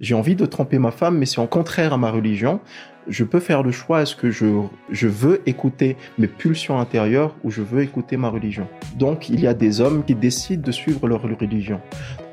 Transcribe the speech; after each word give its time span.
J'ai 0.00 0.14
envie 0.14 0.34
de 0.34 0.46
tromper 0.46 0.78
ma 0.78 0.90
femme, 0.90 1.18
mais 1.18 1.26
c'est 1.26 1.40
en 1.40 1.46
contraire 1.46 1.92
à 1.92 1.98
ma 1.98 2.10
religion. 2.10 2.60
Je 3.06 3.22
peux 3.24 3.40
faire 3.40 3.62
le 3.62 3.70
choix, 3.70 4.02
est-ce 4.02 4.16
que 4.16 4.30
je, 4.30 4.46
je 4.90 5.08
veux 5.08 5.42
écouter 5.46 5.96
mes 6.18 6.26
pulsions 6.26 6.78
intérieures 6.78 7.34
ou 7.44 7.50
je 7.50 7.60
veux 7.60 7.82
écouter 7.82 8.16
ma 8.16 8.28
religion? 8.30 8.66
Donc, 8.96 9.28
il 9.28 9.40
y 9.40 9.46
a 9.46 9.52
des 9.54 9.80
hommes 9.82 10.02
qui 10.04 10.14
décident 10.14 10.62
de 10.62 10.72
suivre 10.72 11.06
leur 11.06 11.20
religion. 11.22 11.80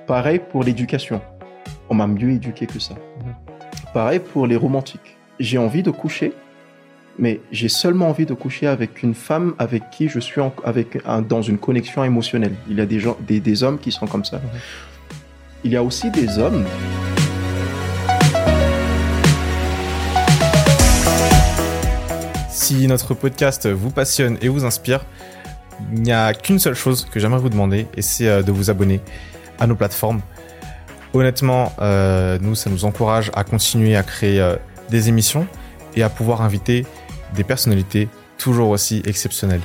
Pareil 0.07 0.39
pour 0.51 0.63
l'éducation. 0.63 1.21
On 1.89 1.95
m'a 1.95 2.07
mieux 2.07 2.31
éduqué 2.31 2.67
que 2.67 2.79
ça. 2.79 2.95
Pareil 3.93 4.19
pour 4.19 4.47
les 4.47 4.55
romantiques. 4.55 5.17
J'ai 5.39 5.57
envie 5.57 5.83
de 5.83 5.91
coucher, 5.91 6.31
mais 7.19 7.41
j'ai 7.51 7.69
seulement 7.69 8.07
envie 8.09 8.25
de 8.25 8.33
coucher 8.33 8.67
avec 8.67 9.03
une 9.03 9.13
femme 9.13 9.55
avec 9.59 9.89
qui 9.89 10.07
je 10.07 10.19
suis 10.19 10.39
en- 10.39 10.53
avec 10.63 10.99
un- 11.05 11.21
dans 11.21 11.41
une 11.41 11.57
connexion 11.57 12.03
émotionnelle. 12.05 12.53
Il 12.69 12.77
y 12.77 12.81
a 12.81 12.85
des, 12.85 12.99
gens, 12.99 13.17
des, 13.27 13.39
des 13.41 13.63
hommes 13.63 13.79
qui 13.79 13.91
sont 13.91 14.07
comme 14.07 14.23
ça. 14.25 14.39
Il 15.65 15.71
y 15.71 15.75
a 15.75 15.83
aussi 15.83 16.09
des 16.11 16.37
hommes. 16.39 16.63
Si 22.67 22.85
notre 22.85 23.13
podcast 23.13 23.65
vous 23.65 23.91
passionne 23.91 24.37
et 24.41 24.49
vous 24.49 24.65
inspire, 24.65 25.05
il 25.93 26.01
n'y 26.01 26.11
a 26.11 26.33
qu'une 26.33 26.59
seule 26.59 26.73
chose 26.73 27.05
que 27.09 27.17
j'aimerais 27.17 27.39
vous 27.39 27.47
demander, 27.47 27.87
et 27.95 28.01
c'est 28.01 28.27
euh, 28.27 28.41
de 28.43 28.51
vous 28.51 28.69
abonner 28.69 28.99
à 29.57 29.67
nos 29.67 29.75
plateformes. 29.77 30.19
Honnêtement, 31.13 31.71
euh, 31.79 32.37
nous, 32.41 32.55
ça 32.55 32.69
nous 32.69 32.83
encourage 32.83 33.31
à 33.35 33.45
continuer 33.45 33.95
à 33.95 34.03
créer 34.03 34.41
euh, 34.41 34.57
des 34.89 35.07
émissions 35.07 35.47
et 35.95 36.03
à 36.03 36.09
pouvoir 36.09 36.41
inviter 36.41 36.85
des 37.35 37.45
personnalités 37.45 38.09
toujours 38.37 38.71
aussi 38.71 39.01
exceptionnelles. 39.05 39.61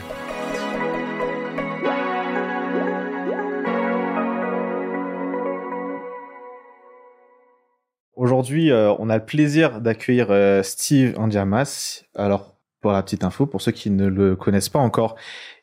Aujourd'hui, 8.15 8.71
on 8.73 9.11
a 9.11 9.17
le 9.17 9.25
plaisir 9.25 9.81
d'accueillir 9.81 10.29
Steve 10.63 11.19
Andiamas. 11.19 12.05
Alors, 12.15 12.52
pour 12.83 12.93
la 12.93 13.03
petite 13.03 13.25
info, 13.25 13.47
pour 13.47 13.63
ceux 13.63 13.73
qui 13.73 13.89
ne 13.89 14.07
le 14.07 14.37
connaissent 14.37 14.69
pas 14.69 14.81
encore, 14.81 15.17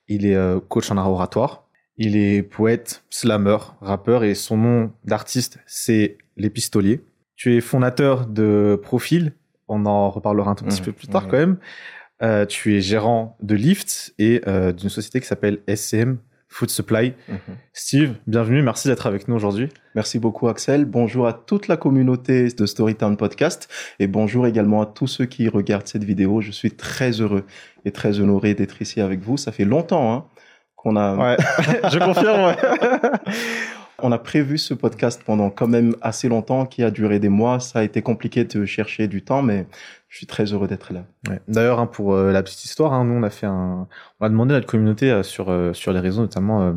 il 0.08 0.26
est 0.26 0.36
euh, 0.36 0.60
coach 0.60 0.90
en 0.90 0.98
art 0.98 1.12
oratoire. 1.12 1.66
Il 1.98 2.16
est 2.16 2.42
poète, 2.42 3.04
slammer, 3.10 3.58
rappeur 3.82 4.24
et 4.24 4.34
son 4.34 4.58
nom 4.58 4.92
d'artiste, 5.04 5.60
c'est 5.68 6.18
l'épistolier. 6.38 7.02
Tu 7.36 7.56
es 7.58 7.62
fondateur 7.62 8.26
de 8.26 8.80
Profil. 8.82 9.34
On 9.68 9.86
en 9.86 10.10
reparlera 10.10 10.52
un 10.52 10.56
tout 10.56 10.64
petit 10.64 10.82
peu 10.82 10.94
plus 10.94 11.08
tard 11.08 11.28
quand 11.28 11.38
même. 11.38 11.58
Euh, 12.22 12.46
tu 12.46 12.76
es 12.76 12.82
gérant 12.82 13.38
de 13.42 13.54
Lyft 13.56 14.14
et 14.18 14.42
euh, 14.48 14.72
d'une 14.72 14.90
société 14.90 15.20
qui 15.20 15.28
s'appelle 15.28 15.60
SCM 15.68 16.18
Food 16.52 16.70
Supply. 16.72 17.14
Steve, 17.74 18.16
bienvenue. 18.26 18.62
Merci 18.64 18.88
d'être 18.88 19.06
avec 19.06 19.28
nous 19.28 19.36
aujourd'hui. 19.36 19.70
Merci 19.96 20.18
beaucoup 20.20 20.48
Axel. 20.48 20.86
Bonjour 20.86 21.28
à 21.28 21.34
toute 21.34 21.68
la 21.68 21.78
communauté 21.78 22.48
de 22.48 22.66
Storytown 22.66 23.16
Podcast 23.18 23.70
et 24.00 24.08
bonjour 24.08 24.48
également 24.48 24.82
à 24.82 24.86
tous 24.88 25.08
ceux 25.08 25.26
qui 25.26 25.48
regardent 25.48 25.88
cette 25.88 26.04
vidéo. 26.04 26.42
Je 26.42 26.52
suis 26.52 26.72
très 26.72 27.12
heureux 27.22 27.46
et 27.86 27.92
très 27.92 28.20
honoré 28.20 28.56
d'être 28.56 28.82
ici 28.82 29.00
avec 29.00 29.22
vous. 29.22 29.38
Ça 29.38 29.52
fait 29.52 29.64
longtemps 29.66 30.12
hein, 30.14 30.26
qu'on 30.76 30.96
a 30.96 31.16
Ouais, 31.16 31.38
je 31.92 32.00
confirme. 32.00 32.42
ouais. 32.42 32.58
on 34.04 34.12
a 34.12 34.18
prévu 34.18 34.58
ce 34.58 34.74
podcast 34.74 35.22
pendant 35.26 35.50
quand 35.50 35.68
même 35.68 35.96
assez 36.02 36.28
longtemps 36.30 36.66
qui 36.66 36.84
a 36.84 36.92
duré 36.92 37.20
des 37.20 37.30
mois. 37.30 37.60
Ça 37.60 37.80
a 37.80 37.84
été 37.84 38.02
compliqué 38.02 38.44
de 38.44 38.66
chercher 38.66 39.08
du 39.08 39.22
temps 39.22 39.42
mais 39.42 39.68
je 40.08 40.18
suis 40.18 40.26
très 40.28 40.46
heureux 40.46 40.68
d'être 40.68 40.92
là. 40.94 41.04
Ouais. 41.30 41.40
D'ailleurs, 41.48 41.80
hein, 41.80 41.86
pour 41.86 42.14
euh, 42.14 42.32
la 42.32 42.42
petite 42.42 42.64
histoire, 42.66 42.94
hein, 42.94 43.06
nous 43.06 43.14
on 43.14 43.24
a 43.24 43.30
fait 43.30 43.46
un, 43.46 43.88
on 44.20 44.26
a 44.26 44.30
demandé 44.30 44.54
à 44.54 44.58
notre 44.58 44.68
communauté 44.68 45.12
euh, 45.12 45.24
sur 45.24 45.50
euh, 45.50 45.74
sur 45.74 45.92
les 45.94 46.00
réseaux 46.00 46.22
notamment 46.22 46.76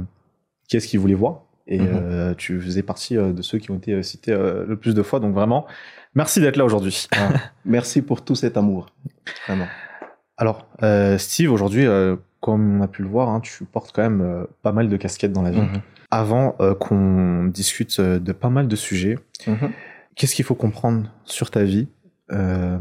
qui 0.68 0.76
est-ce 0.76 0.86
qu'ils 0.88 1.00
voulaient 1.00 1.14
voir 1.14 1.42
et 1.66 1.78
Mhm. 1.78 2.34
tu 2.36 2.60
faisais 2.60 2.82
partie 2.82 3.14
de 3.16 3.40
ceux 3.42 3.58
qui 3.58 3.70
ont 3.70 3.76
été 3.76 4.02
cités 4.02 4.32
le 4.34 4.74
plus 4.76 4.94
de 4.94 5.02
fois. 5.02 5.20
Donc 5.20 5.32
vraiment, 5.32 5.64
merci 6.14 6.40
d'être 6.40 6.56
là 6.56 6.64
aujourd'hui. 6.64 7.06
Merci 7.64 8.02
pour 8.02 8.24
tout 8.24 8.34
cet 8.34 8.56
amour. 8.56 8.86
Vraiment. 9.46 9.68
Alors, 10.36 10.66
Steve, 11.18 11.52
aujourd'hui, 11.52 11.86
comme 12.40 12.80
on 12.80 12.82
a 12.82 12.88
pu 12.88 13.02
le 13.02 13.08
voir, 13.08 13.28
hein, 13.28 13.40
tu 13.40 13.64
portes 13.64 13.92
quand 13.94 14.02
même 14.02 14.46
pas 14.62 14.72
mal 14.72 14.88
de 14.88 14.96
casquettes 14.96 15.32
dans 15.32 15.42
la 15.42 15.52
vie. 15.52 15.60
Mhm. 15.60 15.80
Avant 16.14 16.56
euh, 16.60 16.74
qu'on 16.74 17.44
discute 17.46 17.98
euh, 17.98 18.18
de 18.18 18.32
pas 18.32 18.50
mal 18.50 18.68
de 18.68 18.76
sujets, 18.76 19.18
Mhm. 19.46 19.70
qu'est-ce 20.14 20.34
qu'il 20.34 20.44
faut 20.44 20.54
comprendre 20.54 21.10
sur 21.24 21.50
ta 21.50 21.64
vie, 21.64 21.88
euh, 22.30 22.78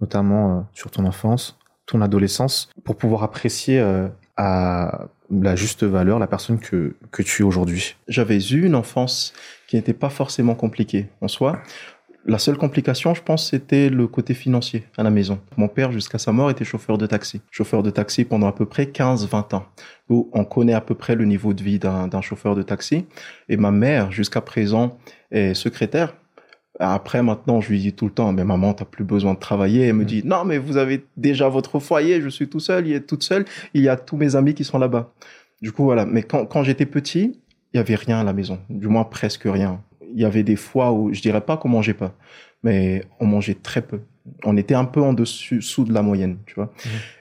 notamment 0.00 0.66
sur 0.74 0.90
ton 0.90 1.04
enfance, 1.06 1.56
ton 1.86 2.00
adolescence, 2.02 2.68
pour 2.84 2.96
pouvoir 2.96 3.22
apprécier 3.22 3.80
à 4.36 5.06
la 5.30 5.54
juste 5.56 5.84
valeur 5.84 6.18
la 6.18 6.26
personne 6.26 6.58
que, 6.58 6.96
que 7.12 7.22
tu 7.22 7.42
es 7.42 7.44
aujourd'hui? 7.44 7.94
J'avais 8.08 8.38
eu 8.38 8.66
une 8.66 8.74
enfance 8.74 9.32
qui 9.68 9.76
n'était 9.76 9.94
pas 9.94 10.10
forcément 10.10 10.56
compliquée 10.56 11.08
en 11.20 11.28
soi. 11.28 11.60
La 12.24 12.38
seule 12.38 12.56
complication, 12.56 13.14
je 13.14 13.22
pense, 13.22 13.50
c'était 13.50 13.88
le 13.88 14.06
côté 14.06 14.32
financier 14.34 14.84
à 14.96 15.02
la 15.02 15.10
maison. 15.10 15.40
Mon 15.56 15.66
père, 15.66 15.90
jusqu'à 15.90 16.18
sa 16.18 16.30
mort, 16.30 16.50
était 16.50 16.64
chauffeur 16.64 16.96
de 16.96 17.06
taxi. 17.06 17.40
Chauffeur 17.50 17.82
de 17.82 17.90
taxi 17.90 18.24
pendant 18.24 18.46
à 18.46 18.52
peu 18.52 18.64
près 18.64 18.84
15-20 18.84 19.56
ans. 19.56 19.66
Où 20.08 20.30
on 20.32 20.44
connaît 20.44 20.72
à 20.72 20.80
peu 20.80 20.94
près 20.94 21.16
le 21.16 21.24
niveau 21.24 21.52
de 21.52 21.62
vie 21.62 21.80
d'un 21.80 22.20
chauffeur 22.20 22.54
de 22.54 22.62
taxi. 22.62 23.06
Et 23.48 23.56
ma 23.56 23.72
mère, 23.72 24.12
jusqu'à 24.12 24.40
présent, 24.40 24.98
est 25.32 25.54
secrétaire. 25.54 26.14
Après, 26.78 27.24
maintenant, 27.24 27.60
je 27.60 27.70
lui 27.70 27.80
dis 27.80 27.92
tout 27.92 28.06
le 28.06 28.12
temps, 28.12 28.32
mais 28.32 28.44
maman, 28.44 28.72
t'as 28.72 28.84
plus 28.84 29.04
besoin 29.04 29.34
de 29.34 29.38
travailler. 29.40 29.88
Elle 29.88 29.94
me 29.94 30.04
dit, 30.04 30.22
non, 30.24 30.44
mais 30.44 30.58
vous 30.58 30.76
avez 30.76 31.04
déjà 31.16 31.48
votre 31.48 31.80
foyer, 31.80 32.20
je 32.20 32.28
suis 32.28 32.48
tout 32.48 32.60
seul, 32.60 32.86
il 32.86 32.94
est 32.94 33.06
toute 33.06 33.24
seule, 33.24 33.44
il 33.74 33.82
y 33.82 33.88
a 33.88 33.96
tous 33.96 34.16
mes 34.16 34.36
amis 34.36 34.54
qui 34.54 34.64
sont 34.64 34.78
là-bas. 34.78 35.12
Du 35.60 35.72
coup, 35.72 35.84
voilà. 35.84 36.06
Mais 36.06 36.22
quand, 36.22 36.46
quand 36.46 36.62
j'étais 36.62 36.86
petit, 36.86 37.40
il 37.72 37.76
y 37.78 37.80
avait 37.80 37.94
rien 37.94 38.20
à 38.20 38.24
la 38.24 38.32
maison. 38.32 38.60
Du 38.68 38.86
moins, 38.86 39.04
presque 39.04 39.44
rien. 39.44 39.82
Il 40.14 40.20
y 40.20 40.24
avait 40.24 40.42
des 40.42 40.56
fois 40.56 40.92
où, 40.92 41.12
je 41.12 41.20
dirais 41.20 41.40
pas 41.40 41.56
qu'on 41.56 41.68
mangeait 41.68 41.94
pas, 41.94 42.14
mais 42.62 43.04
on 43.20 43.26
mangeait 43.26 43.54
très 43.54 43.82
peu. 43.82 44.00
On 44.44 44.56
était 44.56 44.74
un 44.74 44.84
peu 44.84 45.00
en 45.00 45.12
dessus, 45.12 45.62
sous 45.62 45.84
de 45.84 45.92
la 45.92 46.02
moyenne, 46.02 46.38
tu 46.46 46.54
vois. 46.54 46.72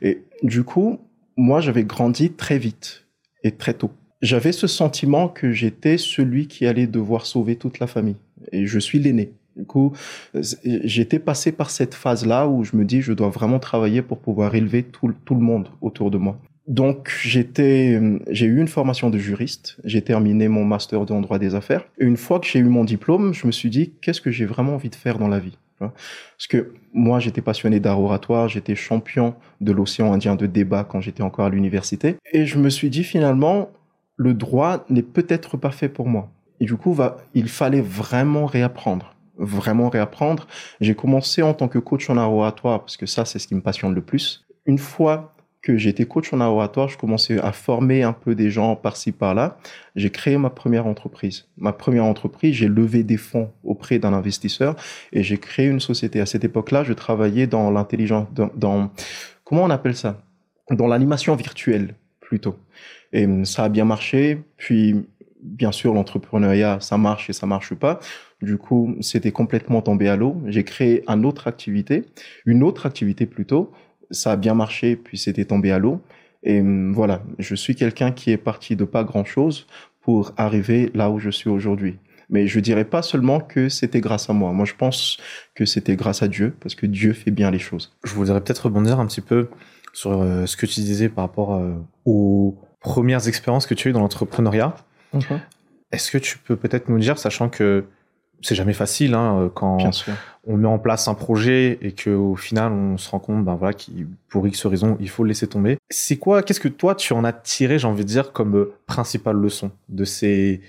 Et 0.02 0.24
du 0.44 0.64
coup, 0.64 1.00
moi, 1.38 1.62
j'avais 1.62 1.84
grandi 1.84 2.32
très 2.32 2.58
vite 2.58 3.08
et 3.44 3.52
très 3.52 3.74
tôt. 3.74 3.92
J'avais 4.22 4.52
ce 4.52 4.68
sentiment 4.68 5.28
que 5.28 5.52
j'étais 5.52 5.98
celui 5.98 6.48
qui 6.48 6.68
allait 6.68 6.86
devoir 6.86 7.26
sauver 7.26 7.56
toute 7.56 7.80
la 7.80 7.88
famille. 7.88 8.18
Et 8.52 8.68
je 8.68 8.78
suis 8.78 9.00
l'aîné. 9.00 9.34
Du 9.56 9.66
coup, 9.66 9.94
j'étais 10.34 11.20
passé 11.20 11.52
par 11.52 11.72
cette 11.72 11.94
phase-là 11.94 12.48
où 12.48 12.64
je 12.64 12.76
me 12.76 12.86
dis, 12.86 13.02
je 13.02 13.14
dois 13.14 13.30
vraiment 13.30 13.60
travailler 13.60 14.02
pour 14.02 14.20
pouvoir 14.20 14.54
élever 14.56 14.84
tout, 14.84 15.14
tout 15.26 15.36
le 15.36 15.42
monde 15.42 15.70
autour 15.82 16.12
de 16.12 16.18
moi. 16.18 16.40
Donc, 16.68 17.12
j'étais, 17.24 18.00
euh, 18.00 18.20
j'ai 18.30 18.46
eu 18.46 18.60
une 18.60 18.68
formation 18.68 19.10
de 19.10 19.18
juriste. 19.18 19.78
J'ai 19.84 20.02
terminé 20.02 20.48
mon 20.48 20.64
master 20.64 21.02
en 21.02 21.22
droit 21.22 21.40
des 21.40 21.56
affaires. 21.56 21.86
Et 21.98 22.06
une 22.06 22.18
fois 22.18 22.40
que 22.40 22.48
j'ai 22.48 22.60
eu 22.60 22.66
mon 22.66 22.84
diplôme, 22.84 23.34
je 23.34 23.48
me 23.48 23.52
suis 23.52 23.70
dit, 23.70 23.94
qu'est-ce 24.02 24.22
que 24.22 24.32
j'ai 24.32 24.46
vraiment 24.46 24.76
envie 24.76 24.90
de 24.90 24.96
faire 24.96 25.18
dans 25.18 25.28
la 25.28 25.40
vie? 25.40 25.58
Parce 25.80 26.48
que 26.48 26.74
moi, 26.94 27.20
j'étais 27.20 27.42
passionné 27.42 27.80
d'art 27.80 28.00
oratoire. 28.00 28.48
J'étais 28.48 28.76
champion 28.76 29.34
de 29.62 29.72
l'océan 29.72 30.14
Indien 30.14 30.36
de 30.36 30.46
débat 30.46 30.84
quand 30.84 31.02
j'étais 31.02 31.24
encore 31.24 31.46
à 31.46 31.50
l'université. 31.50 32.18
Et 32.32 32.46
je 32.46 32.60
me 32.60 32.70
suis 32.70 32.90
dit, 32.90 33.04
finalement, 33.04 33.70
le 34.16 34.34
droit 34.34 34.86
n'est 34.90 35.02
peut-être 35.02 35.58
pas 35.58 35.72
fait 35.72 35.90
pour 35.90 36.08
moi. 36.08 36.30
Et 36.60 36.66
du 36.66 36.76
coup, 36.76 36.96
il 37.34 37.50
fallait 37.50 37.82
vraiment 37.82 38.46
réapprendre. 38.46 39.16
Vraiment 39.38 39.90
réapprendre. 39.90 40.48
J'ai 40.80 40.94
commencé 40.94 41.42
en 41.42 41.56
tant 41.56 41.68
que 41.68 41.80
coach 41.80 42.10
en 42.12 42.18
oratoire, 42.18 42.82
parce 42.82 42.98
que 42.98 43.08
ça, 43.08 43.26
c'est 43.26 43.40
ce 43.40 43.48
qui 43.48 43.56
me 43.56 43.62
passionne 43.62 43.96
le 43.96 44.02
plus. 44.02 44.46
Une 44.68 44.78
fois 44.78 45.34
que 45.62 45.78
j'étais 45.78 46.06
coach 46.06 46.34
en 46.34 46.42
oratoire, 46.42 46.90
je 46.90 46.98
commençais 46.98 47.40
à 47.40 47.52
former 47.52 48.02
un 48.04 48.14
peu 48.14 48.34
des 48.36 48.50
gens 48.50 48.76
par-ci, 48.76 49.12
par-là. 49.12 49.58
J'ai 49.96 50.10
créé 50.10 50.38
ma 50.38 50.50
première 50.50 50.88
entreprise. 50.88 51.46
Ma 51.58 51.72
première 51.72 52.06
entreprise, 52.06 52.56
j'ai 52.56 52.68
levé 52.68 53.04
des 53.04 53.18
fonds 53.18 53.52
auprès 53.64 54.00
d'un 54.00 54.14
investisseur 54.14 54.76
et 55.14 55.22
j'ai 55.24 55.38
créé 55.38 55.68
une 55.68 55.80
société. 55.80 56.20
À 56.20 56.26
cette 56.26 56.44
époque-là, 56.44 56.84
je 56.84 56.94
travaillais 56.94 57.46
dans 57.48 57.70
l'intelligence, 57.70 58.28
dans, 58.34 58.50
dans- 58.56 58.92
comment 59.44 59.64
on 59.64 59.70
appelle 59.70 59.96
ça? 59.96 60.22
Dans 60.72 60.88
l'animation 60.88 61.36
virtuelle, 61.36 61.96
plutôt. 62.22 62.56
Et 63.14 63.26
hum, 63.26 63.46
ça 63.46 63.66
a 63.66 63.70
bien 63.70 63.86
marché. 63.86 64.42
Puis, 64.58 64.96
bien 65.44 65.72
sûr, 65.72 65.94
l'entrepreneuriat, 65.94 66.80
ça 66.80 66.98
marche 66.98 67.30
et 67.30 67.34
ça 67.34 67.46
marche 67.46 67.74
pas. 67.76 68.00
Du 68.42 68.58
coup, 68.58 68.96
c'était 69.02 69.32
complètement 69.32 69.82
tombé 69.82 70.08
à 70.08 70.16
l'eau. 70.16 70.42
J'ai 70.48 70.64
créé 70.64 71.04
une 71.08 71.26
autre 71.26 71.48
activité, 71.48 72.06
une 72.46 72.64
autre 72.64 72.86
activité 72.86 73.26
plutôt. 73.26 73.72
Ça 74.12 74.34
a 74.34 74.36
bien 74.36 74.54
marché, 74.54 74.96
puis 74.96 75.18
c'était 75.18 75.46
tombé 75.46 75.72
à 75.72 75.80
l'eau. 75.80 76.02
Et 76.44 76.62
hum, 76.62 76.94
voilà, 76.94 77.22
je 77.40 77.56
suis 77.56 77.76
quelqu'un 77.76 78.12
qui 78.12 78.32
est 78.32 78.38
parti 78.38 78.76
de 78.76 78.86
pas 78.86 79.04
grand 79.04 79.26
chose 79.26 79.68
pour 80.02 80.34
arriver 80.38 80.92
là 80.94 81.10
où 81.10 81.20
je 81.20 81.30
suis 81.30 81.50
aujourd'hui. 81.50 81.98
Mais 82.30 82.48
je 82.48 82.60
dirais 82.60 82.86
pas 82.86 83.02
seulement 83.02 83.40
que 83.40 83.68
c'était 83.68 84.00
grâce 84.00 84.30
à 84.30 84.34
moi. 84.34 84.54
Moi, 84.54 84.66
je 84.66 84.74
pense 84.74 85.18
que 85.54 85.66
c'était 85.66 85.98
grâce 85.98 86.24
à 86.24 86.28
Dieu, 86.30 86.56
parce 86.62 86.76
que 86.76 86.86
Dieu 86.86 87.14
fait 87.14 87.32
bien 87.32 87.52
les 87.52 87.60
choses. 87.60 87.96
Je 88.06 88.14
voudrais 88.14 88.40
peut-être 88.42 88.66
rebondir 88.66 89.00
un 89.00 89.06
petit 89.06 89.22
peu 89.22 89.50
sur 89.94 90.22
euh, 90.22 90.46
ce 90.46 90.56
que 90.56 90.66
tu 90.66 90.80
disais 90.80 91.10
par 91.10 91.26
rapport 91.26 91.56
euh, 91.56 91.74
aux 92.06 92.58
premières 92.80 93.28
expériences 93.28 93.68
que 93.68 93.74
tu 93.74 93.88
as 93.88 93.92
eues 93.92 93.94
dans 93.94 94.00
l'entrepreneuriat. 94.00 94.76
Est-ce 95.92 96.10
que 96.10 96.18
tu 96.18 96.38
peux 96.38 96.56
peut-être 96.56 96.88
nous 96.88 97.00
dire, 97.00 97.18
sachant 97.18 97.50
que 97.50 97.86
c'est 98.42 98.56
jamais 98.56 98.74
facile 98.74 99.14
hein, 99.14 99.50
quand 99.54 99.78
Bien 99.78 99.92
sûr. 99.92 100.14
on 100.48 100.58
met 100.58 100.68
en 100.68 100.80
place 100.80 101.08
un 101.08 101.14
projet 101.14 101.78
et 101.82 101.92
que 101.92 102.10
au 102.10 102.36
final 102.36 102.72
on 102.72 102.98
se 102.98 103.10
rend 103.10 103.20
compte, 103.20 103.44
ben 103.46 103.56
voilà, 103.56 103.74
qu'il 103.74 104.08
pour 104.30 104.48
X 104.48 104.66
raison, 104.66 104.98
il 105.00 105.10
faut 105.10 105.24
le 105.24 105.30
laisser 105.30 105.48
tomber. 105.48 105.78
C'est 105.90 106.18
quoi 106.18 106.44
Qu'est-ce 106.44 106.60
que 106.60 106.68
toi 106.68 106.96
tu 106.96 107.14
en 107.14 107.24
as 107.24 107.34
tiré, 107.34 107.80
j'ai 107.80 107.88
envie 107.88 108.04
de 108.04 108.10
dire, 108.10 108.32
comme 108.34 108.56
euh, 108.56 108.74
principale 108.88 109.36
leçon 109.38 109.72
de 109.90 110.04
ces 110.06 110.62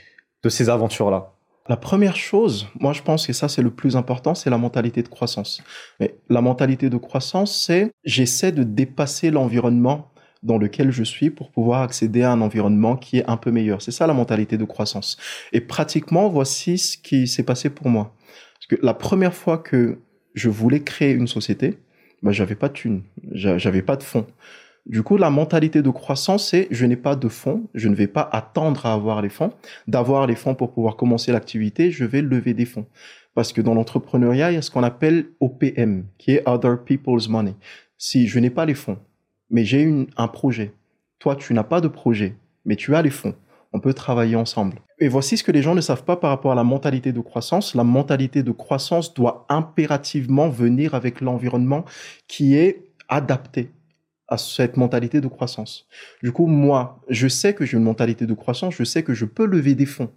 de 0.42 0.48
ces 0.48 0.69
aventures 0.69 1.10
là 1.10 1.32
La 1.69 1.76
première 1.76 2.16
chose, 2.16 2.69
moi 2.78 2.92
je 2.92 3.02
pense 3.02 3.26
que 3.26 3.32
ça 3.32 3.48
c'est 3.48 3.62
le 3.62 3.70
plus 3.70 3.96
important, 3.96 4.34
c'est 4.34 4.50
la 4.50 4.58
mentalité 4.58 5.02
de 5.02 5.08
croissance. 5.08 5.62
Mais 6.00 6.14
la 6.28 6.40
mentalité 6.40 6.90
de 6.90 6.96
croissance, 6.96 7.56
c'est 7.56 7.90
j'essaie 8.04 8.52
de 8.52 8.62
dépasser 8.64 9.30
l'environnement 9.30 10.08
dans 10.43 10.59
lequel 10.59 10.91
je 10.91 11.03
suis 11.03 11.31
pour 11.31 11.50
pouvoir 11.50 11.83
accéder 11.83 12.23
à 12.23 12.33
un 12.33 12.41
environnement 12.41 12.97
qui 12.97 13.19
est 13.19 13.31
un 13.31 13.37
peu 13.37 13.50
meilleur. 13.50 13.81
C'est 13.83 13.93
ça 13.93 14.06
la 14.06 14.15
mentalité 14.15 14.59
de 14.59 14.65
croissance. 14.65 15.17
Et 15.53 15.61
pratiquement, 15.61 16.29
voici 16.29 16.79
ce 16.79 16.99
qui 16.99 17.29
s'est 17.29 17.44
passé 17.44 17.71
pour 17.71 17.89
moi. 17.89 18.15
Parce 18.55 18.67
que 18.69 18.85
la 18.85 18.94
première 18.94 19.35
fois 19.35 19.59
que 19.59 19.99
je 20.35 20.49
voulais 20.49 20.81
créer 20.81 21.12
une 21.12 21.27
société, 21.27 21.79
bah, 22.23 22.33
j'avais 22.33 22.55
pas 22.55 22.69
de 22.69 22.75
thunes, 22.75 23.03
j'avais 23.33 23.83
pas 23.83 23.97
de 23.97 24.03
fonds. 24.03 24.27
Du 24.87 25.05
coup, 25.05 25.17
la 25.17 25.31
mentalité 25.31 25.81
de 25.81 25.91
croissance, 25.91 26.50
c'est 26.50 26.67
je 26.73 26.87
n'ai 26.87 26.97
pas 26.97 27.15
de 27.15 27.29
fonds, 27.29 27.69
je 27.73 27.89
ne 27.89 27.94
vais 27.94 28.09
pas 28.09 28.29
attendre 28.33 28.85
à 28.87 28.93
avoir 28.93 29.23
les 29.23 29.29
fonds. 29.29 29.53
D'avoir 29.87 30.27
les 30.27 30.35
fonds 30.35 30.56
pour 30.56 30.73
pouvoir 30.73 30.97
commencer 30.97 31.31
l'activité, 31.31 31.93
je 31.93 32.05
vais 32.05 32.21
lever 32.21 32.53
des 32.53 32.65
fonds. 32.65 32.87
Parce 33.35 33.53
que 33.53 33.61
dans 33.61 33.75
l'entrepreneuriat, 33.75 34.50
il 34.50 34.55
y 34.55 34.59
a 34.59 34.62
ce 34.62 34.71
qu'on 34.71 34.83
appelle 34.83 35.27
OPM, 35.41 36.06
qui 36.19 36.33
est 36.33 36.43
Other 36.47 36.83
People's 36.85 37.29
Money. 37.29 37.55
Si 37.97 38.27
je 38.27 38.41
n'ai 38.41 38.50
pas 38.50 38.67
les 38.67 38.75
fonds, 38.75 38.99
mais 39.52 39.64
j'ai 39.64 40.08
un 40.16 40.28
projet, 40.28 40.72
toi, 41.20 41.37
tu 41.37 41.54
n'as 41.54 41.62
pas 41.62 41.81
de 41.81 41.87
projet, 41.87 42.34
mais 42.64 42.75
tu 42.75 42.96
as 42.96 43.02
les 43.02 43.10
fonds, 43.10 43.37
on 43.72 43.78
peut 43.78 43.94
travailler 43.94 44.34
ensemble. 44.34 44.81
Et 44.99 45.08
voici 45.08 45.37
ce 45.37 45.44
que 45.44 45.52
les 45.52 45.62
gens 45.62 45.75
ne 45.75 45.81
savent 45.81 46.04
pas 46.04 46.16
par 46.16 46.31
rapport 46.31 46.52
à 46.52 46.54
la 46.56 46.64
mentalité 46.64 47.12
de 47.12 47.20
croissance. 47.20 47.75
La 47.75 47.84
mentalité 47.84 48.43
de 48.43 48.52
croissance 48.52 49.14
doit 49.14 49.46
impérativement 49.49 50.49
venir 50.49 50.94
avec 50.94 51.20
l'environnement 51.20 51.84
qui 52.28 52.56
est 52.56 52.84
adapté 53.08 53.70
à 54.28 54.38
cette 54.38 54.76
mentalité 54.76 55.20
de 55.20 55.28
croissance. 55.28 55.87
Du 56.22 56.32
coup, 56.32 56.46
moi, 56.46 57.00
je 57.08 57.28
sais 57.28 57.52
que 57.52 57.66
j'ai 57.66 57.76
une 57.76 57.82
mentalité 57.82 58.26
de 58.26 58.32
croissance, 58.32 58.75
je 58.75 58.84
sais 58.84 59.02
que 59.02 59.12
je 59.12 59.26
peux 59.26 59.44
lever 59.44 59.75
des 59.75 59.87
fonds. 59.87 60.10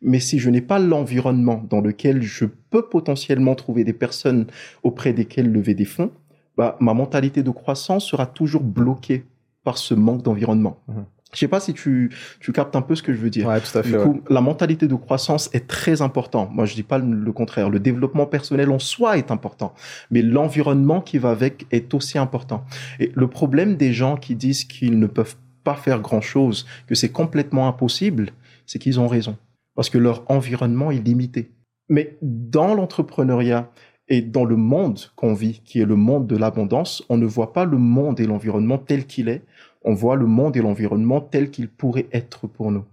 Mais 0.00 0.20
si 0.20 0.38
je 0.38 0.50
n'ai 0.50 0.60
pas 0.60 0.78
l'environnement 0.78 1.64
dans 1.68 1.80
lequel 1.80 2.22
je 2.22 2.44
peux 2.44 2.88
potentiellement 2.88 3.54
trouver 3.54 3.82
des 3.82 3.92
personnes 3.92 4.46
auprès 4.82 5.12
desquelles 5.12 5.50
lever 5.50 5.74
des 5.74 5.84
fonds, 5.84 6.12
bah, 6.56 6.76
ma 6.80 6.94
mentalité 6.94 7.42
de 7.42 7.50
croissance 7.50 8.06
sera 8.06 8.26
toujours 8.26 8.62
bloquée 8.62 9.24
par 9.64 9.78
ce 9.78 9.94
manque 9.94 10.22
d'environnement. 10.22 10.78
Mhm. 10.88 11.04
Je 11.32 11.40
sais 11.40 11.48
pas 11.48 11.60
si 11.60 11.74
tu, 11.74 12.14
tu 12.40 12.52
captes 12.52 12.76
un 12.76 12.82
peu 12.82 12.94
ce 12.94 13.02
que 13.02 13.12
je 13.12 13.18
veux 13.18 13.30
dire. 13.30 13.48
Ouais, 13.48 13.60
tout 13.60 13.76
à 13.76 13.82
fait. 13.82 13.90
Du 13.90 13.98
coup, 13.98 14.22
la 14.30 14.40
mentalité 14.40 14.86
de 14.86 14.94
croissance 14.94 15.50
est 15.52 15.66
très 15.66 16.00
important. 16.00 16.48
Moi, 16.52 16.64
je 16.66 16.74
dis 16.74 16.84
pas 16.84 16.98
le 16.98 17.32
contraire. 17.32 17.68
Le 17.68 17.80
développement 17.80 18.26
personnel 18.26 18.70
en 18.70 18.78
soi 18.78 19.18
est 19.18 19.30
important, 19.30 19.74
mais 20.10 20.22
l'environnement 20.22 21.00
qui 21.00 21.18
va 21.18 21.30
avec 21.30 21.66
est 21.72 21.92
aussi 21.94 22.16
important. 22.16 22.64
Et 23.00 23.12
le 23.14 23.26
problème 23.26 23.76
des 23.76 23.92
gens 23.92 24.16
qui 24.16 24.36
disent 24.36 24.64
qu'ils 24.64 24.98
ne 24.98 25.06
peuvent 25.06 25.36
pas 25.64 25.74
faire 25.74 26.00
grand 26.00 26.20
chose, 26.20 26.64
que 26.86 26.94
c'est 26.94 27.10
complètement 27.10 27.66
impossible, 27.66 28.30
c'est 28.64 28.78
qu'ils 28.78 29.00
ont 29.00 29.08
raison. 29.08 29.36
Parce 29.74 29.90
que 29.90 29.98
leur 29.98 30.22
environnement 30.30 30.90
est 30.92 31.04
limité. 31.04 31.50
Mais 31.88 32.16
dans 32.22 32.74
l'entrepreneuriat 32.74 33.70
et 34.08 34.22
dans 34.22 34.44
le 34.44 34.56
monde 34.56 35.00
qu'on 35.16 35.34
vit, 35.34 35.60
qui 35.64 35.80
est 35.80 35.84
le 35.84 35.96
monde 35.96 36.26
de 36.26 36.36
l'abondance, 36.36 37.04
on 37.08 37.16
ne 37.16 37.26
voit 37.26 37.52
pas 37.52 37.64
le 37.64 37.78
monde 37.78 38.20
et 38.20 38.26
l'environnement 38.26 38.78
tel 38.78 39.06
qu'il 39.06 39.28
est, 39.28 39.42
on 39.82 39.94
voit 39.94 40.16
le 40.16 40.26
monde 40.26 40.56
et 40.56 40.62
l'environnement 40.62 41.20
tel 41.20 41.50
qu'il 41.50 41.68
pourrait 41.68 42.06
être 42.12 42.46
pour 42.46 42.70
nous. 42.70 42.84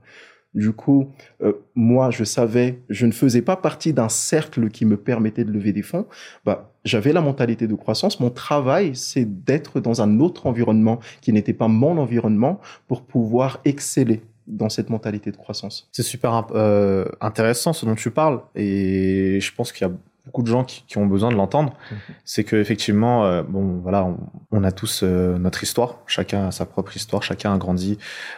Du 0.53 0.71
coup, 0.71 1.09
euh, 1.41 1.53
moi, 1.73 2.11
je 2.11 2.23
savais, 2.23 2.79
je 2.89 3.07
ne 3.07 3.11
faisais 3.11 3.41
pas 3.41 3.55
partie 3.55 3.91
d'un 3.91 4.09
cercle 4.09 4.69
qui 4.69 4.85
me 4.85 4.97
permettait 4.97 5.43
de 5.43 5.51
lever 5.51 5.73
des 5.73 5.81
fonds. 5.81 6.05
Bah, 6.45 6.71
j'avais 6.85 7.11
la 7.11 7.21
mentalité 7.21 7.65
de 7.65 7.73
croissance. 7.73 8.19
Mon 8.19 8.29
travail, 8.29 8.95
c'est 8.95 9.25
d'être 9.25 9.79
dans 9.79 10.03
un 10.03 10.19
autre 10.19 10.45
environnement 10.45 10.99
qui 11.21 11.33
n'était 11.33 11.53
pas 11.53 11.67
mon 11.67 11.97
environnement 11.97 12.59
pour 12.87 13.01
pouvoir 13.01 13.61
exceller 13.65 14.21
dans 14.45 14.69
cette 14.69 14.89
mentalité 14.89 15.31
de 15.31 15.37
croissance. 15.37 15.89
C'est 15.91 16.03
super 16.03 16.47
euh, 16.51 17.05
intéressant 17.21 17.73
ce 17.73 17.85
dont 17.85 17.95
tu 17.95 18.11
parles 18.11 18.41
et 18.55 19.39
je 19.41 19.55
pense 19.55 19.71
qu'il 19.71 19.87
y 19.87 19.89
a 19.89 19.93
beaucoup 20.25 20.41
de 20.41 20.47
gens 20.47 20.63
qui, 20.63 20.97
ont 20.97 21.05
besoin 21.05 21.29
de 21.29 21.35
l'entendre, 21.35 21.75
mhm. 21.91 21.97
c'est 22.23 22.43
que 22.43 22.55
effectivement, 22.55 23.25
euh, 23.25 23.43
bon, 23.43 23.79
voilà, 23.79 24.07
on, 24.51 24.63
a 24.63 24.71
tous 24.71 25.01
euh, 25.03 25.37
notre 25.37 25.63
histoire, 25.63 25.99
chacun 26.07 26.47
a 26.47 26.51
sa 26.51 26.65
propre 26.65 26.95
histoire, 26.95 27.23
chacun 27.23 27.53
a 27.53 27.57
grandi 27.57 27.97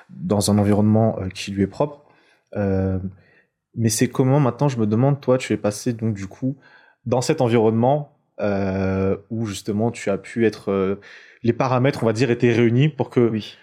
dans 0.09 0.51
un 0.51 0.57
environnement 0.57 1.17
euh, 1.19 1.29
qui 1.29 1.51
lui 1.51 1.63
est 1.63 1.67
propre. 1.67 2.01
mais 3.75 3.89
c'est 3.89 4.07
comment 4.07 4.39
maintenant, 4.39 4.67
je 4.67 4.79
me 4.79 4.87
demande, 4.87 5.19
toi, 5.21 5.37
tu 5.37 5.53
es 5.53 5.57
passé 5.57 5.93
donc 5.93 6.15
du 6.15 6.27
coup 6.27 6.55
dans 7.05 7.21
cet 7.21 7.41
environnement 7.41 8.11
où 9.29 9.45
justement 9.45 9.91
tu 9.91 10.09
as 10.09 10.17
pu 10.17 10.45
être, 10.45 10.97
les 11.43 11.53
paramètres, 11.53 12.03
on 12.03 12.05
va 12.05 12.13
dire, 12.13 12.31
étaient 12.31 12.53
réunis 12.53 12.89
pour 12.89 13.09
que 13.09 13.19
oui. 13.19 13.57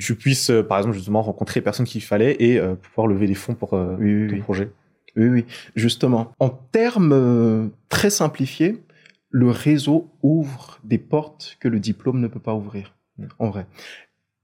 tu 0.00 0.14
puisses, 0.16 0.50
par 0.68 0.78
exemple, 0.78 0.96
justement 0.96 1.22
rencontrer 1.22 1.60
les 1.60 1.64
personnes 1.64 1.86
qu'il 1.86 2.02
fallait 2.02 2.36
et 2.40 2.60
pouvoir 2.82 3.06
lever 3.06 3.26
des 3.26 3.34
fonds 3.34 3.54
pour 3.54 3.70
ton 3.70 4.40
projet. 4.40 4.70
Oui, 5.16 5.28
oui, 5.28 5.44
justement. 5.76 6.32
En 6.40 6.48
termes 6.50 7.12
euh, 7.12 7.68
très 7.88 8.10
simplifiés, 8.10 8.82
le 9.30 9.50
réseau 9.50 10.10
ouvre 10.22 10.78
des 10.84 10.98
portes 10.98 11.56
que 11.60 11.68
le 11.68 11.80
diplôme 11.80 12.20
ne 12.20 12.28
peut 12.28 12.40
pas 12.40 12.54
ouvrir, 12.54 12.94
en 13.38 13.50
vrai. 13.50 13.66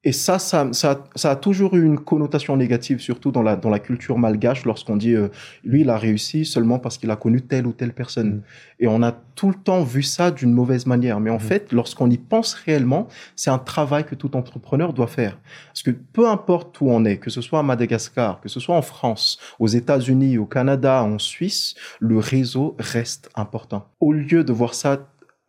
Et 0.03 0.13
ça 0.13 0.39
ça, 0.39 0.67
ça, 0.73 1.05
ça, 1.15 1.31
a 1.33 1.37
toujours 1.37 1.77
eu 1.77 1.85
une 1.85 1.99
connotation 1.99 2.57
négative, 2.57 3.01
surtout 3.01 3.33
dans 3.33 3.43
la, 3.43 3.57
dans 3.57 3.69
la 3.69 3.79
culture 3.79 4.17
malgache, 4.17 4.65
lorsqu'on 4.65 4.97
dit 4.97 5.15
euh, 5.15 5.29
lui, 5.63 5.83
il 5.83 5.91
a 5.91 5.99
réussi 5.99 6.47
seulement 6.47 6.79
parce 6.79 6.97
qu'il 6.97 7.11
a 7.11 7.17
connu 7.17 7.43
telle 7.43 7.67
ou 7.67 7.73
telle 7.73 7.93
personne. 7.93 8.37
Mm. 8.37 8.43
Et 8.81 8.87
on 8.87 9.03
a 9.03 9.13
tout 9.13 9.49
le 9.49 9.55
temps 9.55 9.83
vu 9.83 10.03
ça 10.03 10.31
d'une 10.31 10.53
mauvaise 10.53 10.87
manière. 10.87 11.21
Mais 11.21 11.29
en 11.29 11.37
mm. 11.37 11.41
fait, 11.41 11.73
lorsqu'on 11.73 12.09
y 12.09 12.17
pense 12.17 12.55
réellement, 12.55 13.09
c'est 13.37 13.51
un 13.51 13.59
travail 13.59 14.05
que 14.05 14.15
tout 14.15 14.37
entrepreneur 14.37 14.95
doit 14.95 15.07
faire. 15.07 15.39
Parce 15.67 15.83
que 15.83 15.91
peu 15.91 16.27
importe 16.27 16.81
où 16.81 16.89
on 16.89 17.05
est, 17.05 17.19
que 17.19 17.29
ce 17.29 17.43
soit 17.43 17.59
à 17.59 17.63
Madagascar, 17.63 18.41
que 18.41 18.49
ce 18.49 18.59
soit 18.59 18.77
en 18.77 18.83
France, 18.83 19.39
aux 19.59 19.69
États-Unis, 19.69 20.39
au 20.39 20.47
Canada, 20.47 21.03
en 21.03 21.19
Suisse, 21.19 21.75
le 21.99 22.17
réseau 22.17 22.75
reste 22.79 23.29
important. 23.35 23.87
Au 24.01 24.15
lieu 24.15 24.45
de 24.45 24.53
voir 24.55 24.73
ça 24.73 24.99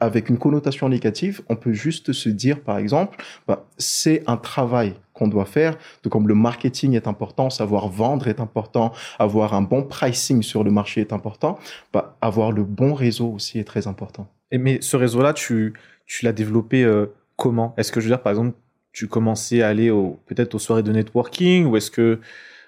avec 0.02 0.30
une 0.30 0.40
connotation 0.40 0.90
négative, 0.90 1.42
on 1.48 1.56
peut 1.56 1.74
juste 1.74 2.12
se 2.12 2.28
dire, 2.28 2.60
par 2.62 2.80
exemple, 2.80 3.24
bah, 3.48 3.68
c'est 3.78 4.24
un 4.26 4.36
travail 4.36 4.96
qu'on 5.14 5.28
doit 5.28 5.46
faire, 5.46 5.78
tout 6.02 6.10
comme 6.10 6.28
le 6.28 6.34
marketing 6.34 6.96
est 6.96 7.08
important, 7.08 7.52
savoir 7.52 7.88
vendre 7.88 8.28
est 8.28 8.40
important, 8.40 8.92
avoir 9.20 9.54
un 9.54 9.62
bon 9.62 9.84
pricing 9.84 10.42
sur 10.42 10.64
le 10.64 10.72
marché 10.72 11.02
est 11.02 11.14
important, 11.14 11.60
bah, 11.94 12.18
avoir 12.20 12.52
le 12.52 12.64
bon 12.64 12.96
réseau 12.96 13.32
aussi 13.32 13.60
est 13.60 13.64
très 13.64 13.88
important. 13.88 14.28
Et 14.50 14.58
mais 14.58 14.82
ce 14.82 14.98
réseau-là, 14.98 15.34
tu, 15.34 15.74
tu 16.08 16.26
l'as 16.26 16.34
développé 16.34 16.84
euh, 16.84 17.06
comment? 17.36 17.76
Est-ce 17.78 17.92
que 17.92 18.00
je 18.00 18.08
veux 18.08 18.12
dire, 18.12 18.24
par 18.24 18.32
exemple, 18.32 18.58
tu 18.94 19.08
commençais 19.08 19.62
à 19.62 19.68
aller 19.68 19.92
peut-être 20.26 20.56
aux 20.56 20.60
soirées 20.60 20.84
de 20.84 20.92
networking 20.92 21.66
ou 21.66 21.78
est-ce 21.78 21.92
que, 21.92 22.20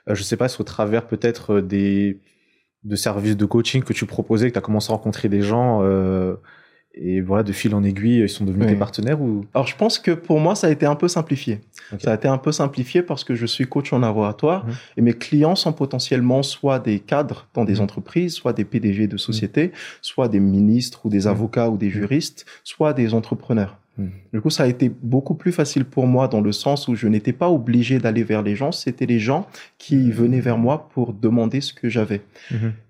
euh, 0.08 0.14
je 0.14 0.22
sais 0.22 0.38
pas, 0.38 0.48
c'est 0.50 0.62
au 0.62 0.66
travers 0.66 1.08
peut-être 1.08 1.56
euh, 1.56 1.62
des 1.64 2.20
de 2.84 2.96
services 2.96 3.38
de 3.38 3.46
coaching 3.46 3.82
que 3.82 3.94
tu 3.94 4.06
proposais, 4.06 4.50
que 4.50 4.54
tu 4.54 4.60
as 4.60 4.62
commencé 4.62 4.92
à 4.92 4.96
rencontrer 4.96 5.30
des 5.30 5.42
gens 5.42 5.82
et 6.96 7.22
voilà, 7.22 7.44
de 7.44 7.52
fil 7.52 7.74
en 7.74 7.84
aiguille, 7.84 8.20
ils 8.20 8.30
sont 8.30 8.46
devenus 8.46 8.68
des 8.68 8.76
partenaires 8.76 9.20
ou? 9.20 9.46
Alors, 9.54 9.66
je 9.66 9.76
pense 9.76 9.98
que 9.98 10.12
pour 10.12 10.40
moi, 10.40 10.54
ça 10.54 10.68
a 10.68 10.70
été 10.70 10.86
un 10.86 10.96
peu 10.96 11.08
simplifié. 11.08 11.62
Ça 12.00 12.12
a 12.12 12.16
été 12.16 12.28
un 12.28 12.38
peu 12.38 12.52
simplifié 12.52 13.02
parce 13.02 13.24
que 13.24 13.34
je 13.34 13.46
suis 13.46 13.66
coach 13.66 13.94
en 13.94 14.00
laboratoire 14.00 14.66
mhm. 14.66 14.74
et 14.98 15.02
mes 15.02 15.14
clients 15.14 15.56
sont 15.56 15.74
potentiellement 15.74 16.44
soit 16.44 16.80
des 16.80 17.00
cadres 17.00 17.48
dans 17.54 17.66
des 17.66 17.76
mhm. 17.76 17.82
entreprises, 17.82 18.34
soit 18.34 18.54
des 18.54 18.64
PDG 18.64 19.08
de 19.08 19.18
sociétés, 19.18 19.72
soit 20.02 20.28
des 20.28 20.40
ministres 20.40 21.06
ou 21.06 21.10
des 21.10 21.22
mhm. 21.22 21.28
avocats 21.28 21.70
ou 21.70 21.78
des 21.78 21.90
juristes, 21.90 22.46
soit 22.64 22.94
des 22.94 23.14
entrepreneurs. 23.14 23.78
Du 24.34 24.42
coup, 24.42 24.50
ça 24.50 24.64
a 24.64 24.68
été 24.68 24.90
beaucoup 25.04 25.36
plus 25.36 25.52
facile 25.52 25.86
pour 25.86 26.08
moi 26.08 26.28
dans 26.28 26.42
le 26.42 26.52
sens 26.52 26.88
où 26.88 26.96
je 26.96 27.08
n'étais 27.08 27.32
pas 27.32 27.50
obligé 27.50 28.00
d'aller 28.00 28.24
vers 28.24 28.42
les 28.42 28.56
gens. 28.56 28.72
C'était 28.72 29.06
les 29.06 29.20
gens 29.20 29.48
qui 29.78 30.10
venaient 30.10 30.40
vers 30.40 30.58
moi 30.58 30.90
pour 30.90 31.14
demander 31.14 31.62
ce 31.62 31.74
que 31.74 31.90
j'avais. 31.90 32.22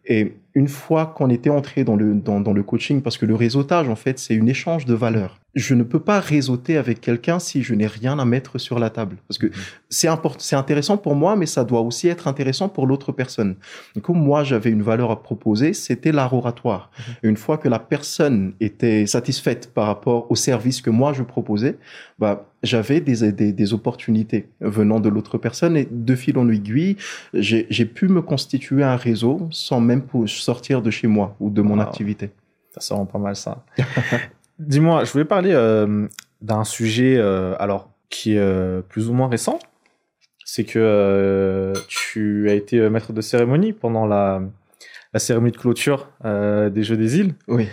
Et 0.06 0.34
une 0.54 0.68
fois 0.68 1.08
qu'on 1.08 1.30
était 1.30 1.50
entré 1.50 1.84
dans 1.84 1.96
le, 1.96 2.14
dans, 2.16 2.54
le 2.54 2.64
coaching, 2.64 3.02
parce 3.02 3.18
que 3.18 3.26
le 3.26 3.36
réseautage, 3.36 3.90
en 3.90 3.96
fait, 3.96 4.20
c'est 4.20 4.36
une 4.36 4.50
échange 4.50 4.86
de 4.86 4.94
valeurs. 4.94 5.40
Je 5.56 5.76
ne 5.76 5.84
peux 5.84 6.00
pas 6.00 6.20
réseauter 6.20 6.78
avec 6.78 7.00
quelqu'un 7.00 7.38
si 7.40 7.62
je 7.62 7.76
n'ai 7.76 7.88
rien 7.88 8.18
à 8.18 8.26
mettre 8.26 8.58
sur 8.58 8.80
la 8.80 8.90
table. 8.90 9.18
Parce 9.28 9.38
que 9.38 9.48
mhm. 9.48 9.54
c'est 9.90 10.08
important, 10.08 10.40
c'est 10.40 10.56
intéressant 10.56 10.98
pour 10.98 11.16
moi, 11.16 11.36
mais 11.36 11.46
ça 11.46 11.64
doit 11.64 11.82
aussi 11.82 12.08
être 12.08 12.28
intéressant 12.28 12.70
pour 12.70 12.88
l'autre 12.88 13.12
personne. 13.12 13.56
Du 13.96 14.02
coup, 14.02 14.14
moi, 14.14 14.44
j'avais 14.44 14.72
une 14.72 14.82
valeur 14.82 15.12
à 15.12 15.22
proposer, 15.22 15.74
c'était 15.74 16.12
l'art 16.12 16.34
oratoire. 16.34 16.90
Mhm. 16.98 17.30
Une 17.30 17.38
fois 17.38 17.58
que 17.58 17.70
la 17.70 17.80
personne 17.80 18.54
était 18.60 19.06
satisfaite 19.06 19.72
par 19.74 19.86
rapport 19.88 20.32
au 20.32 20.36
service 20.36 20.82
que 20.82 20.90
moi 20.90 21.14
je 21.14 21.24
proposais, 21.24 21.78
bah, 22.20 22.48
j'avais 22.64 23.02
des, 23.02 23.32
des, 23.32 23.52
des, 23.52 23.74
opportunités 23.74 24.50
venant 24.62 25.00
de 25.00 25.10
l'autre 25.10 25.38
personne 25.38 25.76
et 25.76 25.88
de 25.90 26.16
fil 26.16 26.38
en 26.38 26.50
aiguille, 26.50 26.96
j'ai 27.34 27.86
pu 27.86 28.08
me 28.08 28.22
constituer 28.22 28.84
un 28.84 28.96
réseau 28.96 29.48
sans 29.52 29.82
même 29.82 30.04
sortir 30.28 30.82
de 30.82 30.90
chez 30.90 31.08
moi 31.08 31.36
ou 31.40 31.50
de 31.50 31.62
mon 31.62 31.80
activité. 31.80 32.32
Ça 32.72 32.82
sent 32.82 33.08
pas 33.12 33.20
mal 33.20 33.36
ça. 33.36 33.64
Dis-moi, 34.60 35.04
je 35.04 35.12
voulais 35.12 35.26
parler 35.26 35.52
euh, 35.54 36.08
d'un 36.42 36.64
sujet 36.64 37.18
euh, 37.18 37.56
alors 37.60 37.90
qui 38.10 38.36
est 38.36 38.40
euh, 38.40 38.82
plus 38.82 39.10
ou 39.10 39.14
moins 39.14 39.28
récent. 39.28 39.60
C'est 40.46 40.66
que 40.66 41.74
tu 41.88 42.50
as 42.50 42.54
été 42.54 42.90
maître 42.90 43.14
de 43.14 43.22
cérémonie 43.22 43.74
pendant 43.74 44.06
la, 44.06 44.42
la 45.14 45.20
cérémonie 45.20 45.54
de 45.54 45.58
clôture 45.58 46.10
des 46.24 46.84
Jeux 46.84 46.98
des 46.98 47.18
îles. 47.18 47.34
Oui. 47.48 47.70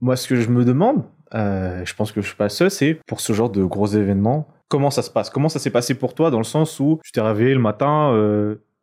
Moi, 0.00 0.16
ce 0.16 0.26
que 0.28 0.36
je 0.36 0.48
me 0.50 0.64
demande, 0.64 1.04
je 1.32 1.94
pense 1.94 2.10
que 2.12 2.20
je 2.20 2.26
suis 2.26 2.36
pas 2.36 2.48
seul, 2.48 2.70
c'est 2.70 2.98
pour 3.06 3.20
ce 3.20 3.32
genre 3.32 3.48
de 3.48 3.64
gros 3.64 3.86
événements. 3.86 4.48
Comment 4.68 4.90
ça 4.90 5.02
se 5.02 5.10
passe? 5.10 5.30
Comment 5.30 5.48
ça 5.48 5.60
s'est 5.60 5.70
passé 5.70 5.94
pour 5.94 6.14
toi 6.14 6.30
dans 6.30 6.38
le 6.38 6.44
sens 6.44 6.80
où 6.80 7.00
tu 7.04 7.12
t'es 7.12 7.20
réveillé 7.20 7.54
le 7.54 7.60
matin, 7.60 8.12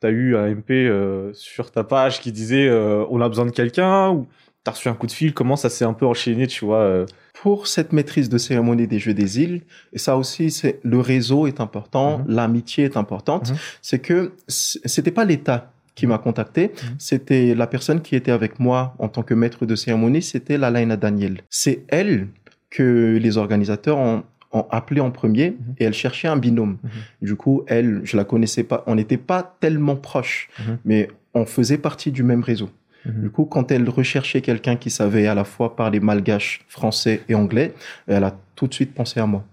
tu 0.01 0.07
as 0.07 0.09
eu 0.09 0.35
un 0.35 0.49
MP 0.49 0.71
euh, 0.71 1.31
sur 1.33 1.71
ta 1.71 1.83
page 1.83 2.21
qui 2.21 2.31
disait 2.31 2.67
euh, 2.67 3.05
on 3.09 3.21
a 3.21 3.29
besoin 3.29 3.45
de 3.45 3.51
quelqu'un 3.51 4.09
ou 4.09 4.27
tu 4.63 4.69
as 4.69 4.73
reçu 4.73 4.89
un 4.89 4.93
coup 4.93 5.07
de 5.07 5.11
fil 5.11 5.33
Comment 5.33 5.55
ça 5.55 5.69
s'est 5.69 5.85
un 5.85 5.93
peu 5.93 6.05
enchaîné, 6.05 6.47
tu 6.47 6.65
vois 6.65 6.79
euh 6.81 7.05
Pour 7.41 7.67
cette 7.67 7.93
maîtrise 7.93 8.29
de 8.29 8.37
cérémonie 8.37 8.87
des 8.87 8.99
Jeux 8.99 9.13
des 9.15 9.39
îles, 9.39 9.61
et 9.93 9.97
ça 9.97 10.17
aussi, 10.17 10.51
c'est 10.51 10.79
le 10.83 10.99
réseau 10.99 11.47
est 11.47 11.59
important, 11.59 12.19
Mhm. 12.19 12.25
l'amitié 12.27 12.83
est 12.85 12.97
importante, 12.97 13.49
Mhm. 13.51 13.57
c'est 13.81 13.99
que 13.99 14.33
c'était 14.47 15.11
pas 15.11 15.25
l'État 15.25 15.71
qui 15.95 16.05
m'a 16.07 16.17
contacté, 16.19 16.67
Mhm. 16.73 16.95
c'était 16.99 17.55
la 17.55 17.65
personne 17.67 18.01
qui 18.01 18.15
était 18.15 18.31
avec 18.31 18.59
moi 18.59 18.93
en 18.99 19.07
tant 19.07 19.23
que 19.23 19.33
maître 19.33 19.65
de 19.65 19.75
cérémonie, 19.75 20.21
c'était 20.21 20.57
la 20.57 20.69
Laina 20.69 20.97
Daniel. 20.97 21.41
C'est 21.49 21.83
elle 21.87 22.27
que 22.69 23.17
les 23.19 23.37
organisateurs 23.37 23.97
ont, 23.97 24.23
ont 24.53 24.65
appelé 24.69 25.01
en 25.01 25.11
premier 25.11 25.55
et 25.79 25.85
elle 25.85 25.93
cherchait 25.93 26.27
un 26.27 26.37
binôme. 26.37 26.77
Du 27.21 27.35
coup, 27.35 27.63
elle, 27.67 28.01
je 28.03 28.15
la 28.17 28.23
connaissais 28.25 28.63
pas, 28.63 28.83
on 28.85 28.95
n'était 28.95 29.17
pas 29.17 29.55
tellement 29.61 29.95
proches, 29.95 30.49
mais 30.85 31.09
on 31.33 31.45
faisait 31.45 31.77
partie 31.77 32.11
du 32.11 32.23
même 32.23 32.41
réseau. 32.43 32.69
Du 33.05 33.29
coup, 33.31 33.45
quand 33.45 33.71
elle 33.71 33.89
recherchait 33.89 34.41
quelqu'un 34.41 34.75
qui 34.75 34.89
savait 34.89 35.25
à 35.27 35.33
la 35.33 35.43
fois 35.43 35.75
parler 35.75 35.99
malgache, 35.99 36.63
français 36.67 37.21
et 37.29 37.35
anglais, 37.35 37.73
elle 38.07 38.23
a 38.23 38.35
tout 38.55 38.67
de 38.67 38.73
suite 38.73 38.93
pensé 38.93 39.19
à 39.19 39.25
moi. 39.25 39.43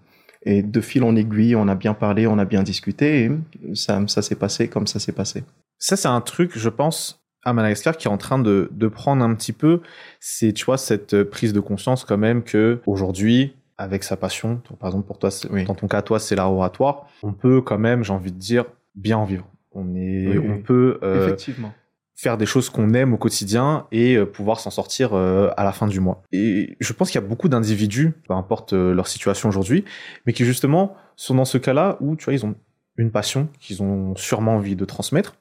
Et 0.45 0.63
de 0.63 0.81
fil 0.81 1.03
en 1.03 1.17
aiguille, 1.17 1.57
on 1.57 1.67
a 1.69 1.75
bien 1.75 1.95
parlé, 1.95 2.27
on 2.27 2.39
a 2.39 2.45
bien 2.45 2.63
discuté, 2.63 3.25
et 3.25 3.75
ça, 3.75 4.01
ça 4.07 4.23
s'est 4.23 4.37
passé 4.37 4.69
comme 4.69 4.87
ça 4.87 4.99
s'est 4.99 5.13
passé. 5.13 5.45
Ça, 5.79 5.97
c'est 5.97 6.09
un 6.09 6.21
truc, 6.21 6.57
je 6.59 6.69
pense, 6.69 7.23
à 7.45 7.53
Madagascar 7.53 7.97
qui 7.97 8.07
est 8.09 8.11
en 8.11 8.19
train 8.19 8.39
de, 8.39 8.69
de 8.73 8.89
prendre 8.89 9.25
un 9.25 9.35
petit 9.35 9.53
peu. 9.53 9.81
C'est, 10.21 10.53
tu 10.53 10.65
vois, 10.65 10.77
cette 10.77 11.15
euh, 11.15 11.25
prise 11.25 11.53
de 11.53 11.61
conscience 11.61 12.05
quand 12.05 12.19
même 12.19 12.43
que 12.43 12.81
aujourd'hui, 12.87 13.55
avec 13.79 14.05
sa 14.05 14.17
passion, 14.17 14.61
donc, 14.69 14.79
par 14.79 14.89
exemple 14.89 15.07
pour 15.07 15.19
toi, 15.19 15.31
Oui. 15.51 15.65
dans 15.65 15.75
ton 15.75 15.87
cas, 15.89 16.03
toi, 16.03 16.19
c'est 16.19 16.35
l'art 16.37 16.53
oratoire, 16.53 17.07
on 17.23 17.33
peut 17.33 17.61
quand 17.63 17.79
même, 17.79 18.03
j'ai 18.05 18.13
envie 18.13 18.33
de 18.33 18.39
dire, 18.39 18.65
bien 18.95 19.17
en 19.19 19.25
vivre. 19.25 19.47
On 19.73 19.95
est, 19.95 20.27
Oui, 20.29 20.39
oui. 20.39 20.51
on 20.51 20.63
peut 20.63 20.99
euh, 21.03 21.25
Effectivement. 21.27 21.73
Faire 22.19 22.37
des 22.37 22.47
choses 22.47 22.69
qu'on 22.69 22.95
aime 22.95 23.15
au 23.15 23.17
quotidien 23.17 23.87
et 23.93 24.17
euh, 24.17 24.27
pouvoir 24.27 24.59
s'en 24.59 24.71
sortir 24.71 25.15
euh, 25.15 25.51
à 25.57 25.63
la 25.63 25.71
fin 25.71 25.87
du 25.87 26.01
mois. 26.01 26.25
Et 26.33 26.77
je 26.81 26.93
pense 26.93 27.11
qu'il 27.11 27.21
y 27.21 27.25
a 27.25 27.27
beaucoup 27.27 27.49
d'individus, 27.49 28.13
peu 28.27 28.35
importe 28.35 28.73
euh, 28.73 28.93
leur 28.93 29.07
situation 29.07 29.49
aujourd'hui, 29.49 29.85
mais 30.27 30.33
qui 30.33 30.45
justement 30.45 30.97
sont 31.15 31.37
dans 31.37 31.45
ce 31.45 31.59
cas-là 31.59 31.97
où 32.01 32.17
tu 32.17 32.25
vois 32.25 32.35
ils 32.35 32.45
ont 32.45 32.57
une 32.97 33.13
passion 33.13 33.49
qu'ils 33.61 33.85
ont 33.85 34.17
sûrement 34.17 34.57
envie 34.57 34.75
de 34.75 34.85
transmettre 34.85 35.37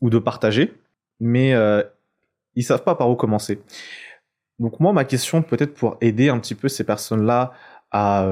ou 0.00 0.10
de 0.10 0.18
partager, 0.18 0.74
mais 1.20 1.54
euh, 1.54 1.84
ils 2.56 2.64
savent 2.64 2.82
pas 2.82 2.96
par 2.96 3.08
où 3.08 3.14
commencer. 3.14 3.60
Donc 4.58 4.80
moi 4.80 4.92
ma 4.92 5.04
question 5.04 5.40
peut-être 5.42 5.72
pour 5.72 5.98
aider 6.00 6.30
un 6.30 6.40
petit 6.40 6.56
peu 6.56 6.68
ces 6.68 6.82
personnes-là 6.82 7.52
à 7.92 8.26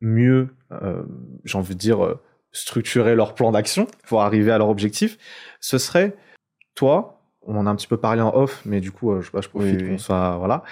mieux, 0.00 0.48
euh, 0.72 1.02
j'ai 1.44 1.58
envie 1.58 1.74
de 1.74 1.80
dire 1.80 2.16
structurer 2.52 3.14
leur 3.14 3.34
plan 3.34 3.52
d'action 3.52 3.86
pour 4.08 4.22
arriver 4.22 4.50
à 4.50 4.56
leur 4.56 4.70
objectif, 4.70 5.18
ce 5.60 5.76
serait 5.76 6.16
toi, 6.76 7.18
on 7.42 7.56
en 7.56 7.66
a 7.66 7.70
un 7.70 7.74
petit 7.74 7.88
peu 7.88 7.96
parlé 7.96 8.22
en 8.22 8.32
off, 8.34 8.62
mais 8.64 8.80
du 8.80 8.92
coup, 8.92 9.10
euh, 9.10 9.20
je, 9.20 9.26
sais 9.26 9.32
pas, 9.32 9.40
je 9.40 9.48
profite 9.48 9.76
Oui, 9.76 9.82
oui. 9.82 9.90
qu'on 9.90 9.98
soit 9.98 10.36
voilà. 10.36 10.62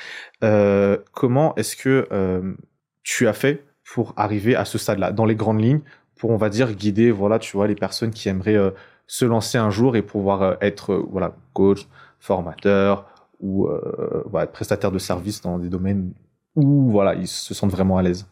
Euh, 0.44 0.98
comment 1.12 1.54
est-ce 1.56 1.74
que 1.74 2.06
euh, 2.12 2.54
tu 3.02 3.26
as 3.26 3.32
fait 3.32 3.64
pour 3.92 4.14
arriver 4.16 4.54
à 4.56 4.64
ce 4.64 4.78
stade-là, 4.78 5.12
dans 5.12 5.24
les 5.24 5.34
grandes 5.34 5.60
lignes, 5.60 5.80
pour 6.16 6.30
on 6.30 6.36
va 6.36 6.48
dire 6.48 6.72
guider, 6.72 7.10
voilà, 7.10 7.38
tu 7.38 7.56
vois, 7.56 7.66
les 7.66 7.74
personnes 7.74 8.10
qui 8.10 8.28
aimeraient 8.28 8.56
euh, 8.56 8.70
se 9.06 9.24
lancer 9.24 9.58
un 9.58 9.70
jour 9.70 9.96
et 9.96 10.02
pouvoir 10.02 10.42
euh, 10.42 10.54
être, 10.60 10.94
voilà, 11.10 11.34
coach, 11.52 11.86
formateur 12.18 13.06
ou 13.40 13.66
euh, 13.66 14.22
voilà, 14.30 14.46
prestataire 14.46 14.90
de 14.90 14.98
services 14.98 15.42
dans 15.42 15.58
des 15.58 15.68
domaines 15.68 16.12
où 16.56 16.90
voilà, 16.90 17.14
ils 17.14 17.28
se 17.28 17.52
sentent 17.52 17.72
vraiment 17.72 17.98
à 17.98 18.02
l'aise? 18.02 18.26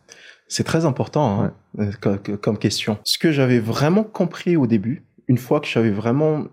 C'est 0.49 0.65
très 0.65 0.85
important 0.85 1.43
hein, 1.79 1.91
comme, 2.01 2.19
comme 2.19 2.59
question. 2.59 2.99
Ce 3.05 3.19
que 3.19 3.33
j'avais 3.33 3.59
vraiment 3.59 4.05
compris 4.05 4.57
au 4.57 4.67
début, 4.67 5.05
une 5.29 5.39
fois 5.39 5.61
que 5.61 5.67
j'avais 5.67 5.91
vraiment, 5.91 6.45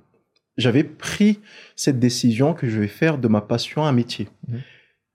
j'avais 0.60 0.84
pris 0.84 1.40
cette 1.76 2.00
décision 2.00 2.54
que 2.54 2.68
je 2.70 2.80
vais 2.80 2.88
faire 2.88 3.18
de 3.18 3.28
ma 3.28 3.42
passion 3.42 3.86
un 3.86 3.92
métier. 3.92 4.28
Mhm. 4.48 4.62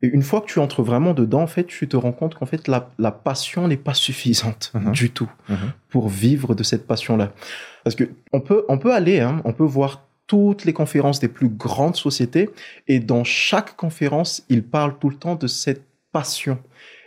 Et 0.03 0.07
une 0.09 0.23
fois 0.23 0.41
que 0.43 0.47
tu 0.47 0.59
entres 0.59 0.83
vraiment 0.83 1.15
dedans, 1.15 1.41
en 1.43 1.47
fait, 1.47 1.65
tu 1.65 1.89
te 1.89 1.97
rends 1.97 2.13
compte 2.13 2.35
qu'en 2.35 2.45
fait, 2.47 2.69
la, 2.69 2.91
la 2.99 3.11
passion 3.11 3.69
n'est 3.69 3.77
pas 3.79 3.95
suffisante 3.95 4.71
Mhm. 4.75 4.93
du 4.93 5.11
tout 5.11 5.31
Mhm. 5.49 5.73
pour 5.89 6.09
vivre 6.09 6.55
de 6.55 6.63
cette 6.63 6.87
passion-là. 6.87 7.33
Parce 7.85 7.97
que 7.97 8.05
on 8.33 8.41
peut, 8.41 8.65
on 8.69 8.79
peut 8.79 8.93
aller, 8.93 9.21
hein, 9.21 9.41
on 9.45 9.53
peut 9.53 9.65
voir 9.65 10.07
toutes 10.27 10.65
les 10.65 10.73
conférences 10.73 11.21
des 11.21 11.29
plus 11.29 11.49
grandes 11.49 11.97
sociétés 11.97 12.51
et 12.89 12.99
dans 12.99 13.25
chaque 13.25 13.77
conférence, 13.77 14.43
ils 14.49 14.63
parlent 14.63 14.99
tout 14.99 15.11
le 15.11 15.17
temps 15.17 15.37
de 15.37 15.47
cette 15.47 15.83
passion. 16.13 16.59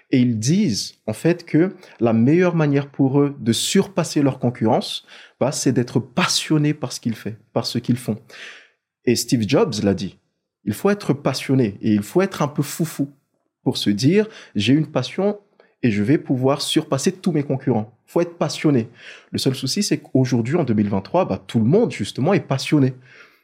Et 0.10 0.20
ils 0.20 0.40
disent, 0.40 0.96
en 1.06 1.14
fait, 1.14 1.46
que 1.46 1.76
la 2.00 2.14
meilleure 2.14 2.56
manière 2.56 2.90
pour 2.90 3.20
eux 3.20 3.36
de 3.40 3.52
surpasser 3.52 4.22
leur 4.22 4.40
concurrence, 4.40 5.06
bah, 5.40 5.52
c'est 5.52 5.74
d'être 5.74 6.00
passionné 6.00 6.74
par 6.74 6.94
ce 6.94 7.00
qu'ils 7.00 7.16
font, 7.16 7.36
qu'ils 7.84 7.98
font. 7.98 8.18
Et 9.06 9.16
Steve 9.16 9.44
Jobs 9.48 9.74
l'a 9.84 9.94
dit. 9.94 10.18
Il 10.64 10.74
faut 10.74 10.90
être 10.90 11.14
passionné 11.14 11.78
et 11.82 11.94
il 11.94 12.04
faut 12.04 12.22
être 12.22 12.42
un 12.42 12.48
peu 12.48 12.62
foufou 12.62 13.10
pour 13.64 13.78
se 13.78 13.90
dire, 13.90 14.28
j'ai 14.56 14.74
une 14.74 14.88
passion 14.88 15.40
et 15.84 15.92
je 15.92 16.04
vais 16.04 16.18
pouvoir 16.18 16.62
surpasser 16.62 17.12
tous 17.12 17.32
mes 17.32 17.44
concurrents. 17.44 17.94
Il 18.08 18.12
faut 18.12 18.22
être 18.22 18.38
passionné. 18.38 18.90
Le 19.32 19.38
seul 19.38 19.56
souci, 19.56 19.84
c'est 19.84 19.98
qu'aujourd'hui, 19.98 20.56
en 20.56 20.64
2023, 20.64 21.26
bah, 21.26 21.44
tout 21.46 21.60
le 21.60 21.66
monde, 21.66 21.92
justement, 21.92 22.34
est 22.34 22.40
passionné. 22.40 22.94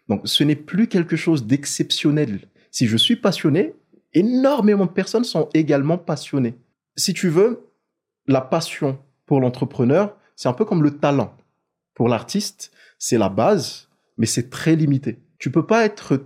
Donc, 0.10 0.22
ce 0.26 0.44
n'est 0.44 0.56
plus 0.56 0.88
quelque 0.88 1.16
chose 1.16 1.46
d'exceptionnel. 1.46 2.40
Si 2.72 2.88
je 2.88 2.98
suis 2.98 3.16
passionné, 3.16 3.74
énormément 4.14 4.86
de 4.86 4.92
personnes 4.92 5.24
sont 5.24 5.50
également 5.54 5.98
passionnées. 5.98 6.56
Si 6.96 7.14
tu 7.14 7.30
veux, 7.30 7.70
la 8.28 8.42
passion 8.42 9.00
pour 9.26 9.42
l'entrepreneur, 9.42 10.16
c'est 10.36 10.50
un 10.50 10.54
peu 10.54 10.66
comme 10.66 10.84
le 10.84 10.98
talent. 10.98 11.36
Pour 11.94 12.10
l'artiste, 12.10 12.72
c'est 12.98 13.18
la 13.18 13.30
base, 13.30 13.90
mais 14.18 14.26
c'est 14.26 14.50
très 14.50 14.76
limité. 14.76 15.20
Tu 15.38 15.52
peux 15.52 15.66
pas 15.66 15.86
être 15.86 16.26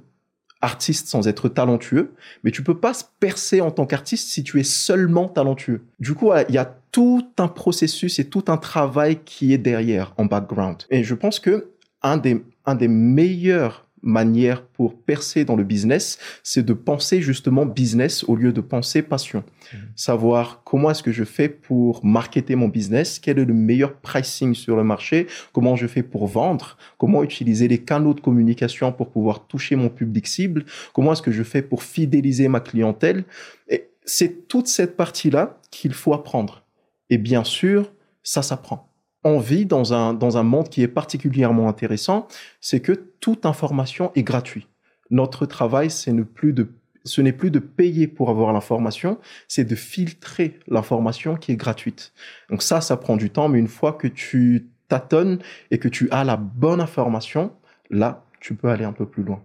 artiste 0.61 1.07
sans 1.07 1.27
être 1.27 1.49
talentueux, 1.49 2.13
mais 2.43 2.51
tu 2.51 2.63
peux 2.63 2.77
pas 2.77 2.93
se 2.93 3.03
percer 3.19 3.61
en 3.61 3.71
tant 3.71 3.85
qu'artiste 3.85 4.29
si 4.29 4.43
tu 4.43 4.59
es 4.59 4.63
seulement 4.63 5.27
talentueux. 5.27 5.85
Du 5.99 6.13
coup, 6.13 6.31
il 6.49 6.55
y 6.55 6.57
a 6.57 6.77
tout 6.91 7.27
un 7.37 7.47
processus 7.47 8.19
et 8.19 8.29
tout 8.29 8.45
un 8.47 8.57
travail 8.57 9.19
qui 9.23 9.53
est 9.53 9.59
derrière, 9.59 10.13
en 10.17 10.25
background. 10.25 10.83
Et 10.89 11.03
je 11.03 11.13
pense 11.13 11.39
que 11.39 11.71
un 12.01 12.17
des, 12.17 12.43
un 12.65 12.75
des 12.75 12.87
meilleurs 12.87 13.86
manières 14.01 14.63
pour 14.65 14.95
percer 14.95 15.45
dans 15.45 15.55
le 15.55 15.63
business, 15.63 16.17
c'est 16.43 16.65
de 16.65 16.73
penser 16.73 17.21
justement 17.21 17.65
business 17.65 18.23
au 18.23 18.35
lieu 18.35 18.53
de 18.53 18.61
penser 18.61 19.01
passion. 19.01 19.43
Mhm. 19.73 19.79
Savoir 19.95 20.61
comment 20.63 20.91
est-ce 20.91 21.03
que 21.03 21.11
je 21.11 21.23
fais 21.23 21.49
pour 21.49 22.05
marketer 22.05 22.55
mon 22.55 22.67
business, 22.67 23.19
quel 23.19 23.39
est 23.39 23.45
le 23.45 23.53
meilleur 23.53 23.95
pricing 23.97 24.53
sur 24.53 24.75
le 24.75 24.83
marché, 24.83 25.27
comment 25.53 25.75
je 25.75 25.87
fais 25.87 26.03
pour 26.03 26.27
vendre, 26.27 26.77
comment 26.97 27.23
utiliser 27.23 27.67
les 27.67 27.79
canaux 27.79 28.13
de 28.13 28.21
communication 28.21 28.91
pour 28.91 29.09
pouvoir 29.09 29.47
toucher 29.47 29.75
mon 29.75 29.89
public 29.89 30.27
cible, 30.27 30.65
comment 30.93 31.13
est-ce 31.13 31.21
que 31.21 31.31
je 31.31 31.43
fais 31.43 31.61
pour 31.61 31.83
fidéliser 31.83 32.47
ma 32.47 32.59
clientèle. 32.59 33.23
Et 33.69 33.89
c'est 34.05 34.47
toute 34.47 34.67
cette 34.67 34.95
partie-là 34.95 35.59
qu'il 35.71 35.93
faut 35.93 36.13
apprendre. 36.13 36.63
Et 37.09 37.17
bien 37.17 37.43
sûr, 37.43 37.91
ça 38.23 38.41
s'apprend 38.41 38.86
on 39.27 39.39
vit 39.39 39.65
dans 39.65 39.93
un, 39.93 40.13
dans 40.13 40.37
un 40.37 40.43
monde 40.43 40.69
qui 40.69 40.81
est 40.81 40.87
particulièrement 40.87 41.67
intéressant, 41.67 42.27
c'est 42.61 42.79
que 42.79 42.91
toute 42.91 43.45
information 43.45 44.11
est 44.15 44.23
gratuite. 44.23 44.67
Notre 45.09 45.45
travail, 45.45 45.89
c'est 45.89 46.11
ne 46.11 46.23
plus 46.23 46.53
de, 46.53 46.69
ce 47.03 47.21
n'est 47.21 47.33
plus 47.33 47.51
de 47.51 47.59
payer 47.59 48.07
pour 48.07 48.29
avoir 48.29 48.53
l'information, 48.53 49.19
c'est 49.47 49.63
de 49.63 49.75
filtrer 49.75 50.59
l'information 50.67 51.35
qui 51.35 51.51
est 51.51 51.55
gratuite. 51.55 52.13
Donc 52.49 52.61
ça, 52.61 52.81
ça 52.81 52.97
prend 52.97 53.15
du 53.15 53.29
temps, 53.29 53.47
mais 53.47 53.59
une 53.59 53.67
fois 53.67 53.93
que 53.93 54.07
tu 54.07 54.69
tâtonnes 54.87 55.39
et 55.71 55.79
que 55.79 55.87
tu 55.87 56.09
as 56.11 56.23
la 56.23 56.37
bonne 56.37 56.81
information, 56.81 57.51
là, 57.89 58.23
tu 58.39 58.55
peux 58.55 58.69
aller 58.69 58.85
un 58.85 58.93
peu 58.93 59.05
plus 59.05 59.23
loin. 59.23 59.41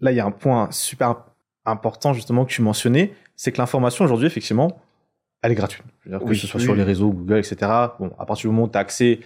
Là, 0.00 0.12
il 0.12 0.16
y 0.16 0.20
a 0.20 0.26
un 0.26 0.30
point 0.30 0.68
super 0.70 1.24
important 1.64 2.12
justement 2.12 2.44
que 2.44 2.50
tu 2.50 2.62
mentionnais, 2.62 3.14
c'est 3.36 3.52
que 3.52 3.58
l'information 3.58 4.04
aujourd'hui, 4.04 4.26
effectivement, 4.26 4.80
elle 5.44 5.52
est 5.52 5.56
gratuite. 5.56 5.84
Que 6.26 6.34
ce 6.34 6.46
soit 6.46 6.58
oui. 6.58 6.64
sur 6.64 6.74
les 6.74 6.82
réseaux, 6.82 7.10
Google, 7.10 7.38
etc. 7.38 7.56
Bon, 7.98 8.10
à 8.18 8.24
partir 8.24 8.48
du 8.48 8.54
moment 8.54 8.66
où 8.66 8.70
tu 8.70 8.78
as 8.78 8.80
accès 8.80 9.20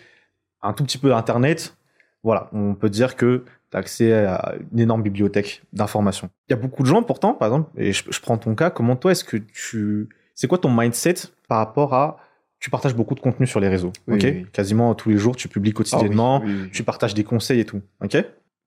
à 0.61 0.69
un 0.69 0.73
tout 0.73 0.83
petit 0.83 0.99
peu 0.99 1.13
à 1.13 1.17
Internet, 1.17 1.77
voilà, 2.25 2.51
on 2.53 2.75
peut 2.75 2.91
dire 2.91 3.15
que 3.15 3.45
tu 3.71 3.77
as 3.77 3.79
accès 3.81 4.13
à 4.13 4.55
une 4.73 4.81
énorme 4.81 5.03
bibliothèque 5.03 5.63
d'informations. 5.73 6.29
Il 6.49 6.53
y 6.53 6.55
a 6.55 6.57
beaucoup 6.57 6.83
de 6.83 6.89
gens 6.89 7.05
pourtant, 7.05 7.35
par 7.35 7.47
exemple, 7.47 7.71
et 7.77 7.93
je, 7.93 8.03
je 8.11 8.21
prends 8.21 8.37
ton 8.37 8.57
cas, 8.57 8.71
comment 8.71 8.97
toi 8.97 9.13
est-ce 9.13 9.23
que 9.23 9.37
tu... 9.37 10.09
C'est 10.35 10.49
quoi 10.49 10.59
ton 10.59 10.71
mindset 10.77 11.15
par 11.49 11.59
rapport 11.59 11.95
à... 11.95 12.19
Tu 12.59 12.71
partages 12.71 12.97
beaucoup 12.97 13.15
de 13.15 13.21
contenu 13.21 13.47
sur 13.47 13.61
les 13.61 13.69
réseaux, 13.69 13.93
Oui, 14.09 14.17
ok? 14.17 14.51
Quasiment 14.51 14.93
tous 14.97 15.11
les 15.11 15.19
jours, 15.19 15.37
tu 15.37 15.47
publies 15.47 15.73
quotidiennement, 15.73 16.41
Ah 16.43 16.47
oui. 16.49 16.71
tu 16.73 16.83
partages 16.83 17.15
des 17.15 17.23
conseils 17.23 17.61
et 17.61 17.65
tout, 17.65 17.81
ok? 18.03 18.17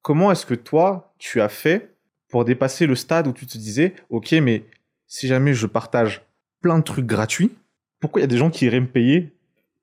Comment 0.01 0.31
est-ce 0.31 0.45
que 0.45 0.53
toi, 0.53 1.13
tu 1.17 1.41
as 1.41 1.49
fait 1.49 1.93
pour 2.29 2.45
dépasser 2.45 2.87
le 2.87 2.95
stade 2.95 3.27
où 3.27 3.33
tu 3.33 3.45
te 3.45 3.57
disais, 3.57 3.93
ok, 4.09 4.31
mais 4.41 4.63
si 5.07 5.27
jamais 5.27 5.53
je 5.53 5.67
partage 5.67 6.21
plein 6.61 6.77
de 6.79 6.83
trucs 6.83 7.05
gratuits, 7.05 7.51
pourquoi 7.99 8.21
il 8.21 8.23
y 8.23 8.25
a 8.25 8.27
des 8.27 8.37
gens 8.37 8.49
qui 8.49 8.65
iraient 8.65 8.79
me 8.79 8.87
payer, 8.87 9.33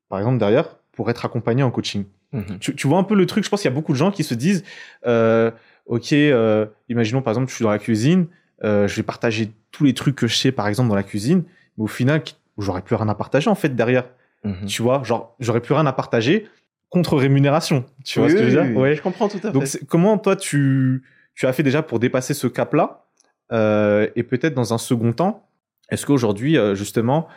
par 0.09 0.19
exemple 0.19 0.37
derrière, 0.37 0.75
pour 0.91 1.09
être 1.09 1.25
accompagné 1.25 1.63
en 1.63 1.71
coaching 1.71 2.05
Mhm. 2.31 2.59
tu, 2.59 2.75
tu 2.75 2.87
vois 2.87 2.99
un 2.99 3.03
peu 3.03 3.15
le 3.15 3.25
truc, 3.25 3.43
je 3.43 3.49
pense 3.49 3.61
qu'il 3.61 3.71
y 3.71 3.73
a 3.73 3.75
beaucoup 3.75 3.91
de 3.91 3.97
gens 3.97 4.11
qui 4.11 4.23
se 4.23 4.35
disent, 4.35 4.63
euh, 5.07 5.49
ok, 5.87 6.13
euh, 6.13 6.67
imaginons 6.87 7.23
par 7.23 7.31
exemple, 7.31 7.49
je 7.49 7.55
suis 7.55 7.63
dans 7.63 7.71
la 7.71 7.79
cuisine, 7.79 8.27
euh, 8.63 8.87
je 8.87 8.95
vais 8.95 9.03
partager 9.03 9.51
tous 9.71 9.83
les 9.83 9.95
trucs 9.95 10.15
que 10.15 10.27
je 10.27 10.35
sais, 10.35 10.51
par 10.51 10.67
exemple, 10.67 10.89
dans 10.89 10.95
la 10.95 11.01
cuisine, 11.03 11.43
mais 11.77 11.85
au 11.85 11.87
final, 11.87 12.21
j'aurais 12.59 12.83
plus 12.83 12.95
rien 12.95 13.09
à 13.09 13.15
partager 13.15 13.49
en 13.49 13.55
fait 13.55 13.75
derrière. 13.75 14.05
Mhm. 14.43 14.67
Tu 14.67 14.83
vois, 14.83 15.01
genre, 15.03 15.35
j'aurais 15.39 15.59
plus 15.61 15.73
rien 15.73 15.85
à 15.87 15.91
partager 15.93 16.47
contre-rémunération. 16.89 17.85
Tu 18.03 18.19
vois 18.19 18.29
ce 18.29 18.35
que 18.35 18.47
je 18.47 18.57
veux 18.57 18.63
dire? 18.67 18.77
Ouais. 18.77 18.95
Je 18.95 19.01
comprends 19.01 19.27
tout 19.27 19.37
à 19.37 19.51
fait. 19.51 19.51
Donc, 19.51 19.65
comment 19.87 20.17
toi, 20.17 20.35
tu, 20.35 21.03
tu 21.35 21.47
as 21.47 21.53
fait 21.53 21.63
déjà 21.63 21.81
pour 21.81 21.99
dépasser 21.99 22.33
ce 22.33 22.47
cap-là 22.47 23.05
euh, 23.51 24.07
Et 24.15 24.23
peut-être 24.23 24.53
dans 24.53 24.73
un 24.73 24.77
second 24.77 25.13
temps, 25.13 25.48
est-ce 25.91 26.05
qu'aujourd'hui, 26.05 26.57
euh, 26.57 26.75
justement, 26.75 27.27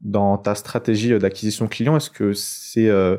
dans 0.00 0.38
ta 0.38 0.54
stratégie 0.54 1.18
d'acquisition 1.18 1.66
client, 1.66 1.96
est-ce 1.96 2.10
que 2.10 2.32
c'est 2.32 2.88
euh, 2.88 3.16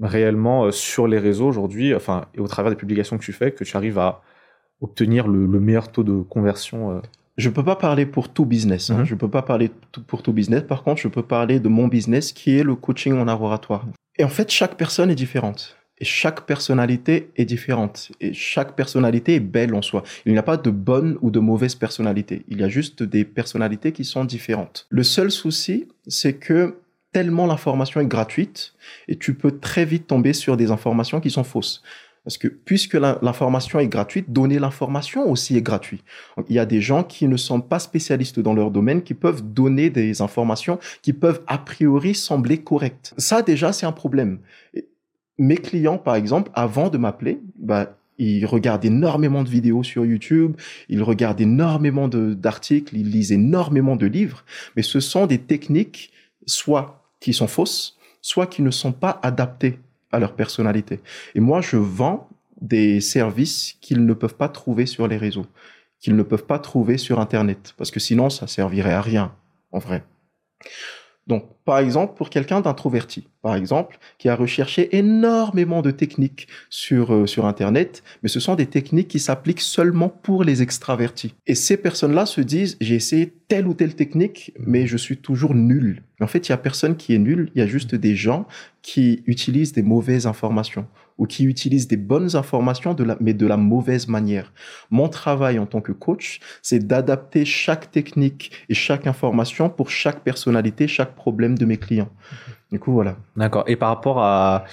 réellement 0.00 0.70
sur 0.70 1.08
les 1.08 1.18
réseaux 1.18 1.46
aujourd'hui, 1.46 1.94
enfin, 1.94 2.26
et 2.34 2.40
au 2.40 2.48
travers 2.48 2.70
des 2.70 2.76
publications 2.76 3.18
que 3.18 3.24
tu 3.24 3.32
fais, 3.32 3.52
que 3.52 3.64
tu 3.64 3.76
arrives 3.76 3.98
à 3.98 4.22
obtenir 4.80 5.26
le, 5.26 5.46
meilleur 5.58 5.90
taux 5.90 6.04
de 6.04 6.20
conversion 6.22 7.00
je 7.36 7.50
peux 7.50 7.64
pas 7.64 7.76
parler 7.76 8.06
pour 8.06 8.30
tout 8.30 8.46
business. 8.46 8.90
Hein. 8.90 8.98
Mhm. 8.98 9.04
Je 9.04 9.14
peux 9.14 9.28
pas 9.28 9.42
parler 9.42 9.70
pour 10.06 10.22
tout 10.22 10.32
business. 10.32 10.62
Par 10.62 10.82
contre, 10.82 11.00
je 11.00 11.08
peux 11.08 11.22
parler 11.22 11.60
de 11.60 11.68
mon 11.68 11.86
business 11.86 12.32
qui 12.32 12.58
est 12.58 12.62
le 12.62 12.74
coaching 12.74 13.18
en 13.18 13.24
laboratoire. 13.24 13.84
Et 14.18 14.24
en 14.24 14.28
fait, 14.28 14.50
chaque 14.50 14.76
personne 14.76 15.10
est 15.10 15.16
différente. 15.16 15.76
Et 15.98 16.04
chaque 16.04 16.42
personnalité 16.46 17.30
est 17.36 17.44
différente. 17.44 18.12
Et 18.20 18.32
chaque 18.34 18.76
personnalité 18.76 19.36
est 19.36 19.40
belle 19.40 19.74
en 19.74 19.82
soi. 19.82 20.02
Il 20.26 20.32
n'y 20.32 20.38
a 20.38 20.42
pas 20.42 20.56
de 20.56 20.70
bonne 20.70 21.16
ou 21.22 21.30
de 21.30 21.38
mauvaise 21.38 21.74
personnalité. 21.74 22.44
Il 22.48 22.60
y 22.60 22.64
a 22.64 22.68
juste 22.68 23.02
des 23.02 23.24
personnalités 23.24 23.92
qui 23.92 24.04
sont 24.04 24.24
différentes. 24.24 24.86
Le 24.90 25.02
seul 25.02 25.30
souci, 25.30 25.88
c'est 26.06 26.34
que 26.34 26.76
tellement 27.12 27.46
l'information 27.46 28.00
est 28.00 28.06
gratuite 28.06 28.74
et 29.08 29.16
tu 29.16 29.32
peux 29.32 29.58
très 29.58 29.86
vite 29.86 30.06
tomber 30.06 30.34
sur 30.34 30.58
des 30.58 30.70
informations 30.70 31.20
qui 31.20 31.30
sont 31.30 31.44
fausses. 31.44 31.82
Parce 32.26 32.38
que 32.38 32.48
puisque 32.48 32.94
l'information 32.94 33.78
est 33.78 33.86
gratuite, 33.86 34.32
donner 34.32 34.58
l'information 34.58 35.30
aussi 35.30 35.56
est 35.56 35.62
gratuit. 35.62 36.02
il 36.48 36.56
y 36.56 36.58
a 36.58 36.66
des 36.66 36.80
gens 36.80 37.04
qui 37.04 37.28
ne 37.28 37.36
sont 37.36 37.60
pas 37.60 37.78
spécialistes 37.78 38.40
dans 38.40 38.52
leur 38.52 38.72
domaine, 38.72 39.02
qui 39.02 39.14
peuvent 39.14 39.42
donner 39.44 39.90
des 39.90 40.20
informations 40.20 40.80
qui 41.02 41.12
peuvent 41.12 41.40
a 41.46 41.56
priori 41.56 42.16
sembler 42.16 42.58
correctes. 42.58 43.14
Ça 43.16 43.42
déjà, 43.42 43.72
c'est 43.72 43.86
un 43.86 43.92
problème. 43.92 44.40
Mes 45.38 45.56
clients, 45.56 45.98
par 45.98 46.14
exemple, 46.14 46.50
avant 46.54 46.88
de 46.88 46.98
m'appeler, 46.98 47.40
bah, 47.58 47.96
ils 48.18 48.46
regardent 48.46 48.84
énormément 48.84 49.42
de 49.42 49.48
vidéos 49.48 49.82
sur 49.82 50.04
YouTube, 50.06 50.56
ils 50.88 51.02
regardent 51.02 51.40
énormément 51.40 52.08
d'articles, 52.08 52.96
ils 52.96 53.10
lisent 53.10 53.32
énormément 53.32 53.96
de 53.96 54.06
livres, 54.06 54.44
mais 54.74 54.82
ce 54.82 55.00
sont 55.00 55.26
des 55.26 55.38
techniques 55.38 56.12
soit 56.46 57.04
qui 57.20 57.32
sont 57.32 57.48
fausses, 57.48 57.98
soit 58.22 58.46
qui 58.46 58.62
ne 58.62 58.70
sont 58.70 58.92
pas 58.92 59.20
adaptées 59.22 59.78
à 60.12 60.18
leur 60.18 60.34
personnalité. 60.34 61.00
Et 61.34 61.40
moi, 61.40 61.60
je 61.60 61.76
vends 61.76 62.28
des 62.60 63.00
services 63.00 63.76
qu'ils 63.80 64.06
ne 64.06 64.14
peuvent 64.14 64.36
pas 64.36 64.48
trouver 64.48 64.86
sur 64.86 65.06
les 65.08 65.18
réseaux, 65.18 65.46
qu'ils 66.00 66.16
ne 66.16 66.22
peuvent 66.22 66.46
pas 66.46 66.58
trouver 66.58 66.96
sur 66.96 67.20
Internet, 67.20 67.74
parce 67.76 67.90
que 67.90 68.00
sinon, 68.00 68.30
ça 68.30 68.46
servirait 68.46 68.92
à 68.92 69.02
rien, 69.02 69.34
en 69.72 69.78
vrai. 69.78 70.02
Donc, 71.26 71.44
par 71.64 71.78
exemple, 71.78 72.14
pour 72.16 72.30
quelqu'un 72.30 72.60
d'introverti, 72.60 73.26
par 73.42 73.56
exemple, 73.56 73.98
qui 74.18 74.28
a 74.28 74.36
recherché 74.36 74.96
énormément 74.96 75.82
de 75.82 75.90
techniques 75.90 76.46
sur, 76.70 77.12
euh, 77.12 77.26
sur 77.26 77.46
Internet, 77.46 78.04
mais 78.22 78.28
ce 78.28 78.38
sont 78.38 78.54
des 78.54 78.66
techniques 78.66 79.08
qui 79.08 79.18
s'appliquent 79.18 79.60
seulement 79.60 80.08
pour 80.08 80.44
les 80.44 80.62
extravertis. 80.62 81.34
Et 81.46 81.56
ces 81.56 81.76
personnes-là 81.76 82.26
se 82.26 82.40
disent, 82.40 82.76
j'ai 82.80 82.94
essayé 82.94 83.34
telle 83.48 83.66
ou 83.66 83.74
telle 83.74 83.96
technique, 83.96 84.52
mais 84.60 84.86
je 84.86 84.96
suis 84.96 85.16
toujours 85.16 85.54
nul. 85.54 86.02
En 86.20 86.28
fait, 86.28 86.48
il 86.48 86.50
y 86.50 86.54
a 86.54 86.58
personne 86.58 86.96
qui 86.96 87.14
est 87.14 87.18
nul, 87.18 87.50
il 87.54 87.58
y 87.58 87.62
a 87.62 87.66
juste 87.66 87.94
des 87.94 88.14
gens 88.14 88.46
qui 88.82 89.24
utilisent 89.26 89.72
des 89.72 89.82
mauvaises 89.82 90.26
informations 90.26 90.86
ou 91.18 91.26
qui 91.26 91.44
utilisent 91.44 91.88
des 91.88 91.96
bonnes 91.96 92.36
informations, 92.36 92.94
de 92.94 93.04
la, 93.04 93.16
mais 93.20 93.34
de 93.34 93.46
la 93.46 93.56
mauvaise 93.56 94.08
manière. 94.08 94.52
Mon 94.90 95.08
travail 95.08 95.58
en 95.58 95.66
tant 95.66 95.80
que 95.80 95.92
coach, 95.92 96.40
c'est 96.62 96.86
d'adapter 96.86 97.44
chaque 97.44 97.90
technique 97.90 98.52
et 98.68 98.74
chaque 98.74 99.06
information 99.06 99.70
pour 99.70 99.90
chaque 99.90 100.20
personnalité, 100.20 100.88
chaque 100.88 101.14
problème 101.14 101.56
de 101.56 101.64
mes 101.64 101.76
clients. 101.76 102.10
Du 102.70 102.78
coup, 102.78 102.92
voilà. 102.92 103.16
D'accord. 103.36 103.64
Et 103.66 103.76
par 103.76 103.88
rapport 103.88 104.20
à 104.20 104.64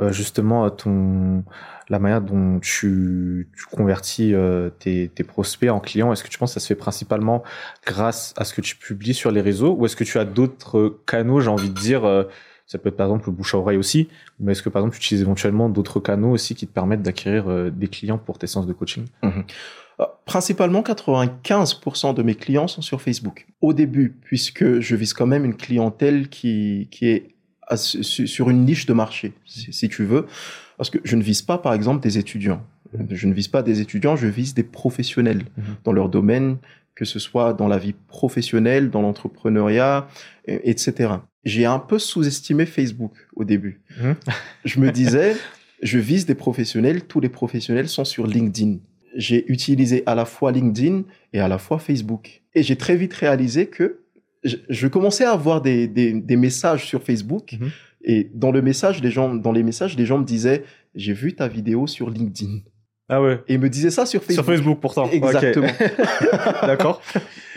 euh, 0.00 0.12
justement 0.12 0.70
ton 0.70 1.44
la 1.88 1.98
manière 1.98 2.22
dont 2.22 2.58
tu, 2.60 3.50
tu 3.54 3.66
convertis 3.66 4.34
euh, 4.34 4.70
tes, 4.70 5.08
tes, 5.08 5.24
prospects 5.24 5.68
en 5.68 5.78
clients, 5.78 6.12
est-ce 6.12 6.24
que 6.24 6.28
tu 6.28 6.38
penses 6.38 6.54
que 6.54 6.60
ça 6.60 6.60
se 6.60 6.66
fait 6.66 6.78
principalement 6.78 7.42
grâce 7.84 8.32
à 8.38 8.44
ce 8.44 8.54
que 8.54 8.62
tu 8.62 8.76
publies 8.76 9.12
sur 9.12 9.30
les 9.30 9.42
réseaux 9.42 9.74
ou 9.74 9.84
est-ce 9.84 9.96
que 9.96 10.04
tu 10.04 10.18
as 10.18 10.24
d'autres 10.24 11.00
canaux, 11.06 11.40
j'ai 11.40 11.48
envie 11.48 11.68
de 11.68 11.78
dire, 11.78 12.04
euh, 12.04 12.24
ça 12.66 12.78
peut 12.78 12.88
être 12.88 12.96
par 12.96 13.06
exemple 13.06 13.26
le 13.26 13.32
bouche 13.32 13.54
à 13.54 13.58
oreille 13.58 13.76
aussi, 13.76 14.08
mais 14.40 14.52
est-ce 14.52 14.62
que 14.62 14.68
par 14.68 14.80
exemple 14.80 14.96
tu 14.96 15.04
utilises 15.04 15.22
éventuellement 15.22 15.68
d'autres 15.68 16.00
canaux 16.00 16.30
aussi 16.30 16.54
qui 16.54 16.66
te 16.66 16.72
permettent 16.72 17.02
d'acquérir 17.02 17.48
euh, 17.48 17.70
des 17.70 17.88
clients 17.88 18.18
pour 18.18 18.38
tes 18.38 18.46
séances 18.46 18.66
de 18.66 18.72
coaching? 18.72 19.04
Mhm. 19.22 19.44
euh, 20.00 20.04
Principalement, 20.24 20.82
95% 20.82 22.14
de 22.14 22.22
mes 22.22 22.34
clients 22.34 22.68
sont 22.68 22.82
sur 22.82 23.02
Facebook. 23.02 23.46
Au 23.60 23.72
début, 23.72 24.16
puisque 24.22 24.80
je 24.80 24.96
vise 24.96 25.12
quand 25.12 25.26
même 25.26 25.44
une 25.44 25.56
clientèle 25.56 26.28
qui, 26.28 26.88
qui 26.90 27.08
est 27.08 27.28
sur 27.76 28.50
une 28.50 28.64
niche 28.64 28.86
de 28.86 28.92
marché, 28.92 29.32
si, 29.46 29.88
tu 29.88 30.04
veux, 30.04 30.26
parce 30.76 30.90
que 30.90 30.98
je 31.04 31.16
ne 31.16 31.22
vise 31.22 31.40
pas, 31.40 31.56
par 31.56 31.72
exemple, 31.72 32.02
des 32.02 32.18
étudiants. 32.18 32.62
Je 33.08 33.26
ne 33.26 33.32
vise 33.32 33.48
pas 33.48 33.62
des 33.62 33.80
étudiants, 33.80 34.16
je 34.16 34.26
vise 34.26 34.52
des 34.52 34.64
professionnels 34.64 35.44
mhm. 35.56 35.64
dans 35.84 35.92
leur 35.92 36.10
domaine, 36.10 36.58
que 36.94 37.06
ce 37.06 37.18
soit 37.18 37.54
dans 37.54 37.68
la 37.68 37.78
vie 37.78 37.94
professionnelle, 38.08 38.90
dans 38.90 39.00
l'entrepreneuriat, 39.00 40.06
etc 40.46 41.14
j'ai 41.44 41.64
un 41.64 41.78
peu 41.78 41.98
sous-estimé 41.98 42.66
Facebook 42.66 43.12
au 43.34 43.44
début. 43.44 43.80
Mmh. 44.00 44.12
Je 44.64 44.80
me 44.80 44.90
disais, 44.90 45.36
je 45.82 45.98
vise 45.98 46.26
des 46.26 46.34
professionnels, 46.34 47.04
tous 47.04 47.20
les 47.20 47.28
professionnels 47.28 47.88
sont 47.88 48.04
sur 48.04 48.26
LinkedIn. 48.26 48.78
J'ai 49.16 49.50
utilisé 49.50 50.02
à 50.06 50.14
la 50.14 50.24
fois 50.24 50.52
LinkedIn 50.52 51.02
et 51.32 51.40
à 51.40 51.48
la 51.48 51.58
fois 51.58 51.78
Facebook. 51.78 52.42
Et 52.54 52.62
j'ai 52.62 52.76
très 52.76 52.96
vite 52.96 53.12
réalisé 53.12 53.66
que 53.66 53.98
je, 54.44 54.86
commençais 54.88 55.24
à 55.24 55.32
avoir 55.32 55.60
des, 55.60 55.86
des, 55.86 56.36
messages 56.36 56.86
sur 56.86 57.02
Facebook. 57.02 57.52
Mmh. 57.52 57.66
Et 58.04 58.30
dans 58.34 58.50
le 58.50 58.62
message, 58.62 59.02
les 59.02 59.10
gens, 59.10 59.34
dans 59.34 59.52
les 59.52 59.62
messages, 59.62 59.96
les 59.96 60.06
gens 60.06 60.18
me 60.18 60.24
disaient, 60.24 60.64
j'ai 60.94 61.12
vu 61.12 61.34
ta 61.34 61.46
vidéo 61.46 61.86
sur 61.86 62.10
LinkedIn. 62.10 62.60
Ah 63.08 63.20
ouais. 63.20 63.40
Et 63.46 63.54
ils 63.54 63.60
me 63.60 63.68
disaient 63.68 63.90
ça 63.90 64.06
sur 64.06 64.22
Facebook. 64.22 64.44
Sur 64.44 64.52
Facebook 64.52 64.80
pourtant. 64.80 65.10
Exactement. 65.10 65.68
D'accord. 66.62 67.02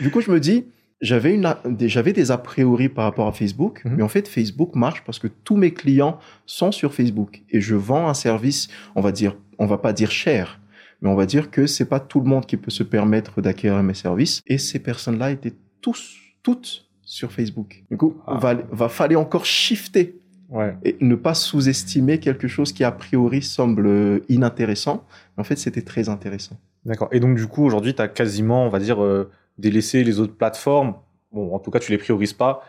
Du 0.00 0.10
coup, 0.10 0.20
je 0.20 0.30
me 0.30 0.38
dis, 0.38 0.66
j'avais 1.00 1.34
une 1.34 1.54
j'avais 1.80 2.12
des 2.12 2.30
a 2.30 2.38
priori 2.38 2.88
par 2.88 3.04
rapport 3.04 3.26
à 3.26 3.32
Facebook, 3.32 3.84
mhm. 3.84 3.96
mais 3.96 4.02
en 4.02 4.08
fait 4.08 4.28
Facebook 4.28 4.74
marche 4.74 5.02
parce 5.04 5.18
que 5.18 5.28
tous 5.28 5.56
mes 5.56 5.72
clients 5.72 6.18
sont 6.46 6.72
sur 6.72 6.94
Facebook 6.94 7.42
et 7.50 7.60
je 7.60 7.74
vends 7.74 8.08
un 8.08 8.14
service, 8.14 8.68
on 8.94 9.00
va 9.00 9.12
dire, 9.12 9.36
on 9.58 9.66
va 9.66 9.78
pas 9.78 9.92
dire 9.92 10.10
cher, 10.10 10.60
mais 11.02 11.08
on 11.08 11.14
va 11.14 11.26
dire 11.26 11.50
que 11.50 11.66
c'est 11.66 11.84
pas 11.84 12.00
tout 12.00 12.20
le 12.20 12.26
monde 12.26 12.46
qui 12.46 12.56
peut 12.56 12.70
se 12.70 12.82
permettre 12.82 13.40
d'acquérir 13.40 13.82
mes 13.82 13.94
services 13.94 14.40
et 14.46 14.58
ces 14.58 14.78
personnes-là 14.78 15.30
étaient 15.30 15.54
tous 15.80 16.16
toutes 16.42 16.86
sur 17.02 17.30
Facebook. 17.30 17.84
Du 17.90 17.96
coup, 17.96 18.16
ah. 18.26 18.38
va 18.38 18.54
va 18.70 18.88
falloir 18.88 19.20
encore 19.20 19.44
shifter 19.44 20.18
ouais. 20.48 20.74
et 20.82 20.96
ne 21.00 21.14
pas 21.14 21.34
sous-estimer 21.34 22.18
quelque 22.20 22.48
chose 22.48 22.72
qui 22.72 22.84
a 22.84 22.92
priori 22.92 23.42
semble 23.42 24.22
inintéressant. 24.28 25.04
En 25.36 25.44
fait, 25.44 25.56
c'était 25.56 25.82
très 25.82 26.08
intéressant. 26.08 26.56
D'accord. 26.84 27.08
Et 27.12 27.20
donc 27.20 27.36
du 27.36 27.46
coup, 27.46 27.64
aujourd'hui, 27.64 27.94
tu 27.94 28.02
as 28.02 28.08
quasiment, 28.08 28.64
on 28.64 28.68
va 28.68 28.78
dire 28.78 29.02
euh, 29.02 29.30
délaisser 29.58 30.04
les 30.04 30.20
autres 30.20 30.34
plateformes. 30.34 30.94
Bon, 31.32 31.54
en 31.54 31.58
tout 31.58 31.70
cas, 31.70 31.78
tu 31.78 31.90
les 31.90 31.98
priorises 31.98 32.32
pas 32.32 32.62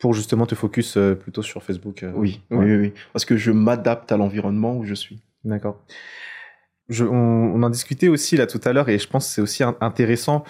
pour 0.00 0.14
justement 0.14 0.46
te 0.46 0.54
focus 0.54 0.96
euh, 0.96 1.14
plutôt 1.14 1.42
sur 1.42 1.62
Facebook. 1.62 2.02
Euh. 2.02 2.12
Oui, 2.16 2.42
oui, 2.50 2.76
oui, 2.76 2.92
parce 3.12 3.24
que 3.24 3.36
je 3.36 3.52
m'adapte 3.52 4.10
à 4.10 4.16
l'environnement 4.16 4.76
où 4.76 4.84
je 4.84 4.94
suis. 4.94 5.20
D'accord. 5.44 5.78
on, 6.98 7.04
on, 7.04 7.62
en 7.62 7.70
discutait 7.70 8.08
aussi 8.08 8.36
là 8.36 8.46
tout 8.46 8.60
à 8.64 8.72
l'heure 8.72 8.88
et 8.88 8.98
je 8.98 9.08
pense 9.08 9.26
que 9.26 9.32
c'est 9.32 9.40
aussi 9.42 9.62
intéressant 9.80 10.44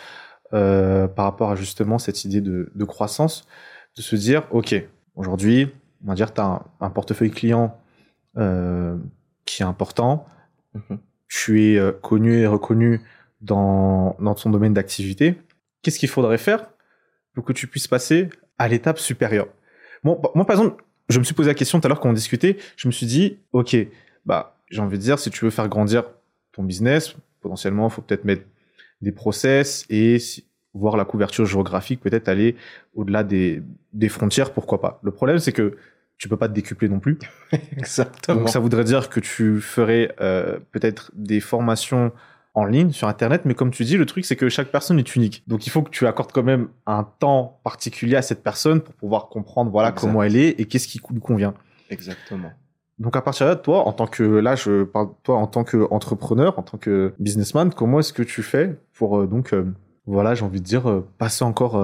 euh, 0.52 1.06
par 1.06 1.26
rapport 1.26 1.50
à 1.50 1.56
justement 1.56 1.98
cette 1.98 2.24
idée 2.24 2.40
de, 2.40 2.70
de 2.74 2.84
croissance, 2.84 3.46
de 3.96 4.02
se 4.02 4.16
dire, 4.16 4.46
OK, 4.50 4.74
aujourd'hui, 5.14 5.70
on 6.04 6.08
va 6.08 6.14
dire, 6.14 6.32
tu 6.32 6.40
as 6.40 6.62
un, 6.80 6.90
portefeuille 6.90 7.30
client 7.30 7.76
qui 9.44 9.62
est 9.62 9.66
important, 9.66 10.26
mhm. 10.74 10.98
tu 11.28 11.62
es 11.64 11.92
connu 12.00 12.38
et 12.38 12.46
reconnu 12.46 13.00
dans, 13.40 14.16
dans 14.20 14.34
ton 14.34 14.50
domaine 14.50 14.74
d'activité, 14.74 15.36
qu'est-ce 15.82 15.98
qu'il 15.98 16.08
faudrait 16.08 16.38
faire 16.38 16.70
pour 17.34 17.44
que 17.44 17.52
tu 17.52 17.66
puisses 17.66 17.88
passer 17.88 18.28
à 18.58 18.68
l'étape 18.68 18.98
supérieure? 18.98 19.48
Bon, 20.04 20.18
bah, 20.22 20.30
Moi, 20.34 20.46
par 20.46 20.56
exemple, 20.56 20.82
je 21.08 21.18
me 21.18 21.24
suis 21.24 21.34
posé 21.34 21.48
la 21.48 21.54
question 21.54 21.80
tout 21.80 21.86
à 21.86 21.88
l'heure 21.88 22.00
quand 22.00 22.10
on 22.10 22.14
discutait, 22.14 22.56
je 22.76 22.88
me 22.88 22.92
suis 22.92 23.06
dit, 23.06 23.38
OK, 23.52 23.76
bah, 24.26 24.56
j'ai 24.70 24.80
envie 24.80 24.98
de 24.98 25.02
dire, 25.02 25.18
si 25.18 25.30
tu 25.30 25.44
veux 25.44 25.50
faire 25.50 25.68
grandir 25.68 26.04
ton 26.52 26.62
business, 26.62 27.14
potentiellement, 27.40 27.88
il 27.88 27.92
faut 27.92 28.02
peut-être 28.02 28.24
mettre 28.24 28.44
des 29.00 29.12
process 29.12 29.86
et 29.90 30.18
voir 30.74 30.96
la 30.96 31.04
couverture 31.04 31.46
géographique, 31.46 32.00
peut-être 32.00 32.28
aller 32.28 32.56
au-delà 32.94 33.24
des, 33.24 33.62
des 33.92 34.08
frontières, 34.08 34.52
pourquoi 34.52 34.80
pas? 34.80 35.00
Le 35.02 35.10
problème, 35.10 35.38
c'est 35.38 35.52
que 35.52 35.76
tu 36.18 36.28
peux 36.28 36.36
pas 36.36 36.48
te 36.48 36.52
décupler 36.52 36.88
non 36.88 37.00
plus. 37.00 37.18
Exactement. 37.76 38.40
Donc 38.40 38.50
ça 38.50 38.60
voudrait 38.60 38.84
dire 38.84 39.08
que 39.08 39.20
tu 39.20 39.60
ferais 39.60 40.14
euh, 40.20 40.58
peut-être 40.70 41.10
des 41.14 41.40
formations 41.40 42.12
en 42.54 42.64
ligne 42.64 42.90
sur 42.90 43.06
Internet, 43.08 43.42
mais 43.44 43.54
comme 43.54 43.70
tu 43.70 43.84
dis, 43.84 43.96
le 43.96 44.06
truc, 44.06 44.24
c'est 44.24 44.34
que 44.36 44.48
chaque 44.48 44.72
personne 44.72 44.98
est 44.98 45.14
unique. 45.14 45.44
Donc, 45.46 45.66
il 45.66 45.70
faut 45.70 45.82
que 45.82 45.90
tu 45.90 46.06
accordes 46.06 46.32
quand 46.32 46.42
même 46.42 46.68
un 46.86 47.04
temps 47.04 47.60
particulier 47.62 48.16
à 48.16 48.22
cette 48.22 48.42
personne 48.42 48.80
pour 48.80 48.94
pouvoir 48.94 49.28
comprendre, 49.28 49.70
voilà, 49.70 49.92
comment 49.92 50.22
elle 50.22 50.36
est 50.36 50.60
et 50.60 50.64
qu'est-ce 50.66 50.88
qui 50.88 51.00
lui 51.12 51.20
convient. 51.20 51.54
Exactement. 51.90 52.50
Donc, 52.98 53.16
à 53.16 53.22
partir 53.22 53.46
de 53.46 53.50
là, 53.52 53.56
toi, 53.56 53.86
en 53.86 53.92
tant 53.92 54.06
que, 54.06 54.22
là, 54.24 54.56
je 54.56 54.82
parle, 54.84 55.08
toi, 55.22 55.36
en 55.36 55.46
tant 55.46 55.64
qu'entrepreneur, 55.64 56.58
en 56.58 56.62
tant 56.62 56.76
que 56.76 57.14
businessman, 57.18 57.72
comment 57.72 58.00
est-ce 58.00 58.12
que 58.12 58.22
tu 58.22 58.42
fais 58.42 58.76
pour, 58.92 59.20
euh, 59.20 59.26
donc, 59.26 59.54
euh, 59.54 59.72
voilà, 60.06 60.34
j'ai 60.34 60.44
envie 60.44 60.60
de 60.60 60.64
dire, 60.66 60.90
euh, 60.90 61.06
passer 61.18 61.44
encore 61.44 61.76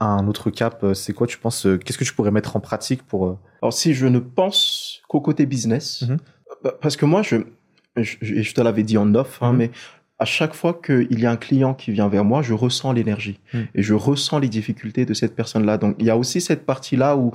à 0.00 0.06
un 0.06 0.26
autre 0.28 0.50
cap 0.50 0.84
C'est 0.94 1.12
quoi, 1.12 1.26
tu 1.26 1.38
penses, 1.38 1.66
qu'est-ce 1.84 1.98
que 1.98 2.04
tu 2.04 2.14
pourrais 2.14 2.30
mettre 2.30 2.56
en 2.56 2.60
pratique 2.60 3.02
pour... 3.06 3.38
Alors, 3.62 3.72
si 3.72 3.94
je 3.94 4.06
ne 4.06 4.18
pense 4.18 5.02
qu'au 5.08 5.20
côté 5.20 5.46
business. 5.46 6.02
Mhm. 6.02 6.18
Parce 6.82 6.96
que 6.96 7.04
moi, 7.06 7.22
je, 7.22 7.36
je, 7.96 8.16
je- 8.20 8.42
je 8.42 8.54
te 8.54 8.60
l'avais 8.60 8.82
dit 8.82 8.98
en 8.98 9.14
off, 9.14 9.38
hein, 9.42 9.52
Mhm. 9.52 9.58
mais 9.58 9.70
à 10.20 10.24
chaque 10.26 10.54
fois 10.54 10.78
qu'il 10.84 11.18
y 11.18 11.26
a 11.26 11.30
un 11.30 11.36
client 11.36 11.72
qui 11.74 11.90
vient 11.92 12.08
vers 12.08 12.24
moi, 12.24 12.42
je 12.42 12.54
ressens 12.54 12.92
l'énergie 12.92 13.40
Mhm. 13.54 13.66
et 13.74 13.82
je 13.82 13.94
ressens 13.94 14.38
les 14.38 14.48
difficultés 14.48 15.04
de 15.06 15.14
cette 15.14 15.34
personne-là. 15.34 15.78
Donc, 15.78 15.96
il 15.98 16.06
y 16.06 16.10
a 16.10 16.16
aussi 16.16 16.40
cette 16.40 16.64
partie-là 16.66 17.16
où 17.16 17.32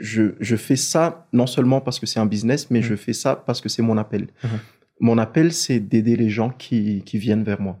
je, 0.00 0.32
je 0.40 0.56
fais 0.56 0.76
ça 0.76 1.26
non 1.32 1.46
seulement 1.46 1.80
parce 1.80 2.00
que 2.00 2.06
c'est 2.06 2.18
un 2.20 2.26
business, 2.26 2.70
mais 2.70 2.80
Mhm. 2.80 2.84
je 2.84 2.94
fais 2.96 3.12
ça 3.12 3.36
parce 3.36 3.60
que 3.60 3.68
c'est 3.68 3.82
mon 3.82 3.96
appel. 3.98 4.28
Mhm. 4.42 4.50
Mon 5.00 5.18
appel, 5.18 5.52
c'est 5.52 5.78
d'aider 5.80 6.16
les 6.16 6.30
gens 6.30 6.50
qui, 6.50 7.02
qui 7.04 7.18
viennent 7.18 7.44
vers 7.44 7.60
moi. 7.60 7.76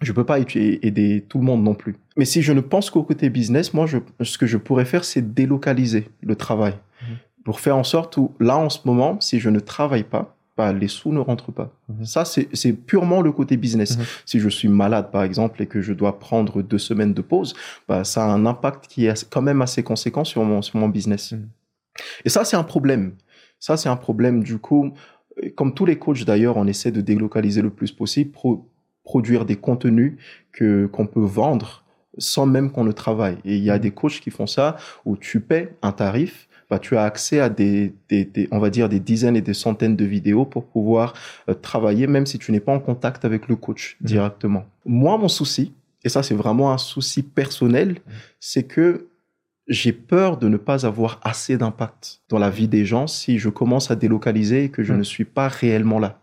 Je 0.00 0.12
peux 0.12 0.24
pas 0.24 0.38
aider 0.38 1.24
tout 1.28 1.38
le 1.38 1.44
monde 1.44 1.64
non 1.64 1.74
plus. 1.74 1.96
Mais 2.16 2.24
si 2.24 2.40
je 2.42 2.52
ne 2.52 2.60
pense 2.60 2.88
qu'au 2.90 3.02
côté 3.02 3.30
business, 3.30 3.74
moi, 3.74 3.86
je, 3.86 3.98
ce 4.22 4.38
que 4.38 4.46
je 4.46 4.56
pourrais 4.58 4.84
faire, 4.84 5.04
c'est 5.04 5.34
délocaliser 5.34 6.08
le 6.22 6.36
travail 6.36 6.74
pour 7.44 7.58
faire 7.60 7.76
en 7.76 7.84
sorte 7.84 8.16
où, 8.18 8.32
là, 8.38 8.56
en 8.58 8.68
ce 8.68 8.80
moment, 8.84 9.18
si 9.20 9.40
je 9.40 9.48
ne 9.50 9.58
travaille 9.60 10.04
pas, 10.04 10.36
bah, 10.58 10.72
les 10.72 10.88
sous 10.88 11.12
ne 11.12 11.20
rentrent 11.20 11.52
pas. 11.52 11.70
Mhm. 11.88 12.04
Ça, 12.04 12.24
c'est 12.26 12.72
purement 12.72 13.22
le 13.22 13.30
côté 13.32 13.56
business. 13.56 13.96
Mhm. 13.96 14.04
Si 14.26 14.40
je 14.40 14.48
suis 14.48 14.68
malade, 14.68 15.10
par 15.12 15.22
exemple, 15.22 15.62
et 15.62 15.66
que 15.66 15.80
je 15.80 15.92
dois 15.94 16.18
prendre 16.18 16.60
deux 16.62 16.78
semaines 16.78 17.14
de 17.14 17.22
pause, 17.22 17.54
bah, 17.88 18.02
ça 18.04 18.24
a 18.24 18.28
un 18.28 18.44
impact 18.44 18.88
qui 18.88 19.06
est 19.06 19.26
quand 19.30 19.40
même 19.40 19.62
assez 19.62 19.82
conséquent 19.84 20.24
sur 20.24 20.42
mon, 20.44 20.60
sur 20.60 20.76
mon 20.78 20.88
business. 20.88 21.32
Mhm. 21.32 21.48
Et 22.24 22.28
ça, 22.28 22.44
c'est 22.44 22.56
un 22.56 22.64
problème. 22.64 23.12
Ça, 23.60 23.76
c'est 23.76 23.88
un 23.88 23.96
problème. 23.96 24.42
Du 24.42 24.58
coup, 24.58 24.92
comme 25.56 25.72
tous 25.74 25.86
les 25.86 25.96
coachs 25.98 26.24
d'ailleurs, 26.24 26.56
on 26.56 26.66
essaie 26.66 26.90
de 26.90 27.00
délocaliser 27.00 27.62
le 27.62 27.70
plus 27.70 27.92
possible, 27.92 28.32
pro- 28.32 28.68
produire 29.04 29.44
des 29.44 29.56
contenus 29.56 30.16
que 30.52 30.86
qu'on 30.86 31.06
peut 31.06 31.24
vendre 31.24 31.84
sans 32.18 32.46
même 32.46 32.72
qu'on 32.72 32.82
le 32.84 32.92
travaille. 32.92 33.38
Et 33.44 33.56
il 33.56 33.62
y 33.62 33.70
a 33.70 33.78
des 33.78 33.92
coachs 33.92 34.18
qui 34.20 34.30
font 34.30 34.48
ça 34.48 34.76
où 35.04 35.16
tu 35.16 35.38
paies 35.40 35.76
un 35.82 35.92
tarif, 35.92 36.47
bah, 36.70 36.78
tu 36.78 36.96
as 36.96 37.02
accès 37.04 37.40
à 37.40 37.48
des, 37.48 37.94
des, 38.08 38.24
des- 38.24 38.48
on 38.50 38.58
va 38.58 38.70
dire 38.70 38.88
des 38.88 39.00
dizaines 39.00 39.36
et 39.36 39.40
des 39.40 39.54
centaines 39.54 39.96
de 39.96 40.04
vidéos 40.04 40.44
pour 40.44 40.64
pouvoir 40.66 41.14
euh, 41.48 41.54
travailler, 41.54 42.06
même 42.06 42.26
si 42.26 42.38
tu 42.38 42.52
n'es 42.52 42.60
pas 42.60 42.72
en 42.72 42.80
contact 42.80 43.24
avec 43.24 43.48
le 43.48 43.56
coach 43.56 43.96
Mhm. 44.00 44.06
directement. 44.06 44.64
Moi, 44.84 45.16
mon 45.18 45.28
souci, 45.28 45.72
et 46.04 46.08
ça 46.08 46.22
c'est 46.22 46.34
vraiment 46.34 46.72
un 46.72 46.78
souci 46.78 47.22
personnel, 47.22 47.96
c'est 48.40 48.64
que 48.64 49.06
j'ai 49.66 49.92
peur 49.92 50.38
de 50.38 50.48
ne 50.48 50.56
pas 50.56 50.86
avoir 50.86 51.20
assez 51.22 51.58
d'impact 51.58 52.20
dans 52.30 52.38
la 52.38 52.48
vie 52.50 52.68
des 52.68 52.86
gens 52.86 53.06
si 53.06 53.38
je 53.38 53.48
commence 53.50 53.90
à 53.90 53.96
délocaliser 53.96 54.64
et 54.64 54.68
que 54.70 54.82
je 54.82 54.92
Mhm. 54.92 54.98
ne 55.00 55.04
suis 55.04 55.24
pas 55.24 55.48
réellement 55.48 55.98
là. 55.98 56.18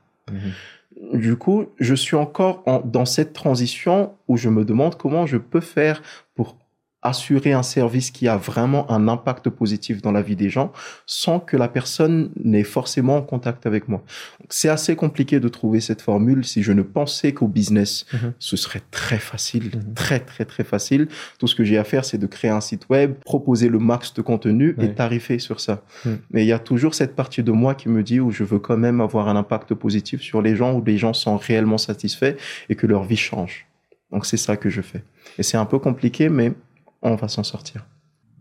Du 1.13 1.36
coup, 1.36 1.65
je 1.79 1.93
suis 1.93 2.15
encore 2.15 2.63
en- 2.65 2.79
dans 2.79 3.05
cette 3.05 3.34
transition 3.34 4.13
où 4.27 4.38
je 4.38 4.49
me 4.49 4.63
demande 4.63 4.95
comment 4.97 5.25
je 5.25 5.38
peux 5.38 5.60
faire 5.62 6.01
pour 6.36 6.58
assurer 7.07 7.53
un 7.53 7.63
service 7.63 8.11
qui 8.11 8.27
a 8.27 8.37
vraiment 8.37 8.89
un 8.91 9.07
impact 9.07 9.49
positif 9.49 10.01
dans 10.01 10.11
la 10.11 10.21
vie 10.21 10.35
des 10.35 10.49
gens 10.49 10.71
sans 11.05 11.39
que 11.39 11.55
la 11.57 11.67
personne 11.67 12.31
n'ait 12.43 12.63
forcément 12.63 13.17
en 13.17 13.21
contact 13.21 13.65
avec 13.65 13.87
moi. 13.87 14.03
C'est 14.49 14.69
assez 14.69 14.95
compliqué 14.95 15.39
de 15.39 15.47
trouver 15.47 15.81
cette 15.81 16.01
formule. 16.01 16.43
Si 16.45 16.63
je 16.63 16.71
ne 16.71 16.81
pensais 16.81 17.33
qu'au 17.33 17.47
business, 17.47 18.05
Mhm. 18.13 18.33
ce 18.39 18.57
serait 18.57 18.81
très 18.91 19.19
facile, 19.19 19.71
Mhm. 19.75 19.93
très 19.93 20.19
très 20.19 20.45
très 20.45 20.63
facile. 20.63 21.07
Tout 21.39 21.47
ce 21.47 21.55
que 21.55 21.63
j'ai 21.63 21.77
à 21.77 21.83
faire, 21.83 22.05
c'est 22.05 22.17
de 22.17 22.27
créer 22.27 22.51
un 22.51 22.61
site 22.61 22.87
web, 22.89 23.13
proposer 23.25 23.69
le 23.69 23.79
max 23.79 24.13
de 24.13 24.21
contenu 24.21 24.75
et 24.81 24.93
tarifer 24.93 25.39
sur 25.39 25.59
ça. 25.59 25.83
Mhm. 26.05 26.17
Mais 26.31 26.43
il 26.43 26.47
y 26.47 26.51
a 26.53 26.59
toujours 26.59 26.95
cette 26.95 27.15
partie 27.15 27.43
de 27.43 27.51
moi 27.51 27.75
qui 27.75 27.89
me 27.89 28.03
dit 28.03 28.19
où 28.19 28.31
je 28.31 28.43
veux 28.43 28.59
quand 28.59 28.77
même 28.77 29.01
avoir 29.01 29.27
un 29.27 29.35
impact 29.35 29.73
positif 29.73 30.21
sur 30.21 30.41
les 30.41 30.55
gens, 30.55 30.73
où 30.73 30.83
les 30.83 30.97
gens 30.97 31.13
sont 31.13 31.37
réellement 31.37 31.77
satisfaits 31.77 32.35
et 32.69 32.75
que 32.75 32.87
leur 32.87 33.03
vie 33.03 33.17
change. 33.17 33.67
Donc 34.11 34.25
c'est 34.25 34.37
ça 34.37 34.55
que 34.57 34.69
je 34.69 34.81
fais. 34.81 35.03
Et 35.37 35.43
c'est 35.43 35.57
un 35.57 35.65
peu 35.65 35.79
compliqué, 35.79 36.29
mais 36.29 36.53
on 37.11 37.15
va 37.15 37.27
s'en 37.27 37.43
sortir. 37.43 37.85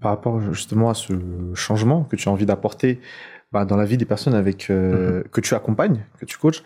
Par 0.01 0.11
rapport 0.11 0.41
justement 0.53 0.91
à 0.91 0.95
ce 0.95 1.13
changement 1.55 2.05
que 2.05 2.17
tu 2.17 2.29
as 2.29 2.33
envie 2.33 2.47
d'apporter 2.47 3.01
bah, 3.53 3.65
dans 3.65 3.77
la 3.77 3.85
vie 3.85 3.97
des 3.97 4.05
personnes 4.05 4.35
avec 4.35 4.71
euh, 4.71 5.23
que 5.31 5.41
tu 5.41 5.55
accompagnes, 5.55 6.05
que 6.19 6.25
tu 6.25 6.39
coaches, 6.39 6.63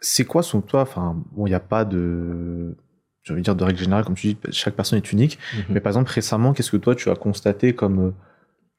c'est 0.00 0.24
quoi 0.24 0.42
selon 0.42 0.62
toi 0.62 0.82
Enfin, 0.82 1.16
bon, 1.32 1.46
il 1.46 1.50
n'y 1.50 1.54
a 1.54 1.60
pas 1.60 1.84
de, 1.84 2.76
j'ai 3.22 3.32
envie 3.32 3.42
de 3.42 3.44
dire 3.44 3.54
de 3.54 3.64
règle 3.64 3.78
générale, 3.78 4.04
comme 4.04 4.14
tu 4.14 4.28
dis, 4.28 4.38
chaque 4.50 4.74
personne 4.74 4.98
est 4.98 5.12
unique. 5.12 5.38
Mais 5.68 5.80
par 5.80 5.90
exemple, 5.90 6.10
récemment, 6.10 6.52
qu'est-ce 6.52 6.70
que 6.70 6.76
toi 6.76 6.94
tu 6.94 7.10
as 7.10 7.14
constaté 7.14 7.74
comme, 7.74 8.08
euh, 8.08 8.10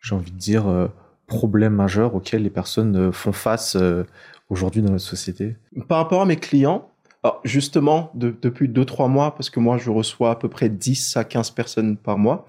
j'ai 0.02 0.16
envie 0.16 0.32
de 0.32 0.38
dire, 0.38 0.68
euh, 0.68 0.88
problème 1.28 1.74
majeur 1.74 2.16
auquel 2.16 2.44
les 2.44 2.50
personnes 2.50 3.12
font 3.14 3.32
face 3.32 3.78
euh, 3.80 4.04
aujourd'hui 4.50 4.82
dans 4.82 4.92
notre 4.92 5.06
société? 5.06 5.56
Par 5.88 6.00
rapport 6.00 6.22
à 6.22 6.26
mes 6.26 6.36
clients, 6.36 6.90
alors 7.24 7.40
justement, 7.44 8.12
de- 8.14 8.36
depuis 8.42 8.68
2-3 8.68 9.08
mois, 9.08 9.34
parce 9.36 9.50
que 9.50 9.60
moi, 9.60 9.78
je 9.78 9.90
reçois 9.90 10.32
à 10.32 10.36
peu 10.36 10.50
près 10.50 10.70
10 10.70 11.16
à 11.18 11.24
15 11.24 11.52
personnes 11.52 11.98
par 11.98 12.18
mois, 12.18 12.46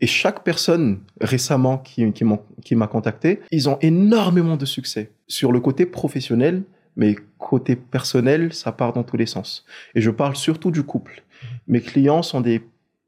et 0.00 0.06
chaque 0.06 0.42
personne 0.42 1.00
récemment 1.20 1.78
qui, 1.78 2.74
m'a 2.74 2.86
contacté, 2.88 3.40
ils 3.52 3.68
ont 3.68 3.78
énormément 3.80 4.56
de 4.56 4.64
succès 4.64 5.12
sur 5.28 5.52
le 5.52 5.60
côté 5.60 5.86
professionnel, 5.86 6.64
mais 6.96 7.16
côté 7.38 7.76
personnel, 7.76 8.52
ça 8.52 8.72
part 8.72 8.92
dans 8.92 9.04
tous 9.04 9.16
les 9.16 9.26
sens. 9.26 9.64
Et 9.94 10.00
je 10.00 10.10
parle 10.10 10.34
surtout 10.34 10.72
du 10.72 10.82
couple. 10.82 11.22
Mes 11.68 11.80
clients 11.80 12.22
sont 12.22 12.40
des, 12.40 12.62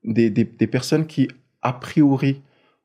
des, 0.05 0.31
des, 0.31 0.45
des 0.45 0.67
personnes 0.69 1.07
qui, 1.07 1.29
a 1.63 1.73
priori, 1.73 2.43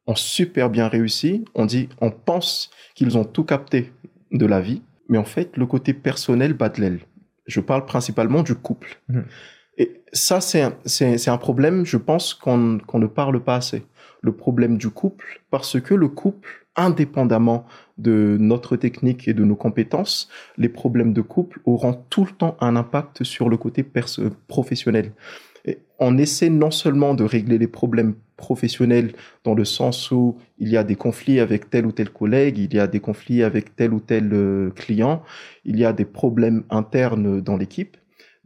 ont 0.08 0.16
super 0.16 0.72
bien 0.72 0.88
réussi. 0.88 1.46
On 1.54 1.68
dit, 1.68 1.88
on 2.02 2.10
pense 2.10 2.72
qu'ils 2.96 3.16
ont 3.16 3.26
tout 3.26 3.44
capté 3.44 3.94
de 4.32 4.46
la 4.48 4.60
vie, 4.60 4.82
mais 5.08 5.20
en 5.20 5.24
fait, 5.24 5.56
le 5.56 5.68
côté 5.68 5.94
personnel 5.94 6.54
bat 6.54 6.70
de 6.70 6.82
l'aile. 6.82 7.00
Je 7.50 7.60
parle 7.60 7.86
principalement 7.86 8.44
du 8.44 8.56
couple. 8.56 9.02
Mhm. 9.10 9.26
Et 9.78 10.02
ça, 10.12 10.42
c'est 10.42 10.62
un, 10.62 10.74
un 11.34 11.38
problème, 11.38 11.86
je 11.86 11.98
pense, 11.98 12.34
qu'on, 12.34 12.80
ne 12.94 13.08
parle 13.08 13.42
pas 13.42 13.56
assez. 13.56 13.86
Le 14.22 14.34
problème 14.34 14.78
du 14.78 14.90
couple, 14.90 15.42
parce 15.50 15.80
que 15.80 15.94
le 15.94 16.10
couple, 16.10 16.68
indépendamment 16.76 17.66
de 17.98 18.38
notre 18.40 18.76
technique 18.76 19.28
et 19.28 19.34
de 19.34 19.46
nos 19.46 19.56
compétences, 19.56 20.30
les 20.58 20.70
problèmes 20.70 21.14
de 21.14 21.22
couple 21.22 21.62
auront 21.66 22.04
tout 22.10 22.26
le 22.26 22.32
temps 22.32 22.58
un 22.60 22.76
impact 22.76 23.24
sur 23.24 23.50
le 23.50 23.58
côté 23.58 23.86
professionnel. 24.48 25.14
Et 25.66 25.80
on 25.98 26.18
essaie 26.18 26.50
non 26.50 26.72
seulement 26.72 27.14
de 27.14 27.24
régler 27.24 27.58
les 27.58 27.68
problèmes 27.68 28.16
professionnels 28.40 29.12
dans 29.44 29.54
le 29.54 29.66
sens 29.66 30.10
où 30.12 30.38
il 30.58 30.70
y 30.70 30.78
a 30.78 30.84
des 30.84 30.96
conflits 30.96 31.40
avec 31.40 31.70
tel 31.70 31.86
ou 31.86 31.92
tel 31.92 32.10
collègue, 32.10 32.58
il 32.58 32.74
y 32.74 32.80
a 32.80 32.88
des 32.88 33.00
conflits 33.00 33.44
avec 33.44 33.76
tel 33.76 33.94
ou 33.94 34.00
tel 34.00 34.34
euh, 34.34 34.72
client, 34.72 35.22
il 35.66 35.78
y 35.78 35.86
a 35.86 35.94
des 35.94 36.06
problèmes 36.06 36.64
internes 36.72 37.42
dans 37.42 37.58
l'équipe, 37.58 37.98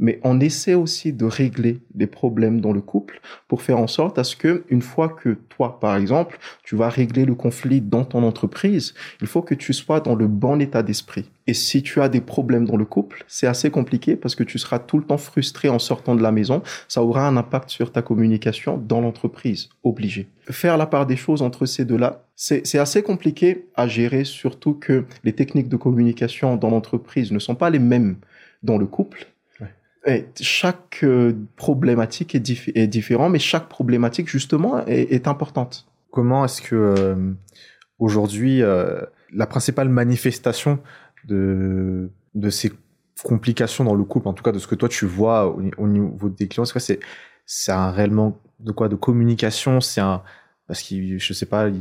mais 0.03 0.19
on 0.23 0.41
essaie 0.41 0.73
aussi 0.73 1.13
de 1.13 1.23
régler 1.23 1.79
les 1.95 2.07
problèmes 2.07 2.59
dans 2.59 2.73
le 2.73 2.81
couple 2.81 3.21
pour 3.47 3.61
faire 3.61 3.79
en 3.79 3.87
sorte 3.87 4.19
à 4.19 4.25
ce 4.25 4.35
que 4.35 4.65
une 4.67 4.81
fois 4.81 5.07
que 5.07 5.37
toi, 5.47 5.79
par 5.79 5.95
exemple, 5.95 6.39
tu 6.61 6.75
vas 6.75 6.89
régler 6.89 7.23
le 7.23 7.35
conflit 7.35 7.79
dans 7.79 8.03
ton 8.03 8.21
entreprise, 8.23 8.93
il 9.21 9.27
faut 9.27 9.41
que 9.41 9.55
tu 9.55 9.71
sois 9.71 10.01
dans 10.01 10.15
le 10.15 10.27
bon 10.27 10.59
état 10.59 10.83
d'esprit. 10.83 11.31
Et 11.47 11.53
si 11.53 11.83
tu 11.83 12.01
as 12.01 12.09
des 12.09 12.19
problèmes 12.19 12.65
dans 12.65 12.75
le 12.75 12.83
couple, 12.83 13.23
c'est 13.29 13.47
assez 13.47 13.69
compliqué 13.71 14.17
parce 14.17 14.35
que 14.35 14.43
tu 14.43 14.59
seras 14.59 14.79
tout 14.79 14.97
le 14.97 15.05
temps 15.05 15.17
frustré 15.17 15.69
en 15.69 15.79
sortant 15.79 16.15
de 16.15 16.21
la 16.21 16.33
maison. 16.33 16.61
Ça 16.89 17.01
aura 17.01 17.25
un 17.25 17.37
impact 17.37 17.69
sur 17.69 17.93
ta 17.93 18.01
communication 18.01 18.77
dans 18.77 18.99
l'entreprise, 18.99 19.69
obligé. 19.83 20.27
Faire 20.49 20.75
la 20.75 20.85
part 20.85 21.05
des 21.05 21.15
choses 21.15 21.41
entre 21.41 21.65
ces 21.65 21.85
deux-là, 21.85 22.25
c'est 22.35 22.77
assez 22.77 23.03
compliqué 23.03 23.69
à 23.75 23.87
gérer, 23.87 24.25
surtout 24.25 24.73
que 24.73 25.05
les 25.23 25.31
techniques 25.31 25.69
de 25.69 25.77
communication 25.77 26.57
dans 26.57 26.69
l'entreprise 26.69 27.31
ne 27.31 27.39
sont 27.39 27.55
pas 27.55 27.69
les 27.69 27.79
mêmes 27.79 28.17
dans 28.63 28.77
le 28.77 28.85
couple. 28.85 29.32
Et 30.05 30.25
chaque 30.41 30.99
euh, 31.03 31.33
problématique 31.55 32.35
est, 32.35 32.39
diffé- 32.45 32.71
est 32.75 32.87
différente, 32.87 33.31
mais 33.31 33.39
chaque 33.39 33.69
problématique, 33.69 34.27
justement, 34.27 34.85
est, 34.85 35.27
importante. 35.27 35.85
Comment 36.11 36.43
est-ce 36.45 36.61
que 36.61 36.75
euh, 36.75 37.31
aujourd'hui 37.99 38.61
euh, 38.61 39.01
la 39.33 39.47
principale 39.47 39.89
manifestation 39.89 40.79
de 41.25 42.09
ces 42.49 42.71
complications 43.23 43.85
dans 43.85 43.95
le 43.95 44.03
couple, 44.03 44.27
en 44.27 44.33
tout 44.33 44.43
cas 44.43 44.51
de 44.51 44.59
ce 44.59 44.67
que 44.67 44.75
toi 44.75 44.89
tu 44.89 45.05
vois 45.05 45.47
au, 45.47 45.61
au 45.77 45.87
niveau 45.87 46.29
des 46.29 46.47
clients, 46.49 46.65
c'est 47.45 47.71
un 47.71 47.91
réellement 47.91 48.37
de 48.59 48.71
quoi 48.71 48.89
de 48.89 48.95
communication? 48.95 49.79
C'est 49.79 50.01
parce 50.67 50.81
qu'ils 50.81 51.17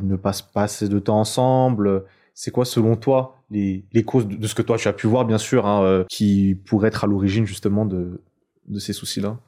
ne 0.07 0.17
passent 0.17 0.43
pas 0.43 0.63
assez 0.65 0.89
de 0.89 0.99
temps 1.01 1.19
ensemble? 1.19 2.05
C'est 2.35 2.51
quoi 2.51 2.65
selon 2.65 2.97
toi 2.97 3.43
les, 3.51 3.85
les 3.93 4.03
causes 4.03 4.27
de, 4.27 4.37
de 4.37 4.47
ce 4.47 4.55
que 4.55 4.63
toi 4.63 4.79
tu 4.79 4.89
as 4.89 4.93
pu 4.93 5.07
voir 5.07 5.25
bien 5.25 5.39
sûr 5.39 5.67
hein, 5.67 5.83
euh, 5.85 6.05
qui 6.09 6.57
pourraient 6.67 6.89
être 6.89 7.05
à 7.05 7.07
l'origine 7.07 7.47
justement 7.47 7.87
de 7.87 8.21
de 8.69 8.79
ces 8.79 8.93
soucis-là? 8.93 9.39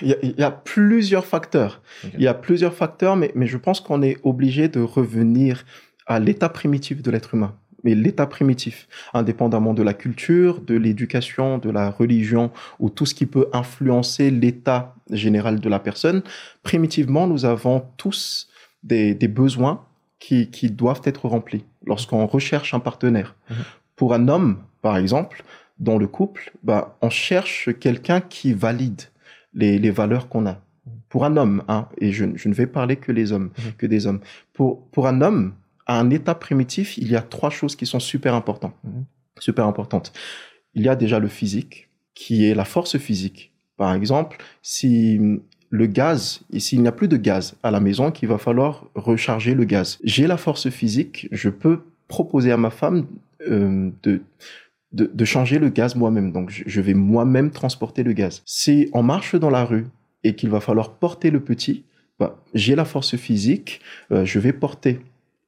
Il 0.00 0.08
y, 0.08 0.12
a, 0.12 0.16
il 0.22 0.38
y 0.38 0.44
a 0.44 0.52
plusieurs 0.52 1.26
facteurs. 1.26 1.82
Il 2.14 2.22
y 2.22 2.28
a 2.28 2.34
plusieurs 2.34 2.72
facteurs, 2.72 3.16
mais, 3.16 3.32
mais 3.34 3.48
je 3.48 3.58
pense 3.58 3.80
qu'on 3.80 4.00
est 4.00 4.16
obligé 4.22 4.68
de 4.68 4.80
revenir 4.80 5.64
à 6.06 6.20
l'état 6.20 6.48
primitif 6.48 7.02
de 7.02 7.10
l'être 7.10 7.34
humain. 7.34 7.56
Mais 7.82 7.96
l'état 7.96 8.28
primitif, 8.28 8.86
indépendamment 9.12 9.74
de 9.74 9.82
la 9.82 9.92
culture, 9.92 10.60
de 10.60 10.76
l'éducation, 10.76 11.58
de 11.58 11.68
la 11.68 11.90
religion, 11.90 12.52
ou 12.78 12.90
tout 12.90 13.06
ce 13.06 13.14
qui 13.14 13.26
peut 13.26 13.48
influencer 13.52 14.30
l'état 14.30 14.94
général 15.10 15.58
de 15.58 15.68
la 15.68 15.80
personne, 15.80 16.22
primitivement, 16.62 17.26
nous 17.26 17.44
avons 17.44 17.84
tous 17.96 18.48
des, 18.84 19.16
des 19.16 19.28
besoins 19.28 19.84
qui, 20.22 20.50
qui 20.50 20.70
doivent 20.70 21.02
être 21.04 21.26
remplis 21.28 21.64
lorsqu'on 21.84 22.24
recherche 22.26 22.74
un 22.74 22.80
partenaire. 22.80 23.34
Mhm. 23.50 23.56
Pour 23.96 24.14
un 24.14 24.28
homme, 24.28 24.58
par 24.80 24.96
exemple, 24.96 25.42
dans 25.78 25.98
le 25.98 26.06
couple, 26.06 26.52
bah, 26.62 26.96
on 27.02 27.10
cherche 27.10 27.70
quelqu'un 27.80 28.20
qui 28.20 28.52
valide 28.52 29.02
les, 29.52 29.78
les 29.80 29.90
valeurs 29.90 30.28
qu'on 30.28 30.46
a. 30.46 30.56
Pour 31.08 31.24
un 31.24 31.36
homme, 31.36 31.62
hein, 31.68 31.88
et 31.98 32.12
je, 32.12 32.24
je 32.36 32.48
ne 32.48 32.54
vais 32.54 32.66
parler 32.68 32.96
que 32.96 33.10
les 33.12 33.32
hommes, 33.32 33.50
Mhm. 33.58 33.72
que 33.78 33.86
des 33.86 34.06
hommes. 34.06 34.20
Pour, 34.52 34.86
pour 34.92 35.06
un 35.08 35.20
homme, 35.22 35.54
à 35.86 35.98
un 35.98 36.08
état 36.10 36.36
primitif, 36.36 36.96
il 36.98 37.08
y 37.10 37.16
a 37.16 37.22
trois 37.22 37.50
choses 37.50 37.74
qui 37.74 37.86
sont 37.86 38.00
super 38.00 38.34
importantes. 38.34 38.76
Mhm. 38.84 39.04
Super 39.40 39.66
importantes. 39.66 40.12
Il 40.74 40.82
y 40.82 40.88
a 40.88 40.94
déjà 40.96 41.18
le 41.18 41.28
physique, 41.28 41.88
qui 42.14 42.46
est 42.48 42.54
la 42.54 42.64
force 42.64 42.96
physique. 42.96 43.52
Par 43.76 43.92
exemple, 43.94 44.36
si 44.62 45.18
le 45.72 45.86
gaz, 45.86 46.42
s'il 46.58 46.82
n'y 46.82 46.88
a 46.88 46.92
plus 46.92 47.08
de 47.08 47.16
gaz 47.16 47.54
à 47.62 47.70
la 47.70 47.80
maison, 47.80 48.10
qu'il 48.10 48.28
va 48.28 48.36
falloir 48.36 48.84
recharger 48.94 49.54
le 49.54 49.64
gaz. 49.64 49.98
J'ai 50.04 50.26
la 50.26 50.36
force 50.36 50.68
physique, 50.68 51.28
je 51.32 51.48
peux 51.48 51.80
proposer 52.08 52.52
à 52.52 52.58
ma 52.58 52.68
femme 52.68 53.06
euh, 53.48 53.90
de, 54.02 54.20
de, 54.92 55.24
changer 55.24 55.58
le 55.58 55.70
gaz 55.70 55.96
moi-même. 55.96 56.30
Donc, 56.30 56.50
je, 56.50 56.80
vais 56.82 56.92
moi-même 56.92 57.50
transporter 57.50 58.02
le 58.02 58.12
gaz. 58.12 58.42
Si 58.44 58.90
on 58.92 59.02
marche 59.02 59.34
dans 59.34 59.48
la 59.48 59.64
rue 59.64 59.86
et 60.24 60.34
qu'il 60.34 60.50
va 60.50 60.60
falloir 60.60 60.92
porter 60.92 61.30
le 61.30 61.40
petit, 61.40 61.84
bah, 62.20 62.36
j'ai 62.52 62.76
la 62.76 62.84
force 62.84 63.16
physique, 63.16 63.80
euh, 64.12 64.26
je 64.26 64.38
vais 64.38 64.52
porter 64.52 65.00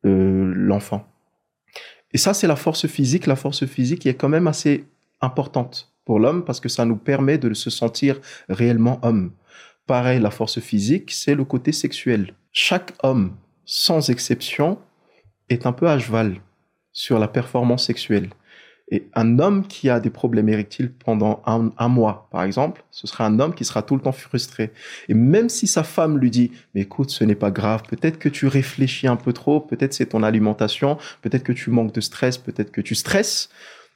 euh, 0.06 0.54
l'enfant. 0.56 1.06
Et 2.14 2.18
ça, 2.18 2.32
c'est 2.32 2.46
la 2.46 2.56
force 2.56 2.86
physique. 2.86 3.26
La 3.26 3.36
force 3.36 3.66
physique 3.66 4.06
est 4.06 4.14
quand 4.14 4.30
même 4.30 4.46
assez 4.46 4.86
importante 5.20 5.92
pour 6.06 6.18
l'homme 6.18 6.46
parce 6.46 6.60
que 6.60 6.70
ça 6.70 6.86
nous 6.86 6.96
permet 6.96 7.36
de 7.36 7.52
se 7.52 7.68
sentir 7.68 8.20
réellement 8.48 9.00
homme. 9.02 9.32
Pareil, 9.86 10.20
la 10.20 10.30
force 10.30 10.60
physique, 10.60 11.10
c'est 11.10 11.34
le 11.34 11.44
côté 11.44 11.72
sexuel. 11.72 12.34
Chaque 12.52 12.92
homme, 13.02 13.36
sans 13.66 14.08
exception, 14.08 14.78
est 15.50 15.66
un 15.66 15.72
peu 15.72 15.88
à 15.88 15.98
cheval 15.98 16.36
sur 16.92 17.18
la 17.18 17.28
performance 17.28 17.84
sexuelle. 17.84 18.30
Et 18.90 19.08
un 19.14 19.38
homme 19.38 19.66
qui 19.66 19.88
a 19.88 19.98
des 19.98 20.10
problèmes 20.10 20.48
érectiles 20.48 20.92
pendant 20.92 21.42
un, 21.46 21.88
mois, 21.88 22.28
par 22.30 22.44
exemple, 22.44 22.84
ce 22.90 23.06
sera 23.06 23.26
un 23.26 23.40
homme 23.40 23.54
qui 23.54 23.64
sera 23.64 23.82
tout 23.82 23.96
le 23.96 24.02
temps 24.02 24.12
frustré. 24.12 24.72
Et 25.08 25.14
même 25.14 25.48
si 25.48 25.66
sa 25.66 25.82
femme 25.82 26.18
lui 26.18 26.30
dit, 26.30 26.52
mais 26.74 26.82
écoute, 26.82 27.10
ce 27.10 27.24
n'est 27.24 27.34
pas 27.34 27.50
grave, 27.50 27.82
peut-être 27.88 28.18
que 28.18 28.28
tu 28.28 28.46
réfléchis 28.46 29.06
un 29.06 29.16
peu 29.16 29.32
trop, 29.32 29.60
peut-être 29.60 29.94
c'est 29.94 30.06
ton 30.06 30.22
alimentation, 30.22 30.98
peut-être 31.22 31.44
que 31.44 31.52
tu 31.52 31.70
manques 31.70 31.94
de 31.94 32.02
stress, 32.02 32.36
peut-être 32.36 32.70
que 32.70 32.82
tu 32.82 32.94
stresses, 32.94 33.48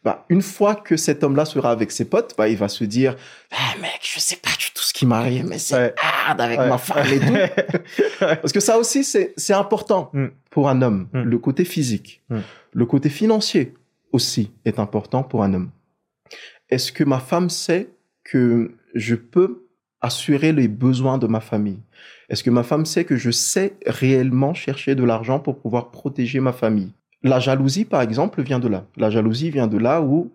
bah, 0.04 0.24
une 0.28 0.42
fois 0.42 0.74
que 0.74 0.96
cet 0.96 1.24
homme-là 1.24 1.44
sera 1.44 1.70
avec 1.70 1.90
ses 1.90 2.04
potes, 2.04 2.34
bah, 2.38 2.48
il 2.48 2.56
va 2.56 2.68
se 2.68 2.84
dire, 2.84 3.16
ah, 3.50 3.74
mec, 3.80 4.00
je 4.02 4.20
sais 4.20 4.36
pas 4.36 4.50
du 4.58 4.70
tout 4.74 4.82
ce 4.82 4.92
qui 4.92 5.06
m'arrive, 5.06 5.44
mais 5.46 5.58
c'est 5.58 5.74
Ouais. 5.76 5.94
hard 6.26 6.40
avec 6.40 6.58
Ouais. 6.60 6.68
ma 6.68 6.78
femme 6.78 7.06
et 7.06 7.18
tout. 7.20 7.74
Parce 8.20 8.52
que 8.52 8.60
ça 8.60 8.78
aussi, 8.78 9.04
c'est, 9.04 9.34
c'est 9.36 9.54
important 9.54 10.10
Mm. 10.12 10.26
pour 10.50 10.68
un 10.68 10.82
homme. 10.82 11.08
Mm. 11.12 11.22
Le 11.22 11.38
côté 11.38 11.64
physique. 11.64 12.22
Mm. 12.30 12.38
Le 12.72 12.86
côté 12.86 13.08
financier 13.08 13.74
aussi 14.12 14.52
est 14.64 14.78
important 14.78 15.22
pour 15.22 15.42
un 15.42 15.52
homme. 15.54 15.70
Est-ce 16.70 16.92
que 16.92 17.04
ma 17.04 17.18
femme 17.20 17.50
sait 17.50 17.88
que 18.24 18.72
je 18.94 19.14
peux 19.14 19.64
assurer 20.00 20.52
les 20.52 20.68
besoins 20.68 21.18
de 21.18 21.26
ma 21.26 21.40
famille? 21.40 21.80
Est-ce 22.28 22.44
que 22.44 22.50
ma 22.50 22.62
femme 22.62 22.84
sait 22.86 23.04
que 23.04 23.16
je 23.16 23.30
sais 23.30 23.76
réellement 23.86 24.54
chercher 24.54 24.94
de 24.94 25.02
l'argent 25.02 25.40
pour 25.40 25.58
pouvoir 25.58 25.90
protéger 25.90 26.40
ma 26.40 26.52
famille? 26.52 26.92
La 27.22 27.40
jalousie, 27.40 27.84
par 27.84 28.02
exemple, 28.02 28.42
vient 28.42 28.58
de 28.60 28.68
là. 28.68 28.86
La 28.96 29.10
jalousie 29.10 29.50
vient 29.50 29.66
de 29.66 29.78
là 29.78 30.02
où 30.02 30.32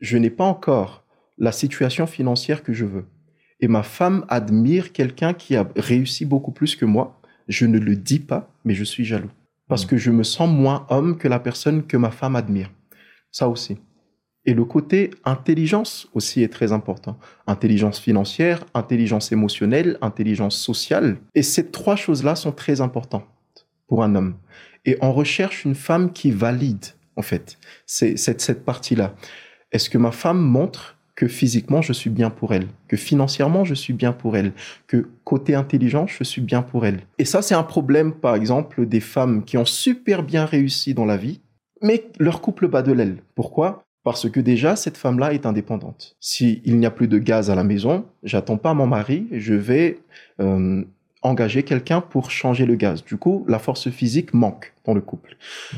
je 0.00 0.16
n'ai 0.16 0.30
pas 0.30 0.44
encore 0.44 1.04
la 1.38 1.52
situation 1.52 2.06
financière 2.06 2.62
que 2.62 2.72
je 2.72 2.84
veux. 2.84 3.04
Et 3.60 3.68
ma 3.68 3.82
femme 3.82 4.24
admire 4.28 4.92
quelqu'un 4.92 5.34
qui 5.34 5.56
a 5.56 5.68
réussi 5.76 6.24
beaucoup 6.24 6.52
plus 6.52 6.76
que 6.76 6.84
moi. 6.84 7.20
Je 7.48 7.66
ne 7.66 7.78
le 7.78 7.96
dis 7.96 8.20
pas, 8.20 8.50
mais 8.64 8.74
je 8.74 8.84
suis 8.84 9.04
jaloux. 9.04 9.30
Parce 9.68 9.84
Mm. 9.84 9.88
que 9.88 9.96
je 9.96 10.10
me 10.10 10.22
sens 10.22 10.48
moins 10.50 10.86
homme 10.90 11.16
que 11.18 11.28
la 11.28 11.38
personne 11.40 11.86
que 11.86 11.96
ma 11.96 12.10
femme 12.10 12.36
admire. 12.36 12.70
Ça 13.30 13.48
aussi. 13.48 13.78
Et 14.46 14.52
le 14.54 14.64
côté 14.64 15.10
intelligence 15.24 16.08
aussi 16.14 16.42
est 16.42 16.52
très 16.52 16.72
important. 16.72 17.18
Intelligence 17.46 17.98
financière, 17.98 18.64
intelligence 18.74 19.32
émotionnelle, 19.32 19.96
intelligence 20.02 20.56
sociale. 20.58 21.16
Et 21.34 21.42
ces 21.42 21.70
trois 21.70 21.96
choses-là 21.96 22.36
sont 22.36 22.52
très 22.52 22.80
importantes 22.82 23.26
pour 23.88 24.02
un 24.04 24.14
homme. 24.14 24.34
Et 24.84 24.96
on 25.00 25.12
recherche 25.12 25.64
une 25.64 25.74
femme 25.74 26.12
qui 26.12 26.30
valide, 26.30 26.86
en 27.16 27.22
fait, 27.22 27.58
c'est 27.86 28.16
cette, 28.16 28.40
cette 28.40 28.64
partie-là. 28.64 29.14
Est-ce 29.72 29.90
que 29.90 29.98
ma 29.98 30.12
femme 30.12 30.40
montre 30.40 30.96
que 31.16 31.28
physiquement 31.28 31.80
je 31.80 31.92
suis 31.92 32.10
bien 32.10 32.30
pour 32.30 32.54
elle, 32.54 32.66
que 32.88 32.96
financièrement 32.96 33.64
je 33.64 33.74
suis 33.74 33.92
bien 33.92 34.12
pour 34.12 34.36
elle, 34.36 34.52
que 34.86 35.08
côté 35.22 35.54
intelligence 35.54 36.10
je 36.18 36.24
suis 36.24 36.42
bien 36.42 36.62
pour 36.62 36.86
elle? 36.86 37.00
Et 37.18 37.24
ça 37.24 37.40
c'est 37.40 37.54
un 37.54 37.62
problème 37.62 38.12
par 38.12 38.34
exemple 38.34 38.86
des 38.86 39.00
femmes 39.00 39.44
qui 39.44 39.56
ont 39.56 39.64
super 39.64 40.22
bien 40.22 40.44
réussi 40.44 40.92
dans 40.92 41.04
la 41.04 41.16
vie, 41.16 41.40
mais 41.82 42.04
leur 42.18 42.40
couple 42.40 42.68
bat 42.68 42.82
de 42.82 42.92
l'aile. 42.92 43.18
Pourquoi? 43.34 43.84
Parce 44.02 44.28
que 44.28 44.40
déjà 44.40 44.76
cette 44.76 44.96
femme-là 44.96 45.32
est 45.32 45.46
indépendante. 45.46 46.16
Si 46.20 46.60
il 46.64 46.78
n'y 46.78 46.86
a 46.86 46.90
plus 46.90 47.08
de 47.08 47.18
gaz 47.18 47.48
à 47.48 47.54
la 47.54 47.64
maison, 47.64 48.06
j'attends 48.22 48.58
pas 48.58 48.74
mon 48.74 48.86
mari, 48.86 49.28
je 49.32 49.54
vais 49.54 50.00
euh, 50.40 50.84
engager 51.24 51.64
quelqu'un 51.64 52.00
pour 52.00 52.30
changer 52.30 52.66
le 52.66 52.76
gaz. 52.76 53.04
Du 53.04 53.16
coup, 53.16 53.44
la 53.48 53.58
force 53.58 53.90
physique 53.90 54.32
manque 54.34 54.72
dans 54.84 54.94
le 54.94 55.00
couple. 55.00 55.36
Mm. 55.72 55.76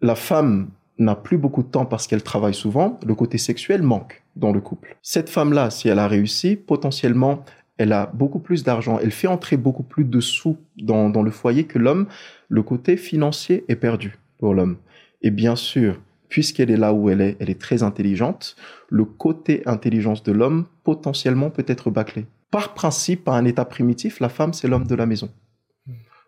La 0.00 0.14
femme 0.14 0.70
n'a 0.98 1.14
plus 1.14 1.36
beaucoup 1.36 1.62
de 1.62 1.68
temps 1.68 1.84
parce 1.84 2.06
qu'elle 2.06 2.22
travaille 2.22 2.54
souvent, 2.54 2.98
le 3.06 3.14
côté 3.14 3.36
sexuel 3.38 3.82
manque 3.82 4.22
dans 4.36 4.52
le 4.52 4.60
couple. 4.60 4.96
Cette 5.02 5.28
femme-là, 5.28 5.70
si 5.70 5.88
elle 5.88 5.98
a 5.98 6.08
réussi, 6.08 6.56
potentiellement, 6.56 7.44
elle 7.76 7.92
a 7.92 8.06
beaucoup 8.06 8.40
plus 8.40 8.64
d'argent, 8.64 8.98
elle 9.00 9.12
fait 9.12 9.28
entrer 9.28 9.56
beaucoup 9.56 9.84
plus 9.84 10.04
de 10.04 10.20
sous 10.20 10.56
dans, 10.76 11.10
dans 11.10 11.22
le 11.22 11.30
foyer 11.30 11.64
que 11.64 11.78
l'homme. 11.78 12.06
Le 12.48 12.62
côté 12.62 12.96
financier 12.96 13.64
est 13.68 13.76
perdu 13.76 14.18
pour 14.38 14.54
l'homme. 14.54 14.76
Et 15.22 15.30
bien 15.30 15.56
sûr, 15.56 16.00
puisqu'elle 16.28 16.70
est 16.70 16.76
là 16.76 16.92
où 16.92 17.10
elle 17.10 17.20
est, 17.20 17.36
elle 17.40 17.50
est 17.50 17.60
très 17.60 17.82
intelligente, 17.82 18.56
le 18.88 19.04
côté 19.04 19.62
intelligence 19.66 20.22
de 20.22 20.32
l'homme 20.32 20.66
potentiellement 20.84 21.50
peut 21.50 21.64
être 21.66 21.90
bâclé. 21.90 22.26
Par 22.50 22.74
principe, 22.74 23.28
à 23.28 23.32
un 23.32 23.44
état 23.44 23.64
primitif, 23.64 24.20
la 24.20 24.28
femme, 24.28 24.52
c'est 24.52 24.68
l'homme 24.68 24.86
de 24.86 24.94
la 24.94 25.06
maison. 25.06 25.30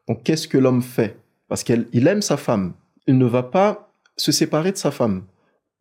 Donc, 0.09 0.23
qu'est-ce 0.23 0.49
que 0.49 0.59
l'homme 0.59 0.83
fait? 0.83 1.17
Parce 1.49 1.63
qu'il 1.63 1.89
il 1.93 2.07
aime 2.07 2.23
sa 2.23 2.37
femme. 2.37 2.75
Il 3.07 3.17
ne 3.17 3.25
va 3.25 3.43
pas 3.43 3.93
se 4.17 4.33
séparer 4.33 4.73
de 4.73 4.77
sa 4.77 4.91
femme. 4.91 5.25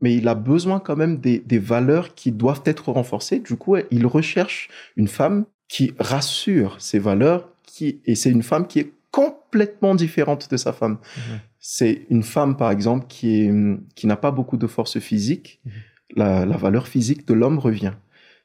Mais 0.01 0.15
il 0.15 0.27
a 0.27 0.35
besoin 0.35 0.79
quand 0.79 0.95
même 0.95 1.17
des, 1.17 1.39
des 1.39 1.59
valeurs 1.59 2.15
qui 2.15 2.31
doivent 2.31 2.61
être 2.65 2.89
renforcées. 2.91 3.39
Du 3.39 3.57
coup, 3.57 3.75
il 3.91 4.05
recherche 4.05 4.69
une 4.95 5.09
femme 5.09 5.45
qui 5.67 5.93
rassure 5.99 6.79
ses 6.79 6.99
valeurs, 6.99 7.49
qui, 7.63 8.01
et 8.05 8.15
c'est 8.15 8.31
une 8.31 8.43
femme 8.43 8.65
qui 8.65 8.79
est 8.79 8.93
complètement 9.11 9.95
différente 9.95 10.49
de 10.49 10.57
sa 10.57 10.71
femme. 10.71 10.93
Mhm. 11.17 11.39
C'est 11.59 12.05
une 12.09 12.23
femme, 12.23 12.55
par 12.55 12.71
exemple, 12.71 13.07
qui, 13.07 13.41
est, 13.41 13.53
qui 13.95 14.07
n'a 14.07 14.15
pas 14.15 14.31
beaucoup 14.31 14.57
de 14.57 14.67
force 14.67 14.99
physique. 14.99 15.59
Mhm. 15.65 15.71
La, 16.15 16.45
la 16.45 16.57
valeur 16.57 16.87
physique 16.87 17.27
de 17.27 17.33
l'homme 17.33 17.59
revient. 17.59 17.93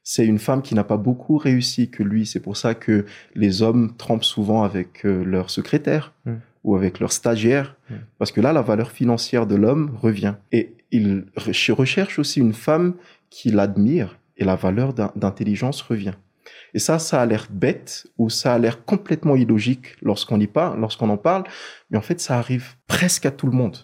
C'est 0.05 0.27
une 0.27 0.39
femme 0.39 0.61
qui 0.63 0.75
n'a 0.75 0.85
pas 0.85 0.99
beaucoup 0.99 1.39
réussi 1.39 1.89
que 1.91 2.03
lui. 2.03 2.27
C'est 2.27 2.41
pour 2.41 2.57
ça 2.57 2.75
que 2.75 3.07
les 3.35 3.63
hommes 3.63 3.95
trempent 3.97 4.23
souvent 4.25 4.63
avec 4.63 5.05
euh, 5.07 5.25
leur 5.25 5.49
secrétaire 5.51 6.13
Mhm. 6.27 6.41
ou 6.63 6.77
avec 6.77 7.01
leur 7.01 7.11
stagiaire. 7.13 7.75
Mhm. 7.91 7.97
Parce 8.19 8.31
que 8.31 8.41
là, 8.43 8.53
la 8.53 8.63
valeur 8.63 8.91
financière 8.93 9.47
de 9.47 9.55
l'homme 9.55 9.97
revient. 10.01 10.35
Et 10.53 10.75
il 10.91 11.25
re- 11.37 11.73
recherche 11.73 12.19
aussi 12.19 12.39
une 12.41 12.53
femme 12.53 12.95
qui 13.31 13.51
l'admire 13.51 14.19
et 14.37 14.45
la 14.45 14.57
valeur 14.57 14.93
d'in- 14.93 15.13
d'intelligence 15.17 15.81
revient. 15.83 16.15
Et 16.75 16.79
ça, 16.79 16.99
ça 16.99 17.23
a 17.23 17.27
l'air 17.27 17.47
bête 17.51 18.07
ou 18.19 18.29
ça 18.29 18.53
a 18.53 18.59
l'air 18.59 18.85
complètement 18.85 19.37
illogique 19.37 19.97
lorsqu'on 20.03 20.39
y 20.41 20.47
parle, 20.47 20.79
lorsqu'on 20.81 21.09
en 21.09 21.17
parle, 21.17 21.45
mais 21.89 21.97
en 21.97 22.03
fait, 22.03 22.21
ça 22.21 22.37
arrive 22.39 22.75
presque 22.89 23.25
à 23.27 23.31
tout 23.31 23.47
le 23.47 23.53
monde. 23.53 23.79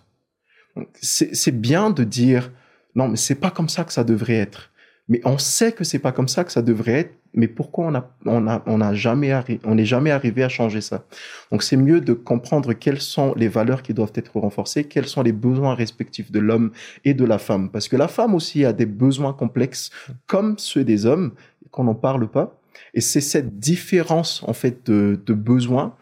C'est 1.01 1.59
bien 1.61 1.91
de 1.91 2.05
dire 2.05 2.51
non, 2.95 3.09
mais 3.09 3.17
c'est 3.17 3.35
pas 3.37 3.51
comme 3.51 3.69
ça 3.69 3.85
que 3.85 3.93
ça 3.93 4.05
devrait 4.05 4.35
être. 4.35 4.71
Mais 5.11 5.21
on 5.25 5.39
sait 5.39 5.73
que 5.73 5.83
c'est 5.83 5.99
pas 5.99 6.13
comme 6.13 6.29
ça 6.29 6.45
que 6.45 6.53
ça 6.53 6.63
devrait 6.63 6.93
être. 6.93 7.15
Mais 7.35 7.49
pourquoi 7.49 7.87
on 7.87 7.95
a 7.95 8.11
on 8.27 8.47
a 8.49 8.63
on 8.67 8.81
a 8.81 8.95
jamais 8.95 9.39
on 9.65 9.75
n'est 9.75 9.85
jamais 9.85 10.11
arrivé 10.11 10.43
à 10.43 10.49
changer 10.49 10.81
ça? 10.81 11.05
Donc 11.51 11.63
c'est 11.63 11.77
mieux 11.77 12.01
de 12.01 12.13
comprendre 12.13 12.73
quelles 12.73 13.01
sont 13.01 13.35
les 13.37 13.49
valeurs 13.49 13.83
qui 13.83 13.93
doivent 13.93 14.13
être 14.15 14.39
renforcées, 14.39 14.85
quels 14.85 15.07
sont 15.07 15.23
les 15.23 15.33
besoins 15.33 15.75
respectifs 15.75 16.31
de 16.33 16.39
l'homme 16.39 16.71
et 17.05 17.13
de 17.13 17.25
la 17.25 17.39
femme, 17.39 17.71
parce 17.71 17.89
que 17.89 17.97
la 17.97 18.09
femme 18.09 18.35
aussi 18.35 18.65
a 18.65 18.73
des 18.73 18.87
besoins 18.87 19.33
complexes 19.33 19.91
comme 20.27 20.59
ceux 20.59 20.85
des 20.85 21.07
hommes 21.07 21.33
qu'on 21.71 21.85
n'en 21.85 21.95
parle 21.95 22.29
pas. 22.29 22.61
Et 22.95 23.01
c'est 23.01 23.21
cette 23.21 23.59
différence 23.59 24.43
en 24.47 24.53
fait 24.53 24.87
de, 24.87 25.21
de 25.25 25.35
besoins 25.35 25.95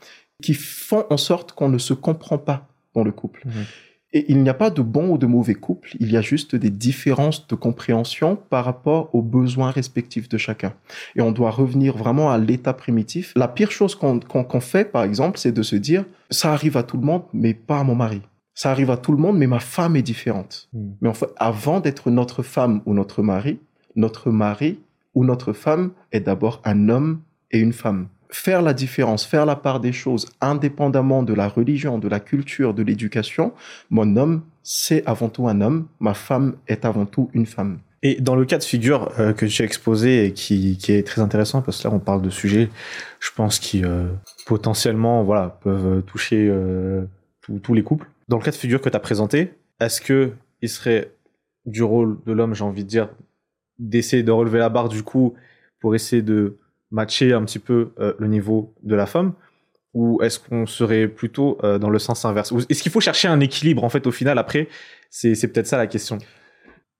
qui 0.42 0.54
font 0.54 1.04
en 1.10 1.16
sorte 1.16 1.52
qu'on 1.52 1.68
ne 1.68 1.78
se 1.78 1.94
comprend 1.94 2.38
pas 2.38 2.68
dans 2.94 3.04
le 3.04 3.12
couple. 3.12 3.42
Mhm. 3.46 3.64
Et 4.12 4.24
il 4.30 4.42
n'y 4.42 4.48
a 4.48 4.54
pas 4.54 4.70
de 4.70 4.80
bon 4.80 5.10
ou 5.10 5.18
de 5.18 5.26
mauvais 5.26 5.54
couple, 5.54 5.94
il 6.00 6.10
y 6.10 6.16
a 6.16 6.22
juste 6.22 6.56
des 6.56 6.70
différences 6.70 7.46
de 7.46 7.54
compréhension 7.54 8.36
par 8.36 8.64
rapport 8.64 9.14
aux 9.14 9.20
besoins 9.20 9.70
respectifs 9.70 10.28
de 10.28 10.38
chacun. 10.38 10.72
Et 11.14 11.20
on 11.20 11.30
doit 11.30 11.50
revenir 11.50 11.96
vraiment 11.96 12.30
à 12.30 12.38
l'état 12.38 12.72
primitif. 12.72 13.32
La 13.36 13.48
pire 13.48 13.70
chose 13.70 13.94
qu'on 13.94 14.60
fait, 14.60 14.86
par 14.86 15.02
exemple, 15.02 15.38
c'est 15.38 15.52
de 15.52 15.62
se 15.62 15.76
dire, 15.76 16.06
ça 16.30 16.52
arrive 16.52 16.78
à 16.78 16.82
tout 16.82 16.96
le 16.96 17.04
monde, 17.04 17.22
mais 17.34 17.52
pas 17.52 17.80
à 17.80 17.84
mon 17.84 17.94
mari. 17.94 18.22
Ça 18.54 18.70
arrive 18.70 18.90
à 18.90 18.96
tout 18.96 19.12
le 19.12 19.18
monde, 19.18 19.36
mais 19.38 19.46
ma 19.46 19.60
femme 19.60 19.94
est 19.94 20.02
différente. 20.02 20.68
Mhm. 20.72 20.96
Mais 21.02 21.08
en 21.08 21.14
fait, 21.14 21.28
avant 21.36 21.80
d'être 21.80 22.10
notre 22.10 22.42
femme 22.42 22.80
ou 22.86 22.94
notre 22.94 23.22
mari, 23.22 23.58
notre 23.94 24.30
mari 24.30 24.78
ou 25.14 25.24
notre 25.24 25.52
femme 25.52 25.90
est 26.12 26.20
d'abord 26.20 26.60
un 26.64 26.88
homme 26.88 27.20
et 27.50 27.58
une 27.58 27.72
femme. 27.72 28.08
Faire 28.30 28.62
la 28.62 28.74
différence, 28.74 29.24
faire 29.24 29.46
la 29.46 29.56
part 29.56 29.80
des 29.80 29.92
choses, 29.92 30.26
indépendamment 30.40 31.22
de 31.22 31.32
la 31.32 31.48
religion, 31.48 31.98
de 31.98 32.08
la 32.08 32.20
culture, 32.20 32.74
de 32.74 32.82
l'éducation, 32.82 33.52
mon 33.90 34.16
homme, 34.16 34.42
c'est 34.62 35.06
avant 35.06 35.28
tout 35.28 35.48
un 35.48 35.60
homme, 35.60 35.86
ma 35.98 36.14
femme 36.14 36.56
est 36.66 36.84
avant 36.84 37.06
tout 37.06 37.30
une 37.32 37.46
femme. 37.46 37.78
Et 38.02 38.20
dans 38.20 38.36
le 38.36 38.44
cas 38.44 38.58
de 38.58 38.64
figure 38.64 39.10
euh, 39.18 39.32
que 39.32 39.46
as 39.46 39.64
exposé 39.64 40.26
et 40.26 40.32
qui, 40.32 40.78
est 40.88 41.06
très 41.06 41.20
intéressant, 41.20 41.62
parce 41.62 41.82
que 41.82 41.88
là 41.88 41.94
on 41.94 41.98
parle 41.98 42.22
de 42.22 42.30
sujets, 42.30 42.68
je 43.18 43.30
pense 43.34 43.58
qui 43.58 43.84
euh, 43.84 44.08
potentiellement 44.46 45.24
voilà 45.24 45.58
peuvent 45.62 46.02
toucher 46.02 46.46
euh, 46.48 47.04
tous- 47.40 47.58
tous 47.58 47.74
les 47.74 47.82
couples. 47.82 48.08
Dans 48.28 48.36
le 48.36 48.44
cas 48.44 48.50
de 48.50 48.56
figure 48.56 48.80
que 48.80 48.88
tu 48.88 48.96
as 48.96 49.00
présenté, 49.00 49.54
est-ce 49.80 50.00
que 50.00 50.32
il 50.60 50.68
serait 50.68 51.12
du 51.66 51.82
rôle 51.82 52.18
de 52.26 52.32
l'homme, 52.32 52.54
j'ai 52.54 52.64
envie 52.64 52.84
de 52.84 52.88
dire, 52.88 53.08
d'essayer 53.78 54.22
de 54.22 54.32
relever 54.32 54.58
la 54.58 54.68
barre 54.68 54.88
du 54.88 55.02
coup 55.02 55.34
pour 55.80 55.94
essayer 55.94 56.22
de 56.22 56.58
matcher 56.90 57.32
un 57.32 57.44
petit 57.44 57.58
peu 57.58 57.92
euh, 57.98 58.14
le 58.18 58.26
niveau 58.28 58.74
de 58.82 58.94
la 58.94 59.06
femme 59.06 59.34
ou 59.94 60.22
est-ce 60.22 60.38
qu'on 60.38 60.66
serait 60.66 61.08
plutôt 61.08 61.58
euh, 61.64 61.78
dans 61.78 61.90
le 61.90 61.98
sens 61.98 62.24
inverse? 62.24 62.52
Est-ce 62.68 62.82
qu'il 62.82 62.92
faut 62.92 63.00
chercher 63.00 63.28
un 63.28 63.40
équilibre 63.40 63.84
en 63.84 63.88
fait 63.88 64.06
au 64.06 64.12
final 64.12 64.38
après? 64.38 64.68
C'est 65.10 65.34
peut-être 65.52 65.66
ça 65.66 65.78
la 65.78 65.86
question. 65.86 66.18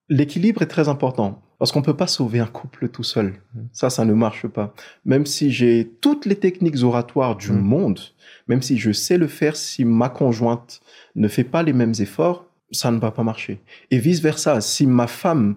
L'équilibre 0.09 0.63
est 0.63 0.67
très 0.67 0.89
important 0.89 1.43
parce 1.59 1.71
qu'on 1.71 1.83
peut 1.83 1.97
pas 1.97 2.07
sauver 2.07 2.41
un 2.41 2.47
couple 2.47 2.89
tout 2.89 3.03
seul. 3.03 3.35
Ça, 3.73 3.91
ça 3.91 4.05
ne 4.05 4.15
marche 4.15 4.47
pas. 4.47 4.75
Même 5.05 5.27
si 5.27 5.51
j'ai 5.51 5.91
toutes 6.01 6.25
les 6.25 6.37
techniques 6.37 6.83
oratoires 6.83 7.37
du 7.37 7.53
mm. 7.53 7.61
monde, 7.61 8.01
même 8.47 8.63
si 8.63 8.79
je 8.79 8.93
sais 8.93 9.19
le 9.19 9.27
faire, 9.27 9.57
si 9.57 9.85
ma 9.85 10.09
conjointe 10.09 10.81
ne 11.15 11.29
fait 11.29 11.45
pas 11.45 11.63
les 11.63 11.75
mêmes 11.75 11.95
efforts, 11.99 12.47
ça 12.71 12.91
ne 12.91 12.99
va 12.99 13.11
pas 13.11 13.23
marcher. 13.23 13.61
Et 13.91 13.99
vice 13.99 14.21
versa, 14.21 14.61
si 14.61 14.87
ma 14.87 15.07
femme 15.07 15.57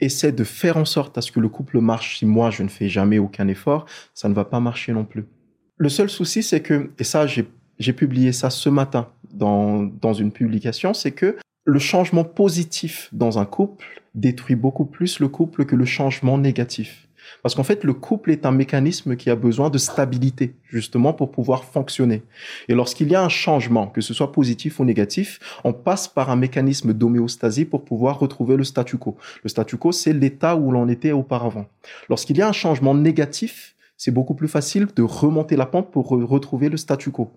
essaie 0.00 0.32
de 0.32 0.44
faire 0.44 0.76
en 0.76 0.84
sorte 0.84 1.18
à 1.18 1.20
ce 1.20 1.32
que 1.32 1.40
le 1.40 1.48
couple 1.48 1.80
marche, 1.80 2.18
si 2.18 2.26
moi 2.26 2.50
je 2.50 2.62
ne 2.62 2.68
fais 2.68 2.88
jamais 2.88 3.18
aucun 3.18 3.48
effort, 3.48 3.86
ça 4.14 4.28
ne 4.28 4.34
va 4.34 4.44
pas 4.44 4.60
marcher 4.60 4.92
non 4.92 5.04
plus. 5.04 5.24
Le 5.76 5.88
seul 5.88 6.10
souci, 6.10 6.42
c'est 6.42 6.60
que, 6.60 6.90
et 6.98 7.04
ça, 7.04 7.26
j'ai 7.26 7.92
publié 7.92 8.32
ça 8.32 8.50
ce 8.50 8.68
matin 8.68 9.08
dans, 9.32 9.82
dans 9.82 10.12
une 10.12 10.32
publication, 10.32 10.94
c'est 10.94 11.12
que 11.12 11.36
le 11.64 11.78
changement 11.78 12.24
positif 12.24 13.08
dans 13.12 13.38
un 13.38 13.44
couple 13.44 14.02
détruit 14.14 14.56
beaucoup 14.56 14.86
plus 14.86 15.20
le 15.20 15.28
couple 15.28 15.64
que 15.64 15.76
le 15.76 15.84
changement 15.84 16.38
négatif. 16.38 17.07
Parce 17.42 17.54
qu'en 17.54 17.62
fait, 17.62 17.84
le 17.84 17.94
couple 17.94 18.30
est 18.30 18.46
un 18.46 18.50
mécanisme 18.50 19.16
qui 19.16 19.30
a 19.30 19.36
besoin 19.36 19.70
de 19.70 19.78
stabilité, 19.78 20.54
justement, 20.64 21.12
pour 21.12 21.30
pouvoir 21.30 21.64
fonctionner. 21.64 22.22
Et 22.68 22.74
lorsqu'il 22.74 23.08
y 23.08 23.14
a 23.14 23.22
un 23.22 23.28
changement, 23.28 23.86
que 23.86 24.00
ce 24.00 24.14
soit 24.14 24.32
positif 24.32 24.80
ou 24.80 24.84
négatif, 24.84 25.40
on 25.64 25.72
passe 25.72 26.08
par 26.08 26.30
un 26.30 26.36
mécanisme 26.36 26.92
d'homéostasie 26.92 27.64
pour 27.64 27.84
pouvoir 27.84 28.18
retrouver 28.18 28.56
le 28.56 28.64
statu 28.64 28.98
quo. 28.98 29.16
Le 29.42 29.48
statu 29.48 29.76
quo, 29.76 29.92
c'est 29.92 30.12
l'état 30.12 30.56
où 30.56 30.70
l'on 30.70 30.88
était 30.88 31.12
auparavant. 31.12 31.66
Lorsqu'il 32.08 32.36
y 32.36 32.42
a 32.42 32.48
un 32.48 32.52
changement 32.52 32.94
négatif, 32.94 33.74
c'est 33.96 34.12
beaucoup 34.12 34.34
plus 34.34 34.48
facile 34.48 34.86
de 34.94 35.02
remonter 35.02 35.56
la 35.56 35.66
pente 35.66 35.90
pour 35.90 36.08
retrouver 36.08 36.68
le 36.68 36.76
statu 36.76 37.10
quo. 37.10 37.32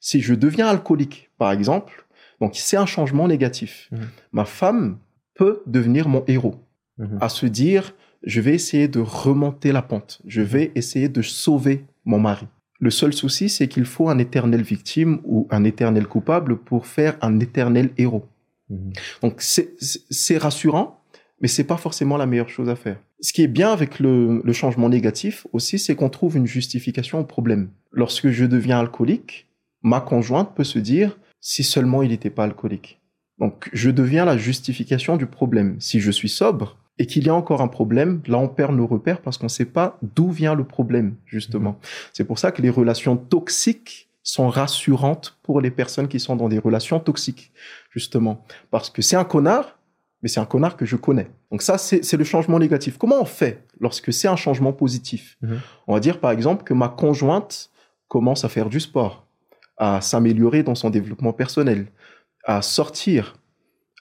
Si 0.00 0.20
je 0.20 0.34
deviens 0.34 0.66
alcoolique, 0.66 1.30
par 1.38 1.52
exemple, 1.52 2.06
donc 2.40 2.56
c'est 2.56 2.76
un 2.76 2.86
changement 2.86 3.28
négatif. 3.28 3.88
Mhm. 3.92 4.08
Ma 4.32 4.44
femme 4.44 4.98
peut 5.34 5.62
devenir 5.66 6.08
mon 6.08 6.24
héros, 6.26 6.56
mhm. 6.98 7.18
à 7.20 7.28
se 7.28 7.46
dire, 7.46 7.94
je 8.26 8.40
vais 8.40 8.54
essayer 8.54 8.88
de 8.88 8.98
remonter 8.98 9.72
la 9.72 9.82
pente, 9.82 10.20
je 10.26 10.42
mhm. 10.42 10.46
vais 10.46 10.72
essayer 10.74 11.08
de 11.08 11.22
sauver 11.22 11.84
mon 12.04 12.18
mari. 12.18 12.46
Le 12.78 12.90
seul 12.90 13.14
souci, 13.14 13.48
c'est 13.48 13.68
qu'il 13.68 13.86
faut 13.86 14.10
un 14.10 14.18
éternel 14.18 14.60
victime 14.60 15.20
ou 15.24 15.48
un 15.50 15.64
éternel 15.64 16.06
coupable 16.06 16.58
pour 16.58 16.86
faire 16.86 17.16
un 17.22 17.40
éternel 17.40 17.90
héros. 17.96 18.26
Donc 19.22 19.40
c'est 19.40 20.38
rassurant, 20.38 21.00
mais 21.40 21.48
c'est 21.48 21.64
pas 21.64 21.76
forcément 21.76 22.16
la 22.16 22.26
meilleure 22.26 22.50
chose 22.50 22.68
à 22.68 22.76
faire. 22.76 22.98
Ce 23.20 23.32
qui 23.32 23.42
est 23.42 23.48
bien 23.48 23.72
avec 23.72 23.98
le, 23.98 24.42
le 24.44 24.52
changement 24.52 24.90
négatif 24.90 25.46
aussi, 25.52 25.78
c'est 25.78 25.94
qu'on 25.94 26.10
trouve 26.10 26.36
une 26.36 26.46
justification 26.46 27.20
au 27.20 27.24
problème. 27.24 27.70
Lorsque 27.92 28.28
je 28.28 28.44
deviens 28.44 28.78
alcoolique, 28.78 29.46
ma 29.82 30.00
conjointe 30.00 30.54
peut 30.54 30.64
se 30.64 30.78
dire, 30.78 31.16
si 31.40 31.62
seulement 31.62 32.02
il 32.02 32.10
n'était 32.10 32.28
pas 32.28 32.44
alcoolique. 32.44 33.00
Donc, 33.38 33.70
je 33.72 33.90
deviens 33.90 34.24
la 34.24 34.36
justification 34.36 35.16
du 35.16 35.26
problème. 35.26 35.76
Si 35.80 36.00
je 36.00 36.10
suis 36.10 36.28
sobre 36.28 36.76
et 36.98 37.06
qu'il 37.06 37.26
y 37.26 37.28
a 37.28 37.34
encore 37.34 37.60
un 37.60 37.68
problème, 37.68 38.22
là, 38.26 38.38
on 38.38 38.48
perd 38.48 38.74
nos 38.74 38.86
repères 38.86 39.20
parce 39.20 39.38
qu'on 39.38 39.46
ne 39.46 39.50
sait 39.50 39.66
pas 39.66 39.98
d'où 40.02 40.30
vient 40.30 40.54
le 40.54 40.64
problème, 40.64 41.16
justement. 41.26 41.70
Mhm. 41.70 41.88
C'est 42.12 42.24
pour 42.24 42.38
ça 42.38 42.52
que 42.52 42.62
les 42.62 42.70
relations 42.70 43.16
toxiques 43.16 44.08
sont 44.22 44.48
rassurantes 44.48 45.38
pour 45.42 45.60
les 45.60 45.70
personnes 45.70 46.08
qui 46.08 46.18
sont 46.18 46.36
dans 46.36 46.48
des 46.48 46.58
relations 46.58 46.98
toxiques, 46.98 47.52
justement. 47.90 48.44
Parce 48.70 48.90
que 48.90 49.02
c'est 49.02 49.16
un 49.16 49.24
connard, 49.24 49.78
mais 50.22 50.28
c'est 50.28 50.40
un 50.40 50.46
connard 50.46 50.76
que 50.76 50.86
je 50.86 50.96
connais. 50.96 51.28
Donc 51.52 51.62
ça, 51.62 51.78
c'est 51.78 52.16
le 52.16 52.24
changement 52.24 52.58
négatif. 52.58 52.98
Comment 52.98 53.20
on 53.20 53.26
fait 53.26 53.64
lorsque 53.78 54.12
c'est 54.12 54.28
un 54.28 54.36
changement 54.36 54.72
positif? 54.72 55.36
Mhm. 55.42 55.60
On 55.86 55.94
va 55.94 56.00
dire, 56.00 56.18
par 56.18 56.30
exemple, 56.30 56.64
que 56.64 56.74
ma 56.74 56.88
conjointe 56.88 57.70
commence 58.08 58.44
à 58.44 58.48
faire 58.48 58.68
du 58.68 58.80
sport 58.80 59.26
à 59.76 60.00
s'améliorer 60.00 60.62
dans 60.62 60.74
son 60.74 60.90
développement 60.90 61.32
personnel, 61.32 61.88
à 62.44 62.62
sortir, 62.62 63.36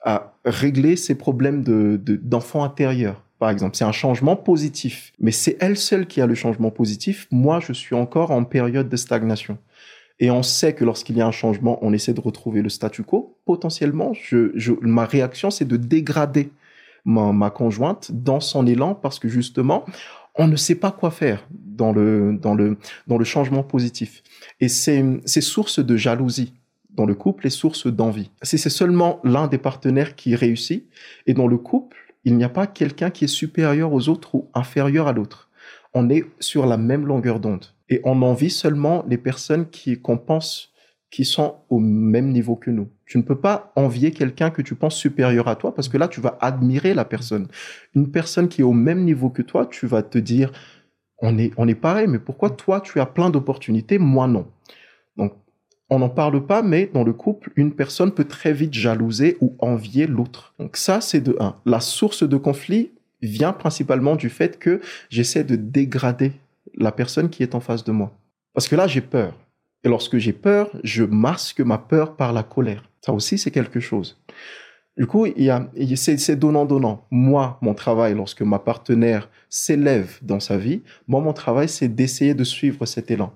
à 0.05 0.35
régler 0.45 0.95
ses 0.95 1.15
problèmes 1.15 1.63
de, 1.63 1.99
d'enfant 2.21 2.63
intérieur, 2.63 3.23
par 3.39 3.49
exemple. 3.49 3.75
C'est 3.75 3.83
un 3.83 3.91
changement 3.91 4.35
positif. 4.35 5.11
Mais 5.19 5.31
c'est 5.31 5.57
elle 5.59 5.75
seule 5.75 6.05
qui 6.05 6.21
a 6.21 6.27
le 6.27 6.35
changement 6.35 6.69
positif. 6.69 7.27
Moi, 7.31 7.59
je 7.59 7.73
suis 7.73 7.95
encore 7.95 8.31
en 8.31 8.43
période 8.43 8.87
de 8.87 8.95
stagnation. 8.95 9.57
Et 10.19 10.31
on 10.31 10.43
sait 10.43 10.73
que 10.73 10.85
lorsqu'il 10.85 11.17
y 11.17 11.21
a 11.21 11.27
un 11.27 11.31
changement, 11.31 11.79
on 11.81 11.91
essaie 11.91 12.13
de 12.13 12.21
retrouver 12.21 12.61
le 12.61 12.69
statu 12.69 13.03
quo. 13.03 13.35
Potentiellement, 13.45 14.13
je, 14.13 14.71
ma 14.81 15.05
réaction, 15.05 15.49
c'est 15.49 15.67
de 15.67 15.75
dégrader 15.75 16.51
ma, 17.03 17.33
ma 17.33 17.49
conjointe 17.49 18.11
dans 18.13 18.39
son 18.39 18.65
élan 18.67 18.95
parce 18.95 19.19
que 19.19 19.27
justement, 19.27 19.85
on 20.35 20.47
ne 20.47 20.55
sait 20.55 20.75
pas 20.75 20.91
quoi 20.91 21.11
faire 21.11 21.45
dans 21.51 21.91
le, 21.91 22.37
dans 22.39 22.53
le, 22.53 22.77
dans 23.07 23.17
le 23.17 23.25
changement 23.25 23.63
positif. 23.63 24.21
Et 24.61 24.69
c'est 24.69 25.41
source 25.41 25.79
de 25.79 25.97
jalousie 25.97 26.53
dans 26.95 27.05
le 27.05 27.15
couple 27.15 27.47
et 27.47 27.49
source 27.49 27.87
d'envie. 27.87 28.31
Si 28.41 28.57
c'est 28.57 28.69
seulement 28.69 29.19
l'un 29.23 29.47
des 29.47 29.57
partenaires 29.57 30.15
qui 30.15 30.35
réussit, 30.35 30.87
et 31.27 31.33
dans 31.33 31.47
le 31.47 31.57
couple, 31.57 31.97
il 32.23 32.35
n'y 32.37 32.43
a 32.43 32.49
pas 32.49 32.67
quelqu'un 32.67 33.11
qui 33.11 33.25
est 33.25 33.29
supérieur 33.29 33.93
aux 33.93 34.09
autres 34.09 34.35
ou 34.35 34.49
inférieur 34.53 35.07
à 35.07 35.13
l'autre. 35.13 35.49
On 35.93 36.09
est 36.09 36.25
sur 36.39 36.65
la 36.65 36.77
même 36.77 37.05
longueur 37.05 37.39
d'onde. 37.39 37.65
Et 37.89 38.01
on 38.03 38.21
envie 38.21 38.49
seulement 38.49 39.05
les 39.07 39.17
personnes 39.17 39.69
qui, 39.69 40.01
qu'on 40.01 40.17
pense 40.17 40.73
qui 41.11 41.23
sont 41.23 41.57
au 41.69 41.79
même 41.79 42.31
niveau 42.31 42.55
que 42.55 42.71
nous. 42.71 42.89
Tu 43.05 43.17
ne 43.17 43.23
peux 43.23 43.39
pas 43.39 43.71
envier 43.75 44.11
quelqu'un 44.11 44.49
que 44.49 44.61
tu 44.61 44.75
penses 44.75 44.97
supérieur 44.97 45.47
à 45.47 45.55
toi 45.55 45.73
parce 45.73 45.87
que 45.87 45.97
là, 45.97 46.07
tu 46.07 46.19
vas 46.19 46.37
admirer 46.41 46.93
la 46.93 47.05
personne. 47.05 47.47
Une 47.93 48.11
personne 48.11 48.49
qui 48.49 48.61
est 48.61 48.65
au 48.65 48.73
même 48.73 49.03
niveau 49.03 49.29
que 49.29 49.41
toi, 49.41 49.67
tu 49.67 49.85
vas 49.85 50.01
te 50.01 50.17
dire, 50.17 50.51
on 51.19 51.37
est, 51.37 51.51
on 51.57 51.67
est 51.67 51.75
pareil, 51.75 52.07
mais 52.07 52.19
pourquoi 52.19 52.49
toi, 52.49 52.81
tu 52.81 52.99
as 52.99 53.05
plein 53.05 53.29
d'opportunités, 53.29 53.99
moi 53.99 54.27
non? 54.27 54.47
Donc, 55.15 55.33
on 55.89 55.99
n'en 55.99 56.09
parle 56.09 56.45
pas, 56.45 56.61
mais 56.63 56.89
dans 56.91 57.03
le 57.03 57.13
couple, 57.13 57.51
une 57.55 57.73
personne 57.73 58.11
peut 58.11 58.25
très 58.25 58.53
vite 58.53 58.73
jalouser 58.73 59.37
ou 59.39 59.55
envier 59.59 60.07
l'autre. 60.07 60.53
Donc 60.59 60.77
ça, 60.77 61.01
c'est 61.01 61.21
de 61.21 61.35
un. 61.39 61.55
La 61.65 61.79
source 61.79 62.27
de 62.27 62.37
conflit 62.37 62.91
vient 63.21 63.53
principalement 63.53 64.15
du 64.15 64.29
fait 64.29 64.57
que 64.57 64.81
j'essaie 65.09 65.43
de 65.43 65.55
dégrader 65.55 66.33
la 66.75 66.91
personne 66.91 67.29
qui 67.29 67.43
est 67.43 67.55
en 67.55 67.59
face 67.59 67.83
de 67.83 67.91
moi. 67.91 68.11
Parce 68.53 68.67
que 68.67 68.75
là, 68.75 68.87
j'ai 68.87 69.01
peur. 69.01 69.37
Et 69.83 69.89
lorsque 69.89 70.17
j'ai 70.17 70.33
peur, 70.33 70.69
je 70.83 71.03
masque 71.03 71.61
ma 71.61 71.77
peur 71.77 72.15
par 72.15 72.33
la 72.33 72.41
colère. 72.43 72.89
Ça 73.01 73.13
aussi, 73.13 73.37
c'est 73.37 73.51
quelque 73.51 73.79
chose. 73.79 74.17
Du 74.97 75.05
coup, 75.05 75.25
il 75.25 75.43
y 75.43 75.49
a, 75.49 75.69
c'est 75.95 76.35
donnant-donnant. 76.35 77.05
Moi, 77.11 77.59
mon 77.61 77.73
travail, 77.73 78.15
lorsque 78.15 78.41
ma 78.41 78.59
partenaire 78.59 79.29
s'élève 79.49 80.17
dans 80.21 80.39
sa 80.39 80.57
vie, 80.57 80.81
moi, 81.07 81.21
mon 81.21 81.33
travail, 81.33 81.69
c'est 81.69 81.89
d'essayer 81.89 82.33
de 82.33 82.43
suivre 82.43 82.85
cet 82.85 83.11
élan. 83.11 83.33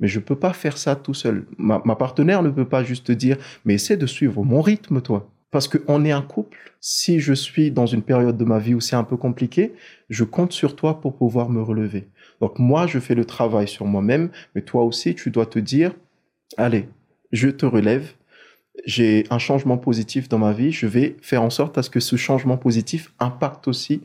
Mais 0.00 0.08
je 0.08 0.20
peux 0.20 0.36
pas 0.36 0.52
faire 0.52 0.78
ça 0.78 0.96
tout 0.96 1.14
seul. 1.14 1.46
Ma, 1.58 1.82
ma 1.84 1.96
partenaire 1.96 2.42
ne 2.42 2.50
peut 2.50 2.68
pas 2.68 2.84
juste 2.84 3.10
dire, 3.10 3.36
mais 3.64 3.74
essaie 3.74 3.96
de 3.96 4.06
suivre 4.06 4.42
mon 4.44 4.60
rythme, 4.60 5.00
toi. 5.00 5.30
Parce 5.50 5.68
qu'on 5.68 6.04
est 6.04 6.12
un 6.12 6.22
couple. 6.22 6.74
Si 6.80 7.20
je 7.20 7.34
suis 7.34 7.70
dans 7.70 7.86
une 7.86 8.02
période 8.02 8.38
de 8.38 8.44
ma 8.44 8.58
vie 8.58 8.74
où 8.74 8.80
c'est 8.80 8.96
un 8.96 9.04
peu 9.04 9.16
compliqué, 9.16 9.74
je 10.08 10.24
compte 10.24 10.52
sur 10.52 10.74
toi 10.74 11.00
pour 11.00 11.14
pouvoir 11.14 11.50
me 11.50 11.62
relever. 11.62 12.08
Donc 12.40 12.58
moi, 12.58 12.86
je 12.86 12.98
fais 12.98 13.14
le 13.14 13.24
travail 13.24 13.68
sur 13.68 13.86
moi-même, 13.86 14.30
mais 14.54 14.62
toi 14.62 14.82
aussi, 14.82 15.14
tu 15.14 15.30
dois 15.30 15.46
te 15.46 15.58
dire, 15.58 15.92
allez, 16.56 16.88
je 17.32 17.48
te 17.48 17.66
relève, 17.66 18.14
j'ai 18.86 19.26
un 19.30 19.38
changement 19.38 19.78
positif 19.78 20.28
dans 20.28 20.38
ma 20.38 20.52
vie, 20.52 20.72
je 20.72 20.86
vais 20.86 21.16
faire 21.20 21.42
en 21.42 21.50
sorte 21.50 21.78
à 21.78 21.82
ce 21.82 21.90
que 21.90 22.00
ce 22.00 22.16
changement 22.16 22.56
positif 22.56 23.12
impacte 23.18 23.68
aussi 23.68 24.00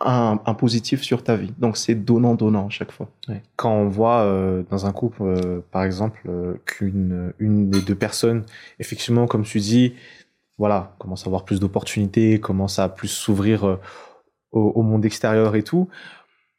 un, 0.00 0.54
positif 0.54 1.02
sur 1.02 1.22
ta 1.22 1.36
vie. 1.36 1.52
Donc 1.58 1.76
c'est 1.76 1.94
donnant-donnant 1.94 2.66
à 2.66 2.70
chaque 2.70 2.92
fois. 2.92 3.08
Quand 3.56 3.72
on 3.72 3.88
voit 3.88 4.22
euh, 4.22 4.62
dans 4.70 4.86
un 4.86 4.92
couple, 4.92 5.22
euh, 5.22 5.60
par 5.70 5.84
exemple, 5.84 6.20
euh, 6.28 6.54
qu'une 6.64 7.32
une 7.38 7.70
des 7.70 7.82
deux 7.82 7.94
personnes, 7.94 8.44
effectivement, 8.78 9.26
comme 9.26 9.42
tu 9.42 9.58
dis, 9.60 9.94
voilà, 10.58 10.94
commence 10.98 11.24
à 11.24 11.26
avoir 11.26 11.44
plus 11.44 11.60
d'opportunités, 11.60 12.40
commence 12.40 12.78
à 12.78 12.88
plus 12.88 13.08
s'ouvrir 13.08 13.78
au, 14.52 14.60
au, 14.60 14.82
monde 14.82 15.04
extérieur 15.04 15.54
et 15.54 15.62
tout, 15.62 15.88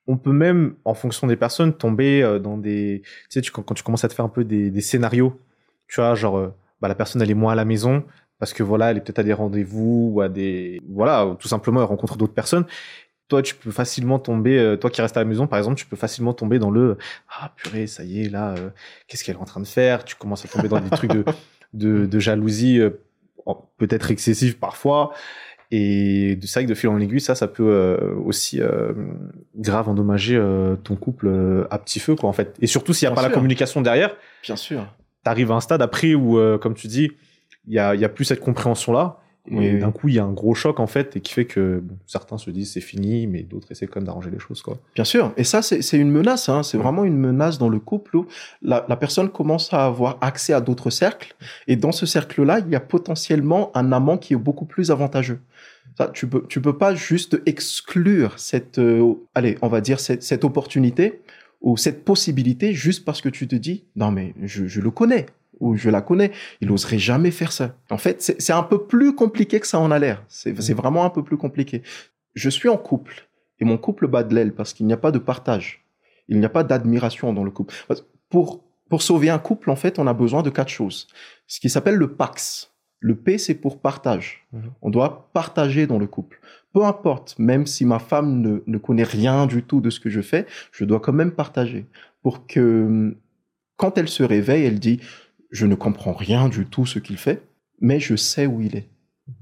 on 0.08 0.18
peut 0.18 0.34
même, 0.34 0.76
en 0.86 0.94
fonction 0.94 1.28
des 1.28 1.36
personnes, 1.36 1.74
tomber 1.74 2.24
euh, 2.24 2.40
dans 2.40 2.58
des, 2.58 3.02
tu 3.30 3.42
sais, 3.42 3.52
quand, 3.52 3.74
tu 3.74 3.84
commences 3.84 4.04
à 4.04 4.10
te 4.10 4.14
faire 4.14 4.26
un 4.26 4.30
peu 4.30 4.44
des, 4.44 4.82
scénarios, 4.82 5.40
tu 5.88 6.02
vois, 6.02 6.16
genre, 6.16 6.38
euh, 6.38 6.54
bah, 6.82 6.88
la 6.88 6.96
personne, 6.96 7.22
elle 7.22 7.32
est 7.32 7.36
moins 7.36 7.54
à 7.54 7.56
la 7.56 7.66
maison 7.66 8.04
parce 8.40 8.54
que 8.54 8.64
voilà, 8.64 8.90
elle 8.92 8.98
est 8.98 9.02
peut-être 9.02 9.20
à 9.20 9.24
des 9.24 9.34
rendez-vous 9.34 10.12
ou 10.14 10.22
à 10.22 10.28
des, 10.30 10.82
voilà, 10.90 11.36
tout 11.40 11.48
simplement, 11.48 11.82
elle 11.82 11.88
rencontre 11.88 12.18
d'autres 12.18 12.34
personnes. 12.34 12.66
Toi, 13.32 13.42
tu 13.42 13.56
peux 13.56 13.72
facilement 13.72 14.20
tomber, 14.20 14.60
euh, 14.60 14.76
toi 14.76 14.90
qui 14.90 15.02
restes 15.02 15.16
à 15.16 15.22
la 15.22 15.26
maison, 15.26 15.48
par 15.48 15.58
exemple, 15.58 15.78
tu 15.78 15.86
peux 15.86 15.96
facilement 15.96 16.34
tomber 16.34 16.60
dans 16.60 16.70
le, 16.70 16.98
ah, 17.30 17.54
purée, 17.56 17.88
ça 17.88 18.04
y 18.04 18.24
est, 18.24 18.30
là, 18.30 18.56
qu'est-ce 19.08 19.24
qu'elle 19.24 19.36
est 19.36 19.40
en 19.40 19.46
train 19.46 19.62
de 19.62 19.68
faire? 19.68 20.04
Tu 20.04 20.16
commences 20.16 20.44
à 20.44 20.50
tomber 20.50 20.68
dans 20.68 20.82
des 20.82 20.90
trucs 20.90 21.12
de, 21.12 21.24
de, 21.74 22.06
de 22.06 22.20
jalousie, 22.20 22.82
peut-être 23.78 24.12
excessive 24.12 24.58
parfois. 24.58 25.14
Et 25.74 26.38
c'est 26.42 26.60
vrai 26.60 26.66
que 26.66 26.70
de 26.70 26.76
fil 26.76 26.90
en 26.90 27.00
aiguille, 27.00 27.22
ça, 27.22 27.34
ça 27.34 27.48
peut 27.48 27.64
euh, 27.64 28.16
aussi 28.26 28.62
euh, 28.62 28.92
grave 29.56 29.88
endommager 29.88 30.36
euh, 30.36 30.76
ton 30.76 30.98
couple 30.98 31.32
à 31.72 31.78
petit 31.78 32.00
feu, 32.00 32.16
quoi, 32.16 32.30
en 32.30 32.34
fait. 32.34 32.58
Et 32.60 32.68
surtout 32.68 32.94
s'il 32.94 33.08
n'y 33.08 33.14
a 33.14 33.16
pas 33.16 33.22
la 33.22 33.30
communication 33.30 33.82
derrière. 33.82 34.16
Bien 34.44 34.58
sûr. 34.58 34.86
T'arrives 35.24 35.52
à 35.52 35.56
un 35.56 35.62
stade 35.62 35.82
après 35.82 36.14
où, 36.14 36.38
comme 36.60 36.74
tu 36.74 36.88
dis, 36.88 37.12
il 37.68 37.74
y 37.74 37.80
a, 37.80 37.96
y 37.96 38.04
a 38.04 38.10
plus 38.10 38.26
cette 38.26 38.42
compréhension 38.42 38.92
là. 38.92 39.21
Et 39.50 39.56
Oui, 39.58 39.70
oui. 39.74 39.80
d'un 39.80 39.92
coup, 39.92 40.08
il 40.08 40.16
y 40.16 40.20
a 40.20 40.24
un 40.24 40.32
gros 40.32 40.54
choc 40.54 40.80
en 40.80 40.86
fait, 40.88 41.16
et 41.16 41.20
qui 41.22 41.34
fait 41.34 41.46
que 41.46 41.80
bon, 41.84 41.98
certains 42.06 42.38
se 42.38 42.52
disent 42.52 42.74
c'est 42.74 42.80
fini, 42.82 43.26
mais 43.26 43.42
d'autres 43.42 43.72
essaient 43.72 43.88
quand 43.88 44.00
même 44.00 44.06
d'arranger 44.06 44.30
les 44.30 44.38
choses 44.40 44.62
quoi. 44.62 44.78
Bien 44.94 45.04
sûr. 45.04 45.34
Et 45.36 45.44
ça, 45.44 45.62
c'est 45.64 45.82
c'est 45.82 45.98
une 45.98 46.12
menace. 46.12 46.48
Hein. 46.48 46.62
C'est 46.64 46.78
vraiment 46.78 47.04
une 47.06 47.18
menace 47.18 47.58
dans 47.58 47.70
le 47.70 47.80
couple 47.80 48.18
où 48.18 48.28
la, 48.62 48.86
la 48.88 48.96
personne 48.96 49.30
commence 49.30 49.74
à 49.74 49.86
avoir 49.86 50.18
accès 50.22 50.54
à 50.54 50.62
d'autres 50.62 50.92
cercles. 50.92 51.36
Et 51.68 51.76
dans 51.76 51.92
ce 51.92 52.06
cercle-là, 52.06 52.60
il 52.60 52.70
y 52.72 52.76
a 52.76 52.80
potentiellement 52.80 53.72
un 53.76 53.92
amant 53.92 54.18
qui 54.18 54.34
est 54.34 54.38
beaucoup 54.38 54.66
plus 54.66 54.92
avantageux. 54.92 55.40
Ça, 55.98 56.08
tu 56.14 56.28
peux, 56.28 56.46
tu 56.48 56.62
peux 56.62 56.78
pas 56.78 56.96
juste 56.96 57.42
exclure 57.46 58.40
cette, 58.40 58.80
euh, 58.80 59.14
allez, 59.36 59.58
on 59.62 59.68
va 59.68 59.82
dire 59.82 60.00
cette, 60.00 60.24
cette 60.24 60.44
opportunité 60.46 61.22
ou 61.62 61.78
cette 61.78 62.06
possibilité 62.06 62.74
juste 62.74 63.04
parce 63.06 63.22
que 63.22 63.30
tu 63.30 63.48
te 63.48 63.56
dis, 63.56 63.84
non 63.96 64.10
mais 64.12 64.34
je, 64.42 64.68
je 64.68 64.80
le 64.82 64.90
connais 64.90 65.26
ou 65.62 65.76
je 65.76 65.90
la 65.90 66.02
connais, 66.02 66.32
il 66.60 66.72
oserait 66.72 67.00
jamais 67.00 67.32
faire 67.32 67.54
ça. 67.54 67.76
En 67.90 67.98
fait, 67.98 68.22
c'est 68.22 68.54
un 68.54 68.64
peu 68.64 68.86
plus 68.86 69.16
compliqué 69.16 69.60
que 69.60 69.68
ça 69.68 69.80
en 69.80 69.92
a 69.92 70.00
l'air. 70.00 70.24
C'est 70.28 70.60
c'est 70.62 70.74
vraiment 70.74 71.06
un 71.06 71.10
peu 71.10 71.24
plus 71.24 71.38
compliqué. 71.38 71.84
Je 72.34 72.50
suis 72.50 72.68
en 72.68 72.78
couple 72.78 73.30
et 73.60 73.66
mon 73.66 73.78
couple 73.78 74.08
bat 74.08 74.24
de 74.24 74.36
l'aile 74.36 74.54
parce 74.54 74.74
qu'il 74.74 74.86
n'y 74.88 74.94
a 74.94 74.98
pas 74.98 75.12
de 75.12 75.20
partage. 75.20 75.86
Il 76.28 76.40
n'y 76.40 76.46
a 76.46 76.50
pas 76.50 76.64
d'admiration 76.64 77.32
dans 77.34 77.44
le 77.44 77.52
couple. 77.52 77.76
Pour, 78.30 78.64
pour 78.90 79.02
sauver 79.02 79.30
un 79.30 79.40
couple, 79.40 79.70
en 79.70 79.76
fait, 79.76 80.00
on 80.00 80.08
a 80.08 80.14
besoin 80.14 80.42
de 80.44 80.50
quatre 80.50 80.70
choses. 80.70 81.08
Ce 81.48 81.60
qui 81.60 81.70
s'appelle 81.70 81.96
le 81.96 82.14
pax. 82.14 82.72
Le 83.00 83.16
P, 83.16 83.38
c'est 83.38 83.56
pour 83.56 83.80
partage. 83.82 84.48
Mhm. 84.54 84.72
On 84.82 84.90
doit 84.90 85.30
partager 85.34 85.88
dans 85.88 86.00
le 86.00 86.08
couple. 86.08 86.40
Peu 86.74 86.84
importe, 86.86 87.36
même 87.38 87.66
si 87.66 87.86
ma 87.86 88.00
femme 88.00 88.42
ne, 88.42 88.60
ne 88.66 88.78
connaît 88.78 89.04
rien 89.04 89.46
du 89.46 89.64
tout 89.64 89.82
de 89.82 89.90
ce 89.90 90.00
que 90.00 90.10
je 90.10 90.22
fais, 90.22 90.46
je 90.72 90.86
dois 90.86 91.00
quand 91.00 91.14
même 91.14 91.32
partager. 91.32 91.86
Pour 92.22 92.48
que, 92.48 93.16
quand 93.76 93.98
elle 93.98 94.08
se 94.08 94.24
réveille, 94.24 94.66
elle 94.66 94.80
dit, 94.80 95.02
je 95.52 95.66
ne 95.66 95.76
comprends 95.76 96.14
rien 96.14 96.50
du 96.50 96.66
tout 96.66 96.86
ce 96.86 97.00
qu'il 97.00 97.18
fait, 97.18 97.44
mais 97.80 98.00
je 98.00 98.16
sais 98.16 98.46
où 98.46 98.62
il 98.62 98.76
est. 98.76 98.90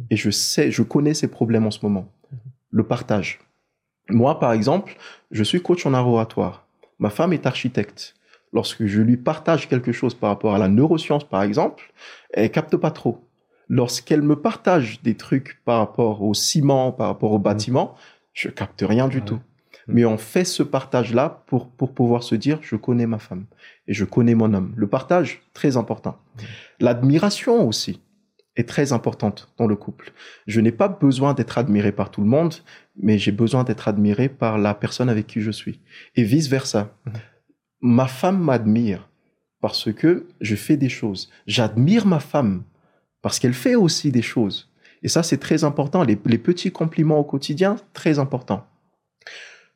Et 0.09 0.15
je 0.17 0.29
sais, 0.29 0.71
je 0.71 0.83
connais 0.83 1.13
ses 1.13 1.27
problèmes 1.27 1.65
en 1.65 1.71
ce 1.71 1.79
moment. 1.83 2.11
Le 2.71 2.83
partage. 2.83 3.39
Moi, 4.09 4.39
par 4.39 4.53
exemple, 4.53 4.97
je 5.31 5.43
suis 5.43 5.61
coach 5.61 5.85
en 5.85 5.93
art 5.93 6.07
oratoire. 6.07 6.65
Ma 6.99 7.09
femme 7.09 7.33
est 7.33 7.45
architecte. 7.45 8.15
Lorsque 8.53 8.85
je 8.85 9.01
lui 9.01 9.17
partage 9.17 9.69
quelque 9.69 9.91
chose 9.91 10.15
par 10.15 10.29
rapport 10.31 10.55
à 10.55 10.57
la 10.57 10.67
neuroscience, 10.67 11.23
par 11.23 11.43
exemple, 11.43 11.93
elle 12.33 12.51
capte 12.51 12.75
pas 12.77 12.91
trop. 12.91 13.23
Lorsqu'elle 13.67 14.23
me 14.23 14.35
partage 14.35 15.01
des 15.03 15.15
trucs 15.15 15.61
par 15.63 15.77
rapport 15.79 16.23
au 16.23 16.33
ciment, 16.33 16.91
par 16.91 17.07
rapport 17.07 17.31
au 17.31 17.39
bâtiment, 17.39 17.95
je 18.33 18.49
capte 18.49 18.83
rien 18.87 19.07
du 19.07 19.17
Ouais. 19.19 19.25
tout. 19.25 19.39
Mais 19.93 20.05
on 20.05 20.17
fait 20.17 20.45
ce 20.45 20.63
partage-là 20.63 21.43
pour, 21.47 21.69
pour 21.69 21.93
pouvoir 21.93 22.23
se 22.23 22.35
dire, 22.35 22.59
je 22.61 22.75
connais 22.75 23.07
ma 23.07 23.19
femme 23.19 23.45
et 23.87 23.93
je 23.93 24.05
connais 24.05 24.35
mon 24.35 24.53
homme. 24.53 24.73
Le 24.75 24.87
partage, 24.87 25.41
très 25.53 25.77
important. 25.77 26.17
L'admiration 26.79 27.67
aussi 27.67 28.01
est 28.55 28.67
très 28.67 28.93
importante 28.93 29.51
dans 29.57 29.67
le 29.67 29.75
couple. 29.75 30.13
Je 30.47 30.61
n'ai 30.61 30.71
pas 30.71 30.87
besoin 30.87 31.33
d'être 31.33 31.57
admiré 31.57 31.91
par 31.91 32.11
tout 32.11 32.21
le 32.21 32.27
monde, 32.27 32.55
mais 32.97 33.17
j'ai 33.17 33.31
besoin 33.31 33.63
d'être 33.63 33.87
admiré 33.87 34.29
par 34.29 34.57
la 34.57 34.73
personne 34.73 35.09
avec 35.09 35.27
qui 35.27 35.41
je 35.41 35.51
suis. 35.51 35.79
Et 36.15 36.23
vice-versa. 36.23 36.93
Mhm. 37.05 37.13
Ma 37.81 38.07
femme 38.07 38.43
m'admire 38.43 39.09
parce 39.61 39.91
que 39.93 40.27
je 40.41 40.55
fais 40.55 40.77
des 40.77 40.89
choses. 40.89 41.29
J'admire 41.47 42.05
ma 42.05 42.19
femme 42.19 42.63
parce 43.21 43.39
qu'elle 43.39 43.53
fait 43.53 43.75
aussi 43.75 44.11
des 44.11 44.21
choses. 44.21 44.69
Et 45.03 45.07
ça, 45.07 45.23
c'est 45.23 45.37
très 45.37 45.63
important. 45.63 46.03
Les, 46.03 46.19
les 46.25 46.37
petits 46.37 46.71
compliments 46.71 47.19
au 47.19 47.23
quotidien, 47.23 47.77
très 47.93 48.19
important. 48.19 48.65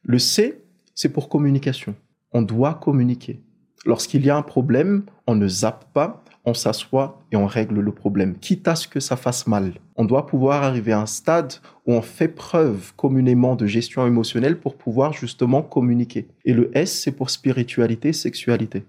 Le 0.06 0.20
C, 0.20 0.62
c'est 0.96 1.14
pour 1.14 1.30
communication. 1.30 1.96
On 2.34 2.42
doit 2.42 2.74
communiquer. 2.74 3.40
Lorsqu'il 3.86 4.26
y 4.26 4.30
a 4.30 4.36
un 4.36 4.42
problème, 4.42 5.04
on 5.28 5.36
ne 5.36 5.48
zappe 5.48 5.94
pas, 5.94 6.26
on 6.44 6.54
s'assoit 6.54 7.22
et 7.32 7.38
on 7.38 7.46
règle 7.46 7.80
le 7.80 7.92
problème, 7.94 8.38
quitte 8.38 8.68
à 8.68 8.76
ce 8.76 8.86
que 8.86 9.00
ça 9.00 9.16
fasse 9.16 9.48
mal. 9.48 9.76
On 9.96 10.04
doit 10.04 10.26
pouvoir 10.26 10.64
arriver 10.64 10.92
à 10.92 11.00
un 11.00 11.06
stade 11.06 11.54
où 11.86 11.94
on 11.94 12.02
fait 12.02 12.28
preuve 12.28 12.94
communément 12.98 13.56
de 13.56 13.66
gestion 13.66 14.06
émotionnelle 14.06 14.60
pour 14.60 14.76
pouvoir 14.76 15.14
justement 15.14 15.62
communiquer. 15.62 16.28
Et 16.44 16.52
le 16.52 16.70
S, 16.78 16.92
c'est 16.92 17.14
pour 17.14 17.30
spiritualité, 17.30 18.12
sexualité. 18.12 18.84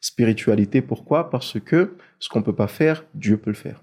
Spiritualité, 0.00 0.82
pourquoi? 0.82 1.30
Parce 1.30 1.58
que 1.58 1.96
ce 2.20 2.28
qu'on 2.28 2.42
peut 2.42 2.54
pas 2.54 2.68
faire, 2.68 3.04
Dieu 3.14 3.38
peut 3.38 3.50
le 3.50 3.56
faire. 3.56 3.82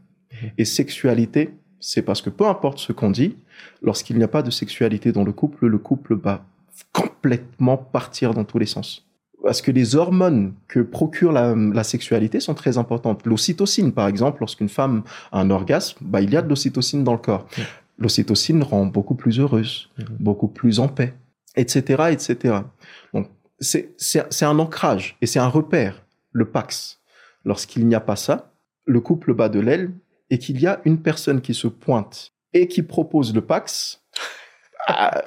Et 0.58 0.64
sexualité, 0.64 1.50
c'est 1.82 2.02
parce 2.02 2.22
que 2.22 2.30
peu 2.30 2.48
importe 2.48 2.80
ce 2.80 2.94
qu'on 2.94 3.12
dit, 3.12 3.36
lorsqu'il 3.82 4.18
n'y 4.18 4.24
a 4.24 4.30
pas 4.30 4.42
de 4.42 4.52
sexualité 4.52 5.12
dans 5.12 5.26
le 5.26 5.34
couple, 5.34 5.68
le 5.68 5.78
couple 5.80 6.16
va 6.16 6.46
complètement 6.94 7.78
partir 7.78 8.34
dans 8.34 8.44
tous 8.44 8.60
les 8.60 8.66
sens. 8.66 9.04
Parce 9.44 9.62
que 9.62 9.72
les 9.72 9.96
hormones 9.96 10.54
que 10.68 10.80
procure 10.82 11.32
la, 11.32 11.56
la 11.56 11.84
sexualité 11.84 12.40
sont 12.40 12.54
très 12.56 12.78
importantes. 12.78 13.26
L'ocytocine, 13.26 13.94
par 13.94 14.08
exemple, 14.08 14.40
lorsqu'une 14.42 14.68
femme 14.70 15.04
a 15.32 15.40
un 15.40 15.50
orgasme, 15.52 15.98
bah, 16.02 16.22
il 16.22 16.32
y 16.32 16.38
a 16.38 16.42
de 16.42 16.50
l'ocytocine 16.50 17.04
dans 17.04 17.14
le 17.14 17.20
corps. 17.20 17.48
L'ocytocine 17.98 18.62
rend 18.64 18.86
beaucoup 18.86 19.16
plus 19.16 19.40
heureuse, 19.40 19.90
Mhm. 19.98 20.06
beaucoup 20.20 20.48
plus 20.48 20.80
en 20.80 20.88
paix, 20.88 21.14
etc., 21.56 22.04
etc. 22.12 22.56
Donc, 23.14 23.30
c'est 23.60 23.94
c'est- 23.98 24.26
c'est 24.32 24.46
un 24.46 24.60
ancrage 24.60 25.18
et 25.22 25.28
c'est 25.28 25.40
un 25.40 25.48
repère, 25.48 26.04
le 26.32 26.46
Pax. 26.50 27.00
Lorsqu'il 27.46 27.88
n'y 27.88 27.96
a 27.96 28.02
pas 28.02 28.16
ça, 28.18 28.52
le 28.86 29.00
couple 29.00 29.34
bat 29.34 29.50
de 29.50 29.60
l'aile 29.60 29.92
et 30.30 30.40
qu'il 30.40 30.60
y 30.60 30.68
a 30.68 30.82
une 30.84 31.00
personne 31.02 31.42
qui 31.42 31.54
se 31.54 31.68
pointe 31.68 32.34
et 32.54 32.68
qui 32.68 32.82
propose 32.84 33.34
le 33.34 33.42
Pax, 33.42 34.02
ah, 34.88 35.22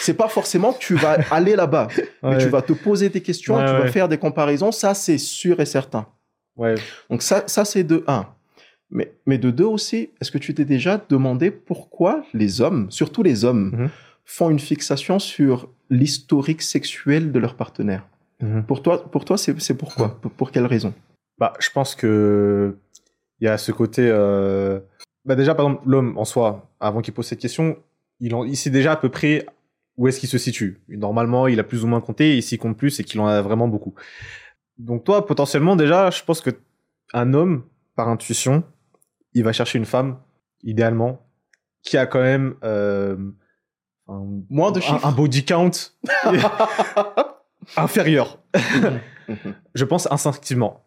c'est 0.00 0.14
pas 0.14 0.28
forcément 0.28 0.72
que 0.72 0.78
tu 0.78 0.94
vas 0.94 1.18
aller 1.30 1.56
là-bas, 1.56 1.88
mais 2.22 2.38
tu 2.38 2.48
vas 2.48 2.62
te 2.62 2.72
poser 2.72 3.08
des 3.08 3.20
questions, 3.22 3.56
Ouais, 3.56 3.64
tu 3.66 3.72
vas 3.72 3.86
faire 3.88 4.08
des 4.08 4.18
comparaisons, 4.18 4.72
ça 4.72 4.94
c'est 4.94 5.18
sûr 5.18 5.60
et 5.60 5.66
certain. 5.66 6.06
Ouais. 6.56 6.74
Donc 7.10 7.22
ça, 7.22 7.44
ça 7.46 7.64
c'est 7.64 7.84
de 7.84 8.04
1. 8.06 8.26
Mais, 8.90 9.12
mais 9.26 9.36
de 9.38 9.50
2 9.50 9.64
aussi, 9.64 10.10
est-ce 10.20 10.30
que 10.30 10.38
tu 10.38 10.54
t'es 10.54 10.64
déjà 10.64 11.00
demandé 11.08 11.50
pourquoi 11.50 12.24
les 12.32 12.60
hommes, 12.62 12.90
surtout 12.90 13.22
les 13.22 13.44
hommes, 13.44 13.70
Mhm. 13.76 13.88
font 14.24 14.50
une 14.50 14.58
fixation 14.58 15.18
sur 15.18 15.68
l'historique 15.90 16.62
sexuel 16.62 17.30
de 17.32 17.38
leur 17.38 17.54
partenaire? 17.54 18.06
Mhm. 18.40 18.64
Pour 18.64 18.82
toi, 18.82 19.10
pour 19.10 19.24
toi 19.24 19.36
c'est 19.36 19.58
c'est 19.60 19.76
pourquoi? 19.76 20.18
Pour, 20.20 20.30
pour 20.30 20.50
quelle 20.52 20.66
raison? 20.66 20.94
Bah, 21.38 21.52
je 21.60 21.70
pense 21.70 21.94
que 21.94 22.76
il 23.40 23.44
y 23.44 23.48
a 23.48 23.58
ce 23.58 23.70
côté. 23.72 24.08
euh, 24.10 24.80
Bah 25.24 25.34
déjà, 25.36 25.54
par 25.54 25.66
exemple, 25.66 25.82
l'homme 25.88 26.16
en 26.18 26.24
soi, 26.24 26.68
avant 26.80 27.00
qu'il 27.02 27.12
pose 27.14 27.26
cette 27.26 27.38
question, 27.40 27.76
il, 28.20 28.34
en... 28.34 28.44
il 28.44 28.56
sait 28.56 28.70
déjà 28.70 28.92
à 28.92 28.96
peu 28.96 29.10
près 29.10 29.44
où 29.98 30.06
est-ce 30.06 30.20
qu'il 30.20 30.28
se 30.28 30.38
situe. 30.38 30.80
Normalement, 30.88 31.48
il 31.48 31.58
a 31.60 31.64
plus 31.64 31.84
ou 31.84 31.88
moins 31.88 32.00
compté. 32.00 32.38
Et 32.38 32.40
s'il 32.40 32.58
compte 32.58 32.78
plus, 32.78 32.90
c'est 32.90 33.04
qu'il 33.04 33.20
en 33.20 33.26
a 33.26 33.42
vraiment 33.42 33.68
beaucoup. 33.68 33.94
Donc 34.78 35.04
toi, 35.04 35.26
potentiellement, 35.26 35.76
déjà, 35.76 36.10
je 36.10 36.22
pense 36.22 36.40
que 36.40 36.50
un 37.12 37.34
homme, 37.34 37.64
par 37.96 38.08
intuition, 38.08 38.62
il 39.34 39.42
va 39.42 39.52
chercher 39.52 39.76
une 39.76 39.84
femme, 39.84 40.18
idéalement, 40.62 41.26
qui 41.82 41.96
a 41.98 42.06
quand 42.06 42.20
même 42.20 42.54
euh, 42.62 43.16
un, 44.06 44.24
Moins 44.48 44.70
de 44.70 44.80
chiffres. 44.80 45.04
un 45.04 45.10
body 45.10 45.44
count 45.44 45.70
inférieur. 47.76 48.38
je 49.74 49.84
pense 49.84 50.10
instinctivement. 50.12 50.84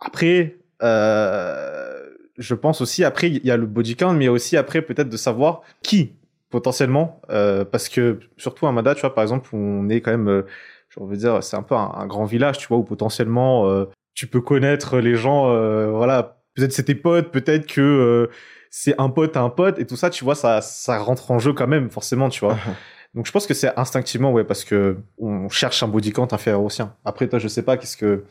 Après, 0.00 0.56
euh, 0.82 2.06
je 2.38 2.54
pense 2.54 2.80
aussi, 2.80 3.04
après, 3.04 3.28
il 3.28 3.44
y 3.44 3.50
a 3.50 3.56
le 3.56 3.66
body 3.66 3.96
count, 3.96 4.14
mais 4.14 4.28
aussi 4.28 4.56
après 4.56 4.80
peut-être 4.80 5.10
de 5.10 5.16
savoir 5.16 5.60
qui, 5.82 6.12
potentiellement, 6.50 7.20
euh, 7.30 7.64
parce 7.64 7.88
que 7.88 8.20
surtout 8.36 8.66
à 8.66 8.72
Mada, 8.72 8.94
tu 8.94 9.02
vois, 9.02 9.14
par 9.14 9.22
exemple, 9.22 9.48
on 9.52 9.88
est 9.88 10.00
quand 10.00 10.10
même, 10.10 10.28
euh, 10.28 10.42
je 10.88 11.00
veux 11.00 11.16
dire, 11.16 11.42
c'est 11.42 11.56
un 11.56 11.62
peu 11.62 11.74
un, 11.74 11.92
un 11.94 12.06
grand 12.06 12.24
village, 12.24 12.58
tu 12.58 12.68
vois, 12.68 12.78
où 12.78 12.84
potentiellement, 12.84 13.68
euh, 13.68 13.86
tu 14.14 14.26
peux 14.26 14.40
connaître 14.40 14.98
les 14.98 15.14
gens, 15.14 15.50
euh, 15.50 15.90
voilà, 15.90 16.40
peut-être 16.54 16.72
c'est 16.72 16.84
tes 16.84 16.94
potes, 16.94 17.30
peut-être 17.30 17.66
que 17.66 17.80
euh, 17.80 18.30
c'est 18.70 18.94
un 18.98 19.10
pote 19.10 19.36
à 19.36 19.42
un 19.42 19.50
pote, 19.50 19.78
et 19.78 19.86
tout 19.86 19.96
ça, 19.96 20.10
tu 20.10 20.24
vois, 20.24 20.34
ça, 20.34 20.60
ça 20.60 20.98
rentre 20.98 21.30
en 21.30 21.38
jeu 21.38 21.52
quand 21.52 21.68
même, 21.68 21.90
forcément, 21.90 22.28
tu 22.28 22.40
vois. 22.40 22.56
Donc 23.14 23.26
je 23.26 23.32
pense 23.32 23.46
que 23.46 23.54
c'est 23.54 23.76
instinctivement, 23.78 24.32
ouais, 24.32 24.44
parce 24.44 24.64
que 24.64 24.98
on 25.18 25.48
cherche 25.48 25.82
un 25.82 25.88
body 25.88 26.12
count 26.12 26.28
inférieur 26.32 26.62
au 26.62 26.68
sien. 26.68 26.94
Après, 27.04 27.26
toi, 27.28 27.38
je 27.38 27.48
sais 27.48 27.62
pas, 27.62 27.76
qu'est-ce 27.76 27.96
que 27.96 28.24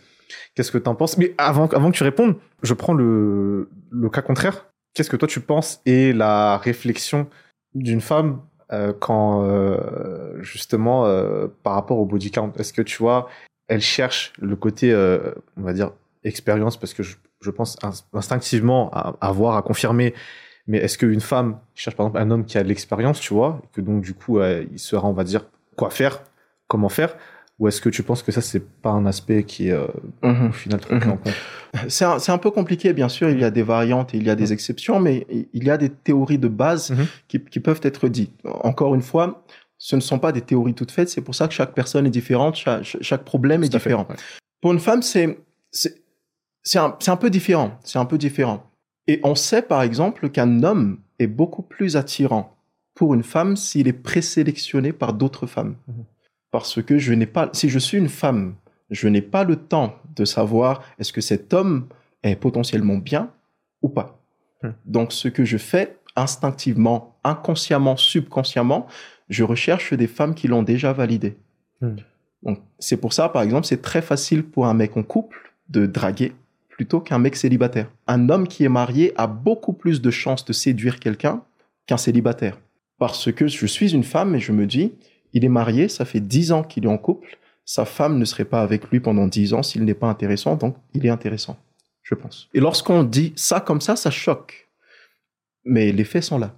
qu'est-ce 0.55 0.71
que 0.71 0.77
t'en 0.77 0.93
penses 0.93 1.17
Mais 1.17 1.33
avant, 1.37 1.67
avant 1.67 1.89
que 1.91 1.97
tu 1.97 2.03
répondes, 2.03 2.35
je 2.61 2.73
prends 2.73 2.93
le, 2.93 3.69
le 3.91 4.09
cas 4.09 4.21
contraire. 4.21 4.65
Qu'est-ce 4.93 5.09
que 5.09 5.15
toi 5.15 5.27
tu 5.27 5.39
penses 5.39 5.81
et 5.85 6.13
la 6.13 6.57
réflexion 6.57 7.27
d'une 7.75 8.01
femme 8.01 8.41
euh, 8.73 8.93
quand 8.99 9.43
euh, 9.45 10.41
justement 10.41 11.05
euh, 11.05 11.47
par 11.63 11.73
rapport 11.73 11.99
au 11.99 12.05
body 12.05 12.31
count 12.31 12.51
Est-ce 12.57 12.73
que 12.73 12.81
tu 12.81 12.97
vois, 12.97 13.29
elle 13.67 13.81
cherche 13.81 14.33
le 14.39 14.55
côté, 14.55 14.93
on 15.57 15.61
va 15.61 15.73
dire, 15.73 15.91
expérience 16.23 16.77
parce 16.77 16.93
que 16.93 17.03
je, 17.03 17.51
pense 17.51 17.77
ins- 17.83 18.03
instinctivement 18.13 18.89
à, 18.91 19.15
à 19.21 19.31
voir, 19.31 19.55
à 19.55 19.61
confirmer. 19.61 20.13
Mais 20.67 20.79
est-ce 20.79 20.97
qu'une 20.97 21.21
femme 21.21 21.59
cherche 21.75 21.95
par 21.95 22.07
exemple 22.07 22.21
un 22.21 22.31
homme 22.31 22.45
qui 22.45 22.57
a 22.57 22.63
de 22.63 22.67
l'expérience, 22.67 23.19
tu 23.19 23.33
vois, 23.33 23.61
que 23.73 23.81
donc 23.81 24.01
du 24.01 24.13
coup 24.13 24.41
il 24.41 24.79
saura, 24.79 25.07
on 25.07 25.13
va 25.13 25.23
dire, 25.23 25.45
quoi 25.77 25.89
faire, 25.89 26.21
comment 26.67 26.89
faire 26.89 27.15
Ou 27.59 27.67
est-ce 27.67 27.81
que 27.81 27.89
tu 27.89 28.03
penses 28.03 28.21
que 28.21 28.31
ça 28.31 28.41
c'est 28.41 28.63
pas 28.81 28.91
un 28.91 29.05
aspect 29.07 29.43
qui 29.43 29.69
est 29.69 29.71
euh, 29.71 29.87
Mhm. 30.21 30.49
au 30.49 30.51
final 30.51 30.79
pris 30.79 30.95
Mhm. 30.95 31.09
en 31.11 31.17
compte 31.17 31.33
C'est 31.89 32.05
un, 32.31 32.37
peu 32.37 32.49
compliqué, 32.51 32.93
bien 32.93 33.09
sûr. 33.09 33.29
Il 33.29 33.39
y 33.39 33.43
a 33.43 33.51
des 33.51 33.61
variantes 33.63 34.13
et 34.13 34.17
il 34.17 34.23
y 34.23 34.29
a 34.29 34.35
des 34.35 34.45
Mhm. 34.47 34.51
exceptions, 34.53 34.99
mais 34.99 35.25
il 35.53 35.63
y 35.63 35.69
a 35.69 35.77
des 35.77 35.89
théories 35.89 36.37
de 36.39 36.47
base 36.47 36.91
Mhm. 36.91 37.05
qui, 37.27 37.43
qui 37.43 37.59
peuvent 37.59 37.81
être 37.83 38.07
dites. 38.07 38.31
Encore 38.63 38.95
une 38.95 39.01
fois, 39.01 39.43
ce 39.77 39.95
ne 39.95 40.01
sont 40.01 40.17
pas 40.19 40.31
des 40.31 40.41
théories 40.41 40.73
toutes 40.73 40.91
faites. 40.91 41.09
C'est 41.09 41.21
pour 41.21 41.35
ça 41.35 41.47
que 41.47 41.53
chaque 41.53 41.73
personne 41.73 42.05
est 42.07 42.11
différente, 42.11 42.55
chaque, 42.55 42.83
chaque 43.01 43.23
problème 43.25 43.63
est 43.63 43.67
fait, 43.71 43.77
différent. 43.77 44.07
ouais. 44.09 44.15
Pour 44.61 44.71
une 44.73 44.79
femme, 44.79 45.01
c'est 45.03 45.37
un, 46.75 46.95
c'est 46.99 47.09
un 47.11 47.17
peu 47.17 47.29
différent. 47.29 47.77
C'est 47.83 47.99
un 47.99 48.05
peu 48.05 48.17
différent. 48.17 48.63
Et 49.07 49.19
on 49.23 49.35
sait 49.35 49.61
par 49.61 49.81
exemple 49.83 50.29
qu'un 50.29 50.63
homme 50.63 50.99
est 51.19 51.27
beaucoup 51.27 51.61
plus 51.63 51.95
attirant 51.95 52.55
pour 52.95 53.13
une 53.13 53.23
femme 53.23 53.55
s'il 53.55 53.87
est 53.87 53.93
présélectionné 53.93 54.91
par 54.93 55.13
d'autres 55.13 55.47
femmes. 55.47 55.75
Parce 56.51 56.81
que 56.81 56.97
je 56.97 57.13
n'ai 57.13 57.25
pas, 57.25 57.49
si 57.53 57.69
je 57.69 57.79
suis 57.79 57.97
une 57.97 58.09
femme, 58.09 58.55
je 58.89 59.07
n'ai 59.07 59.21
pas 59.21 59.43
le 59.43 59.55
temps 59.55 59.95
de 60.15 60.25
savoir 60.25 60.81
est-ce 60.99 61.11
que 61.11 61.21
cet 61.21 61.53
homme 61.53 61.87
est 62.23 62.35
potentiellement 62.35 62.97
bien 62.97 63.31
ou 63.81 63.89
pas. 63.89 64.19
Mhm. 64.63 64.73
Donc 64.85 65.13
ce 65.13 65.27
que 65.27 65.45
je 65.45 65.57
fais 65.57 65.97
instinctivement, 66.15 67.15
inconsciemment, 67.23 67.97
subconsciemment, 67.97 68.87
je 69.29 69.43
recherche 69.43 69.93
des 69.93 70.07
femmes 70.07 70.33
qui 70.33 70.47
l'ont 70.47 70.63
déjà 70.63 70.93
validé. 70.93 71.37
Mhm. 71.81 71.97
Donc 72.43 72.59
c'est 72.79 72.97
pour 72.97 73.13
ça, 73.13 73.29
par 73.29 73.41
exemple, 73.41 73.67
c'est 73.67 73.81
très 73.81 74.01
facile 74.01 74.43
pour 74.43 74.67
un 74.67 74.73
mec 74.73 74.95
en 74.97 75.03
couple 75.03 75.53
de 75.69 75.85
draguer 75.85 76.33
plutôt 76.69 77.01
qu'un 77.01 77.17
mec 77.17 77.35
célibataire. 77.35 77.91
Un 78.05 78.29
homme 78.29 78.47
qui 78.47 78.63
est 78.63 78.69
marié 78.69 79.11
a 79.17 79.25
beaucoup 79.27 79.73
plus 79.73 80.01
de 80.01 80.11
chances 80.11 80.45
de 80.45 80.53
séduire 80.53 80.99
quelqu'un 80.99 81.43
qu'un 81.87 81.97
célibataire. 81.97 82.59
Parce 82.99 83.31
que 83.31 83.47
je 83.47 83.65
suis 83.65 83.93
une 83.93 84.03
femme 84.03 84.35
et 84.35 84.39
je 84.39 84.51
me 84.51 84.67
dis, 84.67 84.93
il 85.33 85.43
est 85.45 85.49
marié, 85.49 85.87
ça 85.89 86.05
fait 86.05 86.19
10 86.19 86.51
ans 86.51 86.63
qu'il 86.63 86.85
est 86.85 86.89
en 86.89 86.97
couple, 86.97 87.37
sa 87.65 87.85
femme 87.85 88.17
ne 88.17 88.25
serait 88.25 88.45
pas 88.45 88.61
avec 88.61 88.89
lui 88.89 88.99
pendant 88.99 89.27
10 89.27 89.53
ans 89.53 89.63
s'il 89.63 89.83
n'est 89.85 89.93
pas 89.93 90.07
intéressant, 90.07 90.55
donc 90.55 90.75
il 90.93 91.05
est 91.05 91.09
intéressant, 91.09 91.57
je 92.03 92.15
pense. 92.15 92.49
Et 92.53 92.59
lorsqu'on 92.59 93.03
dit 93.03 93.33
ça 93.35 93.59
comme 93.59 93.81
ça, 93.81 93.95
ça 93.95 94.09
choque. 94.11 94.69
Mais 95.65 95.91
les 95.91 96.05
faits 96.05 96.23
sont 96.23 96.37
là. 96.39 96.55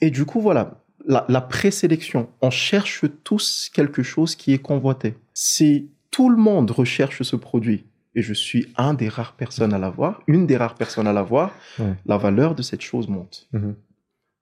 Et 0.00 0.10
du 0.10 0.26
coup, 0.26 0.40
voilà, 0.40 0.82
la, 1.06 1.24
la 1.28 1.40
présélection, 1.40 2.28
on 2.42 2.50
cherche 2.50 3.04
tous 3.24 3.70
quelque 3.72 4.02
chose 4.02 4.36
qui 4.36 4.52
est 4.52 4.58
convoité. 4.58 5.14
Si 5.32 5.88
tout 6.10 6.28
le 6.28 6.36
monde 6.36 6.70
recherche 6.70 7.22
ce 7.22 7.36
produit, 7.36 7.84
et 8.14 8.22
je 8.22 8.34
suis 8.34 8.68
un 8.76 8.94
des 8.94 9.08
rares 9.08 9.32
personnes 9.34 9.72
à 9.72 9.78
l'avoir, 9.78 10.22
une 10.26 10.46
des 10.46 10.56
rares 10.56 10.74
personnes 10.76 11.06
à 11.06 11.12
l'avoir, 11.12 11.52
Ouais. 11.78 11.94
la 12.06 12.16
valeur 12.18 12.54
de 12.54 12.62
cette 12.62 12.82
chose 12.82 13.08
monte. 13.08 13.48
Mhm. 13.52 13.74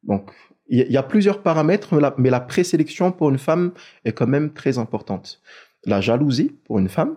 Donc, 0.03 0.31
il 0.73 0.91
y, 0.91 0.97
a- 0.97 1.03
plusieurs 1.03 1.43
paramètres, 1.43 1.95
mais 2.17 2.31
la, 2.31 2.41
présélection 2.41 3.13
pour 3.13 3.29
une 3.29 3.39
femme 3.39 3.73
est 4.07 4.13
quand 4.13 4.27
même 4.27 4.53
très 4.53 4.79
importante. 4.79 5.43
La 5.85 6.01
jalousie 6.01 6.53
pour 6.65 6.79
une 6.79 6.89
femme 6.89 7.17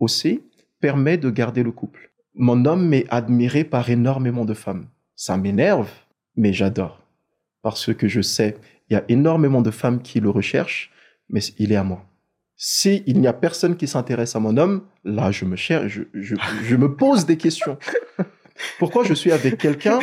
aussi 0.00 0.42
permet 0.80 1.16
de 1.16 1.30
garder 1.30 1.62
le 1.62 1.70
couple. 1.70 2.10
Mon 2.34 2.64
homme 2.64 2.92
est 2.92 3.06
admiré 3.08 3.62
par 3.62 3.88
énormément 3.88 4.44
de 4.44 4.54
femmes. 4.54 4.86
Ça 5.14 5.36
m'énerve, 5.36 5.88
mais 6.36 6.52
j'adore. 6.52 7.00
Parce 7.62 7.94
que 7.94 8.08
je 8.08 8.20
sais, 8.20 8.56
il 8.90 8.94
y 8.94 8.96
a 8.96 9.04
énormément 9.08 9.62
de 9.62 9.70
femmes 9.70 10.02
qui 10.02 10.18
le 10.18 10.30
recherchent, 10.30 10.90
mais 11.30 11.40
il 11.58 11.70
est 11.72 11.76
à 11.76 11.84
moi. 11.84 12.04
Si 12.56 13.04
il 13.06 13.20
n'y 13.20 13.28
a 13.28 13.32
personne 13.32 13.76
qui 13.76 13.86
s'intéresse 13.86 14.34
à 14.34 14.40
mon 14.40 14.56
homme, 14.56 14.82
là, 15.04 15.30
je 15.30 15.44
me 15.44 15.54
cherche, 15.56 16.00
je 16.12 16.76
me 16.76 16.94
pose 16.96 17.24
des 17.24 17.36
questions. 17.36 17.78
Pourquoi 18.80 19.04
je 19.04 19.14
suis 19.14 19.30
avec 19.30 19.58
quelqu'un 19.58 20.00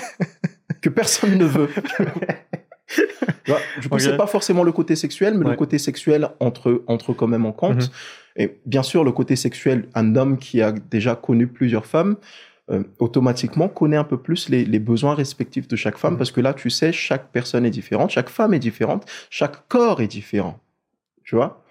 que 0.82 0.89
personne 0.89 1.38
ne 1.38 1.45
veut? 1.45 1.70
Coup, 3.45 3.53
Ok. 3.91 4.01
c'est 4.01 4.17
pas 4.17 4.27
forcément 4.27 4.63
le 4.63 4.71
côté 4.71 4.95
sexuel, 4.95 5.36
mais 5.38 5.45
Ouais. 5.45 5.51
le 5.51 5.57
côté 5.57 5.77
sexuel 5.77 6.29
entre, 6.39 6.84
entre 6.88 7.13
quand 7.13 7.27
même 7.27 7.45
en 7.45 7.51
compte. 7.51 7.81
Mhm. 7.84 7.89
Et 8.38 8.59
bien 8.65 8.84
sûr, 8.84 9.03
le 9.03 9.11
côté 9.11 9.36
sexuel, 9.36 9.88
un 9.95 10.15
homme 10.15 10.38
qui 10.38 10.61
a 10.61 10.71
déjà 10.71 11.15
connu 11.15 11.47
plusieurs 11.47 11.86
femmes, 11.86 12.15
euh, 12.71 12.84
automatiquement 12.99 13.67
connaît 13.67 13.97
un 13.97 14.03
peu 14.05 14.17
plus 14.17 14.49
les, 14.49 14.63
les 14.65 14.79
besoins 14.79 15.15
respectifs 15.15 15.67
de 15.67 15.75
chaque 15.75 15.97
femme, 15.97 16.13
Mhm. 16.13 16.17
parce 16.17 16.31
que 16.31 16.41
là, 16.41 16.53
tu 16.53 16.69
sais, 16.69 16.91
chaque 16.91 17.31
personne 17.31 17.65
est 17.65 17.69
différente, 17.69 18.09
chaque 18.11 18.29
femme 18.29 18.53
est 18.53 18.59
différente, 18.59 19.05
chaque 19.29 19.67
corps 19.67 20.01
est 20.01 20.07
différent. 20.07 20.59
Tu 21.23 21.36
vois? 21.36 21.63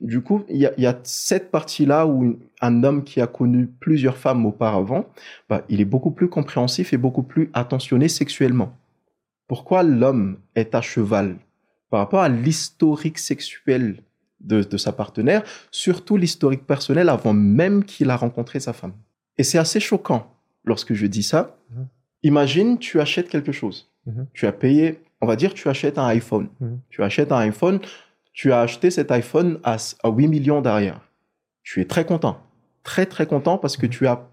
Du 0.00 0.20
coup, 0.20 0.44
il 0.48 0.56
y 0.58 0.66
a, 0.66 0.72
il 0.78 0.84
y 0.84 0.86
a 0.86 0.96
cette 1.02 1.50
partie-là 1.50 2.06
où 2.06 2.22
une- 2.24 2.38
un 2.60 2.84
homme 2.84 3.02
qui 3.04 3.20
a 3.20 3.26
connu 3.26 3.66
plusieurs 3.66 4.16
femmes 4.16 4.46
auparavant, 4.46 5.06
bah, 5.48 5.64
il 5.68 5.80
est 5.80 5.84
beaucoup 5.84 6.12
plus 6.12 6.28
compréhensif 6.28 6.92
et 6.92 6.96
beaucoup 6.96 7.22
plus 7.24 7.50
attentionné 7.52 8.08
sexuellement. 8.08 8.76
Pourquoi 9.48 9.82
l'homme 9.82 10.38
est 10.54 10.74
à 10.74 10.80
cheval? 10.80 11.36
Par 11.90 12.00
rapport 12.00 12.20
à 12.20 12.28
l'historique 12.28 13.18
sexuel 13.18 14.02
de, 14.40 14.62
de 14.62 14.76
sa 14.76 14.92
partenaire, 14.92 15.42
surtout 15.70 16.16
l'historique 16.16 16.66
personnel 16.66 17.08
avant 17.08 17.32
même 17.32 17.84
qu'il 17.84 18.10
a 18.10 18.16
rencontré 18.16 18.60
sa 18.60 18.72
femme. 18.72 18.92
Et 19.38 19.42
c'est 19.42 19.58
assez 19.58 19.80
choquant 19.80 20.30
lorsque 20.64 20.94
je 20.94 21.06
dis 21.06 21.22
ça. 21.22 21.56
Mhm. 21.70 21.88
Imagine, 22.24 22.78
tu 22.78 23.00
achètes 23.00 23.28
quelque 23.28 23.52
chose. 23.52 23.90
Mhm. 24.06 24.26
Tu 24.34 24.46
as 24.46 24.52
payé, 24.52 25.00
on 25.20 25.26
va 25.26 25.34
dire, 25.34 25.54
tu 25.54 25.68
achètes 25.68 25.98
un 25.98 26.06
iPhone. 26.06 26.48
Mhm. 26.60 26.80
Tu 26.90 27.02
achètes 27.02 27.32
un 27.32 27.38
iPhone, 27.38 27.80
tu 28.32 28.52
as 28.52 28.60
acheté 28.60 28.90
cet 28.90 29.10
iPhone 29.10 29.58
à, 29.64 29.76
à 30.02 30.10
8 30.10 30.28
millions 30.28 30.60
derrière. 30.60 31.00
Tu 31.62 31.80
es 31.80 31.86
très 31.86 32.04
content. 32.04 32.40
Très, 32.82 33.06
très 33.06 33.26
content 33.26 33.56
parce 33.58 33.76
que 33.76 33.86
tu 33.86 34.06
as 34.06 34.28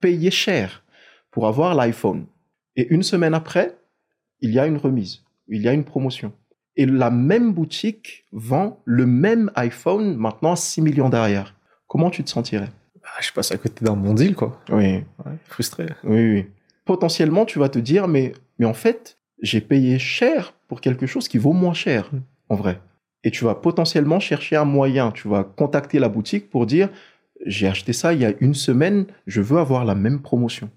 payé 0.00 0.30
cher 0.30 0.84
pour 1.30 1.46
avoir 1.46 1.74
l'iPhone. 1.74 2.26
Et 2.76 2.86
une 2.92 3.02
semaine 3.02 3.34
après, 3.34 3.77
il 4.40 4.50
y 4.52 4.58
a 4.58 4.66
une 4.66 4.76
remise, 4.76 5.22
il 5.48 5.62
y 5.62 5.68
a 5.68 5.72
une 5.72 5.84
promotion. 5.84 6.32
Et 6.76 6.86
la 6.86 7.10
même 7.10 7.52
boutique 7.52 8.24
vend 8.32 8.80
le 8.84 9.04
même 9.06 9.50
iPhone 9.56 10.16
maintenant 10.16 10.52
à 10.52 10.56
6 10.56 10.80
millions 10.82 11.08
derrière. 11.08 11.54
Comment 11.88 12.10
tu 12.10 12.22
te 12.22 12.30
sentirais? 12.30 12.68
Ah, 13.02 13.20
je 13.20 13.32
passe 13.32 13.50
à 13.50 13.58
côté 13.58 13.84
d'un 13.84 13.96
bon 13.96 14.14
deal, 14.14 14.34
quoi. 14.34 14.60
Oui, 14.70 15.02
Ouais, 15.24 15.32
frustré. 15.46 15.86
oui, 16.04 16.32
oui. 16.34 16.46
Potentiellement, 16.84 17.44
tu 17.46 17.58
vas 17.58 17.68
te 17.68 17.78
dire, 17.78 18.06
mais, 18.08 18.32
mais 18.58 18.66
en 18.66 18.74
fait, 18.74 19.18
j'ai 19.42 19.60
payé 19.60 19.98
cher 19.98 20.54
pour 20.68 20.80
quelque 20.80 21.06
chose 21.06 21.26
qui 21.28 21.38
vaut 21.38 21.52
moins 21.52 21.74
cher, 21.74 22.10
Mm. 22.12 22.18
en 22.50 22.54
vrai. 22.54 22.80
Et 23.24 23.30
tu 23.32 23.44
vas 23.44 23.54
potentiellement 23.56 24.20
chercher 24.20 24.54
un 24.56 24.64
moyen. 24.64 25.10
Tu 25.10 25.26
vas 25.26 25.42
contacter 25.42 25.98
la 25.98 26.08
boutique 26.08 26.48
pour 26.50 26.66
dire, 26.66 26.88
j'ai 27.44 27.66
acheté 27.66 27.92
ça 27.92 28.12
il 28.12 28.20
y 28.20 28.24
a 28.24 28.32
une 28.40 28.54
semaine, 28.54 29.06
je 29.26 29.40
veux 29.40 29.58
avoir 29.58 29.84
la 29.84 29.94
même 29.96 30.20
promotion. 30.22 30.70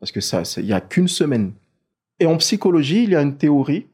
Parce 0.00 0.10
que 0.10 0.20
ça, 0.20 0.42
il 0.56 0.66
y 0.66 0.72
a 0.72 0.80
qu'une 0.80 1.08
semaine. 1.08 1.52
Et 2.20 2.26
en 2.26 2.36
psychologie, 2.36 3.04
il 3.04 3.10
y 3.10 3.16
a 3.16 3.22
une 3.22 3.36
théorie. 3.36 3.86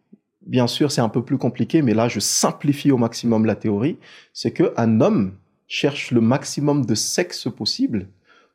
Bien 0.46 0.66
sûr, 0.66 0.90
c'est 0.90 1.00
un 1.00 1.08
peu 1.08 1.22
plus 1.22 1.38
compliqué, 1.38 1.82
mais 1.82 1.94
là, 1.94 2.08
je 2.08 2.20
simplifie 2.20 2.90
au 2.90 2.98
maximum 2.98 3.44
la 3.44 3.56
théorie. 3.56 3.98
C'est 4.32 4.52
que 4.52 4.72
un 4.76 5.00
homme 5.00 5.34
cherche 5.66 6.10
le 6.10 6.20
maximum 6.20 6.84
de 6.84 6.94
sexe 6.94 7.48
possible 7.54 8.08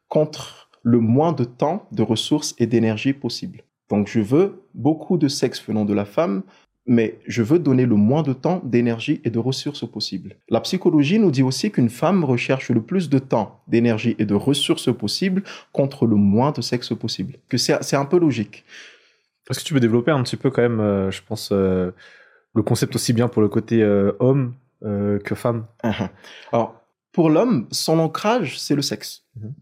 contre 0.08 0.70
le 0.84 1.00
moins 1.00 1.34
de 1.34 1.44
temps, 1.44 1.88
de 1.92 2.04
ressources 2.04 2.56
et 2.58 2.68
d'énergie 2.68 3.14
possible. 3.14 3.64
Donc, 3.90 4.08
je 4.08 4.20
veux 4.20 4.64
beaucoup 4.74 5.18
de 5.18 5.28
sexe 5.28 5.64
venant 5.66 5.86
de 5.86 5.94
la 5.94 6.06
femme, 6.06 6.44
mais 6.86 7.20
je 7.28 7.44
veux 7.44 7.60
donner 7.60 7.86
le 7.86 7.96
moins 7.96 8.24
de 8.24 8.34
temps, 8.34 8.62
d'énergie 8.64 9.22
et 9.24 9.30
de 9.30 9.38
ressources 9.38 9.88
possible. 9.88 10.38
La 10.50 10.62
psychologie 10.62 11.20
nous 11.20 11.30
dit 11.30 11.44
aussi 11.44 11.70
qu'une 11.70 11.90
femme 11.90 12.24
recherche 12.24 12.72
le 12.72 12.82
plus 12.82 13.10
de 13.10 13.20
temps, 13.20 13.62
d'énergie 13.68 14.16
et 14.18 14.26
de 14.26 14.34
ressources 14.34 14.92
possibles 14.96 15.44
contre 15.72 16.08
le 16.08 16.16
moins 16.16 16.52
de 16.52 16.62
sexe 16.62 16.90
possible. 16.96 17.36
Que 17.48 17.58
c'est 17.58 17.96
un 17.96 18.06
peu 18.06 18.18
logique. 18.18 18.64
Est-ce 19.50 19.60
que 19.60 19.64
tu 19.66 19.74
peux 19.74 19.80
développer 19.80 20.12
un 20.12 20.22
petit 20.24 20.38
peu 20.38 20.52
quand 20.52 20.62
même, 20.62 20.80
euh, 20.80 21.12
je 21.12 21.22
pense, 21.28 21.50
euh, 21.52 21.91
le 22.54 22.62
concept 22.64 22.95
aussi 22.95 23.14
bien 23.14 23.28
pour 23.28 23.41
le 23.41 23.50
côté 23.50 23.82
euh, 23.82 24.12
homme 24.20 24.54
que 24.82 25.36
femme 25.36 25.66
Mhm. 25.84 26.08
Alors, 26.54 26.82
pour 27.12 27.30
l'homme, 27.30 27.68
son 27.72 28.00
ancrage, 28.00 28.58
c'est 28.60 28.76
le 28.76 28.82
sexe. 28.82 29.24
Mhm. 29.36 29.54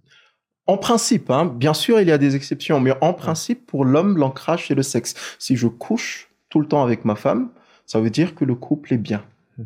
En 0.68 0.78
principe, 0.78 1.32
hein, 1.32 1.46
bien 1.46 1.74
sûr, 1.74 2.00
il 2.02 2.08
y 2.08 2.12
a 2.12 2.18
des 2.20 2.36
exceptions, 2.36 2.80
mais 2.80 2.94
en 3.02 3.14
principe, 3.14 3.66
pour 3.66 3.84
l'homme, 3.86 4.18
l'ancrage, 4.18 4.68
c'est 4.68 4.76
le 4.76 4.84
sexe. 4.84 5.16
Si 5.40 5.56
je 5.56 5.68
couche 5.68 6.30
tout 6.50 6.60
le 6.60 6.68
temps 6.68 6.84
avec 6.84 7.04
ma 7.04 7.16
femme, 7.16 7.50
ça 7.88 8.00
veut 8.00 8.10
dire 8.12 8.36
que 8.36 8.46
le 8.46 8.54
couple 8.54 8.94
est 8.94 8.98
bien. 9.00 9.24
Mhm. 9.58 9.66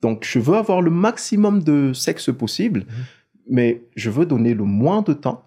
Donc, 0.00 0.24
je 0.24 0.38
veux 0.38 0.56
avoir 0.56 0.80
le 0.80 0.90
maximum 0.90 1.62
de 1.62 1.92
sexe 1.92 2.30
possible, 2.32 2.80
Mhm. 2.80 3.04
mais 3.50 3.82
je 3.94 4.08
veux 4.08 4.24
donner 4.24 4.54
le 4.54 4.64
moins 4.64 5.02
de 5.02 5.12
temps, 5.12 5.44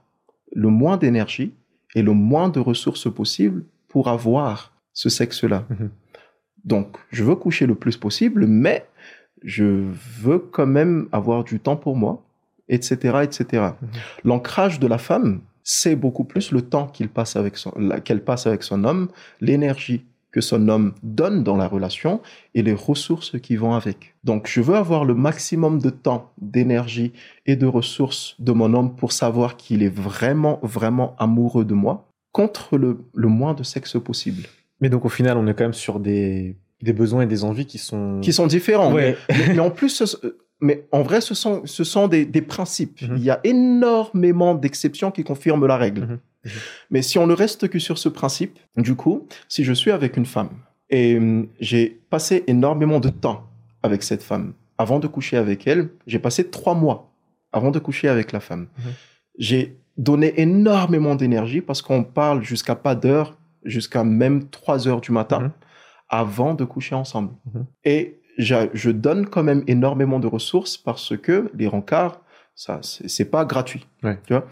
le 0.54 0.68
moins 0.70 0.98
d'énergie 0.98 1.52
et 1.96 2.04
le 2.04 2.14
moins 2.14 2.50
de 2.50 2.60
ressources 2.60 3.12
possible 3.12 3.64
pour 3.92 4.08
avoir 4.08 4.74
ce 4.94 5.10
sexe-là. 5.10 5.66
Mhm. 5.70 5.90
Donc, 6.64 6.98
je 7.12 7.24
veux 7.24 7.36
coucher 7.36 7.66
le 7.66 7.76
plus 7.76 7.98
possible, 7.98 8.46
mais 8.48 8.86
je 9.44 9.66
veux 10.24 10.40
quand 10.40 10.68
même 10.68 11.08
avoir 11.12 11.44
du 11.44 11.60
temps 11.60 11.76
pour 11.76 11.96
moi, 11.96 12.24
etc., 12.70 12.96
etc. 13.24 13.44
Mhm. 13.82 13.88
L'ancrage 14.24 14.80
de 14.80 14.88
la 14.88 14.98
femme, 14.98 15.42
c'est 15.64 15.96
beaucoup 15.96 16.24
plus 16.24 16.52
le 16.52 16.62
temps 16.62 16.88
qu'il 16.88 17.10
passe 17.10 17.36
avec 17.36 17.58
son, 17.58 17.74
la- 17.78 18.00
qu'elle 18.00 18.24
passe 18.24 18.48
avec 18.48 18.64
son 18.64 18.84
homme, 18.84 19.10
l'énergie 19.42 20.06
que 20.32 20.40
son 20.42 20.70
homme 20.70 20.94
donne 21.04 21.44
dans 21.44 21.58
la 21.58 21.68
relation 21.68 22.22
et 22.56 22.62
les 22.64 22.74
ressources 22.74 23.38
qui 23.42 23.58
vont 23.58 23.74
avec. 23.74 24.16
Donc, 24.24 24.48
je 24.48 24.62
veux 24.62 24.76
avoir 24.76 25.04
le 25.04 25.14
maximum 25.14 25.80
de 25.80 25.90
temps, 25.90 26.32
d'énergie 26.40 27.12
et 27.46 27.58
de 27.58 27.66
ressources 27.66 28.36
de 28.40 28.54
mon 28.54 28.74
homme 28.74 28.96
pour 28.96 29.12
savoir 29.12 29.58
qu'il 29.58 29.84
est 29.84 29.94
vraiment, 29.94 30.60
vraiment 30.64 31.16
amoureux 31.20 31.66
de 31.66 31.74
moi 31.74 32.08
contre 32.32 32.78
le, 32.78 32.98
le 33.14 33.28
moins 33.28 33.54
de 33.54 33.64
sexe 33.64 33.98
possible. 34.04 34.44
Mais 34.80 34.90
donc 34.90 35.06
au 35.06 35.10
final, 35.10 35.38
on 35.38 35.48
est 35.48 35.54
quand 35.54 35.64
même 35.66 35.74
sur 35.74 36.00
des, 36.00 36.56
des 36.82 36.94
besoins 36.94 37.24
et 37.24 37.28
des 37.28 37.44
envies 37.44 37.66
qui 37.66 37.78
sont... 37.78 38.20
Qui 38.22 38.34
sont 38.34 38.48
différents. 38.48 38.94
Ouais. 38.94 39.16
mais, 39.30 39.54
mais 39.54 39.60
en 39.60 39.70
plus, 39.72 40.04
ce- 40.06 40.36
mais 40.60 40.88
en 40.92 41.02
vrai, 41.02 41.22
ce 41.22 41.34
sont, 41.34 41.64
ce 41.66 41.84
sont 41.84 42.08
des, 42.08 42.26
des 42.26 42.42
principes. 42.42 43.02
Mhm. 43.02 43.18
Il 43.18 43.24
y 43.24 43.30
a 43.30 43.40
énormément 43.44 44.56
d'exceptions 44.56 45.12
qui 45.12 45.24
confirment 45.24 45.66
la 45.68 45.78
règle. 45.78 46.02
Mhm. 46.02 46.20
Mhm. 46.46 46.52
Mais 46.90 47.02
si 47.02 47.18
on 47.20 47.28
ne 47.28 47.34
reste 47.34 47.68
que 47.68 47.80
sur 47.80 47.98
ce 47.98 48.10
principe, 48.10 48.58
du 48.78 48.96
coup, 48.96 49.28
si 49.48 49.64
je 49.64 49.74
suis 49.74 49.92
avec 49.92 50.18
une 50.18 50.26
femme 50.26 50.50
et 50.90 51.18
hum, 51.18 51.48
j'ai 51.60 52.02
passé 52.10 52.44
énormément 52.48 53.00
de 53.00 53.10
temps 53.10 53.44
avec 53.84 54.04
cette 54.04 54.24
femme, 54.24 54.54
avant 54.78 55.00
de 55.00 55.08
coucher 55.08 55.38
avec 55.38 55.68
elle, 55.68 55.90
j'ai 56.08 56.18
passé 56.20 56.50
trois 56.50 56.74
mois 56.76 57.12
avant 57.52 57.70
de 57.72 57.80
coucher 57.80 58.08
avec 58.08 58.32
la 58.32 58.40
femme. 58.40 58.68
J'ai 59.38 59.78
donné 59.98 60.40
énormément 60.40 61.16
d'énergie 61.16 61.62
parce 61.62 61.82
qu'on 61.82 62.04
parle 62.04 62.44
jusqu'à 62.44 62.76
pas 62.76 62.96
d'heure 62.96 63.38
jusqu'à 63.64 64.04
même 64.04 64.50
3 64.50 64.88
heures 64.88 65.02
du 65.02 65.12
matin 65.12 65.40
Mhm. 65.40 65.52
avant 66.10 66.54
de 66.56 66.64
coucher 66.66 66.96
ensemble. 66.96 67.34
Mhm. 67.54 67.66
Et 67.84 68.20
je 68.38 68.90
donne 68.90 69.28
quand 69.28 69.44
même 69.44 69.64
énormément 69.68 70.20
de 70.20 70.28
ressources 70.28 70.78
parce 70.78 71.16
que 71.18 71.52
les 71.54 71.68
rencarts, 71.68 72.22
ça, 72.56 72.80
c'est 72.82 73.30
pas 73.30 73.46
gratuit. 73.46 73.86
Ouais. 74.04 74.18
Tu 74.26 74.34
vois 74.34 74.46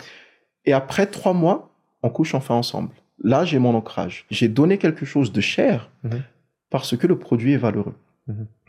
Et 0.66 0.74
après 0.74 1.08
trois 1.08 1.34
mois, 1.34 1.72
on 2.04 2.10
couche 2.10 2.36
enfin 2.36 2.54
ensemble. 2.56 2.90
Là, 3.24 3.46
j'ai 3.46 3.58
mon 3.60 3.74
ancrage. 3.76 4.26
J'ai 4.30 4.48
donné 4.48 4.78
quelque 4.78 5.06
chose 5.06 5.32
de 5.32 5.42
cher 5.42 5.90
Mhm. 6.04 6.22
parce 6.70 6.96
que 6.96 7.08
le 7.08 7.18
produit 7.18 7.54
est 7.54 7.58
valeureux. 7.58 7.96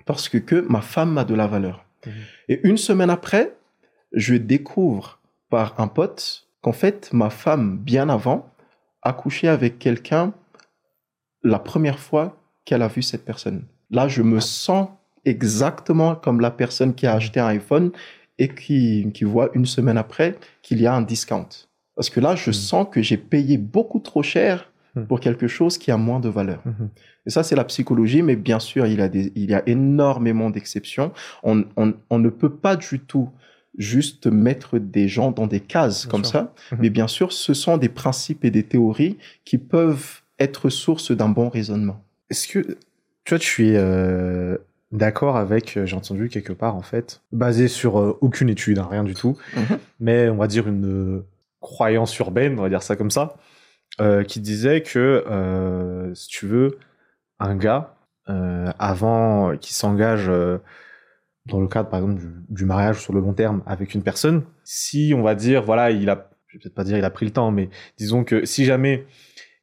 Parce 0.07 0.29
que, 0.31 0.39
que 0.39 0.65
ma 0.69 0.81
femme 0.81 1.19
a 1.19 1.25
de 1.25 1.35
la 1.35 1.47
valeur. 1.47 1.85
Et 2.49 2.67
une 2.67 2.79
semaine 2.79 3.11
après, 3.11 3.55
je 4.13 4.35
découvre 4.37 5.21
par 5.51 5.79
un 5.79 5.87
pote 5.89 6.49
qu'en 6.63 6.73
fait, 6.73 7.11
ma 7.13 7.31
femme, 7.31 7.79
bien 7.79 8.09
avant, 8.09 8.47
a 9.03 9.13
couché 9.13 9.49
avec 9.49 9.79
quelqu'un 9.79 10.33
la 11.43 11.59
première 11.59 11.99
fois 11.99 12.37
qu'elle 12.65 12.83
a 12.83 12.89
vu 12.89 13.03
cette 13.03 13.25
personne. 13.25 13.65
Là, 13.91 14.09
je 14.09 14.23
me 14.23 14.41
sens 14.41 14.89
exactement 15.25 16.15
comme 16.15 16.41
la 16.41 16.51
personne 16.51 16.95
qui 16.95 17.07
a 17.07 17.15
acheté 17.15 17.41
un 17.41 17.47
iPhone 17.47 17.91
et 18.39 18.49
qui, 18.49 19.11
qui 19.13 19.25
voit 19.25 19.51
une 19.55 19.67
semaine 19.67 19.99
après 19.99 20.39
qu'il 20.63 20.81
y 20.81 20.87
a 20.87 20.95
un 20.95 21.03
discount. 21.03 21.49
Parce 21.97 22.11
que 22.11 22.21
là, 22.21 22.35
je 22.37 22.51
Mhm. 22.51 22.55
sens 22.55 22.87
que 22.91 23.03
j'ai 23.03 23.17
payé 23.17 23.59
beaucoup 23.59 24.01
trop 24.01 24.23
cher 24.23 24.71
Mhm. 24.97 25.07
pour 25.07 25.21
quelque 25.21 25.47
chose 25.47 25.79
qui 25.79 25.91
a 25.91 25.97
moins 25.97 26.21
de 26.21 26.29
valeur. 26.29 26.61
Mhm. 26.65 26.89
Et 27.27 27.31
ça, 27.31 27.43
c'est 27.43 27.55
la 27.57 27.65
psychologie, 27.65 28.23
mais 28.23 28.37
bien 28.37 28.59
sûr, 28.59 28.87
il 28.87 28.99
y 28.99 29.03
a, 29.03 29.09
des, 29.09 29.31
il 29.35 29.51
y 29.51 29.55
a 29.55 29.63
énormément 29.69 30.51
d'exceptions. 30.51 31.13
On, 31.43 31.65
on, 31.77 31.95
on 32.11 32.19
ne 32.19 32.29
peut 32.31 32.51
pas 32.55 32.77
du 32.77 32.99
tout 33.01 33.29
juste 33.79 34.27
mettre 34.27 34.79
des 34.79 35.09
gens 35.09 35.31
dans 35.31 35.47
des 35.47 35.61
cases 35.61 36.03
Bien 36.05 36.11
comme 36.11 36.25
sûr. 36.25 36.33
ça. 36.33 36.55
Mhm. 36.73 36.79
Mais 36.83 36.91
bien 36.91 37.07
sûr, 37.09 37.33
ce 37.33 37.55
sont 37.55 37.77
des 37.77 37.89
principes 37.89 38.45
et 38.45 38.51
des 38.51 38.63
théories 38.65 39.17
qui 39.45 39.59
peuvent 39.59 40.21
être 40.39 40.71
source 40.71 41.13
d'un 41.13 41.29
bon 41.29 41.49
raisonnement. 41.49 42.03
Est-ce 42.31 42.49
que 42.49 42.61
tu 43.25 43.31
vois, 43.35 43.39
tu 43.39 43.69
es 43.69 43.77
euh, 43.77 44.57
d'accord 44.93 45.37
avec, 45.37 45.77
euh, 45.77 45.87
j'ai 45.87 45.97
entendu 45.97 46.29
quelque 46.29 46.53
part 46.53 46.75
en 46.75 46.83
fait, 46.83 47.21
basé 47.33 47.69
sur 47.69 48.01
euh, 48.01 48.19
aucune 48.23 48.49
étude, 48.49 48.79
hein, 48.79 48.89
rien 48.91 49.05
du 49.05 49.15
tout, 49.15 49.37
Mhm. 49.57 49.79
mais 50.01 50.29
on 50.31 50.37
va 50.37 50.47
dire 50.47 50.67
une 50.67 50.87
euh, 51.19 51.27
croyance 51.61 52.19
urbaine, 52.19 52.59
on 52.59 52.63
va 52.63 52.69
dire 52.71 52.83
ça 52.83 52.97
comme 52.97 53.11
ça, 53.11 53.37
euh, 54.01 54.25
qui 54.25 54.41
disait 54.41 54.83
que 54.83 55.25
euh, 55.29 56.15
si 56.15 56.29
tu 56.29 56.47
veux, 56.47 56.79
un 57.39 57.55
gars 57.57 57.95
euh, 58.29 58.71
avant 58.79 59.57
qu'il 59.59 59.75
s'engage 59.75 60.27
euh, 60.29 60.59
dans 61.47 61.61
le 61.61 61.69
cadre 61.69 61.89
par 61.89 62.01
exemple 62.01 62.23
du, 62.49 62.65
mariage 62.65 63.01
sur 63.01 63.13
le 63.13 63.21
long 63.21 63.33
terme 63.33 63.63
avec 63.67 63.95
une 63.95 64.03
personne, 64.03 64.45
si 64.65 65.13
on 65.17 65.23
va 65.23 65.35
dire 65.35 65.63
voilà 65.63 65.91
il 65.91 66.09
a, 66.11 66.31
je 66.47 66.57
vais 66.57 66.63
peut-être 66.63 66.75
pas 66.75 66.85
dire 66.85 66.99
il 66.99 67.05
a 67.05 67.11
pris 67.11 67.27
le 67.27 67.33
temps, 67.33 67.51
mais 67.51 67.71
disons 67.97 68.25
que 68.25 68.45
si 68.45 68.65
jamais 68.65 69.07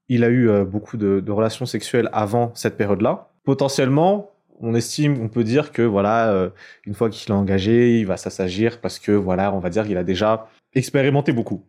il 0.09 0.23
a 0.23 0.29
eu 0.29 0.49
euh, 0.49 0.65
beaucoup 0.65 0.97
de, 0.97 1.23
relations 1.29 1.65
sexuelles 1.65 2.09
avant 2.13 2.51
cette 2.55 2.77
période-là. 2.77 3.29
Potentiellement, 3.43 4.31
on 4.59 4.73
estime, 4.73 5.21
on 5.21 5.29
peut 5.29 5.43
dire 5.43 5.71
que 5.71 5.81
voilà, 5.81 6.31
euh, 6.31 6.49
une 6.85 6.93
fois 6.93 7.09
qu'il 7.09 7.31
est 7.31 7.35
engagé, 7.35 7.99
il 7.99 8.05
va 8.05 8.17
s'assagir 8.17 8.81
parce 8.81 8.99
que 8.99 9.11
voilà, 9.11 9.53
on 9.53 9.59
va 9.59 9.69
dire 9.69 9.85
qu'il 9.85 9.97
a 9.97 10.03
déjà 10.03 10.47
expérimenté 10.73 11.31
beaucoup. 11.31 11.63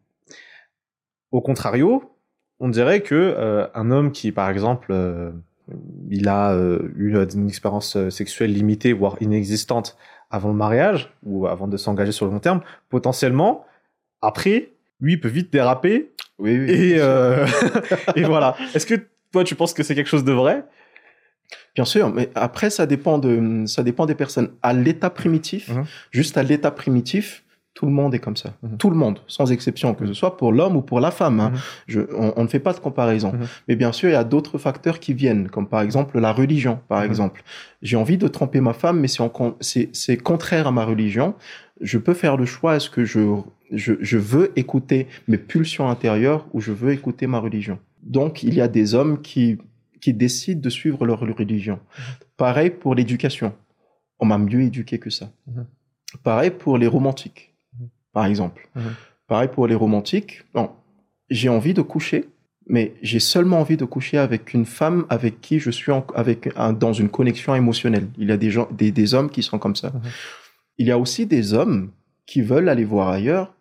Au 1.30 1.40
contrario, 1.40 2.16
on 2.60 2.68
dirait 2.68 3.02
que 3.02 3.14
euh, 3.14 3.66
un 3.74 3.90
homme 3.90 4.12
qui, 4.12 4.32
par 4.32 4.48
exemple, 4.50 4.92
il 6.10 6.28
a 6.28 6.52
euh, 6.52 6.90
eu 6.96 7.14
une 7.34 7.48
expérience 7.48 7.96
euh, 7.96 8.10
sexuelle 8.10 8.52
limitée, 8.52 8.92
voire 8.92 9.16
inexistante 9.20 9.96
avant 10.30 10.48
le 10.48 10.54
mariage 10.54 11.12
ou 11.24 11.46
avant 11.46 11.68
de 11.68 11.76
s'engager 11.76 12.12
sur 12.12 12.26
le 12.26 12.32
long 12.32 12.38
terme, 12.40 12.60
potentiellement, 12.88 13.64
après, 14.20 14.72
lui, 15.00 15.14
il 15.14 15.20
peut 15.20 15.28
vite 15.28 15.52
déraper 15.52 16.12
Oui, 16.38 16.58
oui. 16.58 16.70
et, 16.70 16.96
euh, 16.98 17.46
et 18.16 18.22
voilà. 18.24 18.56
Est-ce 18.74 18.86
que 18.86 18.94
toi, 19.32 19.44
tu 19.44 19.54
penses 19.54 19.72
que 19.74 19.82
c'est 19.82 19.94
quelque 19.94 20.08
chose 20.08 20.24
de 20.24 20.32
vrai? 20.32 20.64
Bien 21.74 21.84
sûr, 21.84 22.12
mais 22.12 22.28
après, 22.34 22.68
ça 22.70 22.84
dépend, 22.86 23.18
de, 23.18 23.64
ça 23.66 23.82
dépend 23.82 24.04
des 24.06 24.14
personnes. 24.14 24.50
À 24.62 24.72
l'état 24.72 25.10
primitif, 25.10 25.68
Mhm. 25.70 25.84
juste 26.10 26.36
à 26.36 26.42
l'état 26.42 26.70
primitif, 26.70 27.44
tout 27.78 27.86
le 27.86 27.92
monde 27.92 28.12
est 28.12 28.18
comme 28.18 28.36
ça. 28.36 28.50
Mhm. 28.64 28.76
Tout 28.76 28.90
le 28.90 28.96
monde, 28.96 29.20
sans 29.28 29.52
exception, 29.52 29.94
que 29.94 30.04
ce 30.04 30.12
soit 30.12 30.36
pour 30.36 30.50
l'homme 30.52 30.74
ou 30.74 30.82
pour 30.82 30.98
la 30.98 31.12
femme. 31.12 31.38
hein. 31.38 31.50
Mhm. 31.50 31.58
Je, 31.86 32.00
on, 32.12 32.32
on 32.36 32.42
ne 32.42 32.48
fait 32.48 32.58
pas 32.58 32.72
de 32.72 32.80
comparaison. 32.80 33.30
Mhm. 33.32 33.46
Mais 33.68 33.76
bien 33.76 33.92
sûr, 33.92 34.08
il 34.08 34.12
y 34.14 34.16
a 34.16 34.24
d'autres 34.24 34.58
facteurs 34.58 34.98
qui 34.98 35.14
viennent, 35.14 35.48
comme 35.48 35.68
par 35.68 35.82
exemple 35.82 36.18
la 36.18 36.32
religion, 36.32 36.80
par 36.88 37.04
exemple. 37.04 37.44
J'ai 37.80 37.96
envie 37.96 38.18
de 38.18 38.26
tromper 38.26 38.60
ma 38.60 38.72
femme, 38.72 38.98
mais 38.98 39.06
c'est 40.00 40.16
contraire 40.16 40.66
à 40.66 40.72
ma 40.72 40.84
religion. 40.84 41.34
Je 41.80 41.98
peux 41.98 42.14
faire 42.14 42.36
le 42.36 42.46
choix, 42.46 42.74
est-ce 42.74 42.90
que 42.90 43.04
je, 43.04 43.20
je, 43.70 43.92
je 44.00 44.18
veux 44.18 44.50
écouter 44.56 45.06
mes 45.28 45.38
pulsions 45.38 45.88
intérieures 45.88 46.46
ou 46.52 46.60
je 46.60 46.72
veux 46.72 46.92
écouter 46.92 47.28
ma 47.28 47.38
religion? 47.38 47.78
Donc, 48.02 48.42
il 48.42 48.54
y 48.54 48.60
a 48.60 48.66
des 48.66 48.96
hommes 48.96 49.22
qui, 49.22 49.58
qui 50.00 50.12
décident 50.14 50.60
de 50.60 50.70
suivre 50.70 51.06
leur 51.06 51.20
religion. 51.20 51.78
Pareil 52.36 52.70
pour 52.70 52.96
l'éducation. 52.96 53.52
On 54.18 54.26
m'a 54.26 54.38
mieux 54.38 54.62
éduqué 54.62 54.98
que 54.98 55.10
ça. 55.10 55.30
Pareil 56.24 56.50
pour 56.50 56.76
les 56.76 56.88
romantiques. 56.88 57.47
Par 58.18 58.26
exemple. 58.26 58.68
Mhm. 58.74 58.82
Pareil 59.28 59.48
pour 59.54 59.66
les 59.68 59.76
romantiques. 59.76 60.42
Bon, 60.54 60.70
j'ai 61.30 61.48
envie 61.48 61.72
de 61.74 61.82
coucher, 61.82 62.24
mais 62.66 62.94
j'ai 63.00 63.20
seulement 63.20 63.60
envie 63.60 63.76
de 63.76 63.84
coucher 63.84 64.18
avec 64.18 64.54
une 64.54 64.64
femme 64.64 65.04
avec 65.08 65.40
qui 65.40 65.60
je 65.60 65.70
suis 65.70 65.92
en- 65.92 66.04
avec 66.16 66.50
un- 66.56 66.72
dans 66.72 66.92
une 66.92 67.10
connexion 67.10 67.54
émotionnelle. 67.54 68.08
Il 68.18 68.28
y 68.28 68.32
a 68.32 68.36
des 68.36 68.50
gens, 68.50 68.66
des, 68.72 68.90
des 68.90 69.14
hommes 69.14 69.30
qui 69.30 69.42
sont 69.44 69.58
comme 69.60 69.76
ça. 69.76 69.90
Mhm. 69.90 70.00
Il 70.78 70.86
y 70.88 70.90
a 70.90 70.98
aussi 70.98 71.26
des 71.26 71.54
hommes 71.54 71.90
qui 72.26 72.40
veulent 72.42 72.68
aller 72.68 72.84
voir 72.84 73.08
ailleurs, 73.08 73.54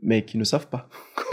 mais 0.00 0.24
qui 0.24 0.38
ne 0.38 0.44
savent 0.44 0.68
pas. 0.68 0.88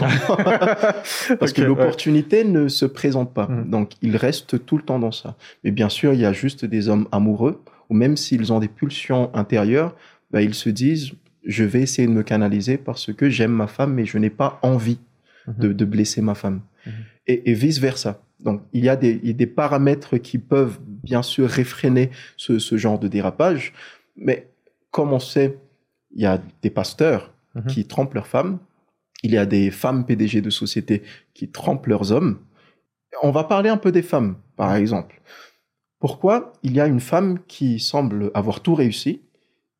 Parce 1.38 1.52
que 1.52 1.60
ouais. 1.62 1.68
l'opportunité 1.68 2.42
ne 2.44 2.66
se 2.66 2.84
présente 2.86 3.32
pas. 3.32 3.46
Mhm. 3.46 3.70
Donc, 3.70 3.92
ils 4.02 4.16
restent 4.16 4.64
tout 4.66 4.76
le 4.76 4.82
temps 4.82 4.98
dans 4.98 5.12
ça. 5.12 5.36
Mais 5.62 5.70
bien 5.70 5.88
sûr, 5.88 6.14
il 6.14 6.20
y 6.20 6.24
a 6.26 6.32
juste 6.32 6.64
des 6.64 6.88
hommes 6.88 7.06
amoureux, 7.12 7.62
ou 7.90 7.94
même 7.94 8.16
s'ils 8.16 8.52
ont 8.52 8.58
des 8.58 8.68
pulsions 8.68 9.30
intérieures, 9.34 9.94
bah, 10.32 10.42
ils 10.42 10.54
se 10.54 10.68
disent, 10.70 11.12
je 11.46 11.64
vais 11.64 11.80
essayer 11.82 12.06
de 12.08 12.12
me 12.12 12.22
canaliser 12.22 12.76
parce 12.76 13.12
que 13.12 13.30
j'aime 13.30 13.52
ma 13.52 13.66
femme, 13.66 13.94
mais 13.94 14.04
je 14.04 14.18
n'ai 14.18 14.30
pas 14.30 14.58
envie 14.62 14.98
de, 15.46 15.72
de 15.72 15.84
blesser 15.84 16.20
ma 16.22 16.34
femme. 16.34 16.60
Mhm. 16.86 16.92
Et, 17.28 17.50
et 17.50 17.54
vice-versa. 17.54 18.20
Donc, 18.40 18.62
il 18.72 18.84
y, 18.84 18.88
a 18.88 18.96
des, 18.96 19.18
il 19.22 19.28
y 19.28 19.30
a 19.30 19.32
des 19.34 19.46
paramètres 19.46 20.18
qui 20.18 20.38
peuvent, 20.38 20.78
bien 21.02 21.22
sûr, 21.22 21.48
réfréner 21.48 22.10
ce, 22.36 22.58
ce 22.58 22.76
genre 22.76 22.98
de 22.98 23.08
dérapage. 23.08 23.72
Mais 24.16 24.48
comme 24.90 25.12
on 25.12 25.18
sait, 25.20 25.56
il 26.14 26.22
y 26.22 26.26
a 26.26 26.40
des 26.62 26.70
pasteurs 26.70 27.32
Mhm. 27.54 27.66
qui 27.68 27.86
trompent 27.86 28.12
leurs 28.12 28.26
femmes. 28.26 28.58
Il 29.22 29.30
y 29.32 29.38
a 29.38 29.46
des 29.46 29.70
femmes 29.70 30.04
PDG 30.04 30.42
de 30.42 30.50
société 30.50 31.02
qui 31.32 31.48
trompent 31.48 31.86
leurs 31.86 32.12
hommes. 32.12 32.38
On 33.22 33.30
va 33.30 33.44
parler 33.44 33.70
un 33.70 33.78
peu 33.78 33.92
des 33.92 34.02
femmes, 34.02 34.36
par 34.56 34.74
exemple. 34.76 35.22
Pourquoi 35.98 36.52
il 36.62 36.74
y 36.74 36.80
a 36.80 36.86
une 36.86 37.00
femme 37.00 37.38
qui 37.48 37.80
semble 37.80 38.30
avoir 38.34 38.60
tout 38.60 38.74
réussi 38.74 39.22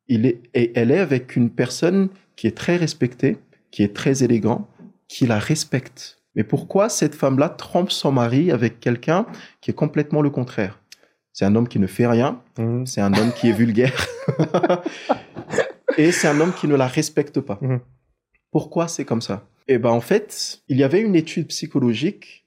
il 0.07 0.25
est, 0.25 0.41
et 0.53 0.71
elle 0.77 0.91
est 0.91 0.99
avec 0.99 1.35
une 1.35 1.49
personne 1.49 2.09
qui 2.35 2.47
est 2.47 2.55
très 2.57 2.75
respectée, 2.77 3.37
qui 3.71 3.83
est 3.83 3.95
très 3.95 4.23
élégant, 4.23 4.67
qui 5.07 5.25
la 5.27 5.39
respecte. 5.39 6.19
Mais 6.35 6.43
pourquoi 6.43 6.89
cette 6.89 7.15
femme-là 7.15 7.49
trompe 7.49 7.91
son 7.91 8.11
mari 8.11 8.51
avec 8.51 8.79
quelqu'un 8.79 9.25
qui 9.61 9.71
est 9.71 9.73
complètement 9.73 10.21
le 10.21 10.29
contraire? 10.29 10.79
C'est 11.33 11.45
un 11.45 11.55
homme 11.55 11.67
qui 11.67 11.79
ne 11.79 11.87
fait 11.87 12.07
rien, 12.07 12.41
Mhm. 12.57 12.85
c'est 12.85 13.01
un 13.01 13.13
homme 13.13 13.31
qui 13.33 13.49
est 13.49 13.53
vulgaire. 13.53 14.07
et 15.97 16.11
c'est 16.11 16.27
un 16.27 16.39
homme 16.39 16.53
qui 16.53 16.67
ne 16.67 16.75
la 16.75 16.87
respecte 16.87 17.39
pas. 17.41 17.57
Mhm. 17.61 17.79
Pourquoi 18.51 18.87
c'est 18.87 19.05
comme 19.05 19.21
ça? 19.21 19.47
Eh 19.67 19.77
ben 19.77 19.89
en 19.89 20.01
fait, 20.01 20.61
il 20.69 20.77
y 20.77 20.83
avait 20.83 21.01
une 21.01 21.15
étude 21.15 21.47
psychologique 21.47 22.45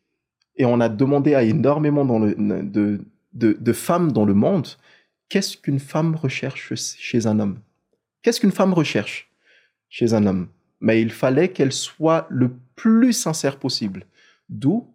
et 0.56 0.64
on 0.64 0.80
a 0.80 0.88
demandé 0.88 1.34
à 1.34 1.42
énormément 1.42 2.04
dans 2.04 2.18
le, 2.18 2.34
de, 2.36 3.00
de, 3.34 3.56
de 3.60 3.72
femmes 3.72 4.12
dans 4.12 4.24
le 4.24 4.34
monde 4.34 4.66
qu'est-ce 5.30 5.56
qu'une 5.56 5.78
femme 5.78 6.14
recherche 6.14 6.74
chez 6.76 7.26
un 7.26 7.40
homme? 7.40 7.60
Qu'est-ce 8.20 8.40
qu'une 8.40 8.52
femme 8.52 8.74
recherche 8.74 9.30
chez 9.88 10.12
un 10.12 10.26
homme? 10.26 10.48
Mais 10.80 11.00
il 11.00 11.10
fallait 11.10 11.48
qu'elle 11.48 11.72
soit 11.72 12.26
le 12.28 12.52
plus 12.76 13.14
sincère 13.14 13.58
possible. 13.58 14.04
D'où 14.50 14.92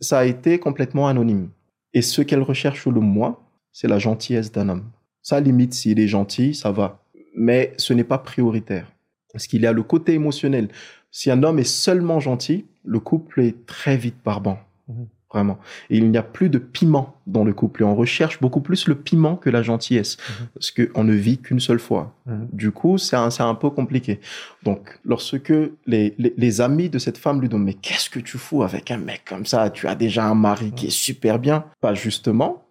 ça 0.00 0.20
a 0.20 0.24
été 0.24 0.60
complètement 0.60 1.08
anonyme. 1.08 1.50
Et 1.92 2.02
ce 2.02 2.22
qu'elle 2.22 2.42
recherche 2.42 2.86
le 2.86 3.00
moins, 3.00 3.40
c'est 3.72 3.88
la 3.88 3.98
gentillesse 3.98 4.52
d'un 4.52 4.68
homme. 4.68 4.90
Ça 5.22 5.40
limite 5.40 5.74
s'il 5.74 5.98
est 5.98 6.08
gentil, 6.08 6.54
ça 6.54 6.70
va. 6.70 7.02
Mais 7.34 7.72
ce 7.78 7.92
n'est 7.92 8.04
pas 8.04 8.18
prioritaire. 8.18 8.92
Parce 9.32 9.46
qu'il 9.46 9.62
y 9.62 9.66
a 9.66 9.72
le 9.72 9.82
côté 9.82 10.12
émotionnel. 10.14 10.68
Si 11.10 11.30
un 11.30 11.42
homme 11.42 11.58
est 11.58 11.64
seulement 11.64 12.20
gentil, 12.20 12.66
le 12.84 13.00
couple 13.00 13.40
est 13.40 13.66
très 13.66 13.96
vite 13.96 14.18
barbant. 14.24 14.58
Mhm. 14.88 15.08
Vraiment. 15.32 15.58
Et 15.90 15.98
il 15.98 16.10
n'y 16.10 16.16
a 16.16 16.22
plus 16.22 16.48
de 16.48 16.58
piment 16.58 17.14
dans 17.26 17.44
le 17.44 17.52
couple. 17.52 17.82
Et 17.82 17.84
on 17.84 17.94
recherche 17.94 18.40
beaucoup 18.40 18.62
plus 18.62 18.88
le 18.88 18.94
piment 18.94 19.36
que 19.36 19.50
la 19.50 19.62
gentillesse. 19.62 20.16
Mhm. 20.16 20.46
Parce 20.54 20.70
qu'on 20.70 21.04
ne 21.04 21.12
vit 21.12 21.38
qu'une 21.38 21.60
seule 21.60 21.78
fois. 21.78 22.14
Mhm. 22.26 22.48
Du 22.52 22.70
coup, 22.70 22.96
c'est 22.96 23.16
un, 23.16 23.30
c'est 23.30 23.42
un 23.42 23.54
peu 23.54 23.68
compliqué. 23.68 24.20
Donc, 24.62 24.98
lorsque 25.04 25.52
les, 25.86 26.14
les, 26.16 26.32
les 26.36 26.60
amis 26.60 26.88
de 26.88 26.98
cette 26.98 27.18
femme 27.18 27.40
lui 27.40 27.48
disent, 27.48 27.58
mais 27.58 27.74
qu'est-ce 27.74 28.08
que 28.08 28.20
tu 28.20 28.38
fous 28.38 28.62
avec 28.62 28.90
un 28.90 28.96
mec 28.96 29.22
comme 29.26 29.44
ça? 29.44 29.68
Tu 29.68 29.86
as 29.86 29.94
déjà 29.94 30.24
un 30.24 30.34
mari 30.34 30.72
qui 30.72 30.86
est 30.86 30.90
super 30.90 31.38
bien. 31.38 31.64
Pas 31.80 31.92
justement, 31.92 32.64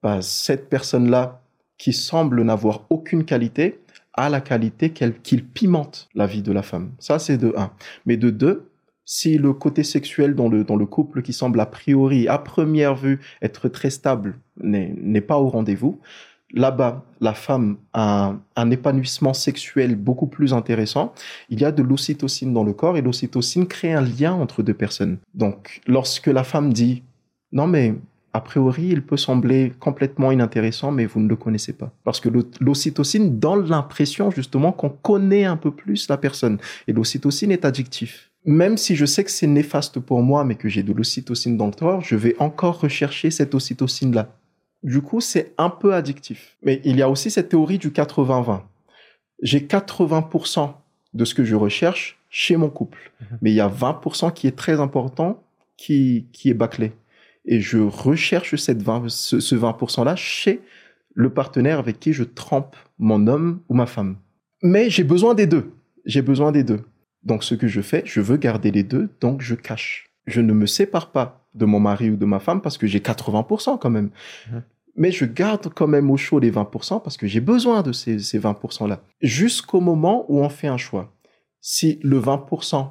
pas 0.00 0.22
cette 0.22 0.68
personne-là 0.68 1.40
qui 1.78 1.92
semble 1.92 2.42
n'avoir 2.42 2.84
aucune 2.90 3.24
qualité 3.24 3.80
a 4.16 4.28
la 4.28 4.40
qualité 4.40 4.90
qu'il 4.90 5.44
pimente 5.44 6.08
la 6.14 6.26
vie 6.26 6.42
de 6.42 6.52
la 6.52 6.62
femme. 6.62 6.92
Ça, 6.98 7.18
c'est 7.18 7.36
de 7.36 7.52
un. 7.56 7.72
Mais 8.06 8.16
de 8.16 8.30
deux, 8.30 8.70
Si 9.04 9.36
le 9.36 9.52
côté 9.52 9.82
sexuel 9.82 10.34
dans 10.34 10.48
le, 10.48 10.64
dans 10.64 10.76
le 10.76 10.86
couple 10.86 11.22
qui 11.22 11.32
semble 11.32 11.60
a 11.60 11.66
priori, 11.66 12.26
à 12.28 12.38
première 12.38 12.94
vue, 12.94 13.20
être 13.42 13.68
très 13.68 13.90
stable, 13.90 14.38
n'est 14.62 15.20
pas 15.20 15.38
au 15.38 15.48
rendez-vous, 15.48 16.00
là-bas, 16.54 17.04
la 17.20 17.34
femme 17.34 17.76
a 17.92 18.34
un, 18.56 18.70
épanouissement 18.70 19.34
sexuel 19.34 19.96
beaucoup 19.96 20.26
plus 20.26 20.54
intéressant. 20.54 21.12
Il 21.50 21.60
y 21.60 21.64
a 21.64 21.72
de 21.72 21.82
l'ocytocine 21.82 22.52
dans 22.52 22.64
le 22.64 22.72
corps 22.72 22.96
et 22.96 23.02
l'ocytocine 23.02 23.66
crée 23.66 23.92
un 23.92 24.00
lien 24.00 24.32
entre 24.32 24.62
deux 24.62 24.74
personnes. 24.74 25.18
Donc, 25.34 25.80
lorsque 25.86 26.28
la 26.28 26.44
femme 26.44 26.72
dit, 26.72 27.02
non 27.52 27.66
mais 27.66 27.94
a 28.32 28.40
priori, 28.40 28.88
il 28.88 29.02
peut 29.02 29.16
sembler 29.16 29.72
complètement 29.78 30.32
inintéressant, 30.32 30.90
mais 30.90 31.06
vous 31.06 31.20
ne 31.20 31.28
le 31.28 31.36
connaissez 31.36 31.72
pas. 31.72 31.92
Parce 32.02 32.18
que 32.18 32.28
l'ocytocine 32.60 33.38
donne 33.38 33.68
l'impression 33.68 34.30
justement 34.32 34.72
qu'on 34.72 34.88
connaît 34.88 35.44
un 35.44 35.56
peu 35.56 35.70
plus 35.70 36.08
la 36.08 36.16
personne. 36.16 36.58
Et 36.88 36.92
l'ocytocine 36.92 37.52
est 37.52 37.64
addictif. 37.64 38.32
Même 38.44 38.76
si 38.76 38.94
je 38.94 39.06
sais 39.06 39.24
que 39.24 39.30
c'est 39.30 39.46
néfaste 39.46 40.00
pour 40.00 40.22
moi, 40.22 40.44
mais 40.44 40.54
que 40.54 40.68
j'ai 40.68 40.82
de 40.82 40.92
l'ocytocine 40.92 41.56
dans 41.56 41.66
le 41.66 41.72
corps, 41.72 42.02
je 42.02 42.16
vais 42.16 42.36
encore 42.38 42.80
rechercher 42.80 43.30
cette 43.30 43.54
ocytocine-là. 43.54 44.36
Du 44.82 45.00
coup, 45.00 45.20
c'est 45.20 45.54
un 45.56 45.70
peu 45.70 45.94
addictif. 45.94 46.56
Mais 46.62 46.82
il 46.84 46.96
y 46.96 47.02
a 47.02 47.08
aussi 47.08 47.30
cette 47.30 47.48
théorie 47.48 47.78
du 47.78 47.90
80-20. 47.90 48.60
J'ai 49.42 49.60
80% 49.60 50.74
de 51.14 51.24
ce 51.24 51.34
que 51.34 51.44
je 51.44 51.54
recherche 51.54 52.18
chez 52.28 52.56
mon 52.56 52.68
couple. 52.68 53.12
Mhm. 53.20 53.38
Mais 53.40 53.50
il 53.50 53.54
y 53.54 53.60
a 53.60 53.68
20% 53.68 54.32
qui 54.32 54.46
est 54.46 54.56
très 54.56 54.80
important, 54.80 55.42
qui, 55.76 56.26
qui 56.32 56.50
est 56.50 56.54
bâclé 56.54 56.92
et 57.44 57.60
je 57.60 57.78
recherche 57.78 58.56
cette 58.56 58.82
20, 58.82 59.08
ce, 59.08 59.54
20%-là 59.54 60.16
chez 60.16 60.60
le 61.14 61.30
partenaire 61.30 61.78
avec 61.78 62.00
qui 62.00 62.12
je 62.12 62.24
trempe 62.24 62.76
mon 62.98 63.26
homme 63.26 63.60
ou 63.68 63.74
ma 63.74 63.86
femme. 63.86 64.16
Mais 64.62 64.90
j'ai 64.90 65.04
besoin 65.04 65.34
des 65.34 65.46
deux. 65.46 65.70
J'ai 66.04 66.22
besoin 66.22 66.52
des 66.52 66.64
deux. 66.64 66.80
Donc 67.24 67.44
ce 67.44 67.54
que 67.54 67.66
je 67.66 67.80
fais, 67.80 68.02
je 68.04 68.20
veux 68.20 68.36
garder 68.36 68.70
les 68.70 68.82
deux, 68.82 69.10
donc 69.20 69.40
je 69.40 69.54
cache. 69.54 70.06
Je 70.26 70.40
ne 70.40 70.52
me 70.52 70.66
sépare 70.66 71.10
pas 71.10 71.48
de 71.54 71.64
mon 71.64 71.80
mari 71.80 72.10
ou 72.10 72.16
de 72.16 72.24
ma 72.24 72.40
femme 72.40 72.60
parce 72.60 72.78
que 72.78 72.86
j'ai 72.86 73.00
80% 73.00 73.78
quand 73.78 73.90
même. 73.90 74.10
Mmh. 74.50 74.56
Mais 74.96 75.10
je 75.10 75.24
garde 75.24 75.72
quand 75.74 75.86
même 75.86 76.10
au 76.10 76.16
chaud 76.16 76.38
les 76.38 76.52
20% 76.52 77.02
parce 77.02 77.16
que 77.16 77.26
j'ai 77.26 77.40
besoin 77.40 77.82
de 77.82 77.92
ces, 77.92 78.18
ces 78.20 78.38
20%-là. 78.38 79.02
Jusqu'au 79.20 79.80
moment 79.80 80.24
où 80.28 80.40
on 80.40 80.48
fait 80.48 80.68
un 80.68 80.76
choix. 80.76 81.12
Si 81.60 81.98
le 82.02 82.20
20% 82.20 82.90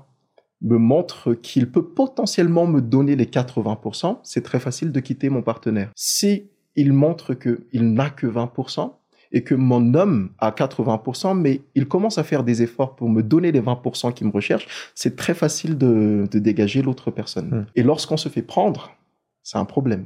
me 0.62 0.78
montre 0.78 1.34
qu'il 1.34 1.72
peut 1.72 1.86
potentiellement 1.86 2.66
me 2.66 2.82
donner 2.82 3.16
les 3.16 3.26
80%, 3.26 4.20
c'est 4.24 4.44
très 4.44 4.60
facile 4.60 4.92
de 4.92 5.00
quitter 5.00 5.30
mon 5.30 5.42
partenaire. 5.42 5.92
Si 5.96 6.50
il 6.76 6.94
montre 6.94 7.34
qu'il 7.34 7.94
n'a 7.94 8.10
que 8.10 8.28
20% 8.28 8.94
et 9.34 9.44
que 9.44 9.56
mon 9.56 9.96
homme 9.96 10.30
a 10.38 10.52
80%, 10.52 11.38
mais 11.38 11.62
il 11.74 11.88
commence 11.88 12.20
à 12.20 12.24
faire 12.24 12.44
des 12.44 12.62
efforts 12.62 12.96
pour 12.96 13.10
me 13.10 13.24
donner 13.24 13.52
les 13.52 13.62
20% 13.62 14.14
qu'il 14.14 14.28
me 14.28 14.32
recherche, 14.32 14.68
c'est 14.94 15.16
très 15.16 15.34
facile 15.34 15.78
de, 15.78 16.28
dégager 16.32 16.84
l'autre 16.84 17.10
personne. 17.10 17.50
Hmm. 17.50 17.66
Et 17.76 17.82
lorsqu'on 17.82 18.16
se 18.16 18.30
fait 18.30 18.44
prendre, 18.44 18.96
c'est 19.42 19.58
un 19.58 19.66
problème. 19.66 20.06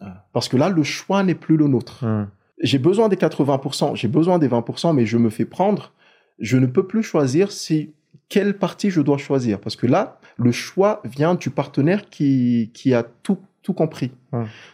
Ah. 0.00 0.24
Parce 0.32 0.48
que 0.48 0.56
là, 0.56 0.70
le 0.70 0.82
choix 0.82 1.22
n'est 1.22 1.34
plus 1.34 1.58
le 1.58 1.68
nôtre. 1.68 2.04
Hmm. 2.04 2.28
J'ai 2.62 2.78
besoin 2.78 3.10
des 3.10 3.16
80%, 3.16 3.94
j'ai 3.94 4.08
besoin 4.08 4.38
des 4.38 4.48
20%, 4.48 4.94
mais 4.94 5.04
je 5.04 5.18
me 5.18 5.28
fais 5.28 5.44
prendre. 5.44 5.92
Je 6.38 6.56
ne 6.56 6.66
peux 6.66 6.86
plus 6.86 7.02
choisir 7.02 7.52
si 7.52 7.92
quelle 8.30 8.56
partie 8.56 8.90
je 8.90 9.02
dois 9.02 9.18
choisir 9.18 9.60
Parce 9.60 9.76
que 9.76 9.86
là, 9.86 10.18
le 10.38 10.50
choix 10.50 11.02
vient 11.04 11.34
du 11.34 11.50
partenaire 11.50 12.08
qui, 12.08 12.70
qui 12.72 12.94
a 12.94 13.02
tout, 13.02 13.38
tout 13.62 13.74
compris. 13.74 14.12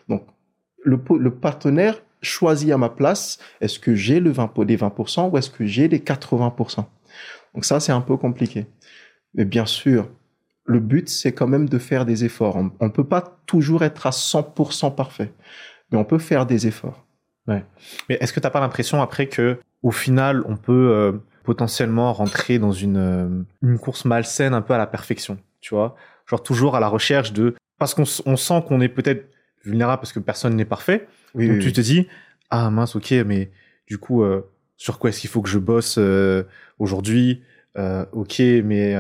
Donc, 0.08 0.24
le, 0.84 1.00
le, 1.18 1.30
partenaire 1.32 2.00
choisit 2.22 2.70
à 2.72 2.78
ma 2.78 2.88
place, 2.88 3.38
est-ce 3.60 3.78
que 3.78 3.94
j'ai 3.94 4.20
le 4.20 4.30
20, 4.30 4.52
les 4.66 4.76
20% 4.76 5.30
ou 5.30 5.38
est-ce 5.38 5.50
que 5.50 5.66
j'ai 5.66 5.88
les 5.88 5.98
80% 5.98 6.84
Donc 7.54 7.64
ça, 7.64 7.80
c'est 7.80 7.92
un 7.92 8.00
peu 8.00 8.16
compliqué. 8.16 8.66
Mais 9.34 9.44
bien 9.44 9.66
sûr, 9.66 10.08
le 10.64 10.80
but, 10.80 11.08
c'est 11.08 11.32
quand 11.32 11.46
même 11.46 11.68
de 11.68 11.78
faire 11.78 12.04
des 12.04 12.24
efforts. 12.24 12.56
On 12.56 12.84
ne 12.84 12.90
peut 12.90 13.04
pas 13.04 13.40
toujours 13.46 13.84
être 13.84 14.06
à 14.06 14.10
100% 14.10 14.94
parfait, 14.94 15.32
mais 15.90 15.98
on 15.98 16.04
peut 16.04 16.18
faire 16.18 16.46
des 16.46 16.66
efforts. 16.66 17.06
Ouais. 17.46 17.64
Mais 18.08 18.18
est-ce 18.20 18.32
que 18.32 18.40
tu 18.40 18.46
n'as 18.46 18.50
pas 18.50 18.60
l'impression 18.60 19.00
après 19.00 19.26
que 19.26 19.58
au 19.82 19.90
final, 19.90 20.44
on 20.46 20.56
peut 20.56 20.90
euh, 20.92 21.12
potentiellement 21.44 22.12
rentrer 22.12 22.58
dans 22.58 22.72
une, 22.72 22.96
euh, 22.96 23.42
une 23.62 23.78
course 23.78 24.04
malsaine 24.04 24.54
un 24.54 24.60
peu 24.60 24.74
à 24.74 24.78
la 24.78 24.86
perfection, 24.86 25.38
tu 25.60 25.74
vois? 25.74 25.96
Genre 26.26 26.42
toujours 26.42 26.76
à 26.76 26.80
la 26.80 26.88
recherche 26.88 27.32
de... 27.32 27.54
Parce 27.78 27.94
qu'on 27.94 28.04
on 28.26 28.36
sent 28.36 28.64
qu'on 28.66 28.80
est 28.80 28.88
peut-être 28.88 29.30
vulnérable 29.68 30.00
parce 30.00 30.12
que 30.12 30.20
personne 30.20 30.56
n'est 30.56 30.64
parfait. 30.64 31.06
Oui, 31.34 31.48
donc 31.48 31.60
tu 31.60 31.72
te 31.72 31.80
dis, 31.80 32.08
ah 32.50 32.70
mince, 32.70 32.96
ok, 32.96 33.12
mais 33.26 33.50
du 33.86 33.98
coup, 33.98 34.22
euh, 34.22 34.50
sur 34.76 34.98
quoi 34.98 35.10
est-ce 35.10 35.20
qu'il 35.20 35.30
faut 35.30 35.42
que 35.42 35.48
je 35.48 35.58
bosse 35.58 35.96
euh, 35.98 36.44
aujourd'hui? 36.78 37.42
Ok, 38.12 38.40
mais 38.40 38.96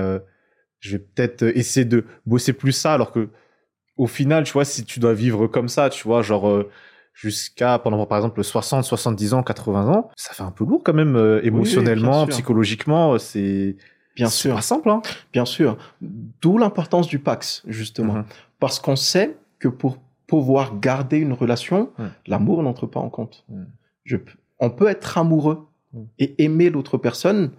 je 0.78 0.92
vais 0.92 0.98
peut-être 1.00 1.42
essayer 1.42 1.84
de 1.84 2.04
bosser 2.26 2.52
plus 2.52 2.70
ça, 2.70 2.94
alors 2.94 3.10
que 3.10 3.28
au 3.96 4.06
final, 4.06 4.44
tu 4.44 4.52
vois, 4.52 4.64
si 4.64 4.84
tu 4.84 5.00
dois 5.00 5.14
vivre 5.14 5.48
comme 5.48 5.68
ça, 5.68 5.90
tu 5.90 6.04
vois, 6.04 6.22
genre 6.22 6.64
jusqu'à 7.18 7.80
pendant 7.80 8.06
par 8.06 8.18
exemple 8.18 8.42
60, 8.44 8.84
70 8.84 9.34
ans, 9.34 9.42
80 9.42 9.88
ans, 9.88 10.10
ça 10.16 10.34
fait 10.34 10.44
un 10.44 10.52
peu 10.52 10.64
lourd 10.64 10.82
quand 10.84 10.94
même 10.94 11.16
euh, 11.16 11.44
émotionnellement, 11.44 12.26
psychologiquement, 12.28 13.14
euh, 13.14 13.18
c'est 13.18 13.76
bien 14.14 14.28
sûr 14.28 14.54
pas 14.54 14.62
simple 14.62 14.88
hein. 14.88 15.02
Bien 15.32 15.44
sûr. 15.44 15.76
D'où 16.00 16.58
l'importance 16.58 17.08
du 17.08 17.18
Pax 17.18 17.64
justement 17.66 18.14
mhm. 18.14 18.24
parce 18.60 18.78
qu'on 18.78 18.94
sait 18.94 19.36
que 19.58 19.66
pour 19.66 19.98
pouvoir 20.28 20.78
garder 20.78 21.18
une 21.18 21.32
relation, 21.32 21.90
l'amour 22.28 22.62
n'entre 22.62 22.86
pas 22.86 23.00
en 23.00 23.10
compte. 23.10 23.44
Je, 24.04 24.16
on 24.60 24.70
peut 24.70 24.86
être 24.86 25.18
amoureux 25.18 25.66
et 26.20 26.44
aimer 26.44 26.70
l'autre 26.70 26.98
personne 26.98 27.50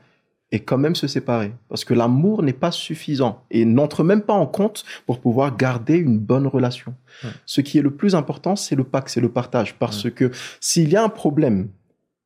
et 0.51 0.61
quand 0.61 0.78
même 0.78 0.95
se 0.95 1.07
séparer. 1.07 1.51
Parce 1.67 1.84
que 1.84 1.93
l'amour 1.93 2.41
n'est 2.43 2.53
pas 2.53 2.72
suffisant 2.72 3.43
et 3.51 3.65
n'entre 3.65 4.03
même 4.03 4.22
pas 4.22 4.34
en 4.34 4.47
compte 4.47 4.84
pour 5.05 5.20
pouvoir 5.20 5.57
garder 5.57 5.97
une 5.97 6.20
bonne 6.20 6.47
relation. 6.47 6.93
Ce 7.45 7.61
qui 7.61 7.78
est 7.78 7.82
le 7.82 7.95
plus 7.95 8.15
important, 8.15 8.55
c'est 8.55 8.76
le 8.76 8.84
pacte, 8.84 9.09
c'est 9.09 9.22
le 9.22 9.30
partage. 9.30 9.76
Parce 9.76 10.09
que 10.09 10.32
s'il 10.59 10.89
y 10.89 10.95
a 10.95 11.03
un 11.03 11.09
problème, 11.09 11.70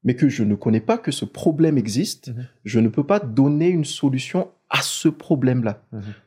mais 0.04 0.16
que 0.16 0.28
je 0.28 0.44
ne 0.44 0.56
connais 0.56 0.82
pas 0.82 0.98
que 0.98 1.12
ce 1.12 1.26
problème 1.26 1.78
existe, 1.78 2.34
je 2.66 2.80
ne 2.80 2.90
peux 2.90 3.06
pas 3.06 3.20
donner 3.20 3.70
une 3.70 3.86
solution 3.86 4.50
à 4.70 4.82
ce 4.82 5.08
problème-là. 5.08 5.82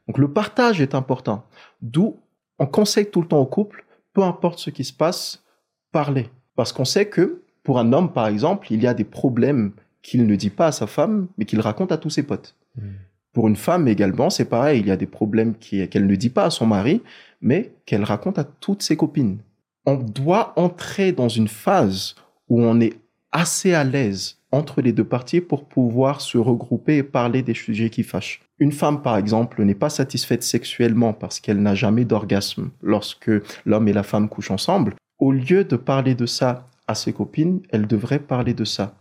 Donc 0.07 0.17
le 0.17 0.33
partage 0.33 0.81
est 0.81 0.95
important. 0.95 1.45
D'où 1.83 2.17
on 2.59 2.67
conseille 2.67 3.11
tout 3.11 3.21
le 3.21 3.29
temps 3.29 3.41
au 3.41 3.47
couple, 3.47 3.86
peu 4.17 4.23
importe 4.23 4.61
ce 4.61 4.71
qui 4.71 4.83
se 4.83 4.95
passe, 4.95 5.45
parler. 5.93 6.31
Parce 6.55 6.73
qu'on 6.73 6.87
sait 6.87 7.05
que 7.05 7.43
pour 7.62 7.79
un 7.79 7.93
homme, 7.93 8.14
par 8.14 8.29
exemple, 8.29 8.69
il 8.71 8.83
y 8.83 8.87
a 8.87 8.95
des 8.95 9.05
problèmes 9.05 9.73
qu'il 10.01 10.27
ne 10.27 10.37
dit 10.37 10.49
pas 10.49 10.69
à 10.69 10.73
sa 10.73 10.87
femme, 10.87 11.27
mais 11.37 11.45
qu'il 11.45 11.61
raconte 11.61 11.93
à 11.93 11.99
tous 11.99 12.09
ses 12.09 12.23
potes. 12.23 12.57
Hmm. 12.77 12.95
Pour 13.35 13.47
une 13.47 13.57
femme 13.57 13.89
également, 13.89 14.31
c'est 14.31 14.47
pareil, 14.47 14.81
il 14.81 14.87
y 14.87 14.91
a 14.91 14.97
des 14.97 15.07
problèmes 15.07 15.55
qu'elle 15.57 16.07
ne 16.07 16.17
dit 16.17 16.31
pas 16.31 16.47
à 16.47 16.51
son 16.51 16.64
mari, 16.64 17.03
mais 17.43 17.75
qu'elle 17.85 18.05
raconte 18.05 18.39
à 18.39 18.45
toutes 18.45 18.83
ses 18.83 18.97
copines. 18.97 19.37
On 19.85 19.97
doit 19.97 20.55
entrer 20.59 21.12
dans 21.12 21.29
une 21.29 21.49
phase 21.49 22.14
où 22.49 22.62
on 22.62 22.81
est 22.81 22.95
assez 23.33 23.75
à 23.75 23.85
l'aise 23.85 24.39
entre 24.51 24.81
les 24.81 24.95
deux 24.95 25.05
parties 25.05 25.43
pour 25.43 25.67
pouvoir 25.67 26.23
se 26.23 26.39
regrouper 26.39 26.97
et 26.97 27.03
parler 27.03 27.43
des 27.43 27.53
sujets 27.53 27.91
qui 27.91 28.03
fâchent. 28.03 28.41
Une 28.59 28.73
femme, 28.73 29.03
par 29.03 29.17
exemple, 29.17 29.63
n'est 29.63 29.75
pas 29.75 29.91
satisfaite 29.91 30.43
sexuellement 30.43 31.13
parce 31.13 31.41
qu'elle 31.41 31.61
n'a 31.61 31.75
jamais 31.75 32.05
d'orgasme 32.05 32.71
lorsque 32.83 33.31
l'homme 33.67 33.89
et 33.89 33.93
la 33.93 34.03
femme 34.03 34.29
couchent 34.29 34.51
ensemble. 34.51 34.95
Au 35.19 35.33
lieu 35.33 35.65
de 35.65 35.77
parler 35.77 36.15
de 36.15 36.27
ça 36.27 36.69
à 36.87 36.95
ses 36.95 37.13
copines, 37.13 37.61
elle 37.71 37.87
devrait 37.87 38.19
parler 38.19 38.55
de 38.55 38.65
ça 38.65 38.95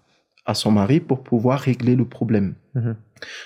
à 0.45 0.53
son 0.53 0.71
mari 0.71 0.99
pour 0.99 1.23
pouvoir 1.23 1.59
régler 1.59 1.95
le 1.95 2.05
problème. 2.05 2.55
Mhm. 2.75 2.95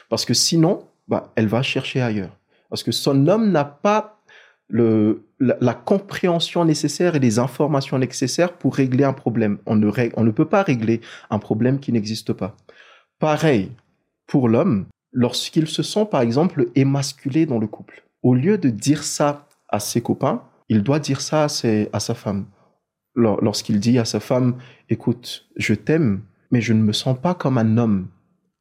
Parce 0.10 0.26
que 0.26 0.34
sinon, 0.34 0.84
bah, 1.08 1.32
elle 1.36 1.48
va 1.48 1.62
chercher 1.62 2.02
ailleurs. 2.02 2.36
Parce 2.70 2.84
que 2.84 2.92
son 2.92 3.28
homme 3.28 3.52
n'a 3.52 3.66
pas 3.66 4.20
le, 4.68 5.24
la, 5.40 5.74
compréhension 5.74 6.64
nécessaire 6.64 7.16
et 7.16 7.20
les 7.20 7.40
informations 7.40 7.98
nécessaires 7.98 8.54
pour 8.54 8.76
régler 8.76 9.04
un 9.04 9.14
problème. 9.14 9.58
On 9.66 9.76
ne, 9.76 9.92
on 10.16 10.24
ne 10.24 10.32
peut 10.32 10.46
pas 10.46 10.62
régler 10.62 11.02
un 11.32 11.40
problème 11.40 11.80
qui 11.80 11.92
n'existe 11.92 12.34
pas. 12.34 12.56
Pareil 13.18 13.72
pour 14.28 14.48
l'homme, 14.48 14.86
lorsqu'il 15.12 15.68
se 15.68 15.84
sent, 15.84 16.06
par 16.10 16.22
exemple, 16.22 16.68
émasculé 16.76 17.46
dans 17.46 17.60
le 17.60 17.68
couple. 17.68 18.04
Au 18.24 18.36
lieu 18.36 18.58
de 18.58 18.70
dire 18.70 19.04
ça 19.04 19.48
à 19.68 19.80
ses 19.80 20.02
copains, 20.02 20.44
il 20.68 20.84
doit 20.84 21.00
dire 21.00 21.22
ça 21.22 21.44
à, 21.46 22.00
sa 22.00 22.14
femme. 22.14 22.46
Lorsqu'il 23.16 23.80
dit 23.80 23.98
à 23.98 24.06
sa 24.06 24.20
femme, 24.20 24.56
écoute, 24.90 25.48
je 25.56 25.74
t'aime, 25.74 26.22
mais 26.52 26.62
je 26.62 26.74
ne 26.74 26.82
me 26.82 26.94
sens 26.94 27.18
pas 27.20 27.34
comme 27.34 27.58
un 27.58 27.78
homme 27.78 28.08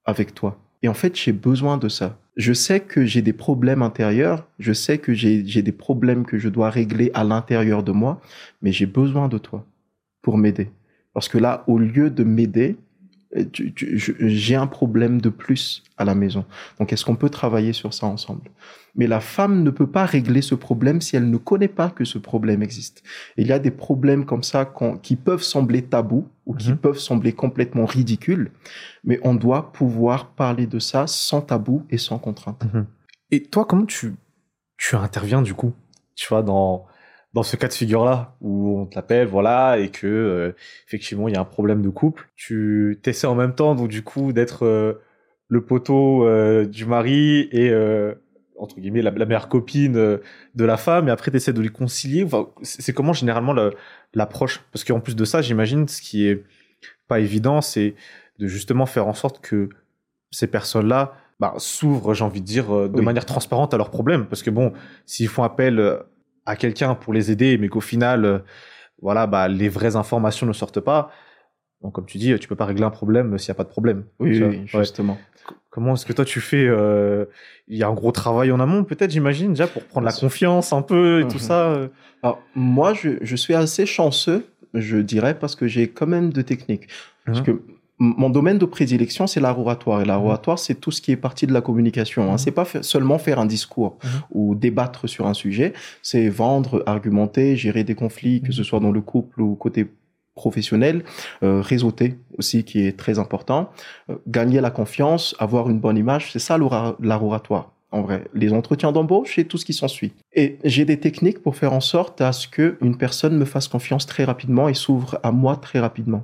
avec 0.05 0.35
toi. 0.35 0.59
Et 0.83 0.89
en 0.89 0.95
fait, 0.95 1.17
j'ai 1.17 1.33
besoin 1.33 1.77
de 1.77 1.89
ça. 1.89 2.19
Je 2.37 2.53
sais 2.53 2.81
que 2.81 3.05
j'ai 3.05 3.21
des 3.21 3.33
problèmes 3.33 3.83
intérieurs, 3.83 4.47
je 4.59 4.73
sais 4.73 4.99
que 4.99 5.13
j'ai 5.13 5.63
des 5.63 5.73
problèmes 5.73 6.25
que 6.25 6.39
je 6.39 6.49
dois 6.49 6.71
régler 6.71 7.11
à 7.15 7.25
l'intérieur 7.25 7.83
de 7.83 7.93
moi, 7.93 8.21
mais 8.63 8.73
j'ai 8.73 8.87
besoin 8.87 9.29
de 9.29 9.39
toi 9.39 9.67
pour 10.23 10.39
m'aider. 10.39 10.71
Parce 11.15 11.29
que 11.29 11.39
là, 11.39 11.65
au 11.67 11.79
lieu 11.79 12.11
de 12.11 12.23
m'aider, 12.23 12.77
j'ai 13.35 14.55
un 14.55 14.67
problème 14.67 15.21
de 15.21 15.29
plus 15.29 15.83
à 15.97 16.05
la 16.05 16.15
maison. 16.15 16.45
Donc, 16.79 16.93
est-ce 16.93 17.05
qu'on 17.05 17.17
peut 17.17 17.29
travailler 17.29 17.73
sur 17.73 17.93
ça 17.93 18.07
ensemble? 18.07 18.51
Mais 18.95 19.07
la 19.07 19.21
femme 19.21 19.63
ne 19.63 19.71
peut 19.71 19.87
pas 19.87 20.07
régler 20.07 20.43
ce 20.43 20.55
problème 20.55 21.01
si 21.01 21.15
elle 21.15 21.31
ne 21.31 21.37
connaît 21.37 21.69
pas 21.69 21.91
que 21.91 22.05
ce 22.05 22.19
problème 22.19 22.63
existe. 22.63 23.03
il 23.37 23.47
y 23.47 23.53
a 23.53 23.59
des 23.59 23.71
problèmes 23.71 24.25
comme 24.25 24.43
ça 24.43 24.73
qui 25.03 25.17
peuvent 25.17 25.43
sembler 25.43 25.83
tabous 25.83 26.27
ou 26.47 26.55
qui 26.55 26.71
mhm. 26.71 26.79
peuvent 26.79 26.99
sembler 26.99 27.33
complètement 27.33 27.85
ridicules, 27.85 28.51
mais 29.05 29.21
on 29.23 29.35
doit 29.35 29.73
pouvoir 29.73 30.31
parler 30.31 30.67
de 30.67 30.79
ça 30.79 31.07
sans 31.07 31.43
tabou 31.43 31.85
et 31.91 31.99
sans 31.99 32.19
contrainte. 32.19 32.65
Mhm. 32.73 32.87
Et 33.31 33.43
toi, 33.43 33.67
comment 33.67 33.87
tu 33.87 34.15
tu 34.79 34.97
interviens 34.97 35.43
du 35.43 35.53
coup? 35.53 35.75
Tu 36.15 36.27
vois, 36.29 36.43
dans, 36.43 36.87
dans 37.35 37.43
ce 37.43 37.57
cas 37.57 37.69
de 37.69 37.73
figure-là, 37.73 38.37
où 38.41 38.79
on 38.79 38.87
t'appelle, 38.87 39.27
voilà, 39.27 39.79
et 39.79 39.91
que 39.91 40.07
euh, 40.07 40.53
effectivement 40.87 41.29
il 41.29 41.35
y 41.35 41.37
a 41.37 41.41
un 41.41 41.45
problème 41.45 41.83
de 41.83 41.89
couple, 41.91 42.29
tu 42.37 42.99
essaies 43.05 43.27
en 43.27 43.35
même 43.35 43.55
temps, 43.55 43.75
donc 43.75 43.89
du 43.89 44.03
coup, 44.03 44.33
d'être 44.33 44.65
euh, 44.65 44.95
le 45.49 45.65
poteau 45.65 46.27
euh, 46.27 46.65
du 46.65 46.87
mari 46.87 47.49
et 47.53 47.73
entre 48.59 48.81
guillemets 48.81 49.03
la, 49.03 49.13
meilleure 49.13 49.49
copine 49.49 49.93
de 49.93 50.65
la 50.65 50.77
femme, 50.77 51.09
et 51.09 51.11
après 51.11 51.31
tu 51.31 51.37
essaies 51.37 51.53
de 51.53 51.61
les 51.61 51.69
concilier. 51.69 52.25
Enfin, 52.25 52.49
c'est 52.63 52.93
comment 52.93 53.13
généralement 53.13 53.55
l'approche? 54.15 54.63
Parce 54.73 54.85
qu'en 54.85 55.01
plus 55.01 55.15
de 55.15 55.25
ça, 55.25 55.43
j'imagine, 55.43 55.87
ce 55.87 56.03
qui 56.03 56.27
est 56.27 56.43
pas 57.07 57.21
évident, 57.21 57.61
c'est 57.61 57.95
de 58.39 58.47
justement 58.47 58.87
faire 58.87 59.07
en 59.07 59.15
sorte 59.15 59.41
que 59.41 59.69
ces 60.31 60.49
personnes-là 60.49 61.15
bah, 61.41 61.55
s'ouvrent, 61.59 62.15
j'ai 62.15 62.25
envie 62.25 62.41
de 62.41 62.47
dire, 62.47 62.89
de 62.89 63.01
manière 63.01 63.27
transparente 63.27 63.73
à 63.75 63.77
leurs 63.77 63.91
problèmes. 63.91 64.27
Parce 64.27 64.43
que 64.43 64.51
bon, 64.51 64.73
s'ils 65.07 65.29
font 65.29 65.45
appel 65.45 66.03
à 66.49 66.57
quelqu'un 66.57 66.95
pour 66.95 67.13
les 67.13 67.31
aider, 67.31 67.59
mais 67.59 67.69
qu'au 67.69 67.83
final, 67.83 68.25
euh, 68.25 68.39
voilà, 69.03 69.27
bah, 69.27 69.49
les 69.49 69.69
vraies 69.69 69.97
informations 69.97 70.47
ne 70.47 70.55
sortent 70.55 70.81
pas. 70.81 71.11
Donc, 71.83 71.95
comme 71.95 72.07
tu 72.07 72.17
dis, 72.17 72.37
tu 72.39 72.49
peux 72.49 72.57
pas 72.57 72.65
régler 72.65 72.85
un 72.85 72.91
problème 72.91 73.37
s'il 73.39 73.53
n'y 73.53 73.57
a 73.57 73.59
pas 73.59 73.65
de 73.65 73.69
problème. 73.69 74.05
Oui, 74.19 74.43
justement. 74.65 75.19
Comment 75.71 75.95
est-ce 75.95 76.07
que 76.07 76.15
toi 76.15 76.25
tu 76.25 76.41
fais 76.41 76.67
euh, 76.67 77.27
Il 77.69 77.77
y 77.77 77.83
a 77.83 77.89
un 77.89 77.93
gros 77.93 78.13
travail 78.13 78.51
en 78.51 78.61
amont, 78.61 78.83
peut-être, 78.83 79.11
j'imagine, 79.11 79.51
déjà 79.51 79.67
pour 79.67 79.85
prendre 79.85 80.07
la 80.07 80.13
confiance 80.13 80.73
un 80.73 80.81
peu 80.81 81.21
et 81.21 81.29
tout 81.29 81.35
mhm. 81.35 81.39
ça. 81.39 81.69
Euh? 81.69 81.89
Alors, 82.23 82.43
moi, 82.55 82.95
je, 82.95 83.11
je, 83.21 83.37
suis 83.37 83.55
assez 83.55 83.85
chanceux, 83.85 84.47
je 84.73 84.97
dirais, 84.97 85.39
parce 85.39 85.55
que 85.55 85.69
j'ai 85.69 85.89
quand 85.89 86.07
même 86.07 86.33
de 86.33 86.41
techniques. 86.41 86.89
Parce 87.27 87.43
que 87.43 87.61
mon 87.99 88.31
domaine 88.31 88.59
de 88.59 88.65
prédilection, 88.65 89.27
c'est 89.27 89.41
l'art 89.41 89.59
oratoire. 89.59 90.01
Et 90.03 90.05
l'art 90.05 90.21
mhm. 90.21 90.27
oratoire, 90.27 90.59
c'est 90.59 90.75
tout 90.75 90.91
ce 90.91 91.03
qui 91.03 91.13
est 91.13 91.17
partie 91.17 91.47
de 91.47 91.53
la 91.53 91.61
communication. 91.61 92.25
Hein. 92.25 92.33
Mhm. 92.33 92.39
C'est 92.39 92.51
pas 92.53 92.67
seulement 92.83 93.19
faire 93.19 93.39
un 93.39 93.47
discours 93.47 93.99
mhm. 94.03 94.11
ou 94.31 94.55
débattre 94.55 95.09
sur 95.09 95.27
un 95.27 95.35
sujet. 95.35 95.73
C'est 96.03 96.29
vendre, 96.29 96.83
argumenter, 96.87 97.57
gérer 97.57 97.85
des 97.85 97.95
conflits, 97.95 98.43
que 98.43 98.53
ce 98.53 98.63
soit 98.63 98.81
dans 98.81 98.93
le 98.93 99.01
couple 99.01 99.41
ou 99.43 99.55
côté 99.57 99.87
professionnel, 100.35 101.03
euh, 101.43 101.61
réseauter 101.61 102.17
aussi, 102.39 102.63
qui 102.63 102.87
est 102.87 102.97
très 102.97 103.19
important, 103.19 103.71
euh, 104.09 104.15
gagner 104.29 104.61
la 104.61 104.71
confiance, 104.71 105.35
avoir 105.41 105.69
une 105.69 105.81
bonne 105.81 105.97
image. 105.97 106.31
C'est 106.33 106.39
ça 106.39 106.57
l'art 106.59 107.25
oratoire. 107.25 107.73
En 107.91 108.03
vrai, 108.03 108.25
les 108.35 108.53
entretiens 108.53 108.93
d'embauche 108.93 109.39
et 109.39 109.47
tout 109.47 109.57
ce 109.57 109.65
qui 109.65 109.73
s'ensuit. 109.73 110.13
Et 110.35 110.59
j'ai 110.63 110.85
des 110.85 111.01
techniques 111.01 111.43
pour 111.43 111.57
faire 111.57 111.73
en 111.73 111.81
sorte 111.81 112.21
à 112.21 112.33
ce 112.33 112.47
que 112.47 112.77
une 112.83 112.97
personne 112.99 113.37
me 113.37 113.47
fasse 113.47 113.67
confiance 113.67 114.07
très 114.07 114.25
rapidement 114.25 114.69
et 114.69 114.75
s'ouvre 114.75 115.19
à 115.23 115.33
moi 115.33 115.57
très 115.57 115.81
rapidement. 115.81 116.23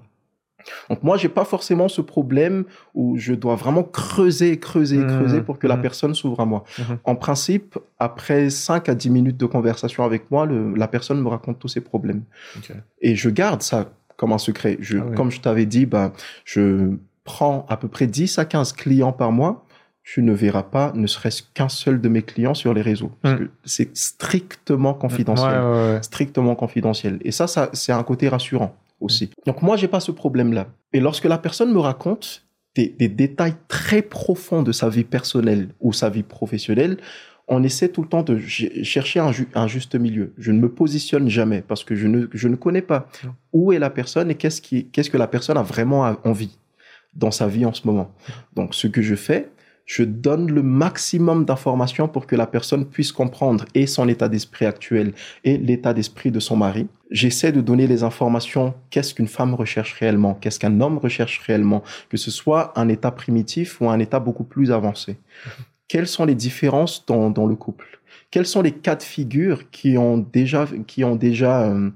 Donc 0.88 1.02
moi, 1.02 1.16
j'ai 1.16 1.28
pas 1.28 1.44
forcément 1.44 1.88
ce 1.88 2.00
problème 2.00 2.64
où 2.94 3.16
je 3.16 3.34
dois 3.34 3.54
vraiment 3.54 3.82
creuser, 3.82 4.58
creuser, 4.58 4.98
mmh, 4.98 5.16
creuser 5.16 5.40
pour 5.40 5.58
que 5.58 5.66
la 5.66 5.76
mmh. 5.76 5.82
personne 5.82 6.14
s'ouvre 6.14 6.40
à 6.40 6.44
moi. 6.44 6.64
Mmh. 6.78 6.82
En 7.04 7.16
principe, 7.16 7.78
après 7.98 8.50
5 8.50 8.88
à 8.88 8.94
10 8.94 9.10
minutes 9.10 9.36
de 9.36 9.46
conversation 9.46 10.04
avec 10.04 10.30
moi, 10.30 10.46
la 10.46 10.88
personne 10.88 11.20
me 11.20 11.28
raconte 11.28 11.58
tous 11.58 11.68
ses 11.68 11.80
problèmes. 11.80 12.22
Et 13.00 13.16
je 13.16 13.30
garde 13.30 13.62
ça 13.62 13.92
comme 14.16 14.32
un 14.32 14.38
secret. 14.38 14.76
Je, 14.80 14.98
ah 14.98 15.14
Comme 15.16 15.30
je 15.30 15.40
t'avais 15.40 15.66
dit, 15.66 15.86
ben, 15.86 16.12
je 16.44 16.96
prends 17.24 17.66
à 17.68 17.76
peu 17.76 17.88
près 17.88 18.06
10 18.06 18.38
à 18.38 18.44
15 18.44 18.72
clients 18.72 19.12
par 19.12 19.32
mois. 19.32 19.66
Tu 20.02 20.20
ne 20.20 20.34
verras 20.34 20.64
pas 20.64 20.92
ne 20.94 21.06
serait-ce 21.06 21.42
qu'un 21.54 21.70
seul 21.70 21.98
de 21.98 22.10
mes 22.10 22.20
clients 22.20 22.52
sur 22.52 22.74
les 22.74 22.82
réseaux. 22.82 23.10
Parce 23.22 23.40
que 23.40 23.50
c'est 23.64 23.96
strictement 23.96 24.92
confidentiel. 24.92 26.02
strictement 26.02 26.54
confidentiel. 26.54 27.18
Et 27.22 27.32
ça, 27.32 27.46
ça 27.46 27.70
c'est 27.72 27.92
un 27.92 28.02
côté 28.02 28.28
rassurant 28.28 28.76
aussi. 29.04 29.30
Donc 29.46 29.62
moi, 29.62 29.76
j'ai 29.76 29.88
pas 29.88 30.00
ce 30.00 30.12
problème-là. 30.12 30.68
Et 30.92 31.00
lorsque 31.00 31.24
la 31.24 31.38
personne 31.38 31.72
me 31.72 31.78
raconte 31.78 32.44
des, 32.74 33.08
détails 33.08 33.54
très 33.68 34.02
profonds 34.02 34.62
de 34.62 34.72
sa 34.72 34.88
vie 34.88 35.04
personnelle 35.04 35.68
ou 35.80 35.92
sa 35.92 36.10
vie 36.10 36.24
professionnelle, 36.24 36.96
on 37.46 37.62
essaie 37.62 37.88
tout 37.88 38.02
le 38.02 38.08
temps 38.08 38.22
de 38.22 38.38
chercher 38.38 39.20
un, 39.20 39.66
juste 39.68 39.94
milieu. 39.94 40.32
Je 40.38 40.50
ne 40.50 40.58
me 40.58 40.68
positionne 40.68 41.28
jamais 41.28 41.60
parce 41.60 41.84
que 41.84 41.94
je 41.94 42.08
ne, 42.08 42.26
je 42.32 42.48
ne 42.48 42.56
connais 42.56 42.82
pas 42.82 43.06
où 43.52 43.72
est 43.72 43.78
la 43.78 43.90
personne 43.90 44.30
et 44.30 44.34
qu'est-ce, 44.34 44.62
qu'est-ce 44.62 45.10
que 45.10 45.18
la 45.18 45.26
personne 45.28 45.58
a 45.58 45.62
vraiment 45.62 46.16
envie 46.24 46.58
dans 47.14 47.30
sa 47.30 47.46
vie 47.46 47.64
en 47.64 47.72
ce 47.72 47.86
moment. 47.86 48.12
Donc, 48.54 48.74
ce 48.74 48.86
que 48.86 49.02
je 49.02 49.14
fais, 49.14 49.50
je 49.86 50.02
donne 50.02 50.50
le 50.50 50.62
maximum 50.62 51.44
d'informations 51.44 52.08
pour 52.08 52.26
que 52.26 52.36
la 52.36 52.46
personne 52.46 52.86
puisse 52.86 53.12
comprendre 53.12 53.66
et 53.74 53.86
son 53.86 54.08
état 54.08 54.28
d'esprit 54.28 54.66
actuel 54.66 55.12
et 55.44 55.58
l'état 55.58 55.92
d'esprit 55.92 56.30
de 56.30 56.40
son 56.40 56.56
mari. 56.56 56.88
J'essaie 57.14 57.52
de 57.52 57.60
donner 57.60 57.86
les 57.86 58.02
informations, 58.02 58.74
qu'est-ce 58.90 59.14
qu'une 59.14 59.28
femme 59.28 59.54
recherche 59.54 59.92
réellement, 59.92 60.34
qu'est-ce 60.34 60.58
qu'un 60.58 60.80
homme 60.80 60.98
recherche 60.98 61.38
réellement, 61.38 61.84
que 62.08 62.16
ce 62.16 62.32
soit 62.32 62.72
un 62.74 62.88
état 62.88 63.12
primitif 63.12 63.80
ou 63.80 63.88
un 63.88 64.00
état 64.00 64.18
beaucoup 64.18 64.42
plus 64.42 64.72
avancé. 64.72 65.16
Quelles 65.86 66.08
sont 66.08 66.24
les 66.24 66.34
différences 66.34 67.06
dans, 67.06 67.30
dans 67.30 67.46
le 67.46 67.54
couple? 67.54 68.00
Quels 68.32 68.46
sont 68.46 68.62
les 68.62 68.72
cas 68.72 68.96
de 68.96 69.04
figure 69.04 69.70
qui 69.70 69.96
ont 69.96 70.18
déjà, 70.18 70.66
qui 70.88 71.04
ont 71.04 71.14
déjà 71.14 71.68
euh, 71.68 71.90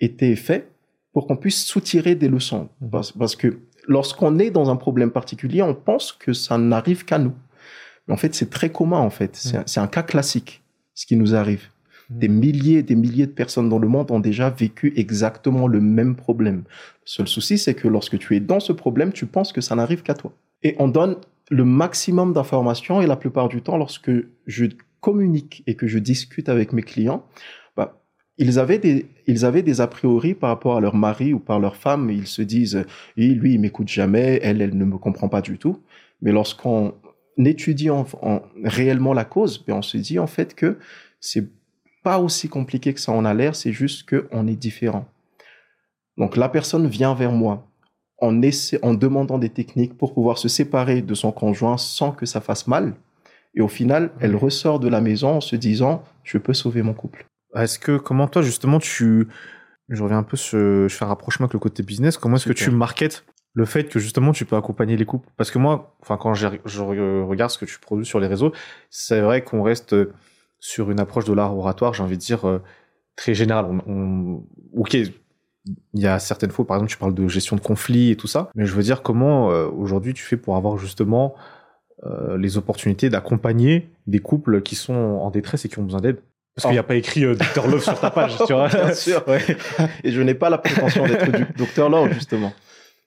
été 0.00 0.36
faits 0.36 0.70
pour 1.14 1.26
qu'on 1.26 1.36
puisse 1.36 1.64
soutirer 1.64 2.14
des 2.14 2.28
leçons? 2.28 2.68
Parce, 2.92 3.12
parce 3.12 3.36
que 3.36 3.60
lorsqu'on 3.86 4.38
est 4.38 4.50
dans 4.50 4.68
un 4.68 4.76
problème 4.76 5.10
particulier, 5.10 5.62
on 5.62 5.74
pense 5.74 6.12
que 6.12 6.34
ça 6.34 6.58
n'arrive 6.58 7.06
qu'à 7.06 7.18
nous. 7.18 7.32
Mais 8.06 8.12
en 8.12 8.18
fait, 8.18 8.34
c'est 8.34 8.50
très 8.50 8.68
commun, 8.68 8.98
en 8.98 9.08
fait. 9.08 9.34
C'est 9.34 9.80
un, 9.80 9.86
cas 9.86 10.02
classique, 10.02 10.62
ce 10.94 11.06
qui 11.06 11.16
nous 11.16 11.34
arrive. 11.34 11.68
Des 12.10 12.28
milliers 12.28 12.78
et 12.78 12.82
des 12.82 12.94
milliers 12.94 13.26
de 13.26 13.32
personnes 13.32 13.68
dans 13.68 13.78
le 13.78 13.88
monde 13.88 14.10
ont 14.10 14.20
déjà 14.20 14.48
vécu 14.48 14.92
exactement 14.96 15.66
le 15.66 15.80
même 15.80 16.16
problème. 16.16 16.64
Le 16.66 17.06
seul 17.06 17.28
souci, 17.28 17.58
c'est 17.58 17.74
que 17.74 17.86
lorsque 17.86 18.18
tu 18.18 18.34
es 18.34 18.40
dans 18.40 18.60
ce 18.60 18.72
problème, 18.72 19.12
tu 19.12 19.26
penses 19.26 19.52
que 19.52 19.60
ça 19.60 19.74
n'arrive 19.74 20.02
qu'à 20.02 20.14
toi. 20.14 20.32
Et 20.62 20.74
on 20.78 20.88
donne 20.88 21.16
le 21.50 21.64
maximum 21.64 22.32
d'informations 22.32 23.02
et 23.02 23.06
la 23.06 23.16
plupart 23.16 23.48
du 23.48 23.60
temps, 23.60 23.76
lorsque 23.76 24.10
je 24.46 24.66
communique 25.00 25.62
et 25.66 25.74
que 25.74 25.86
je 25.86 25.98
discute 25.98 26.48
avec 26.48 26.72
mes 26.72 26.82
clients, 26.82 27.24
ils 28.38 28.58
avaient 28.60 28.78
des, 28.78 29.06
ils 29.26 29.44
avaient 29.44 29.62
des 29.62 29.80
a 29.80 29.88
priori 29.88 30.34
par 30.34 30.50
rapport 30.50 30.76
à 30.76 30.80
leur 30.80 30.94
mari 30.94 31.34
ou 31.34 31.40
par 31.40 31.58
leur 31.58 31.76
femme. 31.76 32.08
Ils 32.10 32.28
se 32.28 32.40
disent, 32.40 32.84
lui, 33.16 33.54
il 33.54 33.60
m'écoute 33.60 33.88
jamais, 33.88 34.38
elle, 34.42 34.62
elle 34.62 34.76
ne 34.76 34.84
me 34.84 34.96
comprend 34.96 35.28
pas 35.28 35.42
du 35.42 35.58
tout. 35.58 35.82
Mais 36.22 36.30
lorsqu'on 36.30 36.94
étudie 37.36 37.90
en, 37.90 38.06
réellement 38.64 39.12
la 39.12 39.24
cause, 39.24 39.64
ben 39.64 39.74
on 39.74 39.82
se 39.82 39.98
dit 39.98 40.18
en 40.18 40.26
fait 40.26 40.54
que 40.54 40.78
c'est 41.20 41.48
pas 42.08 42.20
aussi 42.20 42.48
compliqué 42.48 42.94
que 42.94 43.00
ça 43.00 43.12
en 43.12 43.26
a 43.26 43.34
l'air, 43.34 43.54
c'est 43.54 43.70
juste 43.70 44.08
qu'on 44.08 44.46
est 44.46 44.56
différent. 44.56 45.04
Donc 46.16 46.38
la 46.38 46.48
personne 46.48 46.86
vient 46.86 47.12
vers 47.12 47.32
moi 47.32 47.68
en, 48.16 48.40
essaie, 48.40 48.78
en 48.82 48.94
demandant 48.94 49.36
des 49.36 49.50
techniques 49.50 49.94
pour 49.98 50.14
pouvoir 50.14 50.38
se 50.38 50.48
séparer 50.48 51.02
de 51.02 51.12
son 51.12 51.32
conjoint 51.32 51.76
sans 51.76 52.12
que 52.12 52.24
ça 52.24 52.40
fasse 52.40 52.66
mal. 52.66 52.94
Et 53.54 53.60
au 53.60 53.68
final, 53.68 54.10
elle 54.20 54.36
ressort 54.36 54.80
de 54.80 54.88
la 54.88 55.02
maison 55.02 55.32
en 55.36 55.42
se 55.42 55.54
disant, 55.54 56.02
je 56.24 56.38
peux 56.38 56.54
sauver 56.54 56.80
mon 56.80 56.94
couple. 56.94 57.26
Est-ce 57.54 57.78
que, 57.78 57.98
comment 57.98 58.26
toi, 58.26 58.40
justement, 58.40 58.78
tu. 58.78 59.28
Je 59.90 60.02
reviens 60.02 60.18
un 60.18 60.22
peu, 60.22 60.38
je 60.38 60.88
fais 60.88 61.04
un 61.04 61.08
rapprochement 61.08 61.44
avec 61.44 61.52
le 61.52 61.58
côté 61.58 61.82
business. 61.82 62.16
Comment 62.16 62.36
est-ce 62.36 62.48
que 62.48 62.54
tu 62.54 62.70
marketes 62.70 63.26
le 63.52 63.66
fait 63.66 63.84
que 63.90 63.98
justement 63.98 64.32
tu 64.32 64.46
peux 64.46 64.56
accompagner 64.56 64.96
les 64.96 65.04
couples? 65.04 65.28
Parce 65.36 65.50
que 65.50 65.58
moi, 65.58 65.94
enfin, 66.00 66.16
quand 66.16 66.32
je 66.32 66.80
regarde 66.80 67.50
ce 67.50 67.58
que 67.58 67.66
tu 67.66 67.78
produis 67.78 68.06
sur 68.06 68.18
les 68.18 68.28
réseaux, 68.28 68.52
c'est 68.88 69.20
vrai 69.20 69.44
qu'on 69.44 69.62
reste 69.62 69.94
sur 70.60 70.90
une 70.90 71.00
approche 71.00 71.24
de 71.24 71.32
l'art 71.32 71.56
oratoire, 71.56 71.94
j'ai 71.94 72.02
envie 72.02 72.16
de 72.16 72.22
dire, 72.22 72.46
euh, 72.46 72.62
très 73.16 73.34
générale. 73.34 73.66
On, 73.86 74.42
Ok, 74.74 74.94
il 74.94 76.00
y 76.00 76.06
a 76.06 76.18
certaines 76.18 76.50
fois, 76.50 76.66
par 76.66 76.76
exemple, 76.76 76.90
tu 76.90 76.98
parles 76.98 77.14
de 77.14 77.28
gestion 77.28 77.56
de 77.56 77.60
conflits 77.60 78.10
et 78.10 78.16
tout 78.16 78.26
ça, 78.26 78.50
mais 78.54 78.66
je 78.66 78.74
veux 78.74 78.82
dire, 78.82 79.02
comment 79.02 79.50
euh, 79.50 79.66
aujourd'hui 79.66 80.14
tu 80.14 80.22
fais 80.22 80.36
pour 80.36 80.56
avoir 80.56 80.78
justement 80.78 81.34
euh, 82.06 82.38
les 82.38 82.56
opportunités 82.56 83.10
d'accompagner 83.10 83.90
des 84.06 84.20
couples 84.20 84.62
qui 84.62 84.76
sont 84.76 84.94
en 84.94 85.30
détresse 85.30 85.64
et 85.64 85.68
qui 85.68 85.78
ont 85.78 85.82
besoin 85.82 86.00
d'aide? 86.00 86.18
Parce 86.54 86.66
qu'il 86.66 86.72
n'y 86.72 86.78
a 86.78 86.84
pas 86.84 86.96
écrit 86.96 87.24
euh, 87.24 87.34
Dr 87.34 87.66
Love 87.68 87.82
sur 87.82 87.98
ta 87.98 88.10
page, 88.10 88.36
tu 88.46 88.52
vois. 88.52 88.68
Bien 88.68 88.92
sûr. 88.92 89.24
Et 90.02 90.10
je 90.10 90.22
n'ai 90.22 90.34
pas 90.34 90.50
la 90.50 90.58
prétention 90.58 91.06
d'être 91.06 91.30
Dr 91.56 91.88
Love, 91.88 92.12
justement. 92.12 92.52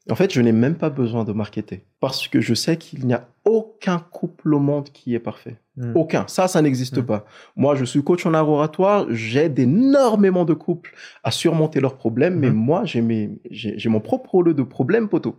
En 0.10 0.16
fait, 0.16 0.34
je 0.34 0.42
n'ai 0.42 0.52
même 0.52 0.76
pas 0.76 0.90
besoin 0.90 1.24
de 1.24 1.32
marketer. 1.32 1.84
Parce 2.00 2.28
que 2.28 2.42
je 2.42 2.54
sais 2.56 2.78
qu'il 2.78 3.06
n'y 3.06 3.14
a 3.14 3.28
aucun 3.46 4.00
couple 4.00 4.54
au 4.54 4.60
monde 4.60 4.90
qui 4.90 5.14
est 5.14 5.20
parfait. 5.20 5.58
Hmm. 5.78 5.96
Aucun. 5.96 6.26
Ça, 6.28 6.48
ça 6.48 6.62
n'existe 6.62 6.98
hmm. 6.98 7.06
pas. 7.06 7.26
Moi, 7.56 7.76
je 7.76 7.86
suis 7.86 8.04
coach 8.04 8.26
en 8.26 8.34
art 8.34 8.50
oratoire. 8.50 9.06
J'aide 9.10 9.60
énormément 9.60 10.44
de 10.44 10.54
couples 10.54 10.96
à 11.24 11.30
surmonter 11.30 11.80
leurs 11.80 11.98
problèmes. 11.98 12.40
Mais 12.40 12.50
hmm. 12.50 12.56
moi, 12.56 12.84
j'ai 12.86 13.90
mon 13.90 14.00
propre 14.00 14.42
lot 14.42 14.54
de 14.54 14.64
problèmes, 14.64 15.08
poteau. 15.08 15.36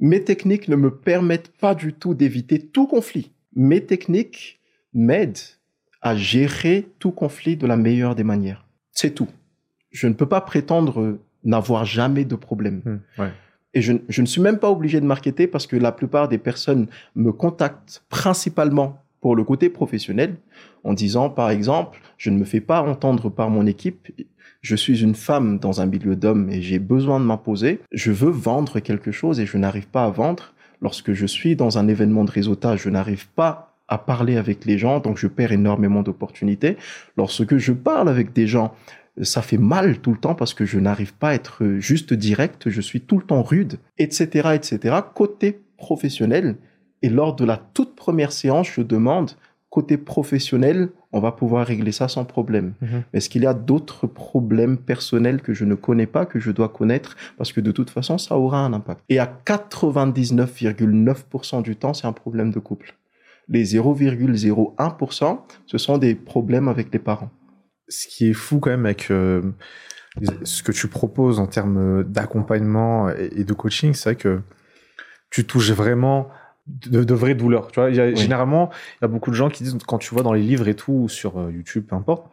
Mes 0.00 0.24
techniques 0.24 0.68
ne 0.68 0.74
me 0.74 0.90
permettent 0.90 1.52
pas 1.56 1.76
du 1.76 1.92
tout 1.92 2.14
d'éviter 2.14 2.58
tout 2.58 2.88
conflit. 2.88 3.30
Mes 3.54 3.84
techniques 3.84 4.60
m'aident 4.92 5.38
à 6.02 6.16
gérer 6.16 6.88
tout 6.98 7.12
conflit 7.12 7.56
de 7.56 7.68
la 7.68 7.76
meilleure 7.76 8.16
des 8.16 8.24
manières. 8.24 8.66
C'est 8.90 9.14
tout. 9.14 9.28
Je 9.92 10.08
ne 10.08 10.12
peux 10.12 10.28
pas 10.28 10.40
prétendre 10.40 11.18
n'avoir 11.44 11.84
jamais 11.84 12.24
de 12.24 12.34
problème. 12.34 13.00
Et 13.74 13.82
je, 13.82 13.92
ne 13.92 14.26
suis 14.26 14.40
même 14.40 14.58
pas 14.58 14.70
obligé 14.70 15.00
de 15.00 15.06
marketer 15.06 15.46
parce 15.46 15.66
que 15.66 15.76
la 15.76 15.92
plupart 15.92 16.28
des 16.28 16.38
personnes 16.38 16.86
me 17.16 17.32
contactent 17.32 18.04
principalement 18.08 19.02
pour 19.20 19.34
le 19.34 19.42
côté 19.42 19.68
professionnel 19.68 20.36
en 20.84 20.92
disant, 20.92 21.28
par 21.28 21.50
exemple, 21.50 22.00
je 22.16 22.30
ne 22.30 22.38
me 22.38 22.44
fais 22.44 22.60
pas 22.60 22.82
entendre 22.82 23.30
par 23.30 23.50
mon 23.50 23.66
équipe. 23.66 24.12
Je 24.60 24.76
suis 24.76 25.02
une 25.02 25.14
femme 25.14 25.58
dans 25.58 25.80
un 25.80 25.86
milieu 25.86 26.14
d'hommes 26.14 26.48
et 26.50 26.62
j'ai 26.62 26.78
besoin 26.78 27.18
de 27.18 27.24
m'imposer. 27.24 27.80
Je 27.90 28.12
veux 28.12 28.30
vendre 28.30 28.80
quelque 28.80 29.12
chose 29.12 29.40
et 29.40 29.46
je 29.46 29.58
n'arrive 29.58 29.88
pas 29.88 30.04
à 30.04 30.10
vendre. 30.10 30.54
Lorsque 30.80 31.12
je 31.12 31.26
suis 31.26 31.56
dans 31.56 31.78
un 31.78 31.88
événement 31.88 32.24
de 32.24 32.30
réseautage, 32.30 32.82
je 32.82 32.90
n'arrive 32.90 33.28
pas 33.28 33.74
à 33.88 33.98
parler 33.98 34.36
avec 34.36 34.64
les 34.64 34.78
gens, 34.78 35.00
donc 35.00 35.18
je 35.18 35.26
perds 35.26 35.52
énormément 35.52 36.02
d'opportunités. 36.02 36.76
Lorsque 37.16 37.56
je 37.56 37.72
parle 37.72 38.08
avec 38.08 38.32
des 38.32 38.46
gens, 38.46 38.74
ça 39.22 39.42
fait 39.42 39.58
mal 39.58 39.98
tout 39.98 40.12
le 40.12 40.18
temps 40.18 40.34
parce 40.34 40.54
que 40.54 40.64
je 40.64 40.78
n'arrive 40.78 41.14
pas 41.14 41.30
à 41.30 41.34
être 41.34 41.64
juste 41.78 42.14
direct, 42.14 42.68
je 42.68 42.80
suis 42.80 43.00
tout 43.00 43.18
le 43.18 43.24
temps 43.24 43.42
rude, 43.42 43.78
etc., 43.98 44.50
etc. 44.54 44.96
Côté 45.14 45.60
professionnel, 45.76 46.56
et 47.02 47.08
lors 47.08 47.36
de 47.36 47.44
la 47.44 47.58
toute 47.58 47.94
première 47.94 48.32
séance, 48.32 48.68
je 48.72 48.80
demande, 48.80 49.32
côté 49.68 49.98
professionnel, 49.98 50.88
on 51.12 51.20
va 51.20 51.32
pouvoir 51.32 51.66
régler 51.66 51.92
ça 51.92 52.08
sans 52.08 52.24
problème. 52.24 52.72
Mhm. 52.80 53.02
Est-ce 53.12 53.28
qu'il 53.28 53.42
y 53.42 53.46
a 53.46 53.54
d'autres 53.54 54.06
problèmes 54.06 54.78
personnels 54.78 55.42
que 55.42 55.52
je 55.52 55.64
ne 55.64 55.74
connais 55.74 56.06
pas, 56.06 56.26
que 56.26 56.40
je 56.40 56.50
dois 56.50 56.68
connaître, 56.68 57.16
parce 57.36 57.52
que 57.52 57.60
de 57.60 57.72
toute 57.72 57.90
façon, 57.90 58.16
ça 58.16 58.38
aura 58.38 58.64
un 58.64 58.72
impact. 58.72 59.02
Et 59.08 59.18
à 59.18 59.30
99,9% 59.44 61.62
du 61.62 61.76
temps, 61.76 61.92
c'est 61.92 62.06
un 62.06 62.12
problème 62.12 62.50
de 62.50 62.58
couple. 62.58 62.94
Les 63.48 63.74
0,01%, 63.74 65.38
ce 65.66 65.78
sont 65.78 65.98
des 65.98 66.14
problèmes 66.14 66.68
avec 66.68 66.92
les 66.92 66.98
parents. 66.98 67.30
Ce 67.88 68.06
qui 68.08 68.30
est 68.30 68.34
fou 68.34 68.60
quand 68.60 68.70
même 68.70 68.86
avec 68.86 69.10
euh, 69.10 69.42
ce 70.44 70.62
que 70.62 70.72
tu 70.72 70.88
proposes 70.88 71.38
en 71.40 71.46
termes 71.46 72.04
d'accompagnement 72.04 73.10
et 73.10 73.30
et 73.40 73.44
de 73.44 73.52
coaching, 73.52 73.94
c'est 73.94 74.10
vrai 74.10 74.16
que 74.16 74.40
tu 75.30 75.44
touches 75.44 75.72
vraiment 75.72 76.28
de, 76.66 77.04
de 77.04 77.14
vraies 77.14 77.34
douleurs. 77.34 77.70
Tu 77.70 77.80
vois, 77.80 77.90
il 77.90 77.96
y 77.96 78.00
a, 78.00 78.06
Oui. 78.06 78.16
généralement, 78.16 78.70
il 78.72 78.98
y 79.02 79.04
a 79.04 79.08
beaucoup 79.08 79.30
de 79.30 79.34
gens 79.36 79.50
qui 79.50 79.64
disent, 79.64 79.76
quand 79.86 79.98
tu 79.98 80.14
vois 80.14 80.22
dans 80.22 80.32
les 80.32 80.40
livres 80.40 80.68
et 80.68 80.74
tout, 80.74 80.92
ou 80.92 81.08
sur 81.08 81.38
euh, 81.38 81.50
YouTube, 81.52 81.86
peu 81.88 81.96
importe, 81.96 82.30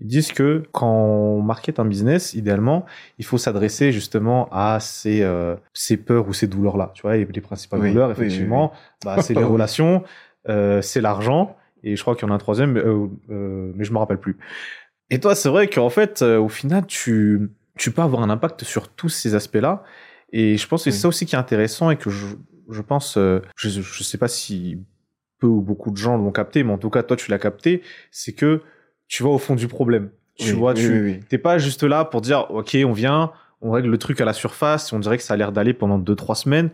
ils 0.00 0.06
disent 0.06 0.30
que 0.32 0.62
quand 0.72 0.86
on 0.92 1.40
market 1.40 1.80
un 1.80 1.86
business, 1.86 2.34
idéalement, 2.34 2.84
il 3.18 3.24
faut 3.24 3.38
s'adresser 3.38 3.92
justement 3.92 4.48
à 4.52 4.78
ces, 4.78 5.22
euh, 5.22 5.56
ces 5.72 5.96
peurs 5.96 6.28
ou 6.28 6.34
ces 6.34 6.46
douleurs-là. 6.46 6.92
Tu 6.94 7.02
vois, 7.02 7.16
les 7.16 7.24
principales 7.40 7.80
Oui, 7.80 7.88
douleurs, 7.92 8.08
oui, 8.10 8.12
effectivement, 8.12 8.72
bah, 9.04 9.22
c'est 9.22 9.32
les 9.34 9.42
relations, 9.54 10.04
euh, 10.50 10.82
c'est 10.82 11.00
l'argent, 11.00 11.56
et 11.82 11.96
je 11.96 12.02
crois 12.02 12.14
qu'il 12.16 12.26
y 12.26 12.30
en 12.30 12.32
a 12.32 12.36
un 12.36 12.38
troisième, 12.38 12.72
mais, 12.72 12.80
euh, 12.80 13.06
euh, 13.30 13.72
mais 13.74 13.84
je 13.84 13.92
me 13.92 13.98
rappelle 13.98 14.18
plus. 14.18 14.36
Et 15.10 15.20
toi, 15.20 15.34
c'est 15.34 15.48
vrai 15.48 15.68
qu'en 15.68 15.90
fait, 15.90 16.22
euh, 16.22 16.38
au 16.38 16.48
final, 16.48 16.86
tu, 16.86 17.50
tu 17.78 17.90
peux 17.92 18.02
avoir 18.02 18.22
un 18.22 18.30
impact 18.30 18.64
sur 18.64 18.88
tous 18.88 19.08
ces 19.08 19.34
aspects-là. 19.34 19.84
Et 20.32 20.56
je 20.56 20.66
pense 20.66 20.84
que 20.84 20.90
c'est 20.90 20.96
Oui. 20.96 21.00
ça 21.02 21.08
aussi 21.08 21.26
qui 21.26 21.36
est 21.36 21.38
intéressant 21.38 21.90
et 21.90 21.96
que 21.96 22.10
je, 22.10 22.26
je 22.70 22.82
pense, 22.82 23.16
euh, 23.16 23.40
je, 23.56 23.68
je 23.68 24.02
sais 24.02 24.18
pas 24.18 24.28
si 24.28 24.78
peu 25.38 25.46
ou 25.46 25.60
beaucoup 25.60 25.90
de 25.90 25.96
gens 25.96 26.16
l'ont 26.16 26.32
capté, 26.32 26.64
mais 26.64 26.72
en 26.72 26.78
tout 26.78 26.90
cas, 26.90 27.02
toi, 27.02 27.16
tu 27.16 27.30
l'as 27.30 27.38
capté, 27.38 27.82
c'est 28.10 28.32
que 28.32 28.62
tu 29.06 29.22
vas 29.22 29.28
au 29.28 29.38
fond 29.38 29.54
du 29.54 29.68
problème. 29.68 30.10
Tu 30.38 30.46
Oui, 30.46 30.52
vois, 30.58 30.72
oui, 30.74 30.80
tu 31.20 31.20
t'es 31.28 31.38
pas 31.38 31.58
juste 31.58 31.82
là 31.84 32.04
pour 32.04 32.20
dire, 32.22 32.46
OK, 32.50 32.76
on 32.84 32.92
vient, 32.92 33.30
on 33.60 33.70
règle 33.70 33.88
le 33.90 33.98
truc 33.98 34.20
à 34.20 34.24
la 34.24 34.32
surface, 34.32 34.92
on 34.92 34.98
dirait 34.98 35.16
que 35.18 35.22
ça 35.22 35.34
a 35.34 35.36
l'air 35.36 35.52
d'aller 35.52 35.72
pendant 35.74 35.98
deux, 35.98 36.16
trois 36.16 36.34
semaines. 36.34 36.70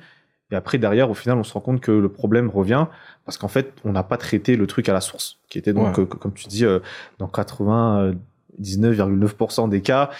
Et 0.53 0.55
après, 0.55 0.77
derrière, 0.79 1.11
au 1.11 1.15
final, 1.15 1.39
on 1.39 1.45
se 1.45 1.53
rend 1.55 1.61
compte 1.61 1.81
que 1.81 1.91
le 1.91 2.09
problème 2.11 2.51
revient 2.51 2.87
parce 3.25 3.39
qu'en 3.39 3.49
fait, 3.49 3.73
on 3.85 3.93
n'a 3.93 4.03
pas 4.03 4.19
traité 4.19 4.55
le 4.55 4.67
truc 4.67 4.87
à 4.91 4.93
la 4.93 5.01
source, 5.01 5.39
qui 5.49 5.57
était 5.59 5.73
donc, 5.73 5.97
Ouais. 5.97 6.05
euh, 6.05 6.07
comme 6.07 6.35
tu 6.35 6.47
dis, 6.47 6.67
euh, 6.67 6.79
dans 7.19 7.27
99,9% 7.27 9.69
des 9.69 9.81
cas, 9.81 10.11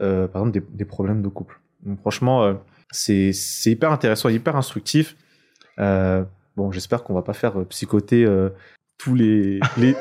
euh, 0.00 0.28
par 0.28 0.42
exemple, 0.42 0.60
des, 0.60 0.64
des 0.76 0.84
problèmes 0.84 1.22
de 1.22 1.28
couple. 1.28 1.58
Donc, 1.84 1.98
franchement, 2.00 2.54
c'est 2.92 3.32
hyper 3.66 3.90
intéressant, 3.92 4.28
hyper 4.28 4.54
instructif. 4.56 5.16
Bon, 5.76 6.72
j'espère 6.72 7.02
qu'on 7.04 7.14
va 7.14 7.22
pas 7.22 7.32
faire 7.32 7.64
psychoter 7.66 8.26
tous 9.02 9.14
les, 9.14 9.60
les 9.78 9.94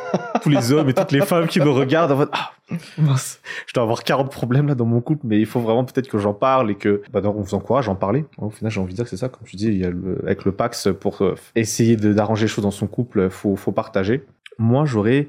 tous 0.44 0.50
les 0.50 0.72
hommes 0.72 0.90
et 0.90 0.94
toutes 0.94 1.12
les 1.12 1.22
femmes 1.22 1.48
qui 1.48 1.60
me 1.60 1.70
regardent 1.70 2.12
en 2.12 2.18
mode 2.18 2.30
ah 2.34 2.52
mince, 2.98 3.42
je 3.66 3.74
dois 3.74 3.84
avoir 3.84 4.04
40 4.04 4.30
problèmes 4.32 4.68
là 4.68 4.76
dans 4.76 4.86
mon 4.86 5.02
couple, 5.02 5.26
mais 5.26 5.40
il 5.40 5.46
faut 5.46 5.60
vraiment 5.60 5.86
peut-être 5.86 6.08
que 6.10 6.18
j'en 6.20 6.34
parle 6.34 6.70
et 6.70 6.76
que 6.76 7.02
bah, 7.12 7.22
donc, 7.22 7.36
on 7.38 7.42
vous 7.42 7.56
encourage 7.56 7.88
à 7.88 7.92
en 7.92 7.96
parler. 7.96 8.26
Au 8.38 8.50
final, 8.50 8.72
j'ai 8.72 8.80
envie 8.80 8.92
de 8.92 8.96
dire 8.96 9.06
que 9.06 9.10
c'est 9.10 9.18
ça, 9.18 9.30
comme 9.30 9.48
tu 9.48 9.56
dis, 9.56 9.68
il 9.68 9.78
y 9.78 9.86
a 9.86 9.90
le, 9.90 10.20
avec 10.24 10.46
le 10.46 10.52
Pax 10.52 10.90
pour 11.00 11.22
euh, 11.22 11.36
essayer 11.56 11.96
de- 11.96 12.14
d'arranger 12.14 12.44
les 12.44 12.48
choses 12.50 12.64
dans 12.64 12.72
son 12.72 12.88
couple, 12.88 13.30
faut 13.30 13.56
faut 13.56 13.72
partager. 13.72 14.24
Moi, 14.60 14.86
j'aurais 14.86 15.28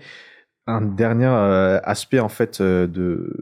un 0.66 0.82
dernier 0.82 1.26
euh, 1.26 1.80
aspect 1.84 2.20
en 2.20 2.28
fait 2.28 2.60
euh, 2.60 2.86
de 2.86 3.34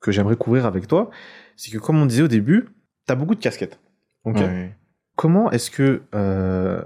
que 0.00 0.10
j'aimerais 0.12 0.36
couvrir 0.36 0.66
avec 0.66 0.88
toi, 0.88 1.10
c'est 1.56 1.70
que 1.70 1.78
comme 1.78 1.96
on 2.00 2.06
disait 2.06 2.22
au 2.22 2.28
début, 2.28 2.68
tu 3.06 3.12
as 3.12 3.16
beaucoup 3.16 3.34
de 3.36 3.40
casquettes. 3.40 3.78
ok. 4.24 4.40
Comment 5.14 5.50
est-ce 5.52 5.70
que 5.70 6.02
euh, 6.14 6.82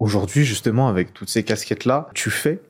aujourd'hui, 0.00 0.44
justement, 0.44 0.88
avec 0.88 1.14
toutes 1.14 1.28
ces 1.28 1.44
casquettes-là, 1.44 2.08
tu 2.14 2.30
fais 2.30 2.60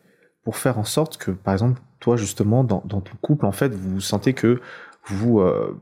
pour 0.45 0.59
faire 0.59 0.79
en 0.79 0.85
sorte 0.85 1.17
que, 1.17 1.31
par 1.31 1.55
exemple, 1.55 1.81
toi, 2.01 2.17
justement, 2.17 2.65
dans, 2.65 2.81
ton 2.81 3.03
couple, 3.23 3.47
en 3.47 3.53
fait, 3.53 3.75
vous 3.75 4.01
sentez 4.01 4.35
que 4.35 4.61
vous 5.07 5.41
euh, 5.41 5.81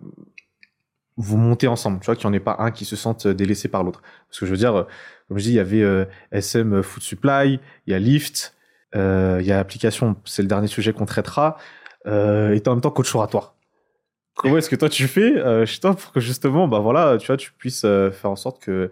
vous 1.16 1.36
montez 1.36 1.66
ensemble, 1.66 1.98
tu 1.98 2.06
vois, 2.06 2.14
qu'il 2.14 2.30
n'y 2.30 2.36
en 2.36 2.36
ait 2.36 2.40
pas 2.40 2.56
un 2.60 2.70
qui 2.70 2.84
se 2.84 2.94
sente 2.94 3.26
délaissé 3.26 3.68
par 3.68 3.82
l'autre. 3.82 4.02
Parce 4.28 4.38
que 4.38 4.46
je 4.46 4.52
veux 4.52 4.56
dire, 4.56 4.74
euh, 4.76 4.84
comme 5.26 5.38
je 5.38 5.42
dis, 5.42 5.50
il 5.50 5.56
y 5.56 5.60
avait 5.60 5.82
euh, 5.82 6.04
SM 6.30 6.82
Food 6.82 7.02
Supply, 7.02 7.58
il 7.86 7.90
y 7.90 7.94
a 7.94 7.98
Lyft, 7.98 8.54
euh, 8.94 9.38
il 9.40 9.46
y 9.46 9.52
a 9.52 9.56
l'application, 9.56 10.16
c'est 10.24 10.42
le 10.42 10.48
dernier 10.48 10.68
sujet 10.68 10.92
qu'on 10.92 11.06
traitera, 11.06 11.56
euh, 12.06 12.54
et 12.54 12.66
en 12.68 12.72
même 12.72 12.80
temps 12.80 12.90
coach 12.90 13.14
oratoire. 13.14 13.54
Comment 14.34 14.58
est-ce 14.58 14.70
que 14.70 14.76
toi 14.76 14.88
tu 14.88 15.08
fais 15.08 15.36
euh, 15.36 15.66
chez 15.66 15.80
pour 15.80 16.12
que 16.12 16.20
justement, 16.20 16.68
bah 16.68 16.78
voilà, 16.78 17.18
tu 17.18 17.26
vois, 17.26 17.36
tu 17.36 17.52
puisses 17.52 17.84
euh, 17.84 18.12
faire 18.12 18.30
en 18.30 18.36
sorte 18.36 18.62
que 18.62 18.90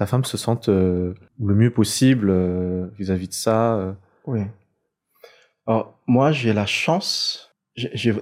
ta 0.00 0.06
femme 0.06 0.24
se 0.24 0.38
sente 0.38 0.70
euh, 0.70 1.12
le 1.38 1.54
mieux 1.54 1.70
possible 1.70 2.28
euh, 2.30 2.86
vis-à-vis 2.98 3.28
de 3.28 3.34
ça 3.34 3.74
euh. 3.74 3.92
Oui. 4.26 4.40
Alors, 5.66 5.94
moi, 6.06 6.32
j'ai 6.32 6.54
la 6.54 6.64
chance, 6.64 7.52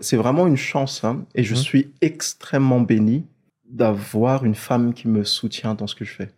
c'est 0.01 0.16
vraiment 0.16 0.49
une 0.49 0.57
chance, 0.57 1.05
hein, 1.05 1.24
et 1.37 1.45
je 1.45 1.55
Mhm. 1.55 1.61
suis 1.61 1.93
extrêmement 2.01 2.81
béni 2.81 3.26
d'avoir 3.70 4.45
une 4.45 4.57
femme 4.57 4.93
qui 4.93 5.07
me 5.07 5.22
soutient 5.22 5.76
dans 5.76 5.87
ce 5.87 5.95
que 5.95 6.05
je 6.05 6.14
fais. 6.14 6.31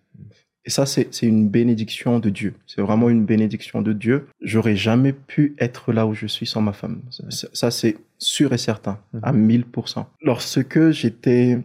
Et 0.66 0.70
ça, 0.70 0.84
c'est 0.84 1.08
une 1.22 1.48
bénédiction 1.48 2.18
de 2.18 2.28
Dieu. 2.28 2.52
C'est 2.66 2.82
vraiment 2.82 3.08
une 3.08 3.24
bénédiction 3.24 3.80
de 3.80 3.94
Dieu. 3.94 4.26
J'aurais 4.42 4.76
jamais 4.76 5.14
pu 5.14 5.54
être 5.58 5.94
là 5.94 6.06
où 6.06 6.12
je 6.12 6.26
suis 6.26 6.46
sans 6.46 6.60
ma 6.60 6.74
femme. 6.74 7.00
Ça, 7.08 7.48
ça, 7.54 7.70
c'est 7.70 7.96
sûr 8.18 8.52
et 8.52 8.58
certain, 8.58 8.98
à 9.22 9.32
1000%. 9.32 10.04
Lorsque 10.20 10.90
j'étais 10.90 11.58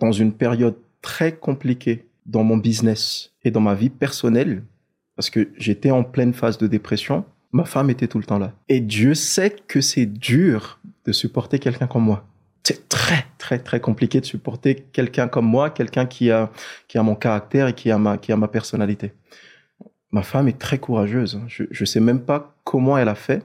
dans 0.00 0.12
une 0.12 0.32
période 0.32 0.76
très 1.02 1.32
compliquée 1.36 2.06
dans 2.26 2.44
mon 2.44 2.56
business 2.56 3.32
et 3.42 3.50
dans 3.50 3.60
ma 3.60 3.74
vie 3.74 3.90
personnelle, 3.90 4.62
parce 5.16 5.30
que 5.30 5.48
j'étais 5.56 5.90
en 5.90 6.02
pleine 6.02 6.32
phase 6.32 6.58
de 6.58 6.66
dépression, 6.66 7.24
ma 7.52 7.64
femme 7.64 7.90
était 7.90 8.08
tout 8.08 8.18
le 8.18 8.24
temps 8.24 8.38
là. 8.38 8.52
Et 8.68 8.80
Dieu 8.80 9.14
sait 9.14 9.54
que 9.68 9.80
c'est 9.80 10.06
dur 10.06 10.80
de 11.04 11.12
supporter 11.12 11.58
quelqu'un 11.58 11.86
comme 11.86 12.04
moi. 12.04 12.26
C'est 12.64 12.88
très, 12.88 13.26
très, 13.38 13.58
très 13.58 13.78
compliqué 13.78 14.20
de 14.20 14.26
supporter 14.26 14.74
quelqu'un 14.92 15.28
comme 15.28 15.46
moi, 15.46 15.70
quelqu'un 15.70 16.06
qui 16.06 16.30
a, 16.30 16.50
qui 16.88 16.98
a 16.98 17.02
mon 17.02 17.14
caractère 17.14 17.68
et 17.68 17.74
qui 17.74 17.90
a 17.90 17.98
ma, 17.98 18.16
qui 18.16 18.32
a 18.32 18.36
ma 18.36 18.48
personnalité. 18.48 19.12
Ma 20.10 20.22
femme 20.22 20.48
est 20.48 20.58
très 20.58 20.78
courageuse. 20.78 21.40
Je, 21.46 21.64
je 21.70 21.84
sais 21.84 22.00
même 22.00 22.20
pas 22.20 22.56
comment 22.64 22.96
elle 22.96 23.08
a 23.08 23.14
fait 23.14 23.44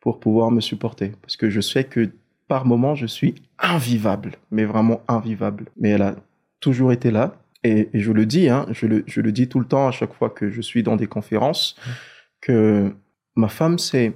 pour 0.00 0.20
pouvoir 0.20 0.50
me 0.50 0.60
supporter. 0.60 1.12
Parce 1.22 1.36
que 1.36 1.50
je 1.50 1.60
sais 1.60 1.84
que 1.84 2.10
par 2.48 2.64
moments, 2.64 2.94
je 2.94 3.06
suis 3.06 3.34
invivable, 3.58 4.32
mais 4.50 4.64
vraiment 4.64 5.02
invivable. 5.08 5.66
Mais 5.76 5.90
elle 5.90 6.02
a 6.02 6.16
toujours 6.60 6.92
été 6.92 7.10
là. 7.10 7.36
Et, 7.64 7.88
et 7.92 8.00
je 8.00 8.12
le 8.12 8.26
dis, 8.26 8.48
hein, 8.48 8.66
je, 8.70 8.86
le, 8.86 9.02
je 9.06 9.20
le 9.20 9.32
dis 9.32 9.48
tout 9.48 9.58
le 9.60 9.66
temps 9.66 9.88
à 9.88 9.90
chaque 9.90 10.12
fois 10.14 10.30
que 10.30 10.50
je 10.50 10.60
suis 10.60 10.82
dans 10.82 10.96
des 10.96 11.06
conférences, 11.06 11.76
que 12.40 12.94
ma 13.34 13.48
femme, 13.48 13.78
c'est, 13.78 14.14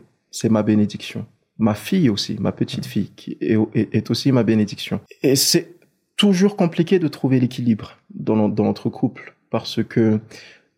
ma 0.48 0.62
bénédiction. 0.62 1.26
Ma 1.58 1.74
fille 1.74 2.08
aussi, 2.08 2.36
ma 2.40 2.52
petite 2.52 2.86
fille, 2.86 3.10
qui 3.16 3.36
est, 3.40 3.56
est, 3.74 3.94
est 3.94 4.10
aussi 4.10 4.32
ma 4.32 4.42
bénédiction. 4.44 5.00
Et 5.22 5.36
c'est 5.36 5.74
toujours 6.16 6.56
compliqué 6.56 6.98
de 6.98 7.08
trouver 7.08 7.40
l'équilibre 7.40 7.98
dans, 8.14 8.36
no- 8.36 8.48
dans 8.48 8.64
notre 8.64 8.88
couple 8.88 9.34
parce 9.50 9.82
que 9.82 10.20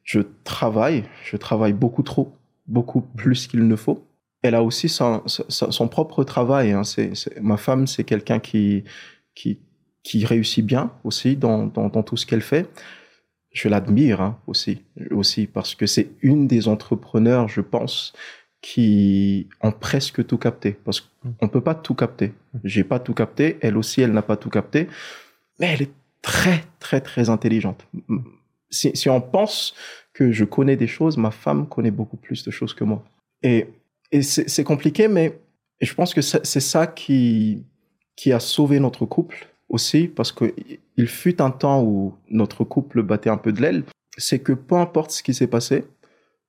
je 0.02 0.20
travaille, 0.44 1.04
je 1.24 1.36
travaille 1.36 1.72
beaucoup 1.72 2.02
trop, 2.02 2.32
beaucoup 2.66 3.00
plus 3.00 3.46
qu'il 3.46 3.66
ne 3.66 3.76
faut. 3.76 4.06
Elle 4.42 4.54
a 4.56 4.62
aussi 4.64 4.88
son, 4.88 5.22
son, 5.26 5.70
son 5.70 5.88
propre 5.88 6.24
travail. 6.24 6.72
Hein. 6.72 6.82
C'est- 6.84 7.12
ma 7.40 7.56
femme, 7.56 7.86
c'est 7.86 8.02
quelqu'un 8.04 8.40
qui, 8.40 8.82
qui, 9.36 9.60
qui 10.02 10.24
réussit 10.24 10.64
bien 10.64 10.92
aussi 11.04 11.36
dans, 11.36 11.66
dans, 11.66 11.88
dans 11.88 12.02
tout 12.02 12.16
ce 12.16 12.26
qu'elle 12.26 12.42
fait. 12.42 12.68
Je 13.52 13.68
l'admire 13.68 14.20
hein, 14.20 14.38
aussi, 14.46 14.82
aussi 15.10 15.46
parce 15.46 15.74
que 15.74 15.86
c'est 15.86 16.10
une 16.22 16.46
des 16.46 16.68
entrepreneurs, 16.68 17.48
je 17.48 17.60
pense, 17.60 18.12
qui 18.62 19.48
ont 19.60 19.72
presque 19.72 20.26
tout 20.26 20.38
capté. 20.38 20.72
Parce 20.72 21.00
qu'on 21.00 21.48
peut 21.48 21.60
pas 21.60 21.74
tout 21.74 21.94
capter. 21.94 22.32
J'ai 22.64 22.84
pas 22.84 22.98
tout 22.98 23.14
capté. 23.14 23.58
Elle 23.60 23.76
aussi, 23.76 24.00
elle 24.00 24.12
n'a 24.12 24.22
pas 24.22 24.36
tout 24.36 24.50
capté. 24.50 24.88
Mais 25.60 25.66
elle 25.74 25.82
est 25.82 25.92
très, 26.22 26.64
très, 26.78 27.00
très 27.00 27.28
intelligente. 27.28 27.86
Si, 28.70 28.90
si 28.94 29.10
on 29.10 29.20
pense 29.20 29.74
que 30.14 30.32
je 30.32 30.44
connais 30.44 30.76
des 30.76 30.86
choses, 30.86 31.16
ma 31.18 31.30
femme 31.30 31.68
connaît 31.68 31.90
beaucoup 31.90 32.16
plus 32.16 32.44
de 32.44 32.50
choses 32.50 32.72
que 32.72 32.84
moi. 32.84 33.04
Et, 33.42 33.66
et 34.12 34.22
c'est 34.22 34.64
compliqué, 34.64 35.08
mais 35.08 35.38
je 35.80 35.92
pense 35.94 36.14
que 36.14 36.22
c'est 36.22 36.46
c'est 36.46 36.60
ça 36.60 36.86
qui, 36.86 37.64
qui 38.16 38.32
a 38.32 38.40
sauvé 38.40 38.78
notre 38.78 39.04
couple 39.04 39.51
aussi, 39.72 40.06
parce 40.06 40.30
que 40.30 40.54
il 40.96 41.08
fut 41.08 41.42
un 41.42 41.50
temps 41.50 41.82
où 41.82 42.14
notre 42.30 42.62
couple 42.62 43.02
battait 43.02 43.30
un 43.30 43.38
peu 43.38 43.52
de 43.52 43.60
l'aile. 43.60 43.82
C'est 44.16 44.38
que 44.38 44.52
peu 44.52 44.76
importe 44.76 45.10
ce 45.10 45.22
qui 45.22 45.34
s'est 45.34 45.48
passé, 45.48 45.84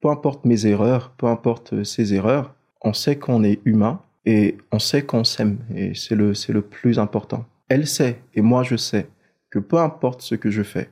peu 0.02 0.10
importe 0.10 0.46
mes 0.46 0.68
erreurs, 0.68 1.12
peu 1.18 1.28
importe 1.28 1.84
ses 1.84 2.14
erreurs, 2.14 2.54
on 2.82 2.94
sait 2.94 3.18
qu'on 3.18 3.44
est 3.44 3.62
humain 3.64 4.02
et 4.26 4.58
on 4.72 4.80
sait 4.80 5.04
qu'on 5.04 5.24
s'aime. 5.24 5.60
Et 5.74 5.96
c'est 5.96 6.16
le, 6.16 6.34
c'est 6.34 6.54
le 6.54 6.62
plus 6.62 7.00
important. 7.00 7.46
Elle 7.70 7.88
sait, 7.88 8.22
et 8.36 8.42
moi 8.42 8.64
je 8.64 8.76
sais, 8.76 9.08
que 9.50 9.60
peu 9.60 9.78
importe 9.78 10.22
ce 10.22 10.36
que 10.36 10.52
je 10.52 10.64
fais, 10.64 10.90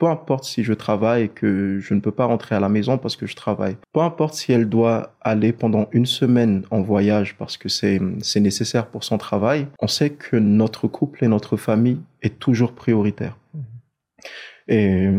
peu 0.00 0.06
importe 0.06 0.44
si 0.44 0.64
je 0.64 0.72
travaille 0.72 1.24
et 1.24 1.28
que 1.28 1.78
je 1.78 1.92
ne 1.92 2.00
peux 2.00 2.10
pas 2.10 2.24
rentrer 2.24 2.54
à 2.54 2.60
la 2.60 2.70
maison 2.70 2.96
parce 2.96 3.16
que 3.16 3.26
je 3.26 3.36
travaille, 3.36 3.76
peu 3.92 4.00
importe 4.00 4.34
si 4.34 4.50
elle 4.50 4.68
doit 4.68 5.14
aller 5.20 5.52
pendant 5.52 5.88
une 5.92 6.06
semaine 6.06 6.64
en 6.70 6.80
voyage 6.80 7.36
parce 7.36 7.58
que 7.58 7.68
c'est 7.68 8.00
nécessaire 8.36 8.86
pour 8.86 9.04
son 9.04 9.18
travail, 9.18 9.68
on 9.78 9.86
sait 9.86 10.10
que 10.10 10.36
notre 10.36 10.88
couple 10.88 11.22
et 11.22 11.28
notre 11.28 11.58
famille 11.58 12.00
est 12.22 12.38
toujours 12.38 12.72
prioritaire. 12.72 13.36
Mhm. 13.54 13.62
Et, 14.68 15.10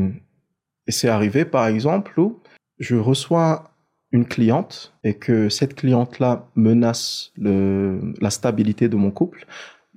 et 0.87 0.91
c'est 0.91 1.09
arrivé 1.09 1.45
par 1.45 1.67
exemple 1.67 2.19
où 2.19 2.39
je 2.79 2.95
reçois 2.95 3.71
une 4.11 4.25
cliente 4.25 4.93
et 5.03 5.13
que 5.13 5.47
cette 5.49 5.75
cliente-là 5.75 6.47
menace 6.55 7.31
le, 7.37 8.13
la 8.19 8.31
stabilité 8.31 8.89
de 8.89 8.95
mon 8.95 9.11
couple, 9.11 9.45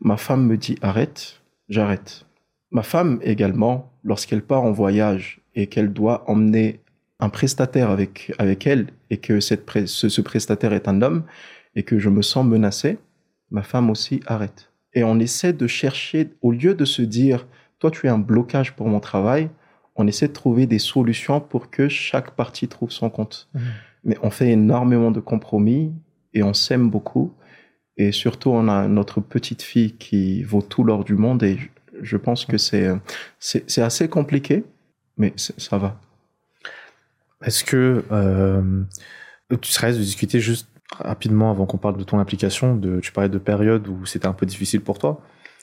ma 0.02 0.18
femme 0.18 0.46
me 0.46 0.58
dit 0.58 0.76
arrête, 0.82 1.40
j'arrête. 1.70 2.26
Ma 2.74 2.82
femme 2.82 3.18
également, 3.22 3.90
lorsqu'elle 4.02 4.42
part 4.42 4.62
en 4.62 4.72
voyage 4.72 5.40
et 5.54 5.68
qu'elle 5.68 5.92
doit 5.92 6.28
emmener 6.30 6.80
un 7.20 7.30
prestataire 7.30 7.88
avec, 7.88 8.34
avec 8.38 8.66
elle 8.66 8.88
et 9.08 9.16
que 9.16 9.40
cette 9.40 9.64
ce, 9.86 10.10
ce, 10.10 10.20
prestataire 10.20 10.74
est 10.74 10.88
un 10.88 11.00
homme 11.00 11.24
et 11.74 11.84
que 11.84 11.98
je 11.98 12.10
me 12.10 12.20
sens 12.20 12.44
menacé, 12.44 12.98
ma 13.50 13.62
femme 13.62 13.88
aussi 13.88 14.20
arrête. 14.26 14.70
Et 14.92 15.04
on 15.04 15.18
essaie 15.18 15.54
de 15.54 15.66
chercher, 15.66 16.34
au 16.42 16.52
lieu 16.52 16.74
de 16.74 16.84
se 16.84 17.00
dire, 17.00 17.46
toi 17.78 17.90
tu 17.90 18.06
es 18.06 18.10
un 18.10 18.18
blocage 18.18 18.76
pour 18.76 18.88
mon 18.88 19.00
travail, 19.00 19.48
on 19.96 20.06
essaie 20.06 20.28
de 20.28 20.34
trouver 20.34 20.66
des 20.66 20.78
solutions 20.78 21.40
pour 21.40 21.70
que 21.70 21.88
chaque 21.88 22.32
partie 22.32 22.68
trouve 22.68 22.90
son 22.90 23.08
compte. 23.08 23.48
Mmh 23.54 23.60
mais 24.04 24.18
on 24.22 24.30
fait 24.30 24.50
énormément 24.50 25.10
de 25.10 25.20
compromis 25.20 25.92
et 26.34 26.42
on 26.42 26.54
s'aime 26.54 26.90
beaucoup. 26.90 27.32
Et 27.96 28.12
surtout, 28.12 28.50
on 28.50 28.68
a 28.68 28.86
notre 28.88 29.20
petite 29.20 29.62
fille 29.62 29.92
qui 29.92 30.42
vaut 30.42 30.62
tout 30.62 30.84
l'or 30.84 31.04
du 31.04 31.14
monde 31.14 31.42
et 31.42 31.58
je 32.02 32.16
pense 32.16 32.44
que 32.44 32.58
c'est, 32.58 32.88
c'est, 33.38 33.82
assez 33.82 34.08
compliqué, 34.08 34.64
mais 35.16 35.32
ça 35.36 35.78
va. 35.78 36.00
Est-ce 37.44 37.64
que 37.64 38.04
euh, 38.10 38.82
tu 39.60 39.70
serais 39.70 39.92
de 39.92 39.98
discuter 39.98 40.40
juste 40.40 40.68
rapidement 40.98 41.50
avant 41.50 41.66
qu'on 41.66 41.78
parle 41.78 41.96
de 41.96 42.04
ton 42.04 42.18
application 42.18 42.76
de, 42.76 43.00
Tu 43.00 43.12
parlais 43.12 43.28
de 43.28 43.38
période 43.38 43.86
où 43.88 44.06
c'était 44.06 44.26
un 44.26 44.32
peu 44.32 44.46
difficile 44.46 44.80
pour 44.80 44.98
toi, 44.98 45.20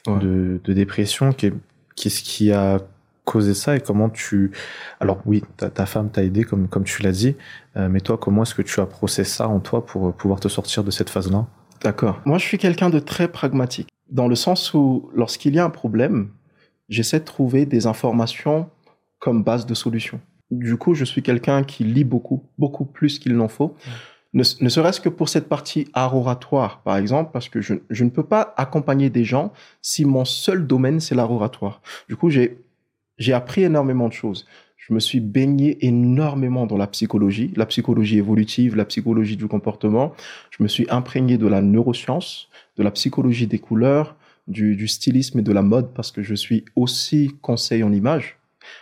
de, 0.07 0.59
de, 0.63 0.73
dépression. 0.73 1.33
Qu'est-ce 1.33 2.21
qui 2.21 2.51
a 2.51 2.79
causé 3.25 3.53
ça 3.53 3.75
et 3.75 3.79
comment 3.79 4.09
tu... 4.09 4.51
Alors 4.99 5.21
oui, 5.25 5.43
ta, 5.57 5.85
femme 5.85 6.09
t'a 6.09 6.23
aidé 6.23 6.43
comme, 6.43 6.67
comme 6.67 6.83
tu 6.83 7.01
l'as 7.01 7.11
dit, 7.11 7.35
euh, 7.77 7.87
mais 7.89 8.01
toi, 8.01 8.17
comment 8.17 8.43
est-ce 8.43 8.55
que 8.55 8.61
tu 8.61 8.79
as 8.79 8.85
processé 8.85 9.31
ça 9.31 9.47
en 9.47 9.59
toi 9.59 9.85
pour 9.85 10.09
euh, 10.09 10.11
pouvoir 10.11 10.39
te 10.39 10.47
sortir 10.47 10.83
de 10.83 10.91
cette 10.91 11.09
phase-là? 11.09 11.45
D'accord. 11.83 12.21
Moi, 12.25 12.37
je 12.37 12.45
suis 12.45 12.57
quelqu'un 12.57 12.89
de 12.89 12.99
très 12.99 13.27
pragmatique, 13.27 13.89
dans 14.11 14.27
le 14.27 14.35
sens 14.35 14.73
où 14.73 15.09
lorsqu'il 15.15 15.55
y 15.55 15.59
a 15.59 15.65
un 15.65 15.69
problème, 15.69 16.29
j'essaie 16.89 17.19
de 17.19 17.25
trouver 17.25 17.65
des 17.65 17.87
informations 17.87 18.69
comme 19.19 19.43
base 19.43 19.65
de 19.65 19.73
solution. 19.73 20.19
Du 20.51 20.77
coup, 20.77 20.93
je 20.93 21.05
suis 21.05 21.23
quelqu'un 21.23 21.63
qui 21.63 21.83
lit 21.83 22.03
beaucoup, 22.03 22.43
beaucoup 22.57 22.85
plus 22.85 23.19
qu'il 23.19 23.35
n'en 23.35 23.47
faut. 23.47 23.75
Ne, 24.33 24.43
serait-ce 24.43 25.01
que 25.01 25.09
pour 25.09 25.27
cette 25.27 25.49
partie 25.49 25.87
art 25.93 26.15
oratoire, 26.15 26.81
par 26.83 26.97
exemple, 26.97 27.31
parce 27.33 27.49
que 27.49 27.59
je, 27.61 27.75
je, 27.89 28.03
ne 28.05 28.09
peux 28.09 28.23
pas 28.23 28.53
accompagner 28.55 29.09
des 29.09 29.25
gens 29.25 29.51
si 29.81 30.05
mon 30.05 30.23
seul 30.23 30.67
domaine, 30.67 31.01
c'est 31.01 31.15
l'art 31.15 31.31
oratoire. 31.31 31.81
Du 32.07 32.15
coup, 32.15 32.29
j'ai 32.29 32.57
j'ai 33.17 33.33
appris 33.33 33.63
énormément 33.63 34.07
de 34.07 34.13
choses. 34.13 34.47
Je 34.81 34.95
me 34.95 34.99
suis 34.99 35.19
baigné 35.19 35.85
énormément 35.85 36.65
dans 36.65 36.77
la 36.77 36.87
psychologie, 36.87 37.53
la 37.55 37.67
psychologie 37.67 38.17
évolutive, 38.17 38.75
la 38.75 38.85
psychologie 38.85 39.37
du 39.37 39.47
comportement. 39.47 40.13
Je 40.49 40.63
me 40.63 40.67
suis 40.67 40.87
imprégné 40.89 41.37
de 41.37 41.45
la 41.45 41.61
neuroscience, 41.61 42.49
de 42.77 42.83
la 42.83 42.89
psychologie 42.89 43.45
des 43.45 43.59
couleurs, 43.59 44.15
du, 44.47 44.87
stylisme 44.87 45.39
et 45.39 45.43
de 45.43 45.51
la 45.51 45.61
mode 45.61 45.93
parce 45.93 46.11
que 46.11 46.23
je 46.23 46.33
suis 46.33 46.65
aussi 46.75 47.31
conseil 47.43 47.83
en 47.83 47.93
image. 47.93 48.37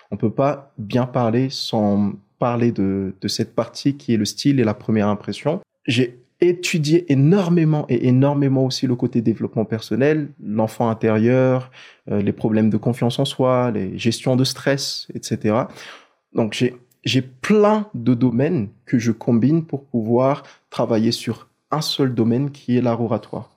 On 0.10 0.16
peut 0.16 0.32
pas 0.32 0.72
bien 0.78 1.06
parler 1.06 1.50
sans 1.50 2.14
parler 2.40 2.72
de, 2.72 3.14
cette 3.28 3.54
partie 3.54 3.98
qui 3.98 4.14
est 4.14 4.18
le 4.18 4.26
style 4.26 4.62
et 4.62 4.64
la 4.64 4.74
première 4.74 5.10
impression. 5.10 5.60
Étudier 6.42 7.12
énormément 7.12 7.86
et 7.90 8.08
énormément 8.08 8.66
aussi 8.66 8.88
le 8.88 8.96
côté 8.96 9.22
développement 9.22 9.66
personnel, 9.66 10.30
l'enfant 10.42 10.90
intérieur, 10.90 11.70
euh, 12.10 12.22
les 12.22 12.32
problèmes 12.32 12.70
de 12.70 12.78
confiance 12.78 13.20
en 13.20 13.26
soi, 13.26 13.72
les 13.72 13.98
gestions 13.98 14.36
de 14.36 14.44
stress, 14.44 15.08
etc. 15.14 15.56
Donc 16.34 16.54
j'ai 16.54 16.76
j'ai 17.06 17.22
plein 17.22 17.88
de 17.94 18.14
domaines 18.14 18.68
que 18.86 19.00
je 19.00 19.14
combine 19.14 19.64
pour 19.66 19.86
pouvoir 19.86 20.44
travailler 20.70 21.14
sur 21.14 21.48
un 21.72 21.80
seul 21.80 22.14
domaine 22.14 22.52
qui 22.52 22.78
est 22.78 22.82
l'art 22.82 23.02
oratoire. 23.02 23.50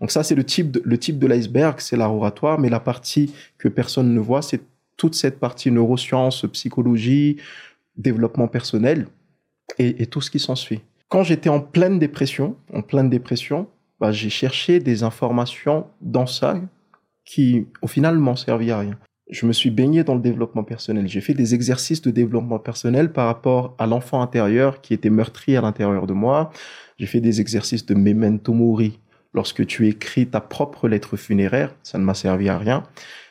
Donc 0.00 0.10
ça 0.10 0.22
c'est 0.22 0.34
le 0.34 0.44
type 0.44 0.70
de, 0.70 0.82
le 0.84 0.98
type 0.98 1.18
de 1.18 1.26
l'iceberg, 1.26 1.80
c'est 1.80 1.96
l'art 1.96 2.14
oratoire, 2.14 2.58
mais 2.58 2.68
la 2.68 2.80
partie 2.80 3.32
que 3.58 3.68
personne 3.68 4.14
ne 4.14 4.20
voit, 4.20 4.42
c'est 4.42 4.60
toute 4.96 5.14
cette 5.14 5.40
partie 5.40 5.70
neurosciences, 5.70 6.46
psychologie, 6.52 7.36
développement 7.96 8.48
personnel 8.48 9.08
et, 9.78 10.02
et 10.02 10.06
tout 10.06 10.20
ce 10.20 10.30
qui 10.30 10.38
s'ensuit 10.38 10.80
quand 11.14 11.22
j'étais 11.22 11.48
en 11.48 11.60
pleine 11.60 12.00
dépression, 12.00 12.56
en 12.72 12.82
pleine 12.82 13.08
dépression, 13.08 13.68
bah, 14.00 14.10
j'ai 14.10 14.30
cherché 14.30 14.80
des 14.80 15.04
informations 15.04 15.86
dans 16.00 16.26
ça 16.26 16.60
qui, 17.24 17.68
au 17.82 17.86
final, 17.86 18.18
m'ont 18.18 18.34
servi 18.34 18.72
à 18.72 18.80
rien. 18.80 18.98
Je 19.30 19.46
me 19.46 19.52
suis 19.52 19.70
baigné 19.70 20.02
dans 20.02 20.16
le 20.16 20.20
développement 20.20 20.64
personnel. 20.64 21.06
J'ai 21.06 21.20
fait 21.20 21.34
des 21.34 21.54
exercices 21.54 22.02
de 22.02 22.10
développement 22.10 22.58
personnel 22.58 23.12
par 23.12 23.26
rapport 23.26 23.76
à 23.78 23.86
l'enfant 23.86 24.22
intérieur 24.22 24.80
qui 24.80 24.92
était 24.92 25.08
meurtri 25.08 25.56
à 25.56 25.60
l'intérieur 25.60 26.08
de 26.08 26.14
moi. 26.14 26.50
J'ai 26.98 27.06
fait 27.06 27.20
des 27.20 27.40
exercices 27.40 27.86
de 27.86 27.94
memento 27.94 28.52
mori. 28.52 28.98
Lorsque 29.34 29.64
tu 29.64 29.86
écris 29.86 30.26
ta 30.26 30.40
propre 30.40 30.88
lettre 30.88 31.16
funéraire, 31.16 31.76
ça 31.84 31.96
ne 31.98 32.02
m'a 32.02 32.14
servi 32.14 32.48
à 32.48 32.58
rien. 32.58 32.82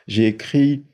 J'ai 0.07 0.27
écrit, 0.27 0.85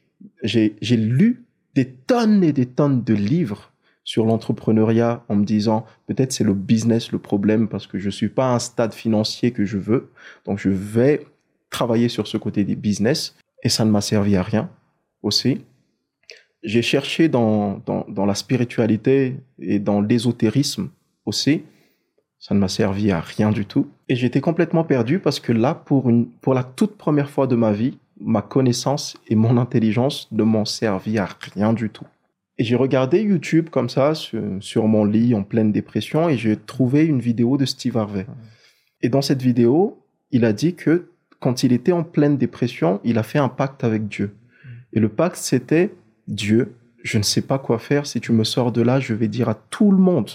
j'ai 0.42 0.74
lu 0.82 1.46
des 1.76 1.86
tonnes 1.86 2.44
et 2.44 2.52
des 2.52 2.66
tonnes 2.66 3.04
de 3.04 3.14
livres 3.14 3.69
sur 4.10 4.26
l'entrepreneuriat 4.26 5.24
en 5.30 5.36
me 5.36 5.46
disant 5.46 5.86
peut-être 6.08 6.32
c'est 6.32 6.44
le 6.44 6.56
business 6.56 7.12
le 7.12 7.20
problème 7.20 7.68
parce 7.68 7.86
que 7.86 8.00
je 8.00 8.10
suis 8.10 8.28
pas 8.28 8.50
à 8.50 8.56
un 8.56 8.58
stade 8.58 8.96
financier 8.96 9.52
que 9.52 9.66
je 9.66 9.78
veux. 9.78 10.10
Donc 10.46 10.58
je 10.58 10.70
vais 10.70 11.28
travailler 11.70 12.10
sur 12.10 12.26
ce 12.26 12.36
côté 12.36 12.64
des 12.64 12.76
business 12.76 13.38
et 13.62 13.70
ça 13.70 13.86
ne 13.86 13.92
m'a 13.92 14.02
servi 14.02 14.36
à 14.36 14.42
rien 14.42 14.68
aussi. 15.22 15.64
J'ai 16.64 16.82
cherché 16.82 17.30
dans, 17.30 17.84
dans, 17.86 18.26
la 18.26 18.34
spiritualité 18.34 19.36
et 19.60 19.78
dans 19.78 20.02
l'ésotérisme 20.02 20.90
aussi. 21.28 21.62
Ça 22.40 22.56
ne 22.56 22.60
m'a 22.60 22.68
servi 22.68 23.12
à 23.12 23.22
rien 23.22 23.52
du 23.52 23.68
tout. 23.68 23.92
Et 24.08 24.16
j'étais 24.16 24.42
complètement 24.42 24.86
perdu 24.86 25.20
parce 25.20 25.40
que 25.40 25.52
là, 25.52 25.76
pour, 25.76 26.10
une, 26.10 26.26
pour 26.26 26.56
la 26.56 26.64
toute 26.64 26.98
première 26.98 27.30
fois 27.30 27.46
de 27.46 27.56
ma 27.56 27.74
vie, 27.74 28.00
ma 28.20 28.42
connaissance 28.42 29.18
et 29.28 29.36
mon 29.36 29.58
intelligence 29.58 30.28
ne 30.32 30.42
m'ont 30.42 30.66
servi 30.66 31.20
à 31.20 31.30
rien 31.54 31.74
du 31.74 31.92
tout. 31.92 32.08
Et 32.60 32.66
j'ai 32.66 32.76
regardé 32.76 33.22
YouTube 33.22 33.70
comme 33.70 33.88
ça 33.88 34.14
sur, 34.16 34.88
mon 34.88 35.06
lit 35.06 35.34
en 35.34 35.44
pleine 35.44 35.72
dépression 35.72 36.28
et 36.28 36.38
j'ai 36.38 36.58
trouvé 36.58 37.06
une 37.06 37.22
vidéo 37.22 37.56
de 37.56 37.64
Steve 37.64 37.98
Harvey. 37.98 38.28
Et 39.02 39.08
dans 39.08 39.22
cette 39.22 39.42
vidéo, 39.42 40.06
il 40.32 40.44
a 40.44 40.52
dit 40.52 40.76
que 40.76 41.10
quand 41.40 41.64
il 41.64 41.72
était 41.72 41.94
en 41.94 42.04
pleine 42.04 42.38
dépression, 42.38 43.00
il 43.06 43.18
a 43.18 43.24
fait 43.24 43.40
un 43.40 43.48
pacte 43.48 43.86
avec 43.86 44.10
Dieu. 44.10 44.36
Et 44.92 45.00
le 45.00 45.08
pacte, 45.08 45.38
c'était 45.38 45.96
Dieu, 46.28 46.76
je 47.02 47.18
ne 47.18 47.24
sais 47.24 47.42
pas 47.42 47.60
quoi 47.60 47.80
faire. 47.80 48.06
Si 48.06 48.20
tu 48.20 48.34
me 48.34 48.44
sors 48.44 48.74
de 48.74 48.82
là, 48.82 49.00
je 49.00 49.14
vais 49.14 49.30
dire 49.30 49.48
à 49.48 49.56
tout 49.56 49.92
le 49.92 49.98
monde 49.98 50.30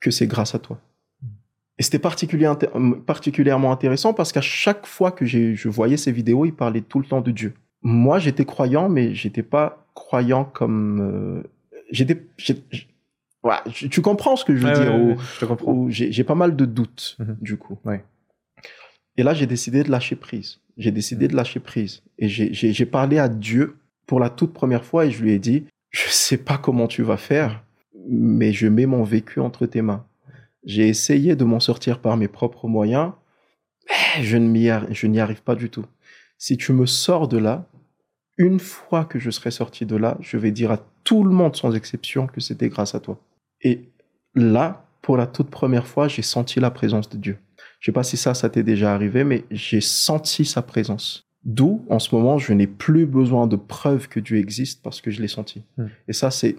que 0.00 0.10
c'est 0.10 0.26
grâce 0.26 0.54
à 0.54 0.58
toi. 0.58 0.80
Et 1.76 1.82
c'était 1.82 1.98
particulièrement 1.98 3.72
intéressant 3.72 4.14
parce 4.14 4.32
qu'à 4.32 4.40
chaque 4.40 4.86
fois 4.86 5.12
que 5.12 5.26
je 5.26 5.68
voyais 5.68 5.98
ces 5.98 6.12
vidéos, 6.12 6.46
il 6.46 6.54
parlait 6.54 6.80
tout 6.80 6.98
le 6.98 7.04
temps 7.04 7.20
de 7.20 7.30
Dieu. 7.30 7.52
Moi, 7.82 8.18
j'étais 8.18 8.44
croyant, 8.44 8.88
mais 8.88 9.14
j'étais 9.14 9.42
pas 9.42 9.86
croyant 9.94 10.44
comme 10.44 11.00
euh, 11.00 11.42
j'étais 11.90 12.22
tu 13.72 14.02
comprends 14.02 14.36
ce 14.36 14.44
que 14.44 14.54
je 14.54 14.66
veux 14.66 14.72
dire 14.72 15.18
je 15.34 15.40
te 15.40 15.44
comprends. 15.46 15.86
j'ai 15.88 16.24
pas 16.24 16.34
mal 16.34 16.56
de 16.56 16.64
doutes 16.64 17.16
mhm. 17.18 17.36
du 17.40 17.56
coup. 17.56 17.78
Ouais. 17.84 18.04
et 19.16 19.22
là 19.22 19.32
j'ai 19.32 19.46
décidé 19.46 19.82
de 19.82 19.90
lâcher 19.90 20.16
prise. 20.16 20.60
J'ai 20.76 20.90
décidé 20.90 21.28
de 21.28 21.36
lâcher 21.36 21.60
prise. 21.60 22.02
Et 22.18 22.28
j'ai 22.28 22.86
parlé 22.86 23.18
à 23.18 23.28
Dieu 23.28 23.76
pour 24.06 24.20
la 24.20 24.30
toute 24.30 24.52
première 24.52 24.84
fois 24.84 25.06
et 25.06 25.10
je 25.10 25.22
lui 25.22 25.32
ai 25.32 25.38
dit 25.38 25.64
je 25.90 26.08
sais 26.08 26.36
pas 26.36 26.58
comment 26.58 26.86
tu 26.86 27.02
vas 27.02 27.16
faire 27.16 27.64
mais 28.08 28.52
je 28.52 28.66
mets 28.66 28.86
mon 28.86 29.04
vécu 29.04 29.40
entre 29.40 29.66
tes 29.66 29.82
mains. 29.82 30.04
J'ai 30.64 30.88
essayé 30.88 31.36
de 31.36 31.44
m'en 31.44 31.60
sortir 31.60 32.00
par 32.00 32.16
mes 32.16 32.28
propres 32.28 32.68
moyens 32.68 33.12
je 34.20 34.36
n'y 34.36 35.20
arrive 35.20 35.42
pas 35.42 35.54
du 35.54 35.70
tout. 35.70 35.86
Si 36.38 36.56
tu 36.56 36.72
me 36.72 36.86
sors 36.86 37.28
de 37.28 37.38
là 37.38 37.66
une 38.40 38.58
fois 38.58 39.04
que 39.04 39.18
je 39.18 39.30
serai 39.30 39.50
sorti 39.50 39.84
de 39.84 39.96
là, 39.96 40.16
je 40.20 40.38
vais 40.38 40.50
dire 40.50 40.72
à 40.72 40.78
tout 41.04 41.24
le 41.24 41.30
monde 41.30 41.54
sans 41.54 41.74
exception 41.74 42.26
que 42.26 42.40
c'était 42.40 42.70
grâce 42.70 42.94
à 42.94 43.00
toi. 43.00 43.18
Et 43.60 43.90
là, 44.34 44.86
pour 45.02 45.18
la 45.18 45.26
toute 45.26 45.50
première 45.50 45.86
fois, 45.86 46.08
j'ai 46.08 46.22
senti 46.22 46.58
la 46.58 46.70
présence 46.70 47.10
de 47.10 47.18
Dieu. 47.18 47.36
Je 47.80 47.86
sais 47.86 47.92
pas 47.92 48.02
si 48.02 48.16
ça, 48.16 48.32
ça 48.32 48.48
t'est 48.48 48.62
déjà 48.62 48.94
arrivé, 48.94 49.24
mais 49.24 49.44
j'ai 49.50 49.82
senti 49.82 50.46
sa 50.46 50.62
présence. 50.62 51.28
D'où, 51.44 51.84
en 51.90 51.98
ce 51.98 52.14
moment, 52.14 52.38
je 52.38 52.54
n'ai 52.54 52.66
plus 52.66 53.04
besoin 53.04 53.46
de 53.46 53.56
preuves 53.56 54.08
que 54.08 54.20
Dieu 54.20 54.38
existe 54.38 54.82
parce 54.82 55.02
que 55.02 55.10
je 55.10 55.20
l'ai 55.20 55.28
senti. 55.28 55.62
Hmm. 55.76 55.88
Et 56.08 56.14
ça, 56.14 56.30
c'est, 56.30 56.56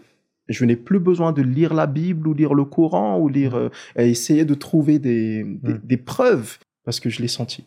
je 0.49 0.65
n'ai 0.65 0.75
plus 0.75 0.99
besoin 0.99 1.31
de 1.31 1.41
lire 1.41 1.73
la 1.73 1.87
Bible 1.87 2.27
ou 2.27 2.35
lire 2.35 2.53
le 2.53 2.65
Coran 2.65 3.17
ou 3.19 3.27
lire, 3.27 3.55
euh, 3.55 3.69
essayer 3.95 4.45
de 4.45 4.53
trouver 4.53 4.99
des, 4.99 5.43
des, 5.43 5.97
hmm. 5.97 6.03
preuves 6.03 6.59
parce 6.85 6.99
que 6.99 7.09
je 7.09 7.23
l'ai 7.23 7.27
senti. 7.27 7.63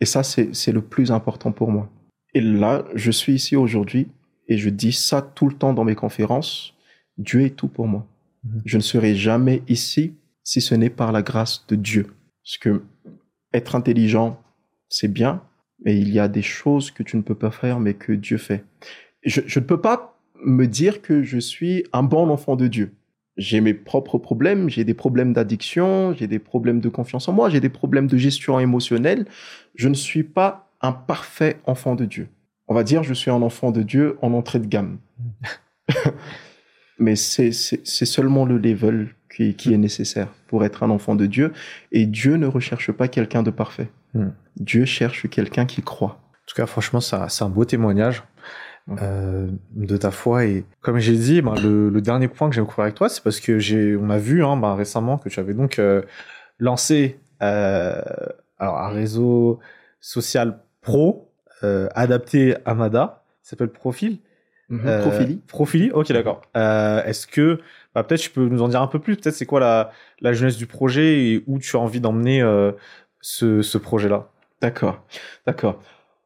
Et 0.00 0.06
ça, 0.06 0.22
c'est 0.22 0.72
le 0.72 0.80
plus 0.80 1.12
important 1.12 1.52
pour 1.52 1.70
moi. 1.70 1.90
Et 2.34 2.40
là, 2.40 2.84
je 2.94 3.10
suis 3.10 3.34
ici 3.34 3.56
aujourd'hui 3.56 4.08
et 4.48 4.58
je 4.58 4.70
dis 4.70 4.92
ça 4.92 5.22
tout 5.22 5.48
le 5.48 5.54
temps 5.54 5.72
dans 5.72 5.84
mes 5.84 5.94
conférences, 5.94 6.74
Dieu 7.18 7.42
est 7.42 7.56
tout 7.56 7.68
pour 7.68 7.86
moi. 7.86 8.06
Mhm. 8.44 8.62
Je 8.64 8.76
ne 8.76 8.82
serai 8.82 9.14
jamais 9.14 9.62
ici 9.68 10.14
si 10.44 10.60
ce 10.60 10.74
n'est 10.74 10.90
par 10.90 11.12
la 11.12 11.22
grâce 11.22 11.64
de 11.68 11.76
Dieu. 11.76 12.06
Parce 12.42 12.58
que 12.58 12.82
être 13.52 13.74
intelligent, 13.74 14.40
c'est 14.88 15.12
bien, 15.12 15.42
mais 15.84 15.98
il 15.98 16.10
y 16.10 16.18
a 16.18 16.28
des 16.28 16.42
choses 16.42 16.90
que 16.90 17.02
tu 17.02 17.16
ne 17.16 17.22
peux 17.22 17.34
pas 17.34 17.50
faire, 17.50 17.80
mais 17.80 17.94
que 17.94 18.12
Dieu 18.12 18.38
fait. 18.38 18.64
Je, 19.24 19.40
je 19.46 19.60
ne 19.60 19.64
peux 19.64 19.80
pas 19.80 20.18
me 20.44 20.66
dire 20.66 21.02
que 21.02 21.22
je 21.22 21.38
suis 21.38 21.84
un 21.92 22.02
bon 22.02 22.28
enfant 22.28 22.56
de 22.56 22.66
Dieu. 22.66 22.92
J'ai 23.36 23.60
mes 23.60 23.72
propres 23.72 24.18
problèmes, 24.18 24.68
j'ai 24.68 24.84
des 24.84 24.94
problèmes 24.94 25.32
d'addiction, 25.32 26.14
j'ai 26.14 26.26
des 26.26 26.38
problèmes 26.38 26.80
de 26.80 26.88
confiance 26.88 27.28
en 27.28 27.32
moi, 27.32 27.48
j'ai 27.48 27.60
des 27.60 27.70
problèmes 27.70 28.06
de 28.06 28.18
gestion 28.18 28.60
émotionnelle. 28.60 29.26
Je 29.74 29.88
ne 29.88 29.94
suis 29.94 30.24
pas 30.24 30.71
un 30.82 30.92
parfait 30.92 31.60
enfant 31.66 31.94
de 31.94 32.04
Dieu. 32.04 32.28
On 32.68 32.74
va 32.74 32.84
dire, 32.84 33.02
je 33.02 33.14
suis 33.14 33.30
un 33.30 33.42
enfant 33.42 33.70
de 33.70 33.82
Dieu 33.82 34.18
en 34.22 34.32
entrée 34.32 34.58
de 34.58 34.66
gamme. 34.66 34.98
Mais 36.98 37.16
c'est 37.16 37.52
seulement 37.52 38.44
le 38.44 38.58
level 38.58 39.08
qui, 39.34 39.54
qui 39.54 39.72
est 39.72 39.78
nécessaire 39.78 40.28
pour 40.46 40.64
être 40.64 40.82
un 40.82 40.90
enfant 40.90 41.14
de 41.14 41.26
Dieu. 41.26 41.52
Et 41.90 42.06
Dieu 42.06 42.36
ne 42.36 42.46
recherche 42.46 42.92
pas 42.92 43.08
quelqu'un 43.08 43.42
de 43.42 43.50
parfait. 43.50 43.90
Hmm. 44.14 44.28
Dieu 44.56 44.84
cherche 44.84 45.28
quelqu'un 45.28 45.66
qui 45.66 45.82
croit. 45.82 46.20
En 46.22 46.46
tout 46.46 46.54
cas, 46.54 46.66
franchement, 46.66 47.00
ça- 47.00 47.28
c'est 47.28 47.44
un 47.44 47.48
beau 47.48 47.64
témoignage 47.64 48.22
euh, 49.00 49.48
de 49.74 49.96
ta 49.96 50.10
foi. 50.10 50.44
Et 50.44 50.64
comme 50.80 50.98
j'ai 50.98 51.16
dit, 51.16 51.40
ben, 51.40 51.54
le, 51.62 51.88
le 51.88 52.00
dernier 52.00 52.28
point 52.28 52.48
que 52.48 52.54
j'aime 52.54 52.66
couvrir 52.66 52.84
avec 52.84 52.94
toi, 52.94 53.08
c'est 53.08 53.22
parce 53.22 53.40
que 53.40 53.58
j'ai, 53.58 53.96
on 53.96 54.10
a 54.10 54.18
vu 54.18 54.44
hein, 54.44 54.56
ben, 54.56 54.74
récemment 54.74 55.18
que 55.18 55.28
tu 55.28 55.40
avais 55.40 55.54
donc 55.54 55.78
euh, 55.78 56.02
lancé 56.58 57.18
euh, 57.42 58.00
alors, 58.58 58.78
un 58.78 58.90
réseau 58.90 59.58
social 60.00 60.60
pro 60.82 61.30
euh, 61.64 61.88
adapté 61.94 62.56
à 62.66 62.74
Mada, 62.74 63.24
s'appelle 63.42 63.68
Profil. 63.70 64.18
Euh, 64.70 65.02
Profili. 65.02 65.36
Profili, 65.46 65.90
ok, 65.90 66.12
d'accord. 66.12 66.42
Euh, 66.56 67.04
Est-ce 67.04 67.26
que 67.26 67.60
bah, 67.94 68.04
peut-être 68.04 68.20
tu 68.20 68.30
peux 68.30 68.46
nous 68.46 68.62
en 68.62 68.68
dire 68.68 68.80
un 68.82 68.86
peu 68.86 68.98
plus 68.98 69.16
Peut-être 69.16 69.34
c'est 69.34 69.46
quoi 69.46 69.60
la, 69.60 69.90
la 70.20 70.32
jeunesse 70.32 70.56
du 70.56 70.66
projet 70.66 71.26
et 71.26 71.44
où 71.46 71.58
tu 71.58 71.76
as 71.76 71.78
envie 71.78 72.00
d'emmener 72.00 72.42
ce, 73.20 73.62
ce 73.62 73.78
projet-là? 73.78 74.30
D'accord, 74.62 75.04
d'accord. 75.46 75.82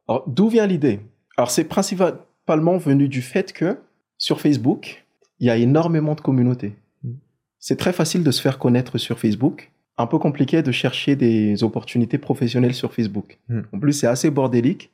Alors, 0.07 0.23
d'où 0.27 0.47
vient 0.47 0.65
l'idée? 0.65 1.01
Alors, 1.35 1.51
c'est 1.51 1.65
principalement 1.65 2.77
venu 2.77 3.09
du 3.09 3.21
fait 3.21 3.51
que 3.51 3.77
sur 4.17 4.39
Facebook, 4.39 5.05
il 5.39 5.47
y 5.47 5.49
a 5.49 5.57
énormément 5.57 6.15
de 6.15 6.21
communautés. 6.21 6.75
Mm. 7.03 7.13
C'est 7.59 7.77
très 7.77 7.93
facile 7.93 8.23
de 8.23 8.31
se 8.31 8.41
faire 8.41 8.59
connaître 8.59 8.97
sur 8.97 9.19
Facebook. 9.19 9.71
Un 9.97 10.07
peu 10.07 10.19
compliqué 10.19 10.61
de 10.61 10.71
chercher 10.71 11.15
des 11.15 11.63
opportunités 11.63 12.17
professionnelles 12.17 12.75
sur 12.75 12.93
Facebook. 12.93 13.39
Mm. 13.49 13.61
En 13.73 13.79
plus, 13.79 13.93
c'est 13.93 14.07
assez 14.07 14.29
bordélique 14.29 14.91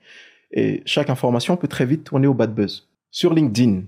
et 0.51 0.81
chaque 0.85 1.09
information 1.09 1.57
peut 1.57 1.67
très 1.67 1.85
vite 1.85 2.03
tourner 2.03 2.27
au 2.27 2.33
bad 2.33 2.53
buzz. 2.53 2.87
Sur 3.11 3.33
LinkedIn, 3.33 3.83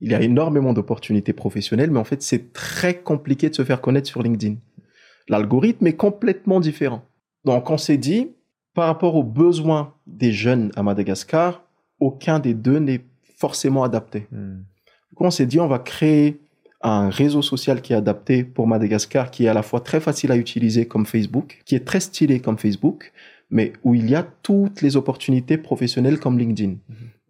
il 0.00 0.10
y 0.10 0.14
a 0.14 0.20
énormément 0.20 0.72
d'opportunités 0.72 1.32
professionnelles, 1.32 1.90
mais 1.90 1.98
en 1.98 2.04
fait, 2.04 2.22
c'est 2.22 2.52
très 2.52 3.00
compliqué 3.00 3.48
de 3.48 3.54
se 3.54 3.64
faire 3.64 3.80
connaître 3.80 4.08
sur 4.08 4.22
LinkedIn. 4.22 4.56
L'algorithme 5.28 5.86
est 5.86 5.96
complètement 5.96 6.60
différent. 6.60 7.04
Donc, 7.44 7.70
on 7.70 7.78
s'est 7.78 7.96
dit, 7.96 8.28
par 8.74 8.86
rapport 8.86 9.14
aux 9.14 9.22
besoins 9.22 9.94
des 10.06 10.32
jeunes 10.32 10.72
à 10.76 10.82
Madagascar, 10.82 11.62
aucun 12.00 12.38
des 12.38 12.54
deux 12.54 12.78
n'est 12.78 13.04
forcément 13.36 13.84
adapté. 13.84 14.26
Du 14.30 15.14
coup, 15.14 15.24
on 15.24 15.30
s'est 15.30 15.46
dit, 15.46 15.60
on 15.60 15.68
va 15.68 15.78
créer 15.78 16.40
un 16.84 17.08
réseau 17.08 17.42
social 17.42 17.80
qui 17.80 17.94
est 17.94 17.96
adapté 17.96 18.44
pour 18.44 18.66
Madagascar, 18.66 19.30
qui 19.30 19.46
est 19.46 19.48
à 19.48 19.54
la 19.54 19.62
fois 19.62 19.80
très 19.80 20.00
facile 20.00 20.30
à 20.30 20.36
utiliser 20.36 20.86
comme 20.86 21.06
Facebook, 21.06 21.62
qui 21.64 21.74
est 21.74 21.84
très 21.84 22.00
stylé 22.00 22.40
comme 22.40 22.58
Facebook, 22.58 23.12
mais 23.50 23.72
où 23.84 23.94
il 23.94 24.08
y 24.08 24.14
a 24.14 24.22
toutes 24.42 24.82
les 24.82 24.96
opportunités 24.96 25.56
professionnelles 25.56 26.18
comme 26.18 26.38
LinkedIn. 26.38 26.74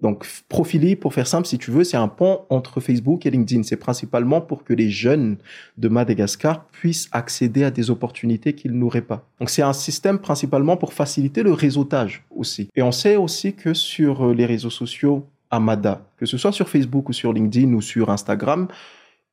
Donc, 0.01 0.27
Profili, 0.49 0.97
pour 0.97 1.15
faire 1.15 1.27
simple, 1.27 1.47
si 1.47 1.57
tu 1.57 1.71
veux, 1.71 1.85
c'est 1.85 1.97
un 1.97 2.09
pont 2.09 2.41
entre 2.51 2.81
Facebook 2.81 3.25
et 3.25 3.31
LinkedIn. 3.31 3.63
C'est 3.63 3.77
principalement 3.77 4.41
pour 4.41 4.65
que 4.65 4.75
les 4.75 4.91
jeunes 4.91 5.39
de 5.79 5.89
Madagascar 5.89 6.67
puissent 6.67 7.09
accéder 7.13 7.65
à 7.65 7.71
des 7.71 7.91
opportunités 7.91 8.55
qu'ils 8.55 8.73
n'auraient 8.73 9.03
pas. 9.03 9.27
Donc, 9.41 9.49
c'est 9.51 9.63
un 9.63 9.73
système 9.73 10.19
principalement 10.19 10.77
pour 10.77 10.93
faciliter 10.93 11.43
le 11.43 11.53
réseautage 11.53 12.25
aussi. 12.31 12.69
Et 12.75 12.83
on 12.83 12.93
sait 12.93 13.17
aussi 13.17 13.55
que 13.55 13.73
sur 13.73 14.27
euh, 14.27 14.35
les 14.35 14.45
réseaux 14.47 14.69
sociaux 14.69 15.27
à 15.51 15.61
Mada, 15.61 16.07
que 16.19 16.27
ce 16.27 16.37
soit 16.37 16.53
sur 16.53 16.69
Facebook 16.69 17.09
ou 17.09 17.13
sur 17.13 17.33
LinkedIn 17.33 17.73
ou 17.73 17.81
sur 17.81 18.11
Instagram, 18.11 18.69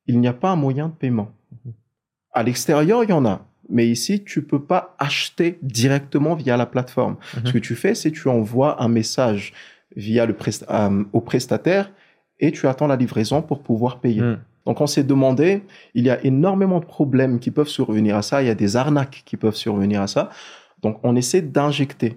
il 0.06 0.20
n'y 0.20 0.28
a 0.28 0.32
pas 0.32 0.50
un 0.50 0.56
moyen 0.56 0.88
de 0.88 0.94
paiement. 0.94 1.30
À 2.32 2.42
l'extérieur, 2.42 3.04
il 3.04 3.10
y 3.10 3.12
en 3.12 3.26
a. 3.26 3.46
Mais 3.68 3.86
ici, 3.88 4.24
tu 4.24 4.42
peux 4.42 4.62
pas 4.62 4.94
acheter 4.98 5.58
directement 5.62 6.34
via 6.34 6.56
la 6.56 6.66
plateforme. 6.66 7.16
Ce 7.44 7.52
que 7.52 7.58
tu 7.58 7.74
fais, 7.74 7.94
c'est 7.94 8.10
tu 8.10 8.28
envoies 8.28 8.82
un 8.82 8.88
message 8.88 9.52
via 9.96 10.26
le 10.26 10.34
euh, 10.70 11.04
au 11.12 11.20
prestataire 11.20 11.90
et 12.40 12.50
tu 12.50 12.66
attends 12.66 12.86
la 12.86 12.96
livraison 12.96 13.42
pour 13.42 13.62
pouvoir 13.62 14.00
payer. 14.00 14.22
Mm. 14.22 14.38
Donc 14.66 14.80
on 14.80 14.86
s'est 14.86 15.04
demandé, 15.04 15.62
il 15.94 16.04
y 16.04 16.10
a 16.10 16.24
énormément 16.24 16.80
de 16.80 16.84
problèmes 16.84 17.38
qui 17.40 17.50
peuvent 17.50 17.68
survenir 17.68 18.16
à 18.16 18.22
ça, 18.22 18.42
il 18.42 18.46
y 18.46 18.50
a 18.50 18.54
des 18.54 18.76
arnaques 18.76 19.22
qui 19.24 19.36
peuvent 19.36 19.56
survenir 19.56 20.02
à 20.02 20.06
ça. 20.06 20.30
Donc 20.82 20.98
on 21.02 21.16
essaie 21.16 21.42
d'injecter 21.42 22.16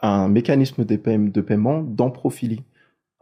un 0.00 0.28
mécanisme 0.28 0.84
de, 0.84 0.96
paie- 0.96 1.18
de 1.18 1.40
paiement 1.40 1.82
dans 1.82 2.10
Profili. 2.10 2.62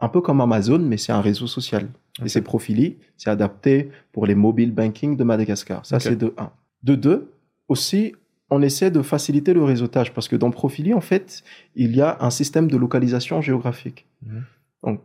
Un 0.03 0.09
peu 0.09 0.19
comme 0.19 0.41
Amazon, 0.41 0.79
mais 0.79 0.97
c'est 0.97 1.13
un 1.13 1.21
réseau 1.21 1.47
social. 1.47 1.87
Et 2.25 2.27
c'est 2.27 2.41
Profili, 2.41 2.97
c'est 3.15 3.29
adapté 3.29 3.89
pour 4.11 4.25
les 4.25 4.35
mobile 4.35 4.73
banking 4.73 5.15
de 5.15 5.23
Madagascar. 5.23 5.85
Ça, 5.85 5.97
c'est 6.01 6.17
de 6.17 6.33
un. 6.37 6.51
De 6.83 6.95
deux, 6.95 7.31
aussi, 7.69 8.13
on 8.49 8.61
essaie 8.61 8.91
de 8.91 9.01
faciliter 9.01 9.53
le 9.53 9.63
réseautage 9.63 10.13
parce 10.13 10.27
que 10.27 10.35
dans 10.35 10.51
Profili, 10.51 10.93
en 10.93 10.99
fait, 10.99 11.41
il 11.75 11.95
y 11.95 12.01
a 12.01 12.17
un 12.19 12.31
système 12.31 12.69
de 12.69 12.75
localisation 12.75 13.39
géographique. 13.39 14.05
Mhm. 14.25 14.43
Donc, 14.83 15.01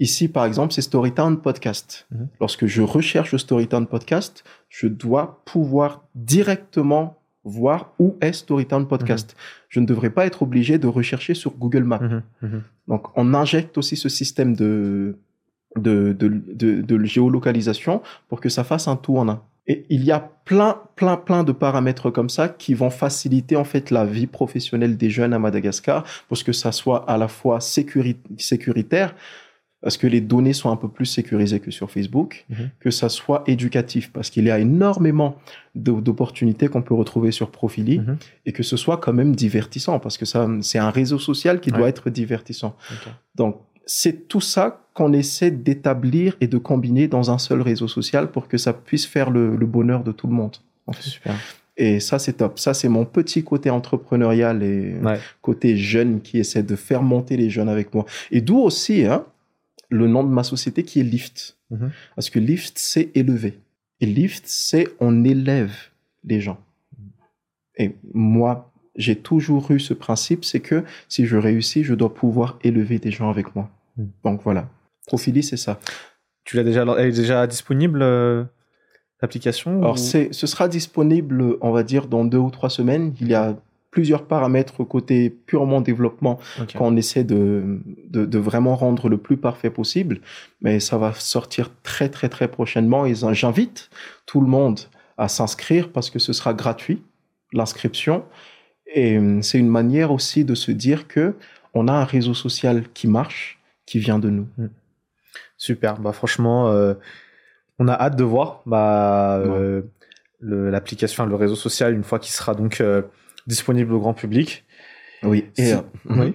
ici, 0.00 0.26
par 0.26 0.46
exemple, 0.46 0.72
c'est 0.72 0.82
Storytown 0.82 1.40
Podcast. 1.40 2.08
Mhm. 2.10 2.28
Lorsque 2.40 2.66
je 2.66 2.82
recherche 2.82 3.30
le 3.30 3.38
Storytown 3.38 3.86
Podcast, 3.86 4.42
je 4.68 4.88
dois 4.88 5.44
pouvoir 5.44 6.08
directement 6.16 7.19
voir 7.44 7.92
où 7.98 8.16
est 8.20 8.32
Storytown 8.32 8.86
Podcast. 8.86 9.34
Je 9.68 9.80
ne 9.80 9.86
devrais 9.86 10.10
pas 10.10 10.26
être 10.26 10.42
obligé 10.42 10.78
de 10.78 10.86
rechercher 10.86 11.34
sur 11.34 11.52
Google 11.52 11.84
Maps. 11.84 12.00
Mhm. 12.00 12.22
Mhm. 12.42 12.62
Donc, 12.88 13.06
on 13.16 13.32
injecte 13.34 13.78
aussi 13.78 13.96
ce 13.96 14.08
système 14.08 14.54
de, 14.54 15.16
de, 15.76 16.12
de, 16.12 16.28
de, 16.28 16.82
de 16.82 17.04
géolocalisation 17.04 18.02
pour 18.28 18.40
que 18.40 18.48
ça 18.48 18.64
fasse 18.64 18.88
un 18.88 18.96
tout 18.96 19.16
en 19.16 19.28
un. 19.28 19.42
Et 19.66 19.86
il 19.88 20.02
y 20.04 20.10
a 20.10 20.20
plein, 20.44 20.78
plein, 20.96 21.16
plein 21.16 21.44
de 21.44 21.52
paramètres 21.52 22.10
comme 22.10 22.28
ça 22.28 22.48
qui 22.48 22.74
vont 22.74 22.90
faciliter 22.90 23.54
en 23.56 23.64
fait 23.64 23.90
la 23.90 24.04
vie 24.04 24.26
professionnelle 24.26 24.96
des 24.96 25.10
jeunes 25.10 25.32
à 25.32 25.38
Madagascar 25.38 26.04
pour 26.28 26.42
que 26.42 26.52
ça 26.52 26.72
soit 26.72 27.08
à 27.08 27.16
la 27.18 27.28
fois 27.28 27.58
sécuri- 27.60 28.16
parce 29.82 29.96
que 29.96 30.06
les 30.06 30.20
données 30.20 30.52
sont 30.52 30.70
un 30.70 30.76
peu 30.76 30.88
plus 30.88 31.06
sécurisées 31.06 31.58
que 31.60 31.70
sur 31.70 31.90
Facebook, 31.90 32.44
Mhm. 32.50 32.70
que 32.80 32.90
ça 32.90 33.08
soit 33.08 33.42
éducatif, 33.46 34.12
parce 34.12 34.28
qu'il 34.30 34.44
y 34.44 34.50
a 34.50 34.58
énormément 34.58 35.36
d'opportunités 35.74 36.68
qu'on 36.68 36.82
peut 36.82 36.94
retrouver 36.94 37.30
sur 37.32 37.50
Profili, 37.50 37.98
Mhm. 37.98 38.16
et 38.46 38.52
que 38.52 38.62
ce 38.62 38.76
soit 38.76 38.98
quand 38.98 39.12
même 39.12 39.34
divertissant, 39.34 39.98
parce 39.98 40.18
que 40.18 40.24
ça, 40.26 40.48
c'est 40.60 40.78
un 40.78 40.90
réseau 40.90 41.18
social 41.18 41.60
qui 41.60 41.70
doit 41.70 41.88
être 41.88 42.10
divertissant. 42.10 42.76
Donc, 43.34 43.56
c'est 43.86 44.28
tout 44.28 44.40
ça 44.40 44.82
qu'on 44.94 45.12
essaie 45.12 45.50
d'établir 45.50 46.36
et 46.40 46.46
de 46.46 46.58
combiner 46.58 47.08
dans 47.08 47.30
un 47.30 47.38
seul 47.38 47.60
réseau 47.62 47.88
social 47.88 48.30
pour 48.30 48.48
que 48.48 48.58
ça 48.58 48.72
puisse 48.72 49.06
faire 49.06 49.30
le, 49.30 49.56
le 49.56 49.66
bonheur 49.66 50.04
de 50.04 50.12
tout 50.12 50.26
le 50.26 50.34
monde. 50.34 50.56
Super. 51.00 51.34
Et 51.76 51.98
ça, 52.00 52.18
c'est 52.18 52.34
top. 52.34 52.58
Ça, 52.58 52.74
c'est 52.74 52.88
mon 52.88 53.04
petit 53.06 53.42
côté 53.42 53.70
entrepreneurial 53.70 54.62
et 54.62 54.94
Ouais. 55.02 55.18
côté 55.40 55.76
jeune 55.76 56.20
qui 56.20 56.38
essaie 56.38 56.62
de 56.62 56.76
faire 56.76 57.02
monter 57.02 57.36
les 57.36 57.48
jeunes 57.48 57.68
avec 57.70 57.94
moi. 57.94 58.04
Et 58.30 58.40
d'où 58.42 58.58
aussi 58.58 59.04
hein, 59.06 59.24
le 59.90 60.06
nom 60.06 60.24
de 60.24 60.28
ma 60.30 60.42
société 60.44 60.82
qui 60.82 61.00
est 61.00 61.04
Lift. 61.04 61.58
Mhm. 61.70 61.90
Parce 62.16 62.30
que 62.30 62.38
Lift, 62.38 62.78
c'est 62.78 63.10
élever. 63.14 63.58
Et 64.00 64.06
Lift, 64.06 64.44
c'est 64.46 64.88
on 65.00 65.24
élève 65.24 65.74
les 66.24 66.40
gens. 66.40 66.58
Et 67.76 67.96
moi, 68.14 68.72
j'ai 68.96 69.16
toujours 69.16 69.70
eu 69.70 69.80
ce 69.80 69.94
principe, 69.94 70.44
c'est 70.44 70.60
que 70.60 70.84
si 71.08 71.26
je 71.26 71.36
réussis, 71.36 71.82
je 71.84 71.94
dois 71.94 72.12
pouvoir 72.12 72.58
élever 72.62 72.98
des 72.98 73.10
gens 73.10 73.30
avec 73.30 73.54
moi. 73.54 73.70
Mhm. 73.96 74.10
Donc 74.24 74.42
voilà. 74.44 74.68
Profili, 75.06 75.42
c'est 75.42 75.56
ça. 75.56 75.78
Tu 76.44 76.56
l'as 76.56 76.64
déjà, 76.64 76.84
elle 76.98 77.08
est 77.08 77.12
déjà 77.16 77.46
disponible 77.46 78.00
euh, 78.02 78.44
l'application 79.22 79.78
Alors, 79.82 79.94
ou- 79.94 79.98
ce 79.98 80.46
sera 80.46 80.68
disponible, 80.68 81.56
on 81.60 81.70
va 81.72 81.82
dire, 81.82 82.06
dans 82.06 82.24
deux 82.24 82.38
ou 82.38 82.50
trois 82.50 82.70
semaines. 82.70 83.14
Il 83.20 83.28
y 83.28 83.34
a 83.34 83.56
plusieurs 83.90 84.24
paramètres 84.26 84.84
côté 84.84 85.30
purement 85.30 85.80
développement 85.80 86.38
Ok. 86.60 86.74
qu'on 86.76 86.96
essaie 86.96 87.24
de, 87.24 87.80
de, 88.08 88.24
de 88.24 88.38
vraiment 88.38 88.76
rendre 88.76 89.08
le 89.08 89.16
plus 89.18 89.36
parfait 89.36 89.70
possible. 89.70 90.20
Mais 90.60 90.78
ça 90.80 90.96
va 90.98 91.12
sortir 91.14 91.70
très, 91.82 92.08
très, 92.08 92.28
très 92.28 92.48
prochainement. 92.48 93.04
Et 93.06 93.14
j'invite 93.32 93.90
tout 94.26 94.40
le 94.40 94.46
monde 94.46 94.78
à 95.18 95.28
s'inscrire 95.28 95.90
parce 95.90 96.08
que 96.10 96.18
ce 96.18 96.32
sera 96.32 96.54
gratuit, 96.54 97.02
l'inscription. 97.52 98.24
Et 98.94 99.16
euh, 99.18 99.42
c'est 99.42 99.58
une 99.58 99.68
manière 99.68 100.12
aussi 100.12 100.44
de 100.44 100.54
se 100.54 100.70
dire 100.72 101.08
que 101.08 101.34
on 101.74 101.88
a 101.88 101.92
un 101.92 102.04
réseau 102.04 102.34
social 102.34 102.84
qui 102.94 103.06
marche, 103.08 103.60
qui 103.86 103.98
vient 103.98 104.18
de 104.18 104.30
nous. 104.30 104.46
Super. 105.56 105.98
Bah 106.00 106.12
franchement, 106.12 106.68
euh, 106.68 106.94
on 107.78 107.88
a 107.88 107.92
hâte 107.92 108.16
de 108.16 108.24
voir 108.24 108.62
bah, 108.66 109.36
euh, 109.38 109.82
le- 110.40 110.70
l'application, 110.70 111.26
le 111.26 111.34
réseau 111.34 111.54
social 111.56 111.94
une 111.94 112.02
fois 112.04 112.18
qu'il 112.18 112.32
sera 112.32 112.54
donc 112.54 112.80
euh, 112.80 113.02
disponible 113.46 113.92
au 113.92 114.00
grand 114.00 114.14
public. 114.14 114.64
Oui. 115.22 115.46
Et, 115.56 115.66
Si- 115.66 115.72
euh, 115.72 115.80
Oui. 116.08 116.34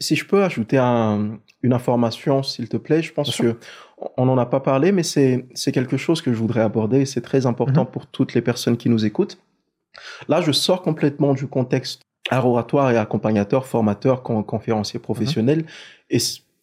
Si, 0.00 0.16
je 0.16 0.26
peux 0.26 0.42
ajouter 0.42 0.78
une 0.78 1.72
information, 1.72 2.42
s'il 2.42 2.68
te 2.68 2.76
plaît, 2.76 3.02
je 3.02 3.12
pense 3.12 3.36
que 3.36 3.56
on 4.16 4.26
n'en 4.26 4.36
a 4.36 4.44
pas 4.44 4.60
parlé, 4.60 4.92
mais 4.92 5.02
c'est 5.02 5.72
quelque 5.72 5.96
chose 5.96 6.20
que 6.20 6.32
je 6.32 6.36
voudrais 6.36 6.60
aborder 6.60 7.00
et 7.00 7.06
c'est 7.06 7.22
très 7.22 7.46
important 7.46 7.84
mhm. 7.84 7.90
pour 7.90 8.06
toutes 8.06 8.34
les 8.34 8.42
personnes 8.42 8.76
qui 8.76 8.90
nous 8.90 9.06
écoutent. 9.06 9.38
Là, 10.28 10.42
je 10.42 10.52
sors 10.52 10.82
complètement 10.82 11.32
du 11.32 11.46
contexte 11.46 12.02
oratoire 12.30 12.90
et 12.90 12.98
accompagnateur, 12.98 13.66
formateur, 13.66 14.22
conférencier 14.22 15.00
professionnel 15.00 15.60
mhm. 15.60 15.66
et 16.10 16.18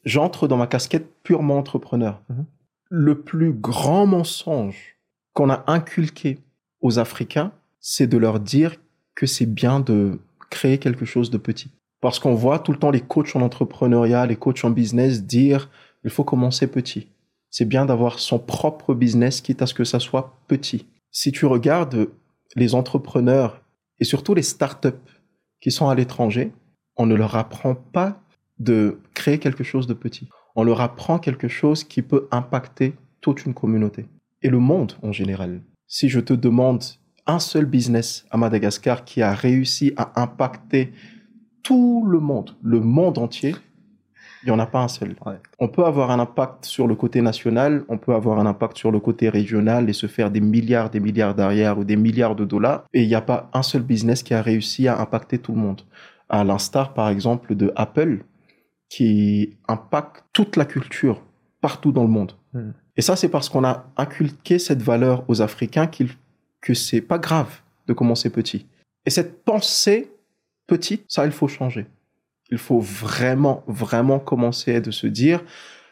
j'entre 0.05 0.47
dans 0.47 0.57
ma 0.57 0.67
casquette 0.67 1.07
purement 1.23 1.57
entrepreneur. 1.57 2.21
Mhm. 2.29 2.45
Le 2.89 3.21
plus 3.21 3.53
grand 3.53 4.05
mensonge 4.05 4.97
qu'on 5.33 5.49
a 5.49 5.63
inculqué 5.65 6.37
aux 6.81 6.99
Africains, 6.99 7.51
c'est 7.79 8.05
de 8.05 8.17
leur 8.17 8.39
dire 8.39 8.75
que 9.15 9.25
c'est 9.25 9.45
bien 9.45 9.79
de 9.79 10.19
créer 10.49 10.77
quelque 10.77 11.05
chose 11.05 11.29
de 11.29 11.37
petit. 11.37 11.71
Parce 12.01 12.19
qu'on 12.19 12.35
voit 12.35 12.59
tout 12.59 12.71
le 12.71 12.77
temps 12.77 12.91
les 12.91 13.01
coachs 13.01 13.35
en 13.35 13.41
entrepreneuriat, 13.41 14.25
les 14.25 14.35
coachs 14.35 14.63
en 14.65 14.69
business 14.69 15.23
dire 15.23 15.69
il 16.03 16.09
faut 16.09 16.23
commencer 16.23 16.67
petit. 16.67 17.07
C'est 17.49 17.65
bien 17.65 17.85
d'avoir 17.85 18.19
son 18.19 18.39
propre 18.39 18.93
business, 18.93 19.41
quitte 19.41 19.61
à 19.61 19.67
ce 19.67 19.73
que 19.73 19.83
ça 19.83 19.99
soit 19.99 20.37
petit. 20.47 20.87
Si 21.11 21.31
tu 21.31 21.45
regardes 21.45 22.09
les 22.55 22.75
entrepreneurs 22.75 23.61
et 23.99 24.03
surtout 24.03 24.33
les 24.33 24.41
startups 24.41 24.89
qui 25.61 25.71
sont 25.71 25.87
à 25.87 25.95
l'étranger, 25.95 26.51
on 26.97 27.05
ne 27.05 27.15
leur 27.15 27.35
apprend 27.35 27.75
pas 27.75 28.21
de 28.59 28.99
créer 29.13 29.39
quelque 29.39 29.63
chose 29.63 29.87
de 29.87 29.93
petit. 29.93 30.27
On 30.55 30.63
leur 30.63 30.81
apprend 30.81 31.19
quelque 31.19 31.47
chose 31.47 31.83
qui 31.83 32.01
peut 32.01 32.27
impacter 32.31 32.95
toute 33.21 33.45
une 33.45 33.53
communauté 33.53 34.05
et 34.41 34.49
le 34.49 34.59
monde 34.59 34.93
en 35.01 35.11
général. 35.11 35.61
Si 35.87 36.09
je 36.09 36.19
te 36.19 36.33
demande 36.33 36.83
un 37.27 37.39
seul 37.39 37.65
business 37.65 38.25
à 38.31 38.37
Madagascar 38.37 39.05
qui 39.05 39.21
a 39.21 39.33
réussi 39.33 39.93
à 39.97 40.21
impacter 40.21 40.93
tout 41.61 42.05
le 42.07 42.19
monde, 42.19 42.55
le 42.61 42.79
monde 42.81 43.17
entier, 43.17 43.55
il 44.43 44.47
n'y 44.47 44.51
en 44.51 44.59
a 44.59 44.65
pas 44.65 44.81
un 44.81 44.89
seul. 44.89 45.15
On 45.59 45.69
peut 45.69 45.85
avoir 45.85 46.11
un 46.11 46.19
impact 46.19 46.65
sur 46.65 46.85
le 46.85 46.95
côté 46.95 47.21
national, 47.21 47.85
on 47.87 47.97
peut 47.97 48.13
avoir 48.13 48.39
un 48.39 48.45
impact 48.45 48.77
sur 48.77 48.91
le 48.91 48.99
côté 48.99 49.29
régional 49.29 49.89
et 49.89 49.93
se 49.93 50.07
faire 50.07 50.29
des 50.29 50.41
milliards, 50.41 50.89
des 50.89 50.99
milliards 50.99 51.33
d'arrière 51.33 51.79
ou 51.79 51.85
des 51.85 51.95
milliards 51.95 52.35
de 52.35 52.43
dollars. 52.43 52.83
Et 52.93 53.03
il 53.03 53.07
n'y 53.07 53.15
a 53.15 53.21
pas 53.21 53.49
un 53.53 53.63
seul 53.63 53.83
business 53.83 54.21
qui 54.21 54.33
a 54.33 54.41
réussi 54.41 54.89
à 54.89 54.99
impacter 54.99 55.39
tout 55.39 55.53
le 55.53 55.59
monde. 55.59 55.81
À 56.27 56.43
l'instar, 56.43 56.93
par 56.93 57.07
exemple, 57.07 57.55
de 57.55 57.71
Apple, 57.77 58.25
qui 58.89 59.57
impacte 59.69 60.25
toute 60.33 60.57
la 60.57 60.65
culture 60.65 61.21
partout 61.61 61.93
dans 61.93 62.03
le 62.03 62.09
monde. 62.09 62.33
Hmm. 62.51 62.71
Et 62.97 63.01
ça, 63.01 63.15
c'est 63.15 63.29
parce 63.29 63.47
qu'on 63.47 63.63
a 63.63 63.85
inculqué 63.95 64.59
cette 64.59 64.81
valeur 64.81 65.23
aux 65.29 65.41
Africains 65.41 65.87
qu'il, 65.87 66.09
que 66.63 66.73
c'est 66.73 67.01
pas 67.01 67.19
grave 67.19 67.59
de 67.87 67.93
commencer 67.93 68.29
petit. 68.29 68.65
Et 69.05 69.09
cette 69.09 69.43
pensée 69.43 70.11
petite, 70.65 71.03
ça, 71.09 71.25
il 71.25 71.31
faut 71.31 71.49
changer. 71.49 71.85
Il 72.49 72.57
faut 72.57 72.79
vraiment, 72.79 73.63
vraiment 73.67 74.19
commencer 74.19 74.79
de 74.79 74.89
se 74.89 75.05
dire, 75.05 75.43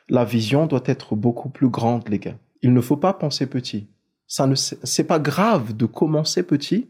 la 0.09 0.23
vision 0.23 0.65
doit 0.67 0.83
être 0.85 1.15
beaucoup 1.15 1.49
plus 1.49 1.69
grande, 1.69 2.07
les 2.07 2.19
gars. 2.19 2.37
Il 2.61 2.73
ne 2.73 2.81
faut 2.81 2.97
pas 2.97 3.13
penser 3.13 3.47
petit. 3.47 3.87
Ça 4.27 4.47
ne, 4.47 4.55
c'est 4.55 5.03
pas 5.03 5.19
grave 5.19 5.75
de 5.75 5.85
commencer 5.85 6.43
petit, 6.43 6.89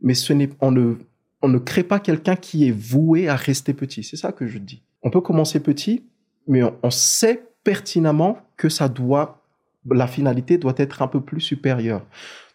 mais 0.00 0.14
ce 0.14 0.32
n'est, 0.32 0.48
on 0.60 0.70
ne, 0.70 0.94
on 1.42 1.48
ne 1.48 1.58
crée 1.58 1.82
pas 1.82 2.00
quelqu'un 2.00 2.36
qui 2.36 2.66
est 2.66 2.72
voué 2.72 3.28
à 3.28 3.36
rester 3.36 3.74
petit. 3.74 4.02
C'est 4.02 4.16
ça 4.16 4.32
que 4.32 4.46
je 4.46 4.58
dis. 4.58 4.82
On 5.02 5.10
peut 5.10 5.20
commencer 5.20 5.60
petit, 5.60 6.04
mais 6.46 6.62
on, 6.82 6.90
sait 6.90 7.46
pertinemment 7.62 8.38
que 8.56 8.70
ça 8.70 8.88
doit, 8.88 9.44
la 9.84 10.06
finalité 10.06 10.56
doit 10.56 10.74
être 10.78 11.02
un 11.02 11.08
peu 11.08 11.20
plus 11.20 11.42
supérieure. 11.42 12.06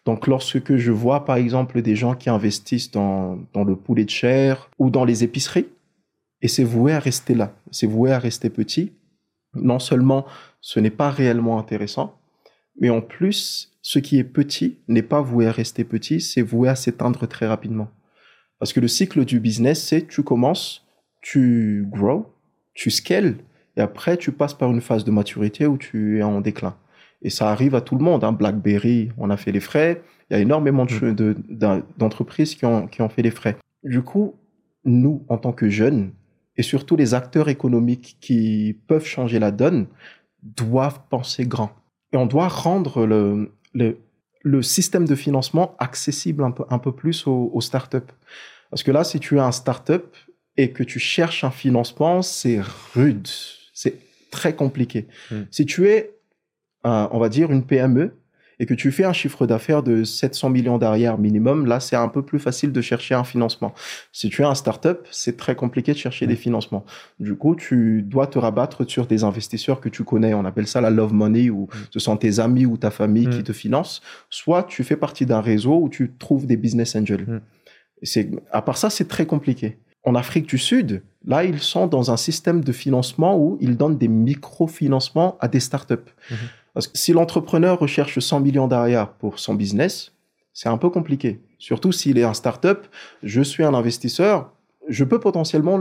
Donc, 0.05 0.27
lorsque 0.27 0.75
je 0.75 0.91
vois, 0.91 1.25
par 1.25 1.37
exemple, 1.37 1.81
des 1.81 1.95
gens 1.95 2.13
qui 2.13 2.29
investissent 2.29 2.91
dans, 2.91 3.39
dans 3.53 3.63
le 3.63 3.75
poulet 3.75 4.03
de 4.03 4.09
chair 4.09 4.69
ou 4.77 4.89
dans 4.89 5.05
les 5.05 5.23
épiceries, 5.23 5.67
et 6.43 6.49
c'est 6.49 6.65
voué 6.65 6.91
à 6.91 6.99
rester 6.99 7.33
là, 7.33 7.55
c'est 7.71 7.87
voué 7.87 8.11
à 8.11 8.19
rester 8.19 8.49
petit. 8.49 8.91
Non 9.55 9.79
seulement 9.79 10.25
ce 10.61 10.79
n'est 10.79 10.89
pas 10.89 11.09
réellement 11.09 11.57
intéressant, 11.57 12.17
mais 12.79 12.89
en 12.89 13.01
plus, 13.01 13.71
ce 13.81 13.99
qui 13.99 14.17
est 14.17 14.23
petit 14.23 14.77
n'est 14.87 15.03
pas 15.03 15.21
voué 15.21 15.47
à 15.47 15.51
rester 15.51 15.83
petit, 15.83 16.19
c'est 16.19 16.41
voué 16.41 16.69
à 16.69 16.75
s'éteindre 16.75 17.27
très 17.27 17.47
rapidement. 17.47 17.89
Parce 18.59 18.73
que 18.73 18.79
le 18.79 18.87
cycle 18.87 19.25
du 19.25 19.39
business, 19.39 19.83
c'est 19.83 20.07
tu 20.07 20.23
commences, 20.23 20.85
tu 21.21 21.85
grow, 21.89 22.33
tu 22.73 22.91
scales, 22.91 23.35
et 23.77 23.81
après 23.81 24.17
tu 24.17 24.31
passes 24.31 24.53
par 24.53 24.71
une 24.71 24.81
phase 24.81 25.05
de 25.05 25.11
maturité 25.11 25.65
où 25.65 25.77
tu 25.77 26.19
es 26.19 26.23
en 26.23 26.41
déclin. 26.41 26.75
Et 27.23 27.29
ça 27.29 27.49
arrive 27.49 27.73
à 27.73 27.81
tout 27.81 27.95
le 27.95 28.03
monde. 28.03 28.23
Hein. 28.23 28.33
BlackBerry, 28.33 29.09
on 29.17 29.29
a 29.29 29.37
fait 29.37 29.51
les 29.51 29.59
frais. 29.59 30.01
Il 30.29 30.33
y 30.33 30.35
a 30.37 30.39
énormément 30.39 30.85
d'entreprises 31.97 32.55
qui 32.55 32.65
ont, 32.65 32.87
qui 32.87 33.01
ont 33.01 33.09
fait 33.09 33.21
les 33.21 33.31
frais. 33.31 33.57
Du 33.83 34.01
coup, 34.01 34.35
nous, 34.85 35.25
en 35.29 35.37
tant 35.37 35.53
que 35.53 35.69
jeunes, 35.69 36.11
et 36.57 36.63
surtout 36.63 36.95
les 36.95 37.13
acteurs 37.13 37.49
économiques 37.49 38.17
qui 38.21 38.77
peuvent 38.87 39.05
changer 39.05 39.39
la 39.39 39.51
donne 39.51 39.87
doivent 40.43 41.01
penser 41.09 41.45
grand. 41.45 41.71
Et 42.11 42.17
on 42.17 42.25
doit 42.25 42.47
rendre 42.47 43.05
le, 43.05 43.51
le, 43.73 43.97
le 44.43 44.61
système 44.61 45.05
de 45.05 45.15
financement 45.15 45.75
accessible 45.79 46.43
un 46.43 46.51
peu, 46.51 46.63
un 46.69 46.77
peu 46.77 46.91
plus 46.91 47.25
aux, 47.25 47.49
aux 47.53 47.61
startups. 47.61 48.11
Parce 48.69 48.83
que 48.83 48.91
là, 48.91 49.03
si 49.03 49.19
tu 49.19 49.37
es 49.37 49.39
un 49.39 49.51
startup 49.51 50.15
et 50.57 50.71
que 50.71 50.83
tu 50.83 50.99
cherches 50.99 51.43
un 51.43 51.51
financement, 51.51 52.21
c'est 52.21 52.59
rude, 52.93 53.27
c'est 53.73 53.97
très 54.29 54.55
compliqué. 54.55 55.07
Hmm. 55.31 55.43
Si 55.49 55.65
tu 55.65 55.87
es, 55.87 56.12
on 56.83 57.19
va 57.19 57.29
dire, 57.29 57.51
une 57.51 57.65
PME, 57.65 58.13
et 58.59 58.65
que 58.65 58.73
tu 58.73 58.91
fais 58.91 59.03
un 59.03 59.13
chiffre 59.13 59.45
d'affaires 59.45 59.83
de 59.83 60.03
700 60.03 60.49
millions 60.49 60.77
d'arrière 60.77 61.17
minimum, 61.17 61.65
là, 61.65 61.79
c'est 61.79 61.95
un 61.95 62.07
peu 62.07 62.21
plus 62.21 62.39
facile 62.39 62.71
de 62.71 62.81
chercher 62.81 63.15
un 63.15 63.23
financement. 63.23 63.73
Si 64.11 64.29
tu 64.29 64.41
es 64.41 64.45
un 64.45 64.55
startup, 64.55 64.99
c'est 65.11 65.37
très 65.37 65.55
compliqué 65.55 65.93
de 65.93 65.97
chercher 65.97 66.27
des 66.27 66.35
financements. 66.35 66.85
Du 67.19 67.35
coup, 67.35 67.55
tu 67.55 68.03
dois 68.03 68.27
te 68.27 68.37
rabattre 68.37 68.89
sur 68.89 69.07
des 69.07 69.23
investisseurs 69.23 69.81
que 69.81 69.89
tu 69.89 70.03
connais. 70.03 70.33
On 70.33 70.45
appelle 70.45 70.67
ça 70.67 70.81
la 70.81 70.89
love 70.89 71.13
money, 71.13 71.49
où 71.49 71.63
mm. 71.63 71.77
ce 71.91 71.99
sont 71.99 72.17
tes 72.17 72.39
amis 72.39 72.65
ou 72.65 72.77
ta 72.77 72.91
famille 72.91 73.27
qui 73.27 73.39
mm. 73.39 73.43
te 73.43 73.53
financent. 73.53 74.01
Soit 74.29 74.63
tu 74.63 74.83
fais 74.83 74.97
partie 74.97 75.25
d'un 75.25 75.41
réseau 75.41 75.79
où 75.81 75.89
tu 75.89 76.13
trouves 76.17 76.45
des 76.45 76.57
business 76.57 76.95
angels. 76.95 77.25
Mm. 77.27 77.41
C'est, 78.03 78.29
à 78.51 78.61
part 78.61 78.77
ça, 78.77 78.89
c'est 78.89 79.07
très 79.07 79.25
compliqué. 79.25 79.77
En 80.05 80.15
Afrique 80.15 80.47
du 80.47 80.57
Sud, 80.57 81.01
là, 81.25 81.45
ils 81.45 81.59
sont 81.59 81.87
dans 81.87 82.11
un 82.11 82.17
système 82.17 82.61
de 82.61 82.71
financement 82.73 83.37
où 83.37 83.57
ils 83.61 83.77
donnent 83.77 83.97
des 83.97 84.09
microfinancements 84.09 85.37
à 85.39 85.47
des 85.47 85.61
startups. 85.61 85.95
Parce 86.73 86.87
que 86.87 86.97
si 86.97 87.13
l'entrepreneur 87.13 87.79
recherche 87.79 88.19
100 88.19 88.39
millions 88.39 88.67
d'arrière 88.67 89.13
pour 89.13 89.39
son 89.39 89.53
business, 89.53 90.13
c'est 90.53 90.69
un 90.69 90.77
peu 90.77 90.89
compliqué. 90.89 91.41
Surtout 91.59 91.91
s'il 91.91 92.17
est 92.17 92.23
un 92.23 92.33
startup, 92.33 92.87
je 93.21 93.41
suis 93.41 93.63
un 93.63 93.73
investisseur, 93.73 94.51
je 94.87 95.03
peux 95.03 95.19
potentiellement 95.19 95.79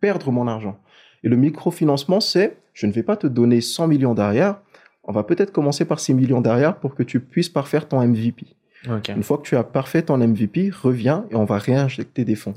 perdre 0.00 0.30
mon 0.30 0.46
argent. 0.46 0.78
Et 1.22 1.28
le 1.28 1.36
microfinancement, 1.36 2.20
c'est, 2.20 2.58
je 2.72 2.86
ne 2.86 2.92
vais 2.92 3.02
pas 3.02 3.16
te 3.16 3.26
donner 3.26 3.60
100 3.60 3.88
millions 3.88 4.14
d'arrière, 4.14 4.60
on 5.04 5.12
va 5.12 5.22
peut-être 5.22 5.52
commencer 5.52 5.84
par 5.84 6.00
6 6.00 6.14
millions 6.14 6.40
d'arrière 6.40 6.78
pour 6.78 6.94
que 6.94 7.02
tu 7.02 7.20
puisses 7.20 7.48
parfaire 7.48 7.88
ton 7.88 8.06
MVP. 8.06 8.46
Une 9.08 9.22
fois 9.22 9.38
que 9.38 9.42
tu 9.42 9.56
as 9.56 9.64
parfait 9.64 10.02
ton 10.02 10.18
MVP, 10.18 10.70
reviens 10.70 11.26
et 11.30 11.36
on 11.36 11.44
va 11.44 11.58
réinjecter 11.58 12.24
des 12.24 12.34
fonds. 12.34 12.54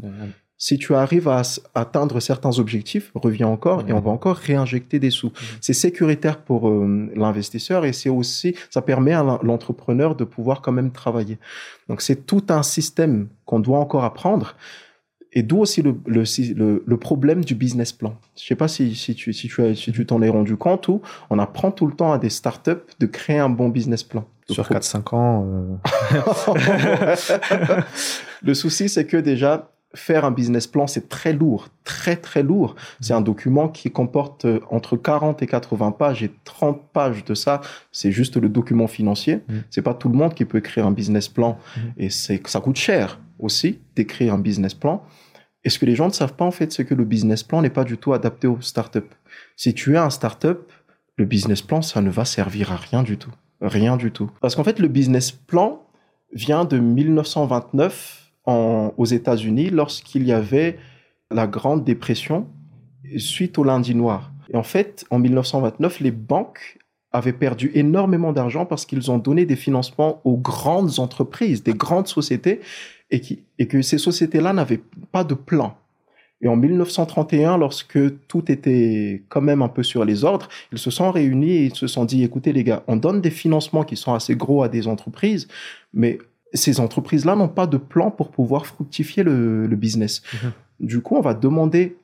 Si 0.59 0.79
tu 0.79 0.95
arrives 0.95 1.27
à 1.27 1.43
atteindre 1.75 2.19
certains 2.19 2.57
objectifs, 2.57 3.11
reviens 3.13 3.47
encore 3.47 3.83
et 3.87 3.93
on 3.93 3.99
va 3.99 4.09
encore 4.09 4.37
réinjecter 4.37 4.97
des 4.97 5.11
sous. 5.11 5.31
C'est 5.61 5.73
sécuritaire 5.73 6.39
pour 6.39 6.67
euh, 6.67 7.11
l'investisseur 7.15 7.85
et 7.85 7.93
c'est 7.93 8.09
aussi, 8.09 8.55
ça 8.71 8.81
permet 8.81 9.13
à 9.13 9.39
l'entrepreneur 9.43 10.15
de 10.15 10.23
pouvoir 10.23 10.63
quand 10.63 10.71
même 10.71 10.91
travailler. 10.91 11.37
Donc 11.89 12.01
c'est 12.01 12.25
tout 12.25 12.43
un 12.49 12.63
système 12.63 13.27
qu'on 13.45 13.59
doit 13.59 13.77
encore 13.77 14.03
apprendre. 14.03 14.55
Et 15.33 15.43
d'où 15.43 15.59
aussi 15.59 15.83
le, 15.83 15.95
le, 16.07 16.83
le, 16.83 16.97
problème 16.97 17.43
du 17.43 17.53
business 17.53 17.91
plan. 17.91 18.17
Je 18.35 18.45
sais 18.45 18.55
pas 18.55 18.67
si, 18.67 18.95
si 18.95 19.13
tu 19.13 19.33
si 19.33 19.49
tu 19.49 19.75
si 19.75 19.91
tu 19.91 20.05
t'en 20.05 20.21
es 20.23 20.29
rendu 20.29 20.55
compte 20.55 20.87
ou 20.87 21.01
on 21.29 21.37
apprend 21.37 21.69
tout 21.69 21.85
le 21.85 21.93
temps 21.93 22.13
à 22.13 22.17
des 22.17 22.29
startups 22.29 22.71
de 22.99 23.05
créer 23.05 23.37
un 23.37 23.49
bon 23.49 23.69
business 23.69 24.03
plan. 24.03 24.25
Sur 24.49 24.67
4-5 24.67 25.15
ans. 25.15 25.45
Euh... 25.45 25.75
le 28.41 28.53
souci, 28.53 28.89
c'est 28.89 29.05
que 29.05 29.17
déjà, 29.17 29.69
faire 29.95 30.25
un 30.25 30.31
business 30.31 30.67
plan, 30.67 30.85
c'est 30.87 31.09
très 31.09 31.33
lourd, 31.33 31.69
très 31.83 32.17
très 32.17 32.43
lourd. 32.43 32.75
C'est 32.99 33.13
un 33.13 33.21
document 33.21 33.69
qui 33.69 33.89
comporte 33.89 34.45
euh, 34.45 34.59
entre 34.69 34.97
40 34.97 35.41
et 35.41 35.47
80 35.47 35.91
pages 35.91 36.23
et 36.23 36.31
30 36.43 36.81
pages 36.91 37.23
de 37.23 37.33
ça, 37.33 37.61
c'est 37.91 38.11
juste 38.11 38.37
le 38.37 38.49
document 38.49 38.87
financier. 38.87 39.37
Mm. 39.47 39.57
C'est 39.69 39.81
pas 39.81 39.93
tout 39.93 40.09
le 40.09 40.15
monde 40.15 40.33
qui 40.33 40.45
peut 40.45 40.57
écrire 40.57 40.85
un 40.85 40.91
business 40.91 41.29
plan 41.29 41.57
mm. 41.75 41.79
et 41.97 42.09
c'est 42.09 42.45
ça 42.47 42.59
coûte 42.59 42.77
cher 42.77 43.19
aussi 43.39 43.79
d'écrire 43.95 44.33
un 44.33 44.39
business 44.39 44.73
plan. 44.73 45.03
Et 45.63 45.69
ce 45.69 45.79
que 45.79 45.85
les 45.85 45.95
gens 45.95 46.07
ne 46.07 46.13
savent 46.13 46.35
pas 46.35 46.45
en 46.45 46.51
fait, 46.51 46.71
c'est 46.71 46.85
que 46.85 46.93
le 46.93 47.05
business 47.05 47.43
plan 47.43 47.61
n'est 47.61 47.69
pas 47.69 47.83
du 47.83 47.97
tout 47.97 48.13
adapté 48.13 48.47
aux 48.47 48.61
startups. 48.61 48.99
Si 49.55 49.73
tu 49.73 49.95
es 49.95 49.97
un 49.97 50.09
startup, 50.09 50.71
le 51.17 51.25
business 51.25 51.61
plan, 51.61 51.81
ça 51.81 52.01
ne 52.01 52.09
va 52.09 52.25
servir 52.25 52.71
à 52.71 52.75
rien 52.75 53.03
du 53.03 53.17
tout. 53.17 53.31
Rien 53.61 53.97
du 53.97 54.11
tout. 54.11 54.29
Parce 54.39 54.55
qu'en 54.55 54.63
fait, 54.63 54.79
le 54.79 54.87
business 54.87 55.31
plan 55.31 55.83
vient 56.31 56.63
de 56.63 56.77
1929 56.77 58.26
aux 58.47 59.05
États-Unis 59.05 59.69
lorsqu'il 59.69 60.25
y 60.25 60.31
avait 60.31 60.77
la 61.31 61.47
Grande 61.47 61.83
Dépression 61.83 62.47
suite 63.17 63.57
au 63.57 63.63
lundi 63.63 63.95
noir. 63.95 64.31
Et 64.53 64.57
en 64.57 64.63
fait, 64.63 65.05
en 65.09 65.19
1929, 65.19 65.99
les 65.99 66.11
banques 66.11 66.79
avaient 67.11 67.33
perdu 67.33 67.71
énormément 67.73 68.33
d'argent 68.33 68.65
parce 68.65 68.85
qu'ils 68.85 69.11
ont 69.11 69.17
donné 69.17 69.45
des 69.45 69.55
financements 69.55 70.21
aux 70.23 70.37
grandes 70.37 70.99
entreprises, 70.99 71.63
des 71.63 71.73
grandes 71.73 72.07
sociétés, 72.07 72.61
et, 73.09 73.21
qui, 73.21 73.43
et 73.59 73.67
que 73.67 73.81
ces 73.81 73.97
sociétés-là 73.97 74.53
n'avaient 74.53 74.81
pas 75.11 75.23
de 75.23 75.33
plan. 75.33 75.77
Et 76.41 76.47
en 76.47 76.55
1931, 76.55 77.57
lorsque 77.57 77.99
tout 78.27 78.51
était 78.51 79.23
quand 79.29 79.41
même 79.41 79.61
un 79.61 79.69
peu 79.69 79.81
sur 79.81 80.05
les 80.05 80.23
ordres, 80.23 80.49
ils 80.71 80.77
se 80.77 80.91
sont 80.91 81.11
réunis 81.11 81.51
et 81.51 81.65
ils 81.65 81.75
se 81.75 81.87
sont 81.87 82.05
dit, 82.05 82.23
écoutez 82.23 82.53
les 82.53 82.63
gars, 82.63 82.83
on 82.87 82.95
donne 82.95 83.21
des 83.21 83.31
financements 83.31 83.83
qui 83.83 83.95
sont 83.95 84.13
assez 84.13 84.35
gros 84.35 84.61
à 84.61 84.69
des 84.69 84.87
entreprises, 84.87 85.47
mais 85.93 86.19
ces 86.57 86.79
entreprises-là 86.79 87.35
n'ont 87.35 87.47
pas 87.47 87.67
de 87.67 87.77
plan 87.77 88.11
pour 88.11 88.29
pouvoir 88.29 88.65
fructifier 88.65 89.23
le, 89.23 89.67
business. 89.75 90.21
Mhm. 90.33 90.51
Du 90.79 91.01
coup, 91.01 91.15
on 91.15 91.21
va 91.21 91.33
demander 91.33 91.97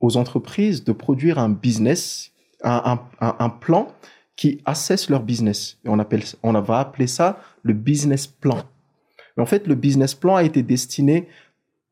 aux 0.00 0.16
entreprises 0.16 0.84
de 0.84 0.92
produire 0.92 1.38
un 1.38 1.48
business, 1.48 2.32
un, 2.62 3.00
un 3.20 3.48
plan 3.48 3.88
qui 4.36 4.60
assessent 4.64 5.10
leur 5.10 5.22
business. 5.22 5.78
Et 5.84 5.88
on, 5.88 5.98
appelle, 5.98 6.22
on 6.42 6.52
va 6.60 6.80
appeler 6.80 7.06
ça 7.06 7.38
le 7.62 7.72
business 7.72 8.26
plan. 8.26 8.58
Mais 9.36 9.42
en 9.42 9.46
fait, 9.46 9.66
le 9.66 9.74
business 9.74 10.14
plan 10.14 10.36
a 10.36 10.42
été 10.42 10.62
destiné 10.62 11.28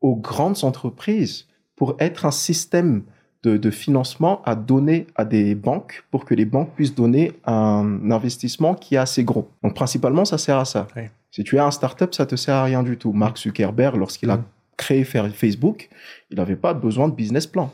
aux 0.01 0.15
grandes 0.15 0.63
entreprises 0.63 1.47
pour 1.75 1.95
être 1.99 2.25
un 2.25 2.31
système 2.31 3.03
de, 3.43 3.57
de, 3.57 3.71
financement 3.71 4.41
à 4.45 4.55
donner 4.55 5.07
à 5.15 5.25
des 5.25 5.53
banques 5.53 6.05
pour 6.11 6.25
que 6.25 6.33
les 6.33 6.45
banques 6.45 6.73
puissent 6.75 6.95
donner 6.95 7.33
un 7.45 8.09
investissement 8.11 8.73
qui 8.73 8.95
est 8.95 8.99
assez 8.99 9.23
gros. 9.23 9.49
Donc 9.63 9.75
principalement, 9.75 10.25
ça 10.25 10.37
sert 10.37 10.57
à 10.57 10.65
ça. 10.65 10.87
Si 11.31 11.43
tu 11.43 11.57
es 11.57 11.59
un 11.59 11.71
startup, 11.71 12.13
ça 12.13 12.25
te 12.25 12.35
sert 12.35 12.55
à 12.55 12.63
rien 12.63 12.83
du 12.83 12.97
tout. 12.97 13.11
Mark 13.11 13.37
Zuckerberg, 13.37 13.97
lorsqu'il 13.97 14.29
a 14.29 14.37
mm. 14.37 14.43
créé 14.77 15.03
Facebook, 15.03 15.89
il 16.29 16.37
n'avait 16.37 16.55
pas 16.55 16.73
besoin 16.73 17.07
de 17.07 17.13
business 17.13 17.47
plan. 17.47 17.71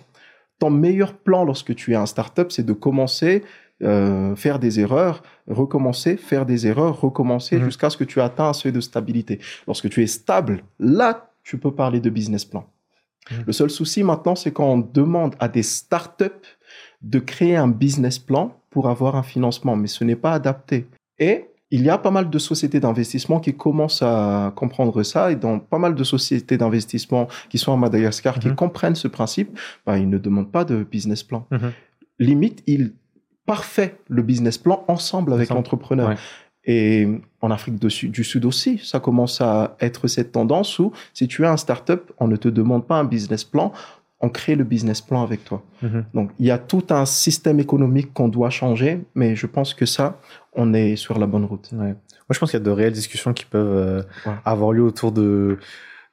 Ton 0.60 0.70
meilleur 0.70 1.14
plan 1.14 1.46
lorsque 1.46 1.76
tu 1.76 1.94
es 1.94 1.96
un 1.96 2.06
startup, 2.06 2.52
c'est 2.52 2.66
de 2.66 2.74
commencer 2.74 3.44
euh, 3.82 4.36
faire 4.36 4.60
des 4.60 4.82
erreurs, 4.82 5.24
recommencer, 5.48 6.18
faire 6.18 6.46
des 6.46 6.68
erreurs, 6.68 7.00
recommencer 7.00 7.58
mhm. 7.58 7.66
jusqu'à 7.66 7.90
ce 7.90 7.96
que 7.96 8.04
tu 8.04 8.20
atteins 8.20 8.50
un 8.50 8.54
seuil 8.54 8.74
de 8.74 8.82
stabilité. 8.82 9.40
Lorsque 9.68 9.90
tu 9.90 10.04
es 10.04 10.08
stable, 10.08 10.64
là, 10.80 11.32
tu 11.44 11.58
peux 11.58 11.72
parler 11.72 12.02
de 12.02 12.10
business 12.10 12.44
plan. 12.44 12.66
Mhm. 13.32 13.44
Le 13.48 13.54
seul 13.54 13.70
souci 13.70 14.04
maintenant, 14.04 14.36
c'est 14.36 14.52
quand 14.52 14.66
on 14.66 14.78
demande 14.78 15.36
à 15.40 15.48
des 15.48 15.64
startups 15.64 16.26
de 17.02 17.20
créer 17.20 17.56
un 17.56 17.68
business 17.68 18.20
plan 18.20 18.56
pour 18.70 18.90
avoir 18.90 19.16
un 19.16 19.24
financement, 19.24 19.76
mais 19.76 19.88
ce 19.88 20.04
n'est 20.04 20.16
pas 20.16 20.34
adapté. 20.34 20.88
Et 21.18 21.46
il 21.72 21.84
y 21.84 21.90
a 21.90 21.98
pas 21.98 22.12
mal 22.12 22.30
de 22.30 22.40
sociétés 22.40 22.80
d'investissement 22.80 23.40
qui 23.40 23.56
commencent 23.56 24.02
à 24.02 24.52
comprendre 24.56 25.04
ça 25.04 25.32
et 25.32 25.36
dans 25.36 25.60
pas 25.60 25.78
mal 25.78 25.94
de 25.94 26.04
sociétés 26.04 26.58
d'investissement 26.58 27.28
qui 27.50 27.58
sont 27.60 27.72
à 27.74 27.78
Madagascar 27.78 28.40
qui 28.40 28.50
mhm. 28.50 28.56
comprennent 28.56 28.96
ce 28.96 29.08
principe, 29.08 29.58
bah, 29.86 29.98
ils 29.98 30.10
ne 30.10 30.18
demandent 30.18 30.52
pas 30.52 30.66
de 30.66 30.84
business 30.84 31.24
plan. 31.24 31.48
Limite, 32.18 32.64
ils 32.68 32.94
parfait 33.50 33.98
le 34.10 34.22
business 34.22 34.60
plan 34.60 34.84
ensemble 34.88 35.34
avec 35.34 35.50
l'entrepreneur. 35.50 36.16
Et 36.66 37.08
en 37.42 37.52
Afrique 37.52 37.80
du 37.80 38.24
Sud 38.24 38.46
aussi, 38.46 38.80
ça 38.84 39.00
commence 39.00 39.42
à 39.42 39.76
être 39.80 40.08
cette 40.08 40.32
tendance 40.34 40.78
où 40.80 40.92
si 41.14 41.28
tu 41.28 41.44
es 41.44 41.48
un 41.48 41.58
startup, 41.58 42.12
on 42.20 42.28
ne 42.28 42.36
te 42.36 42.50
demande 42.50 42.86
pas 42.86 42.98
un 42.98 43.06
business 43.06 43.44
plan, 43.44 43.72
on 44.22 44.30
crée 44.30 44.56
le 44.56 44.66
business 44.66 45.02
plan 45.02 45.24
avec 45.24 45.46
toi. 45.46 45.64
Mhm. 45.82 46.06
Donc 46.14 46.32
il 46.38 46.46
y 46.46 46.52
a 46.52 46.58
tout 46.58 46.84
un 46.90 47.06
système 47.06 47.60
économique 47.60 48.14
qu'on 48.14 48.28
doit 48.28 48.50
changer, 48.50 49.02
mais 49.16 49.36
je 49.36 49.48
pense 49.48 49.74
que 49.74 49.86
ça, 49.86 50.20
on 50.54 50.74
est 50.74 50.96
sur 50.98 51.18
la 51.18 51.28
bonne 51.28 51.46
route. 51.46 51.72
Moi, 51.72 51.96
je 52.30 52.40
pense 52.40 52.52
qu'il 52.52 52.60
y 52.60 52.62
a 52.62 52.66
de 52.66 52.72
réelles 52.72 52.94
discussions 52.94 53.34
qui 53.34 53.46
peuvent 53.46 54.06
euh, 54.28 54.32
avoir 54.46 54.74
lieu 54.74 54.84
autour 54.84 55.12
de, 55.12 55.58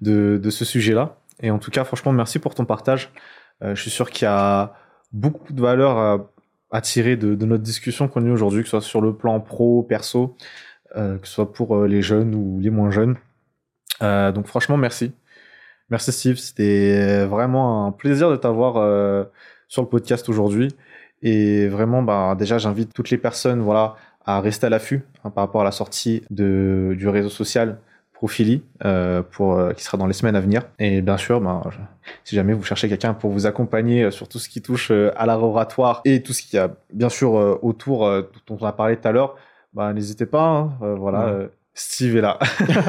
de, 0.01 0.51
ce 0.51 0.65
sujet-là. 0.65 1.17
Et 1.43 1.51
en 1.51 1.59
tout 1.59 1.71
cas, 1.71 1.85
franchement, 1.85 2.13
merci 2.13 2.39
pour 2.39 2.55
ton 2.55 2.65
partage. 2.65 3.11
Euh, 3.63 3.75
je 3.75 3.83
suis 3.83 3.91
sûr 3.91 4.11
qu'il 4.11 4.25
y 4.25 4.29
a 4.29 4.75
beaucoup 5.13 5.53
de 5.53 5.61
valeur 5.61 6.29
à 6.71 6.81
tirer 6.81 7.17
de, 7.17 7.45
notre 7.45 7.63
discussion 7.63 8.09
qu'on 8.09 8.27
a 8.27 8.31
aujourd'hui, 8.31 8.63
que 8.63 8.69
ce 8.69 8.71
soit 8.71 8.81
sur 8.81 9.01
le 9.01 9.15
plan 9.17 9.41
pro, 9.41 9.83
perso, 9.83 10.37
euh, 10.97 11.19
que 11.19 11.27
ce 11.27 11.35
soit 11.35 11.53
pour 11.53 11.77
euh, 11.77 11.87
les 11.87 12.03
jeunes 12.03 12.35
ou 12.35 12.59
les 12.61 12.71
moins 12.71 12.91
jeunes. 12.91 13.17
Euh, 14.03 14.33
donc 14.33 14.47
franchement, 14.47 14.77
merci. 14.77 15.13
Merci 15.91 16.13
Steve, 16.13 16.37
c'était 16.37 17.25
vraiment 17.27 17.87
un 17.87 17.93
plaisir 17.93 18.29
de 18.29 18.37
t'avoir 18.37 18.75
sur 19.69 19.83
le 19.83 19.89
podcast 19.89 20.29
aujourd'hui. 20.29 20.75
Et 21.23 21.69
vraiment, 21.69 22.03
bah, 22.03 22.35
déjà, 22.37 22.59
j'invite 22.59 22.93
toutes 22.93 23.11
les 23.11 23.19
personnes 23.19 23.61
voilà, 23.61 23.95
à 24.25 24.41
rester 24.41 24.67
à 24.67 24.71
l'affût 24.71 25.05
hein, 25.23 25.31
par 25.31 25.45
rapport 25.45 25.61
à 25.61 25.65
la 25.65 25.71
sortie 25.71 26.25
de, 26.31 26.95
du 26.99 27.09
réseau 27.09 27.29
social 27.29 27.79
Profili, 28.17 28.63
euh, 28.83 29.23
pour, 29.23 29.59
euh, 29.59 29.73
qui 29.73 29.85
sera 29.85 29.99
dans 29.99 30.07
les 30.07 30.15
semaines 30.15 30.37
à 30.37 30.41
venir. 30.41 30.63
Et 30.79 31.03
bien 31.03 31.19
sûr, 31.19 31.39
ben, 31.39 31.63
si 32.25 32.35
jamais 32.35 32.55
vous 32.55 32.65
cherchez 32.65 32.89
quelqu'un 32.89 33.13
pour 33.13 33.31
vous 33.31 33.45
accompagner 33.45 34.05
euh, 34.05 34.11
sur 34.11 34.27
tout 34.27 34.39
ce 34.39 34.49
qui 34.49 34.63
touche 34.63 34.91
à 34.91 35.27
l'oratoire 35.27 36.01
et 36.07 36.23
tout 36.23 36.33
ce 36.33 36.41
qui 36.41 36.57
a 36.57 36.71
bien 36.95 37.11
sûr 37.11 37.59
autour 37.63 38.11
dont 38.47 38.59
on 38.59 38.65
a 38.65 38.73
parlé 38.73 38.97
tout 38.97 39.07
à 39.07 39.13
l'heure, 39.13 39.37
ben, 39.75 39.93
n'hésitez 39.93 40.25
pas. 40.25 40.47
Hein, 40.81 40.95
voilà, 40.95 41.49
Steve 41.75 42.17
est 42.17 42.23
là. 42.23 42.39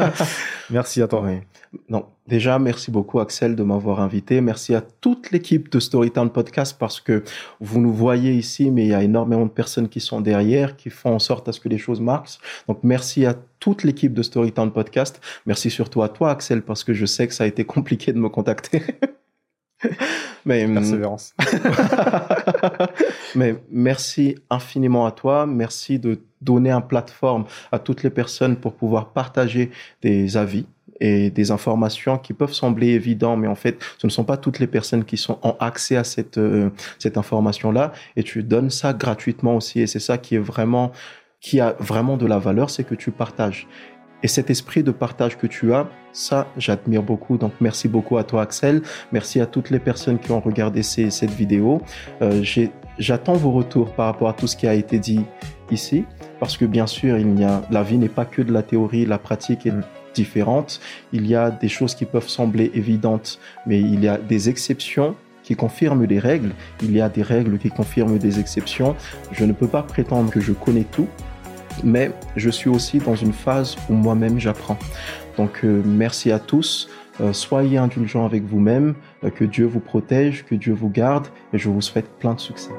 merci 0.69 1.01
à 1.01 1.09
toi. 1.09 1.27
Non, 1.89 2.05
déjà, 2.25 2.57
merci 2.57 2.89
beaucoup 2.89 3.19
Axel 3.19 3.57
de 3.57 3.63
m'avoir 3.63 3.99
invité. 3.99 4.39
Merci 4.39 4.73
à 4.73 4.79
toute 4.79 5.31
l'équipe 5.31 5.69
de 5.69 5.81
Storytown 5.81 6.29
Podcast 6.29 6.77
parce 6.79 7.01
que 7.01 7.21
vous 7.59 7.81
nous 7.81 7.91
voyez 7.91 8.31
ici, 8.33 8.71
mais 8.71 8.85
il 8.85 8.89
y 8.89 8.93
a 8.93 9.03
énormément 9.03 9.45
de 9.45 9.51
personnes 9.51 9.89
qui 9.89 9.99
sont 9.99 10.21
derrière, 10.21 10.77
qui 10.77 10.89
font 10.89 11.13
en 11.13 11.19
sorte 11.19 11.49
à 11.49 11.51
ce 11.51 11.59
que 11.59 11.67
les 11.67 11.77
choses 11.77 11.99
marchent. 11.99 12.39
Donc, 12.69 12.79
merci 12.83 13.25
à 13.25 13.35
toute 13.59 13.83
l'équipe 13.83 14.13
de 14.13 14.21
Storytown 14.21 14.71
Podcast. 14.71 15.21
Merci 15.45 15.69
surtout 15.69 16.01
à 16.01 16.09
toi 16.09 16.31
Axel 16.31 16.61
parce 16.61 16.83
que 16.83 16.93
je 16.93 17.05
sais 17.05 17.27
que 17.27 17.33
ça 17.33 17.43
a 17.43 17.47
été 17.47 17.65
compliqué 17.65 18.13
de 18.13 18.19
me 18.19 18.29
contacter. 18.29 18.81
Mais, 20.45 20.65
hum, 20.65 20.75
Persévérance. 20.75 21.35
Mais 23.35 23.55
merci 23.69 24.35
infiniment 24.49 25.05
à 25.05 25.11
toi. 25.11 25.45
Merci 25.45 25.99
de 25.99 26.19
donner 26.41 26.71
un 26.71 26.81
plateforme 26.81 27.45
à 27.71 27.79
toutes 27.79 28.03
les 28.03 28.09
personnes 28.09 28.55
pour 28.55 28.73
pouvoir 28.73 29.11
partager 29.11 29.71
des 30.01 30.37
avis 30.37 30.65
et 30.99 31.29
des 31.29 31.51
informations 31.51 32.17
qui 32.17 32.33
peuvent 32.33 32.53
sembler 32.53 32.89
évidentes, 32.89 33.39
mais 33.39 33.47
en 33.47 33.55
fait, 33.55 33.83
ce 33.97 34.07
ne 34.07 34.11
sont 34.11 34.23
pas 34.23 34.37
toutes 34.37 34.59
les 34.59 34.67
personnes 34.67 35.05
qui 35.05 35.17
sont 35.17 35.37
en 35.43 35.55
accès 35.59 35.95
à 35.95 36.03
cette, 36.03 36.37
euh, 36.37 36.69
cette 36.97 37.17
information-là. 37.17 37.93
Et 38.15 38.23
tu 38.23 38.41
donnes 38.43 38.69
ça 38.69 38.93
gratuitement 38.93 39.55
aussi. 39.55 39.79
Et 39.81 39.87
c'est 39.87 39.99
ça 39.99 40.17
qui 40.17 40.35
est 40.35 40.39
vraiment, 40.39 40.91
qui 41.39 41.59
a 41.59 41.75
vraiment 41.79 42.17
de 42.17 42.25
la 42.25 42.39
valeur, 42.39 42.69
c'est 42.69 42.83
que 42.83 42.95
tu 42.95 43.11
partages. 43.11 43.67
Et 44.23 44.27
cet 44.27 44.49
esprit 44.49 44.81
de 44.83 44.91
partage 44.91 45.37
que 45.37 45.45
tu 45.45 45.73
as, 45.73 45.87
ça, 46.11 46.47
j'admire 46.57 47.03
beaucoup. 47.03 47.37
Donc, 47.37 47.53
merci 47.61 47.87
beaucoup 47.87 48.17
à 48.17 48.23
toi, 48.23 48.41
Axel. 48.41 48.81
Merci 49.11 49.39
à 49.39 49.45
toutes 49.45 49.69
les 49.69 49.79
personnes 49.79 50.17
qui 50.17 50.31
ont 50.31 50.39
regardé 50.39 50.81
cette 50.81 51.31
vidéo. 51.31 51.81
Euh, 52.21 52.43
J'attends 52.97 53.33
vos 53.33 53.51
retours 53.51 53.93
par 53.93 54.07
rapport 54.07 54.27
à 54.27 54.33
tout 54.33 54.47
ce 54.47 54.57
qui 54.57 54.65
a 54.65 54.73
été 54.73 54.97
dit 54.97 55.21
ici, 55.69 56.03
parce 56.39 56.57
que 56.57 56.65
bien 56.65 56.87
sûr, 56.87 57.19
il 57.19 57.39
y 57.39 57.43
a, 57.43 57.61
la 57.69 57.83
vie 57.83 57.99
n'est 57.99 58.09
pas 58.09 58.25
que 58.25 58.41
de 58.41 58.51
la 58.51 58.63
théorie, 58.63 59.05
la 59.05 59.19
pratique 59.19 59.67
est 59.67 59.73
différente. 60.15 60.79
Il 61.13 61.27
y 61.27 61.35
a 61.35 61.51
des 61.51 61.69
choses 61.69 61.93
qui 61.93 62.05
peuvent 62.05 62.27
sembler 62.27 62.71
évidentes, 62.73 63.39
mais 63.67 63.79
il 63.79 64.03
y 64.03 64.07
a 64.07 64.17
des 64.17 64.49
exceptions 64.49 65.15
qui 65.43 65.55
confirment 65.55 66.07
des 66.07 66.17
règles. 66.17 66.53
Il 66.81 66.91
y 66.91 66.99
a 66.99 67.07
des 67.07 67.21
règles 67.21 67.59
qui 67.59 67.69
confirment 67.69 68.17
des 68.17 68.39
exceptions. 68.39 68.95
Je 69.31 69.45
ne 69.45 69.53
peux 69.53 69.67
pas 69.67 69.83
prétendre 69.83 70.31
que 70.31 70.39
je 70.39 70.53
connais 70.53 70.85
tout, 70.85 71.07
mais 71.83 72.11
je 72.35 72.49
suis 72.49 72.69
aussi 72.69 72.99
dans 72.99 73.15
une 73.15 73.33
phase 73.33 73.75
où 73.89 73.93
moi-même 73.93 74.39
j'apprends. 74.39 74.77
Donc 75.37 75.63
euh, 75.63 75.81
merci 75.85 76.31
à 76.31 76.39
tous. 76.39 76.89
Euh, 77.19 77.33
soyez 77.33 77.77
indulgents 77.77 78.25
avec 78.25 78.43
vous-même, 78.43 78.93
euh, 79.23 79.29
que 79.29 79.43
Dieu 79.43 79.65
vous 79.65 79.79
protège, 79.79 80.45
que 80.45 80.55
Dieu 80.55 80.73
vous 80.73 80.89
garde 80.89 81.27
et 81.53 81.57
je 81.57 81.69
vous 81.69 81.81
souhaite 81.81 82.07
plein 82.19 82.33
de 82.33 82.39
succès. 82.39 82.71